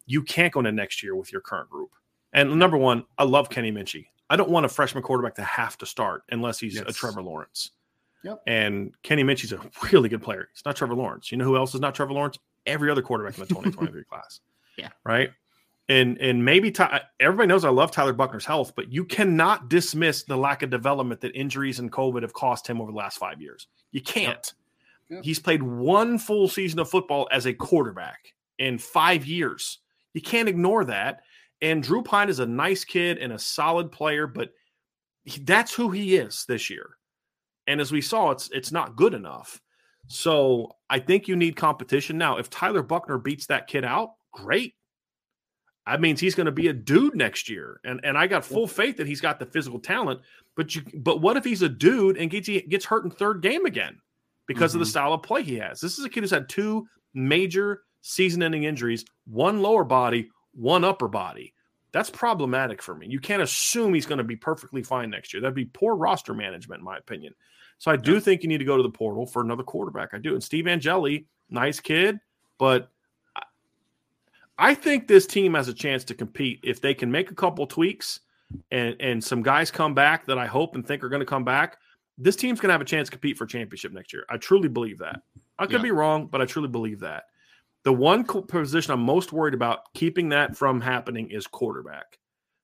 you 0.06 0.22
can't 0.22 0.54
go 0.54 0.60
into 0.60 0.72
next 0.72 1.04
year 1.04 1.16
with 1.16 1.32
your 1.32 1.42
current 1.42 1.70
group. 1.70 1.92
And 2.34 2.58
number 2.58 2.78
one, 2.78 3.06
I 3.18 3.24
love 3.24 3.50
Kenny 3.50 3.72
Minchey. 3.72 4.08
I 4.30 4.36
don't 4.36 4.50
want 4.50 4.66
a 4.66 4.70
freshman 4.70 5.04
quarterback 5.04 5.36
to 5.36 5.44
have 5.44 5.78
to 5.78 5.86
start 5.86 6.24
unless 6.32 6.60
he's 6.60 6.80
a 6.80 6.92
Trevor 6.92 7.22
Lawrence. 7.22 7.72
Yep. 8.24 8.42
And 8.48 8.94
Kenny 9.04 9.24
Minchey's 9.24 9.54
a 9.54 9.60
really 9.92 10.10
good 10.10 10.22
player. 10.22 10.50
He's 10.54 10.66
not 10.66 10.76
Trevor 10.76 10.96
Lawrence. 10.96 11.32
You 11.32 11.38
know 11.38 11.46
who 11.46 11.56
else 11.56 11.76
is 11.76 11.82
not 11.82 11.94
Trevor 11.94 12.14
Lawrence? 12.14 12.40
Every 12.66 12.90
other 12.90 13.04
quarterback 13.04 13.36
in 13.38 13.42
the 13.42 13.48
2023 13.48 14.04
class. 14.10 14.40
Yeah. 14.78 14.90
Right. 15.04 15.30
And 15.88 16.20
and 16.20 16.44
maybe 16.44 16.72
Ty, 16.72 17.02
everybody 17.20 17.48
knows 17.48 17.64
I 17.64 17.70
love 17.70 17.92
Tyler 17.92 18.14
Buchner's 18.14 18.46
health, 18.46 18.74
but 18.76 18.92
you 18.92 19.06
cannot 19.06 19.70
dismiss 19.70 20.24
the 20.24 20.36
lack 20.36 20.64
of 20.64 20.72
development 20.72 21.22
that 21.22 21.36
injuries 21.36 21.78
and 21.78 21.92
COVID 21.92 22.24
have 22.24 22.34
cost 22.34 22.68
him 22.68 22.82
over 22.82 22.92
the 22.92 22.98
last 22.98 23.20
five 23.20 23.40
years. 23.40 23.68
You 23.92 24.02
can't. 24.02 24.54
Yep. 25.10 25.24
He's 25.24 25.38
played 25.38 25.62
one 25.62 26.18
full 26.18 26.48
season 26.48 26.80
of 26.80 26.90
football 26.90 27.28
as 27.32 27.46
a 27.46 27.54
quarterback 27.54 28.34
in 28.58 28.80
five 28.80 29.28
years. 29.28 29.80
You 30.16 30.22
can't 30.22 30.50
ignore 30.50 30.86
that. 30.86 31.22
And 31.62 31.84
Drew 31.84 32.02
Pyne 32.02 32.30
is 32.30 32.40
a 32.40 32.46
nice 32.46 32.84
kid 32.84 33.18
and 33.20 33.34
a 33.34 33.40
solid 33.40 33.92
player, 33.92 34.26
but 34.28 34.50
he- 35.26 35.42
that's 35.44 35.74
who 35.74 35.92
he 35.92 36.16
is 36.16 36.46
this 36.48 36.70
year. 36.70 36.98
And 37.68 37.80
as 37.82 37.92
we 37.92 38.02
saw, 38.02 38.32
it's 38.32 38.50
it's 38.52 38.72
not 38.72 38.96
good 38.96 39.14
enough. 39.14 39.62
So 40.08 40.76
I 40.90 41.00
think 41.00 41.28
you 41.28 41.36
need 41.36 41.56
competition 41.56 42.18
now. 42.18 42.38
If 42.38 42.50
Tyler 42.50 42.84
Buchner 42.84 43.18
beats 43.18 43.48
that 43.48 43.68
kid 43.68 43.84
out, 43.84 44.12
great. 44.32 44.76
That 45.88 46.02
means 46.02 46.20
he's 46.20 46.36
going 46.36 46.46
to 46.46 46.52
be 46.52 46.68
a 46.68 46.74
dude 46.74 47.16
next 47.16 47.50
year, 47.50 47.80
and 47.84 48.00
and 48.04 48.18
I 48.18 48.28
got 48.28 48.46
full 48.46 48.68
faith 48.68 48.98
that 48.98 49.08
he's 49.08 49.22
got 49.22 49.40
the 49.40 49.46
physical 49.46 49.80
talent. 49.80 50.22
But 50.56 50.76
you, 50.76 50.84
but 50.96 51.22
what 51.22 51.38
if 51.38 51.44
he's 51.44 51.62
a 51.62 51.70
dude 51.70 52.18
and 52.18 52.30
gets 52.30 52.48
gets 52.48 52.86
hurt 52.86 53.04
in 53.04 53.12
third 53.12 53.42
game 53.42 53.66
again 53.66 54.00
because 54.48 54.74
of 54.76 54.80
the 54.80 54.86
Mhm. 54.86 54.90
style 54.90 55.14
of 55.14 55.24
play 55.24 55.44
he 55.44 55.56
has? 55.56 55.82
This 55.82 55.98
is 56.00 56.06
a 56.06 56.10
kid 56.10 56.22
who's 56.22 56.32
had 56.32 56.48
two 56.50 56.88
major 57.14 57.84
season-ending 58.06 58.64
injuries, 58.64 59.04
one 59.26 59.62
lower 59.62 59.84
body, 59.84 60.30
one 60.54 60.84
upper 60.84 61.08
body. 61.08 61.54
That's 61.92 62.10
problematic 62.10 62.82
for 62.82 62.94
me. 62.94 63.08
You 63.08 63.20
can't 63.20 63.42
assume 63.42 63.94
he's 63.94 64.06
going 64.06 64.20
to 64.20 64.24
be 64.24 64.36
perfectly 64.36 64.84
fine 64.84 65.10
next 65.10 65.34
year. 65.34 65.42
That'd 65.42 65.56
be 65.56 65.66
poor 65.66 65.96
roster 65.96 66.34
management, 66.34 66.80
in 66.80 66.86
my 66.86 66.98
opinion. 66.98 67.34
So 67.80 67.90
I 67.90 67.96
do 67.96 68.20
think 68.20 68.44
you 68.44 68.50
need 68.50 68.60
to 68.60 68.66
go 68.66 68.78
to 68.78 68.84
the 68.84 68.90
portal 68.90 69.26
for 69.26 69.42
another 69.42 69.64
quarterback. 69.64 70.10
I 70.14 70.20
do. 70.20 70.34
And 70.34 70.44
Steve 70.44 70.68
Angeli, 70.68 71.26
nice 71.50 71.80
kid, 71.80 72.20
but 72.58 72.92
I- 73.36 73.44
I 74.58 74.74
think 74.76 75.08
this 75.08 75.26
team 75.26 75.56
has 75.56 75.68
a 75.68 75.74
chance 75.74 76.04
to 76.06 76.14
compete 76.14 76.60
if 76.64 76.80
they 76.82 76.94
can 76.94 77.12
make 77.12 77.32
a 77.32 77.36
couple 77.36 77.66
tweaks 77.66 78.20
and 78.72 78.96
and 79.00 79.24
some 79.24 79.42
guys 79.42 79.72
come 79.72 79.96
back 79.96 80.26
that 80.28 80.38
I 80.38 80.46
hope 80.46 80.76
and 80.76 80.86
think 80.86 81.04
are 81.04 81.10
going 81.10 81.22
to 81.22 81.26
come 81.26 81.44
back. 81.44 81.80
This 82.18 82.36
team's 82.36 82.60
going 82.60 82.70
to 82.70 82.74
have 82.74 82.82
a 82.82 82.86
chance 82.86 83.08
to 83.10 83.12
compete 83.12 83.38
for 83.38 83.46
championship 83.46 83.92
next 83.92 84.14
year. 84.14 84.26
I 84.30 84.38
truly 84.38 84.70
believe 84.70 85.00
that. 85.00 85.22
I 85.58 85.66
could 85.66 85.78
Yeah. 85.78 85.84
be 85.84 85.92
wrong, 85.92 86.28
but 86.28 86.42
I 86.42 86.46
truly 86.46 86.70
believe 86.70 87.00
that. 87.00 87.26
The 87.86 87.94
one 87.94 88.24
position 88.24 88.92
I'm 88.92 89.00
most 89.00 89.32
worried 89.32 89.54
about 89.54 89.94
keeping 89.94 90.30
that 90.30 90.58
from 90.58 90.82
happening 90.82 91.30
is 91.30 91.48
quarterback 91.48 92.18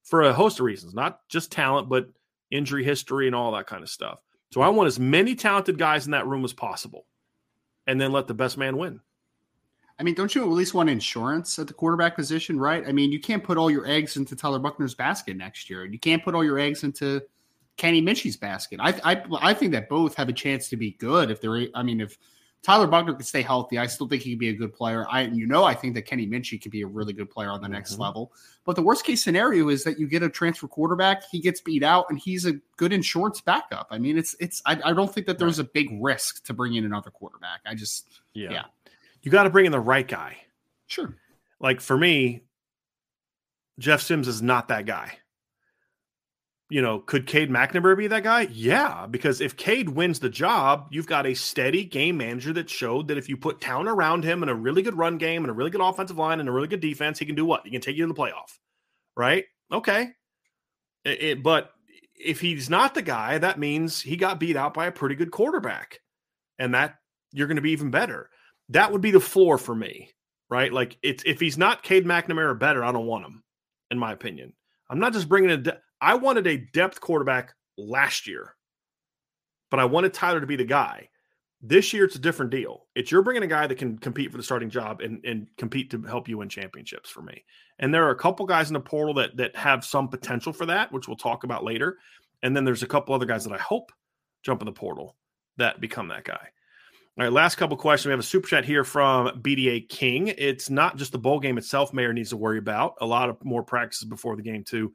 for 0.03 0.23
a 0.23 0.33
host 0.33 0.59
of 0.59 0.65
reasons, 0.65 0.93
not 0.93 1.19
just 1.29 1.51
talent, 1.51 1.87
but 1.87 2.09
injury 2.49 2.83
history 2.83 3.27
and 3.27 3.35
all 3.35 3.51
that 3.53 3.67
kind 3.67 3.83
of 3.83 3.89
stuff. 3.89 4.19
So 4.51 4.61
I 4.61 4.69
want 4.69 4.87
as 4.87 4.99
many 4.99 5.35
talented 5.35 5.77
guys 5.77 6.05
in 6.05 6.11
that 6.11 6.27
room 6.27 6.43
as 6.43 6.53
possible 6.53 7.05
and 7.87 8.01
then 8.01 8.11
let 8.11 8.27
the 8.27 8.33
best 8.33 8.57
man 8.57 8.77
win. 8.77 8.99
I 9.99 10.03
mean, 10.03 10.15
don't 10.15 10.33
you 10.33 10.41
at 10.41 10.49
least 10.49 10.73
want 10.73 10.89
insurance 10.89 11.59
at 11.59 11.67
the 11.67 11.73
quarterback 11.73 12.15
position, 12.15 12.59
right? 12.59 12.83
I 12.87 12.91
mean, 12.91 13.11
you 13.11 13.19
can't 13.19 13.43
put 13.43 13.59
all 13.59 13.69
your 13.69 13.85
eggs 13.85 14.17
into 14.17 14.35
Tyler 14.35 14.59
Buchner's 14.59 14.95
basket 14.95 15.37
next 15.37 15.69
year. 15.69 15.85
You 15.85 15.99
can't 15.99 16.23
put 16.23 16.33
all 16.33 16.43
your 16.43 16.57
eggs 16.57 16.83
into 16.83 17.21
Kenny 17.77 18.01
Minchey's 18.01 18.35
basket. 18.35 18.79
I, 18.81 18.99
I, 19.03 19.23
I 19.39 19.53
think 19.53 19.71
that 19.73 19.87
both 19.87 20.15
have 20.15 20.29
a 20.29 20.33
chance 20.33 20.67
to 20.69 20.77
be 20.77 20.91
good 20.93 21.29
if 21.29 21.39
they're. 21.39 21.67
I 21.75 21.83
mean, 21.83 22.01
if 22.01 22.17
Tyler 22.63 22.85
Buchner 22.85 23.13
can 23.15 23.23
stay 23.25 23.41
healthy, 23.41 23.79
I 23.79 23.87
still 23.87 24.07
think 24.07 24.21
he 24.21 24.31
could 24.33 24.39
be 24.39 24.49
a 24.49 24.53
good 24.53 24.71
player. 24.71 25.07
I, 25.09 25.21
you 25.23 25.47
know, 25.47 25.63
I 25.63 25.73
think 25.73 25.95
that 25.95 26.03
Kenny 26.03 26.27
Minchey 26.27 26.61
could 26.61 26.71
be 26.71 26.83
a 26.83 26.87
really 26.87 27.11
good 27.11 27.29
player 27.29 27.49
on 27.49 27.59
the 27.59 27.67
next 27.67 27.95
Mhm. 27.95 27.99
level. 27.99 28.33
But 28.65 28.75
the 28.75 28.83
worst 28.83 29.03
case 29.03 29.23
scenario 29.23 29.69
is 29.69 29.83
that 29.83 29.99
you 29.99 30.05
get 30.07 30.21
a 30.21 30.29
transfer 30.29 30.67
quarterback, 30.67 31.23
he 31.31 31.39
gets 31.39 31.59
beat 31.59 31.81
out, 31.81 32.05
and 32.09 32.19
he's 32.19 32.45
a 32.45 32.53
good 32.77 32.93
insurance 32.93 33.41
backup. 33.41 33.87
I 33.89 33.97
mean, 33.97 34.15
it's 34.17 34.35
it's. 34.39 34.61
I, 34.67 34.79
I 34.85 34.93
don't 34.93 35.11
think 35.11 35.25
that 35.25 35.39
there's 35.39 35.57
a 35.57 35.63
big 35.63 35.89
risk 35.99 36.43
to 36.45 36.53
bring 36.53 36.75
in 36.75 36.85
another 36.85 37.09
quarterback. 37.09 37.61
I 37.65 37.73
just 37.73 38.07
yeah, 38.33 38.51
Yeah. 38.51 38.63
You 39.23 39.31
got 39.31 39.43
to 39.43 39.49
bring 39.49 39.65
in 39.65 39.71
the 39.71 39.79
right 39.79 40.07
guy. 40.07 40.37
sure. 40.87 41.15
Like 41.59 41.81
for 41.81 41.97
me, 41.97 42.43
Jeff 43.79 44.01
Sims 44.01 44.27
is 44.27 44.41
not 44.41 44.67
that 44.67 44.85
guy. 44.85 45.17
You 46.71 46.81
know, 46.81 46.99
could 46.99 47.27
Cade 47.27 47.49
McNamara 47.49 47.97
be 47.97 48.07
that 48.07 48.23
guy? 48.23 48.47
Yeah, 48.49 49.05
because 49.05 49.41
if 49.41 49.57
Cade 49.57 49.89
wins 49.89 50.21
the 50.21 50.29
job, 50.29 50.87
you've 50.89 51.05
got 51.05 51.25
a 51.25 51.33
steady 51.33 51.83
game 51.83 52.15
manager 52.15 52.53
that 52.53 52.69
showed 52.69 53.09
that 53.09 53.17
if 53.17 53.27
you 53.27 53.35
put 53.35 53.59
town 53.59 53.89
around 53.89 54.23
him 54.23 54.41
and 54.41 54.49
a 54.49 54.55
really 54.55 54.81
good 54.81 54.97
run 54.97 55.17
game 55.17 55.43
and 55.43 55.51
a 55.51 55.53
really 55.53 55.69
good 55.69 55.81
offensive 55.81 56.17
line 56.17 56.39
and 56.39 56.47
a 56.47 56.51
really 56.53 56.69
good 56.69 56.79
defense, 56.79 57.19
he 57.19 57.25
can 57.25 57.35
do 57.35 57.43
what? 57.43 57.63
He 57.65 57.71
can 57.71 57.81
take 57.81 57.97
you 57.97 58.07
to 58.07 58.13
the 58.13 58.17
playoff, 58.17 58.57
right? 59.17 59.43
Okay. 59.69 60.11
It, 61.03 61.21
it- 61.23 61.43
but 61.43 61.71
if 62.15 62.39
he's 62.39 62.69
not 62.69 62.93
the 62.93 63.01
guy, 63.01 63.37
that 63.39 63.59
means 63.59 64.01
he 64.01 64.15
got 64.15 64.39
beat 64.39 64.55
out 64.55 64.73
by 64.73 64.85
a 64.85 64.93
pretty 64.93 65.15
good 65.15 65.31
quarterback, 65.31 65.99
and 66.57 66.73
that 66.73 66.95
you're 67.33 67.47
going 67.47 67.57
to 67.57 67.61
be 67.61 67.71
even 67.71 67.91
better. 67.91 68.29
That 68.69 68.93
would 68.93 69.01
be 69.01 69.11
the 69.11 69.19
floor 69.19 69.57
for 69.57 69.75
me, 69.75 70.11
right? 70.49 70.71
Like 70.71 70.97
it's 71.03 71.23
if 71.25 71.41
he's 71.41 71.57
not 71.57 71.83
Cade 71.83 72.05
McNamara 72.05 72.57
better, 72.57 72.81
I 72.81 72.93
don't 72.93 73.07
want 73.07 73.25
him, 73.25 73.43
in 73.89 73.99
my 73.99 74.13
opinion. 74.13 74.53
I'm 74.89 74.99
not 74.99 75.11
just 75.11 75.27
bringing 75.27 75.51
a. 75.67 75.77
I 76.01 76.15
wanted 76.15 76.47
a 76.47 76.57
depth 76.57 76.99
quarterback 76.99 77.53
last 77.77 78.27
year, 78.27 78.55
but 79.69 79.79
I 79.79 79.85
wanted 79.85 80.13
Tyler 80.13 80.41
to 80.41 80.47
be 80.47 80.55
the 80.55 80.65
guy. 80.65 81.09
This 81.61 81.93
year, 81.93 82.05
it's 82.05 82.15
a 82.15 82.19
different 82.19 82.49
deal. 82.49 82.87
It's 82.95 83.11
you're 83.11 83.21
bringing 83.21 83.43
a 83.43 83.47
guy 83.47 83.67
that 83.67 83.77
can 83.77 83.99
compete 83.99 84.31
for 84.31 84.37
the 84.37 84.43
starting 84.43 84.71
job 84.71 85.01
and, 85.01 85.23
and 85.23 85.45
compete 85.57 85.91
to 85.91 86.01
help 86.01 86.27
you 86.27 86.39
win 86.39 86.49
championships 86.49 87.11
for 87.11 87.21
me. 87.21 87.45
And 87.77 87.93
there 87.93 88.07
are 88.07 88.11
a 88.11 88.15
couple 88.15 88.47
guys 88.47 88.69
in 88.69 88.73
the 88.73 88.79
portal 88.79 89.13
that 89.15 89.37
that 89.37 89.55
have 89.55 89.85
some 89.85 90.07
potential 90.07 90.53
for 90.53 90.65
that, 90.65 90.91
which 90.91 91.07
we'll 91.07 91.17
talk 91.17 91.43
about 91.43 91.63
later. 91.63 91.99
And 92.41 92.55
then 92.55 92.65
there's 92.65 92.81
a 92.81 92.87
couple 92.87 93.13
other 93.13 93.27
guys 93.27 93.43
that 93.43 93.53
I 93.53 93.59
hope 93.59 93.91
jump 94.41 94.61
in 94.61 94.65
the 94.65 94.71
portal 94.71 95.17
that 95.57 95.79
become 95.79 96.07
that 96.07 96.23
guy. 96.23 96.49
All 97.17 97.25
right, 97.25 97.33
last 97.33 97.55
couple 97.55 97.75
questions. 97.75 98.07
We 98.07 98.11
have 98.11 98.21
a 98.21 98.23
super 98.23 98.47
chat 98.47 98.63
here 98.63 98.85
from 98.85 99.41
BDA 99.41 99.89
King. 99.89 100.29
It's 100.29 100.69
not 100.69 100.95
just 100.95 101.11
the 101.11 101.17
bowl 101.17 101.41
game 101.41 101.57
itself 101.57 101.93
Mayor 101.93 102.13
needs 102.13 102.29
to 102.29 102.37
worry 102.37 102.57
about. 102.57 102.95
A 103.01 103.05
lot 103.05 103.29
of 103.29 103.43
more 103.43 103.63
practices 103.63 104.07
before 104.07 104.37
the 104.37 104.41
game 104.41 104.63
too. 104.63 104.93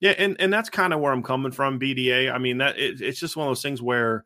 Yeah, 0.00 0.14
and 0.16 0.36
and 0.40 0.52
that's 0.52 0.70
kind 0.70 0.92
of 0.92 1.00
where 1.00 1.12
I'm 1.12 1.22
coming 1.22 1.52
from. 1.52 1.80
BDA. 1.80 2.32
I 2.32 2.38
mean 2.38 2.58
that 2.58 2.78
it, 2.78 3.00
it's 3.00 3.18
just 3.18 3.36
one 3.36 3.46
of 3.46 3.50
those 3.50 3.62
things 3.62 3.82
where 3.82 4.24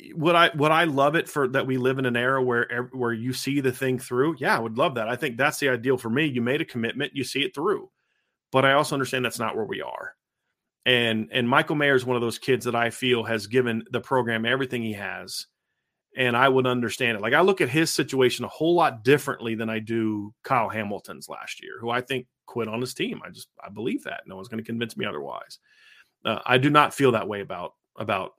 eh, 0.00 0.12
would 0.14 0.34
I 0.34 0.50
would 0.54 0.70
I 0.72 0.84
love 0.84 1.14
it 1.14 1.28
for 1.28 1.48
that 1.48 1.66
we 1.66 1.76
live 1.76 1.98
in 1.98 2.06
an 2.06 2.16
era 2.16 2.42
where 2.42 2.88
where 2.92 3.12
you 3.12 3.32
see 3.32 3.60
the 3.60 3.72
thing 3.72 3.98
through? 3.98 4.36
Yeah, 4.38 4.56
I 4.56 4.60
would 4.60 4.78
love 4.78 4.94
that. 4.94 5.08
I 5.08 5.16
think 5.16 5.36
that's 5.36 5.58
the 5.58 5.68
ideal 5.68 5.98
for 5.98 6.10
me. 6.10 6.26
You 6.26 6.40
made 6.40 6.60
a 6.60 6.64
commitment, 6.64 7.14
you 7.14 7.24
see 7.24 7.40
it 7.40 7.54
through. 7.54 7.90
But 8.50 8.64
I 8.64 8.72
also 8.72 8.94
understand 8.94 9.24
that's 9.24 9.38
not 9.38 9.56
where 9.56 9.66
we 9.66 9.82
are. 9.82 10.14
And 10.86 11.28
and 11.32 11.48
Michael 11.48 11.76
Mayer 11.76 11.94
is 11.94 12.06
one 12.06 12.16
of 12.16 12.22
those 12.22 12.38
kids 12.38 12.64
that 12.64 12.74
I 12.74 12.90
feel 12.90 13.24
has 13.24 13.46
given 13.46 13.84
the 13.90 14.00
program 14.00 14.46
everything 14.46 14.82
he 14.82 14.94
has. 14.94 15.46
And 16.16 16.34
I 16.34 16.48
would 16.48 16.66
understand 16.66 17.18
it. 17.18 17.20
Like 17.20 17.34
I 17.34 17.42
look 17.42 17.60
at 17.60 17.68
his 17.68 17.92
situation 17.92 18.46
a 18.46 18.48
whole 18.48 18.74
lot 18.74 19.04
differently 19.04 19.54
than 19.54 19.68
I 19.68 19.80
do 19.80 20.32
Kyle 20.42 20.70
Hamilton's 20.70 21.28
last 21.28 21.62
year, 21.62 21.74
who 21.78 21.90
I 21.90 22.00
think 22.00 22.26
quit 22.48 22.66
on 22.66 22.80
his 22.80 22.94
team. 22.94 23.20
I 23.24 23.30
just 23.30 23.48
I 23.62 23.68
believe 23.68 24.02
that. 24.04 24.22
No 24.26 24.34
one's 24.34 24.48
going 24.48 24.62
to 24.62 24.66
convince 24.66 24.96
me 24.96 25.06
otherwise. 25.06 25.58
Uh, 26.24 26.40
I 26.44 26.58
do 26.58 26.70
not 26.70 26.94
feel 26.94 27.12
that 27.12 27.28
way 27.28 27.40
about 27.40 27.74
about 27.96 28.34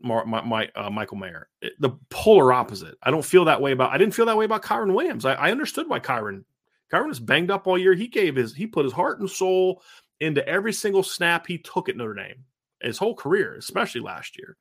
my, 0.00 0.42
my 0.42 0.70
uh, 0.76 0.90
Michael 0.90 1.16
Mayer. 1.16 1.48
It, 1.60 1.72
the 1.80 1.90
polar 2.10 2.52
opposite. 2.52 2.96
I 3.02 3.10
don't 3.10 3.24
feel 3.24 3.44
that 3.46 3.60
way 3.60 3.72
about. 3.72 3.92
I 3.92 3.98
didn't 3.98 4.14
feel 4.14 4.26
that 4.26 4.36
way 4.36 4.44
about 4.44 4.62
Kyren 4.62 4.94
Williams. 4.94 5.24
I, 5.24 5.34
I 5.34 5.50
understood 5.50 5.88
why 5.88 5.98
Kyren. 5.98 6.44
Kyren 6.92 7.08
was 7.08 7.20
banged 7.20 7.50
up 7.50 7.66
all 7.66 7.76
year. 7.76 7.94
He 7.94 8.06
gave 8.06 8.36
his. 8.36 8.54
He 8.54 8.66
put 8.66 8.84
his 8.84 8.94
heart 8.94 9.20
and 9.20 9.28
soul 9.28 9.82
into 10.20 10.46
every 10.48 10.72
single 10.72 11.02
snap 11.02 11.46
he 11.46 11.58
took 11.58 11.88
at 11.88 11.96
Notre 11.96 12.14
Dame. 12.14 12.44
His 12.80 12.98
whole 12.98 13.14
career, 13.14 13.56
especially 13.56 14.00
last 14.00 14.38
year. 14.38 14.56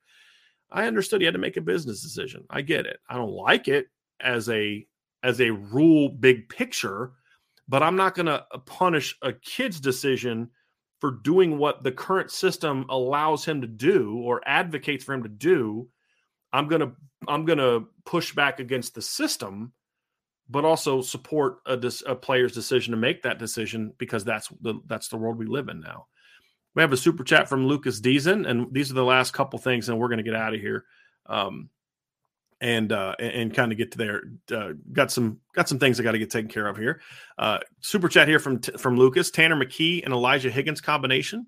I 0.71 0.87
understood 0.87 1.21
he 1.21 1.25
had 1.25 1.33
to 1.35 1.39
make 1.39 1.57
a 1.57 1.61
business 1.61 2.01
decision. 2.01 2.43
I 2.49 2.61
get 2.61 2.85
it. 2.85 2.99
I 3.09 3.15
don't 3.15 3.31
like 3.31 3.67
it 3.67 3.87
as 4.19 4.49
a 4.49 4.85
as 5.23 5.41
a 5.41 5.51
rule 5.51 6.09
big 6.09 6.49
picture, 6.49 7.11
but 7.67 7.83
I'm 7.83 7.95
not 7.95 8.15
going 8.15 8.27
to 8.27 8.45
punish 8.65 9.17
a 9.21 9.33
kid's 9.33 9.79
decision 9.79 10.49
for 10.99 11.11
doing 11.11 11.57
what 11.57 11.83
the 11.83 11.91
current 11.91 12.31
system 12.31 12.85
allows 12.89 13.45
him 13.45 13.61
to 13.61 13.67
do 13.67 14.17
or 14.23 14.41
advocates 14.45 15.03
for 15.03 15.13
him 15.13 15.23
to 15.23 15.29
do. 15.29 15.87
I'm 16.53 16.67
going 16.67 16.81
to 16.81 16.91
i'm 17.27 17.45
going 17.45 17.57
to 17.57 17.87
push 18.05 18.33
back 18.33 18.59
against 18.59 18.93
the 18.93 19.01
system 19.01 19.73
but 20.49 20.65
also 20.65 21.01
support 21.01 21.57
a, 21.65 21.73
a, 22.05 22.15
player's 22.15 22.53
decision 22.53 22.91
to 22.91 22.97
make 22.97 23.23
that 23.23 23.39
decision 23.39 23.93
because 23.97 24.23
that's 24.23 24.49
the 24.61 24.75
that's 24.85 25.09
the 25.09 25.17
world 25.17 25.37
we 25.37 25.45
live 25.45 25.67
in 25.67 25.81
now. 25.81 26.07
We 26.75 26.81
have 26.81 26.93
a 26.93 26.97
super 26.97 27.23
chat 27.23 27.49
from 27.49 27.67
lucas 27.67 27.99
Deason, 27.99 28.47
and 28.47 28.67
these 28.71 28.91
are 28.91 28.95
the 28.95 29.03
last 29.03 29.33
couple 29.33 29.59
things 29.59 29.89
and 29.89 29.99
we're 29.99 30.07
going 30.07 30.19
to 30.19 30.23
get 30.23 30.35
out 30.35 30.53
of 30.53 30.61
here. 30.61 30.85
Um, 31.25 31.69
and 32.61 32.91
uh, 32.91 33.15
and 33.19 33.53
kind 33.53 33.71
of 33.71 33.77
get 33.77 33.91
to 33.91 33.97
there. 33.97 34.23
Uh, 34.51 34.73
got 34.91 35.11
some 35.11 35.39
got 35.53 35.69
some 35.69 35.79
things 35.79 35.99
I 35.99 36.03
got 36.03 36.13
to 36.13 36.19
get 36.19 36.29
taken 36.29 36.49
care 36.49 36.67
of 36.67 36.77
here. 36.77 37.01
Uh, 37.37 37.59
super 37.81 38.07
chat 38.07 38.27
here 38.27 38.39
from 38.39 38.59
from 38.61 38.97
Lucas 38.97 39.31
Tanner 39.31 39.55
McKee 39.55 40.03
and 40.03 40.13
Elijah 40.13 40.49
Higgins 40.49 40.81
combination. 40.81 41.45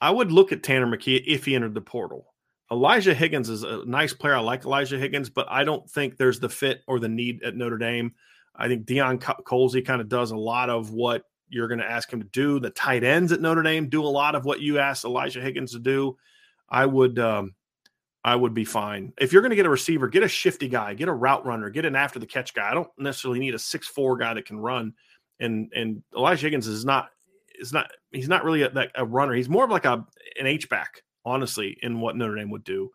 I 0.00 0.10
would 0.10 0.30
look 0.30 0.52
at 0.52 0.62
Tanner 0.62 0.86
McKee 0.86 1.22
if 1.26 1.44
he 1.44 1.54
entered 1.54 1.74
the 1.74 1.80
portal. 1.80 2.34
Elijah 2.70 3.14
Higgins 3.14 3.48
is 3.48 3.62
a 3.62 3.84
nice 3.84 4.12
player. 4.12 4.34
I 4.34 4.40
like 4.40 4.64
Elijah 4.64 4.98
Higgins, 4.98 5.30
but 5.30 5.46
I 5.50 5.64
don't 5.64 5.88
think 5.90 6.16
there's 6.16 6.40
the 6.40 6.48
fit 6.48 6.82
or 6.86 6.98
the 6.98 7.08
need 7.08 7.42
at 7.42 7.56
Notre 7.56 7.78
Dame. 7.78 8.12
I 8.56 8.68
think 8.68 8.86
Deion 8.86 9.18
Colzie 9.18 9.84
kind 9.84 10.00
of 10.00 10.08
does 10.08 10.30
a 10.30 10.36
lot 10.36 10.70
of 10.70 10.90
what 10.90 11.24
you're 11.48 11.68
going 11.68 11.80
to 11.80 11.90
ask 11.90 12.12
him 12.12 12.20
to 12.20 12.28
do. 12.28 12.58
The 12.58 12.70
tight 12.70 13.04
ends 13.04 13.32
at 13.32 13.40
Notre 13.40 13.62
Dame 13.62 13.88
do 13.88 14.02
a 14.02 14.06
lot 14.06 14.34
of 14.34 14.44
what 14.44 14.60
you 14.60 14.78
asked 14.78 15.04
Elijah 15.04 15.40
Higgins 15.40 15.72
to 15.72 15.78
do. 15.78 16.16
I 16.68 16.86
would 16.86 17.18
um, 17.18 17.54
I 18.24 18.34
would 18.34 18.54
be 18.54 18.64
fine. 18.64 19.12
If 19.18 19.32
you're 19.32 19.42
going 19.42 19.50
to 19.50 19.56
get 19.56 19.66
a 19.66 19.70
receiver, 19.70 20.08
get 20.08 20.22
a 20.22 20.28
shifty 20.28 20.66
guy, 20.66 20.94
get 20.94 21.08
a 21.08 21.12
route 21.12 21.44
runner, 21.44 21.68
get 21.68 21.84
an 21.84 21.94
after 21.94 22.18
the 22.18 22.26
catch 22.26 22.54
guy. 22.54 22.70
I 22.70 22.74
don't 22.74 22.88
necessarily 22.96 23.38
need 23.38 23.54
a 23.54 23.58
six 23.58 23.86
four 23.86 24.16
guy 24.16 24.32
that 24.32 24.46
can 24.46 24.58
run. 24.58 24.94
And 25.40 25.70
and 25.74 26.02
Elijah 26.16 26.46
Higgins 26.46 26.66
is 26.66 26.86
not 26.86 27.10
is 27.58 27.72
not 27.72 27.90
he's 28.12 28.28
not 28.28 28.44
really 28.44 28.62
a, 28.62 28.72
a 28.94 29.04
runner. 29.04 29.34
He's 29.34 29.48
more 29.48 29.64
of 29.64 29.70
like 29.70 29.84
a 29.84 30.06
an 30.40 30.46
H 30.46 30.70
back, 30.70 31.02
honestly, 31.24 31.76
in 31.82 32.00
what 32.00 32.16
Notre 32.16 32.36
Dame 32.36 32.50
would 32.50 32.64
do. 32.64 32.90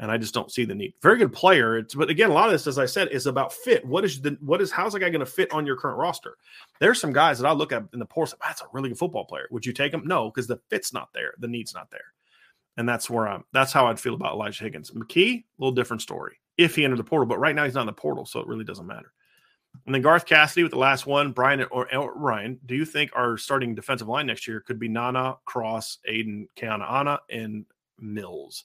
And 0.00 0.12
I 0.12 0.16
just 0.16 0.32
don't 0.32 0.52
see 0.52 0.64
the 0.64 0.76
need. 0.76 0.94
Very 1.02 1.18
good 1.18 1.32
player. 1.32 1.78
It's 1.78 1.96
but 1.96 2.08
again, 2.08 2.30
a 2.30 2.32
lot 2.32 2.46
of 2.46 2.52
this, 2.52 2.68
as 2.68 2.78
I 2.78 2.86
said, 2.86 3.08
is 3.08 3.26
about 3.26 3.52
fit. 3.52 3.84
What 3.84 4.04
is 4.04 4.20
the 4.20 4.38
what 4.40 4.60
is 4.60 4.70
how's 4.70 4.94
a 4.94 5.00
guy 5.00 5.10
going 5.10 5.18
to 5.18 5.26
fit 5.26 5.52
on 5.52 5.66
your 5.66 5.76
current 5.76 5.98
roster? 5.98 6.36
There's 6.78 7.00
some 7.00 7.12
guys 7.12 7.40
that 7.40 7.48
I 7.48 7.52
look 7.52 7.72
at 7.72 7.82
in 7.92 7.98
the 7.98 8.06
portal. 8.06 8.38
That's 8.46 8.60
a 8.60 8.66
really 8.72 8.90
good 8.90 8.98
football 8.98 9.24
player. 9.24 9.48
Would 9.50 9.66
you 9.66 9.72
take 9.72 9.92
him? 9.92 10.02
No, 10.06 10.30
because 10.30 10.46
the 10.46 10.60
fit's 10.70 10.92
not 10.92 11.08
there. 11.12 11.34
The 11.40 11.48
need's 11.48 11.74
not 11.74 11.90
there. 11.90 12.12
And 12.78 12.88
that's 12.88 13.10
where 13.10 13.26
I'm 13.26 13.44
that's 13.52 13.72
how 13.72 13.88
I'd 13.88 14.00
feel 14.00 14.14
about 14.14 14.34
Elijah 14.34 14.64
Higgins. 14.64 14.92
McKee, 14.92 15.40
a 15.40 15.44
little 15.58 15.74
different 15.74 16.00
story. 16.00 16.38
If 16.56 16.76
he 16.76 16.84
entered 16.84 16.98
the 16.98 17.04
portal, 17.04 17.26
but 17.26 17.38
right 17.38 17.54
now 17.54 17.64
he's 17.64 17.74
not 17.74 17.82
in 17.82 17.86
the 17.88 17.92
portal, 17.92 18.24
so 18.24 18.40
it 18.40 18.46
really 18.46 18.64
doesn't 18.64 18.86
matter. 18.86 19.12
And 19.84 19.94
then 19.94 20.02
Garth 20.02 20.26
Cassidy 20.26 20.62
with 20.62 20.72
the 20.72 20.78
last 20.78 21.06
one, 21.06 21.32
Brian 21.32 21.62
or, 21.70 21.92
or 21.94 22.14
Ryan, 22.14 22.58
do 22.66 22.74
you 22.74 22.84
think 22.84 23.10
our 23.14 23.36
starting 23.36 23.74
defensive 23.74 24.08
line 24.08 24.26
next 24.26 24.46
year 24.46 24.60
could 24.60 24.78
be 24.78 24.88
Nana, 24.88 25.36
Cross, 25.44 25.98
Aiden, 26.08 26.46
Keanaaina, 26.56 27.18
and 27.30 27.66
Mills? 27.98 28.64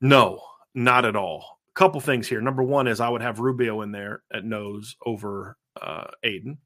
No, 0.00 0.40
not 0.74 1.04
at 1.04 1.16
all. 1.16 1.58
A 1.68 1.78
couple 1.78 2.00
things 2.00 2.28
here. 2.28 2.40
Number 2.40 2.62
one 2.62 2.86
is 2.86 3.00
I 3.00 3.08
would 3.08 3.22
have 3.22 3.40
Rubio 3.40 3.80
in 3.80 3.92
there 3.92 4.22
at 4.32 4.44
nose 4.44 4.96
over 5.04 5.56
uh, 5.80 6.08
Aiden. 6.24 6.58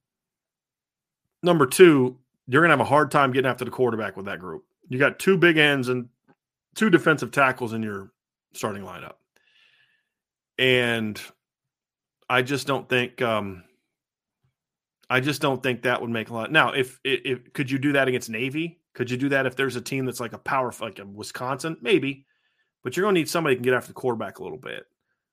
Number 1.42 1.66
two, 1.66 2.18
you're 2.48 2.62
to 2.62 2.68
have 2.68 2.80
a 2.80 2.84
hard 2.84 3.10
time 3.10 3.32
getting 3.32 3.50
after 3.50 3.64
the 3.64 3.70
quarterback 3.70 4.16
with 4.16 4.26
that 4.26 4.40
group. 4.40 4.64
You 4.88 4.98
got 4.98 5.18
two 5.18 5.36
big 5.36 5.56
ends 5.56 5.88
and 5.88 6.08
two 6.74 6.90
defensive 6.90 7.30
tackles 7.30 7.72
in 7.72 7.82
your 7.82 8.10
starting 8.52 8.82
lineup. 8.82 9.14
And 10.58 11.20
I 12.28 12.42
just 12.42 12.66
don't 12.66 12.88
think 12.88 13.20
um 13.22 13.64
I 15.10 15.20
just 15.20 15.42
don't 15.42 15.62
think 15.62 15.82
that 15.82 16.00
would 16.00 16.10
make 16.10 16.30
a 16.30 16.34
lot. 16.34 16.50
Now, 16.50 16.72
if, 16.72 16.98
if 17.04 17.52
could 17.52 17.70
you 17.70 17.78
do 17.78 17.92
that 17.92 18.08
against 18.08 18.30
Navy? 18.30 18.80
Could 18.94 19.10
you 19.10 19.16
do 19.16 19.28
that 19.30 19.44
if 19.46 19.54
there's 19.54 19.76
a 19.76 19.80
team 19.80 20.06
that's 20.06 20.20
like 20.20 20.32
a 20.32 20.38
power 20.38 20.72
like 20.80 20.98
a 20.98 21.04
Wisconsin? 21.04 21.76
Maybe. 21.82 22.26
But 22.82 22.96
you're 22.96 23.04
going 23.04 23.14
to 23.14 23.20
need 23.20 23.28
somebody 23.28 23.54
who 23.54 23.58
can 23.58 23.64
get 23.64 23.74
after 23.74 23.88
the 23.88 23.94
quarterback 23.94 24.38
a 24.38 24.42
little 24.42 24.58
bit. 24.58 24.84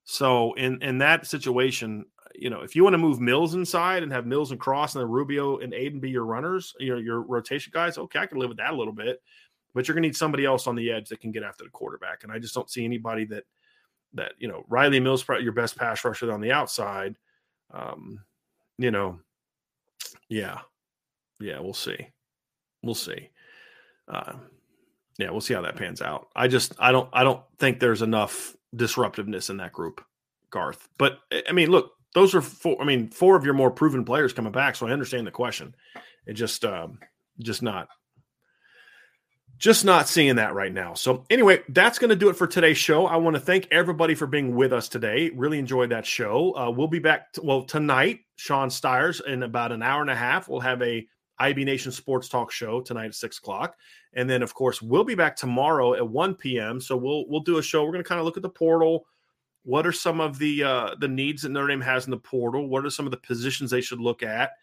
So 0.03 0.53
in 0.53 0.81
in 0.81 0.97
that 0.97 1.25
situation, 1.25 2.05
you 2.35 2.49
know, 2.49 2.61
if 2.61 2.75
you 2.75 2.83
want 2.83 2.95
to 2.95 2.97
move 2.97 3.19
Mills 3.19 3.53
inside 3.53 4.03
and 4.03 4.11
have 4.11 4.25
Mills 4.25 4.51
and 4.51 4.59
Cross 4.59 4.95
and 4.95 5.03
then 5.03 5.09
Rubio 5.09 5.59
and 5.59 5.73
Aiden 5.73 6.01
be 6.01 6.09
your 6.09 6.25
runners, 6.25 6.73
you 6.79 6.93
know, 6.93 6.99
your 6.99 7.21
rotation 7.21 7.71
guys, 7.73 7.97
okay, 7.97 8.19
I 8.19 8.25
can 8.25 8.39
live 8.39 8.49
with 8.49 8.57
that 8.57 8.73
a 8.73 8.75
little 8.75 8.93
bit 8.93 9.21
but 9.73 9.87
you're 9.87 9.95
going 9.95 10.03
to 10.03 10.09
need 10.09 10.15
somebody 10.15 10.45
else 10.45 10.67
on 10.67 10.75
the 10.75 10.91
edge 10.91 11.09
that 11.09 11.21
can 11.21 11.31
get 11.31 11.43
after 11.43 11.63
the 11.63 11.69
quarterback. 11.69 12.23
And 12.23 12.31
I 12.31 12.39
just 12.39 12.53
don't 12.53 12.69
see 12.69 12.85
anybody 12.85 13.25
that 13.25 13.43
that 14.13 14.33
you 14.39 14.47
know 14.47 14.65
Rylie 14.69 15.01
Mills, 15.01 15.25
your 15.41 15.53
best 15.53 15.77
pass 15.77 16.03
rusher 16.03 16.31
on 16.31 16.41
the 16.41 16.51
outside. 16.51 17.15
Um, 17.73 18.19
you 18.77 18.91
know, 18.91 19.19
yeah, 20.29 20.59
yeah, 21.39 21.59
we'll 21.59 21.73
see, 21.73 22.07
we'll 22.83 22.95
see. 22.95 23.29
Uh, 24.07 24.33
yeah, 25.17 25.29
we'll 25.29 25.41
see 25.41 25.53
how 25.53 25.61
that 25.61 25.75
pans 25.75 26.01
out. 26.01 26.27
I 26.35 26.47
just 26.47 26.73
I 26.79 26.91
don't 26.91 27.09
I 27.13 27.23
don't 27.23 27.41
think 27.59 27.79
there's 27.79 28.01
enough 28.01 28.55
disruptiveness 28.75 29.49
in 29.49 29.57
that 29.57 29.73
group, 29.73 30.03
Garth. 30.49 30.87
But 30.97 31.19
I 31.47 31.51
mean, 31.51 31.69
look, 31.69 31.93
those 32.13 32.35
are 32.35 32.41
four. 32.41 32.81
I 32.81 32.85
mean, 32.85 33.09
four 33.09 33.35
of 33.35 33.45
your 33.45 33.53
more 33.53 33.71
proven 33.71 34.03
players 34.03 34.33
coming 34.33 34.51
back, 34.51 34.75
so 34.75 34.87
I 34.87 34.91
understand 34.91 35.27
the 35.27 35.31
question. 35.31 35.75
It 36.25 36.33
just 36.33 36.65
um, 36.65 36.99
just 37.39 37.61
not 37.61 37.87
just 39.61 39.85
not 39.85 40.09
seeing 40.09 40.37
that 40.37 40.55
right 40.55 40.73
now. 40.73 40.95
So, 40.95 41.23
anyway, 41.29 41.61
that's 41.69 41.99
going 41.99 42.09
to 42.09 42.15
do 42.15 42.29
it 42.29 42.35
for 42.35 42.47
today's 42.47 42.79
show. 42.79 43.05
I 43.05 43.17
want 43.17 43.35
to 43.35 43.39
thank 43.39 43.67
everybody 43.69 44.15
for 44.15 44.25
being 44.25 44.55
with 44.55 44.73
us 44.73 44.89
today. 44.89 45.29
Really 45.35 45.59
enjoyed 45.59 45.91
that 45.91 46.03
show. 46.03 46.57
Uh, 46.57 46.71
we'll 46.71 46.87
be 46.87 46.97
back, 46.97 47.31
t- 47.31 47.41
well, 47.43 47.61
tonight, 47.61 48.21
Sean 48.37 48.71
Stires, 48.71 49.21
in 49.21 49.43
about 49.43 49.71
an 49.71 49.83
hour 49.83 50.01
and 50.01 50.09
a 50.09 50.15
half. 50.15 50.49
We'll 50.49 50.61
have 50.61 50.81
a 50.81 51.07
IB 51.37 51.63
Nation 51.63 51.91
Sports 51.91 52.27
Talk 52.27 52.51
show 52.51 52.81
tonight 52.81 53.05
at 53.05 53.15
six 53.15 53.37
o'clock. 53.37 53.77
And 54.13 54.27
then, 54.27 54.41
of 54.41 54.51
course, 54.55 54.81
we'll 54.81 55.03
be 55.03 55.13
back 55.13 55.35
tomorrow 55.35 55.93
at 55.93 56.09
1 56.09 56.35
p.m. 56.35 56.81
So, 56.81 56.97
we'll 56.97 57.29
we'll 57.29 57.41
do 57.41 57.59
a 57.59 57.63
show. 57.63 57.85
We're 57.85 57.91
going 57.91 58.03
to 58.03 58.09
kind 58.09 58.19
of 58.19 58.25
look 58.25 58.37
at 58.37 58.43
the 58.43 58.49
portal. 58.49 59.05
What 59.61 59.85
are 59.85 59.91
some 59.91 60.19
of 60.19 60.39
the 60.39 60.63
uh, 60.63 60.95
the 60.99 61.07
needs 61.07 61.43
that 61.43 61.49
Notre 61.49 61.67
Dame 61.67 61.81
has 61.81 62.05
in 62.05 62.11
the 62.11 62.17
portal? 62.17 62.67
What 62.67 62.83
are 62.83 62.89
some 62.89 63.05
of 63.05 63.11
the 63.11 63.17
positions 63.17 63.69
they 63.69 63.81
should 63.81 64.01
look 64.01 64.23
at? 64.23 64.53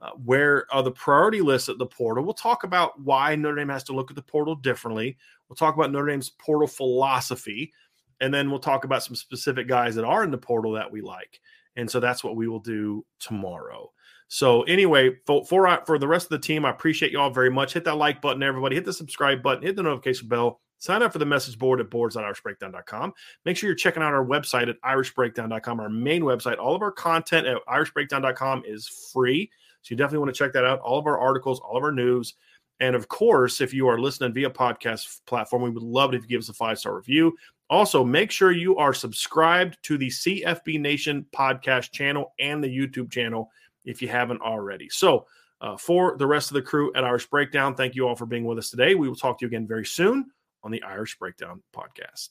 Uh, 0.00 0.10
where 0.24 0.66
are 0.70 0.82
the 0.82 0.90
priority 0.90 1.40
lists 1.40 1.68
at 1.68 1.78
the 1.78 1.86
portal. 1.86 2.24
We'll 2.24 2.34
talk 2.34 2.64
about 2.64 3.00
why 3.00 3.34
Notre 3.34 3.56
Dame 3.56 3.68
has 3.70 3.84
to 3.84 3.92
look 3.92 4.10
at 4.10 4.16
the 4.16 4.22
portal 4.22 4.54
differently. 4.54 5.16
We'll 5.48 5.56
talk 5.56 5.74
about 5.74 5.92
Notre 5.92 6.08
Dame's 6.08 6.30
portal 6.30 6.68
philosophy, 6.68 7.72
and 8.20 8.32
then 8.32 8.50
we'll 8.50 8.60
talk 8.60 8.84
about 8.84 9.02
some 9.02 9.16
specific 9.16 9.68
guys 9.68 9.94
that 9.94 10.04
are 10.04 10.24
in 10.24 10.30
the 10.30 10.38
portal 10.38 10.72
that 10.72 10.90
we 10.90 11.00
like. 11.00 11.40
And 11.76 11.90
so 11.90 12.00
that's 12.00 12.24
what 12.24 12.36
we 12.36 12.48
will 12.48 12.60
do 12.60 13.04
tomorrow. 13.20 13.92
So 14.28 14.62
anyway, 14.62 15.16
for, 15.24 15.44
for 15.44 15.82
for 15.86 15.98
the 15.98 16.08
rest 16.08 16.26
of 16.26 16.30
the 16.30 16.46
team, 16.46 16.64
I 16.64 16.70
appreciate 16.70 17.12
y'all 17.12 17.30
very 17.30 17.50
much. 17.50 17.74
Hit 17.74 17.84
that 17.84 17.96
like 17.96 18.20
button, 18.20 18.42
everybody. 18.42 18.74
Hit 18.74 18.84
the 18.84 18.92
subscribe 18.92 19.42
button. 19.42 19.62
Hit 19.62 19.76
the 19.76 19.82
notification 19.82 20.28
bell. 20.28 20.60
Sign 20.78 21.02
up 21.02 21.12
for 21.12 21.18
the 21.18 21.26
message 21.26 21.58
board 21.58 21.80
at 21.80 21.90
boards.irishbreakdown.com. 21.90 23.12
Make 23.44 23.56
sure 23.56 23.68
you're 23.68 23.76
checking 23.76 24.02
out 24.02 24.12
our 24.12 24.24
website 24.24 24.68
at 24.68 24.80
irishbreakdown.com, 24.82 25.80
our 25.80 25.88
main 25.88 26.22
website. 26.22 26.58
All 26.58 26.74
of 26.74 26.82
our 26.82 26.92
content 26.92 27.46
at 27.46 27.58
irishbreakdown.com 27.66 28.64
is 28.66 28.86
free. 29.12 29.50
So 29.86 29.92
you 29.92 29.96
definitely 29.96 30.18
want 30.18 30.34
to 30.34 30.38
check 30.38 30.52
that 30.54 30.64
out. 30.64 30.80
All 30.80 30.98
of 30.98 31.06
our 31.06 31.16
articles, 31.16 31.60
all 31.60 31.76
of 31.76 31.84
our 31.84 31.92
news. 31.92 32.34
And 32.80 32.96
of 32.96 33.06
course, 33.06 33.60
if 33.60 33.72
you 33.72 33.86
are 33.86 34.00
listening 34.00 34.34
via 34.34 34.50
podcast 34.50 35.20
platform, 35.26 35.62
we 35.62 35.70
would 35.70 35.84
love 35.84 36.12
it 36.12 36.16
if 36.16 36.22
you 36.22 36.28
give 36.28 36.40
us 36.40 36.48
a 36.48 36.54
five 36.54 36.80
star 36.80 36.96
review. 36.96 37.36
Also, 37.70 38.04
make 38.04 38.32
sure 38.32 38.50
you 38.50 38.76
are 38.78 38.92
subscribed 38.92 39.78
to 39.84 39.96
the 39.96 40.08
CFB 40.08 40.80
Nation 40.80 41.24
podcast 41.32 41.92
channel 41.92 42.34
and 42.40 42.62
the 42.62 42.68
YouTube 42.68 43.12
channel 43.12 43.48
if 43.84 44.02
you 44.02 44.08
haven't 44.08 44.40
already. 44.40 44.88
So, 44.88 45.26
uh, 45.60 45.76
for 45.76 46.16
the 46.18 46.26
rest 46.26 46.50
of 46.50 46.56
the 46.56 46.62
crew 46.62 46.92
at 46.94 47.04
Irish 47.04 47.26
Breakdown, 47.26 47.76
thank 47.76 47.94
you 47.94 48.08
all 48.08 48.16
for 48.16 48.26
being 48.26 48.44
with 48.44 48.58
us 48.58 48.70
today. 48.70 48.96
We 48.96 49.08
will 49.08 49.14
talk 49.14 49.38
to 49.38 49.44
you 49.44 49.46
again 49.46 49.68
very 49.68 49.86
soon 49.86 50.26
on 50.64 50.72
the 50.72 50.82
Irish 50.82 51.16
Breakdown 51.16 51.62
podcast. 51.72 52.30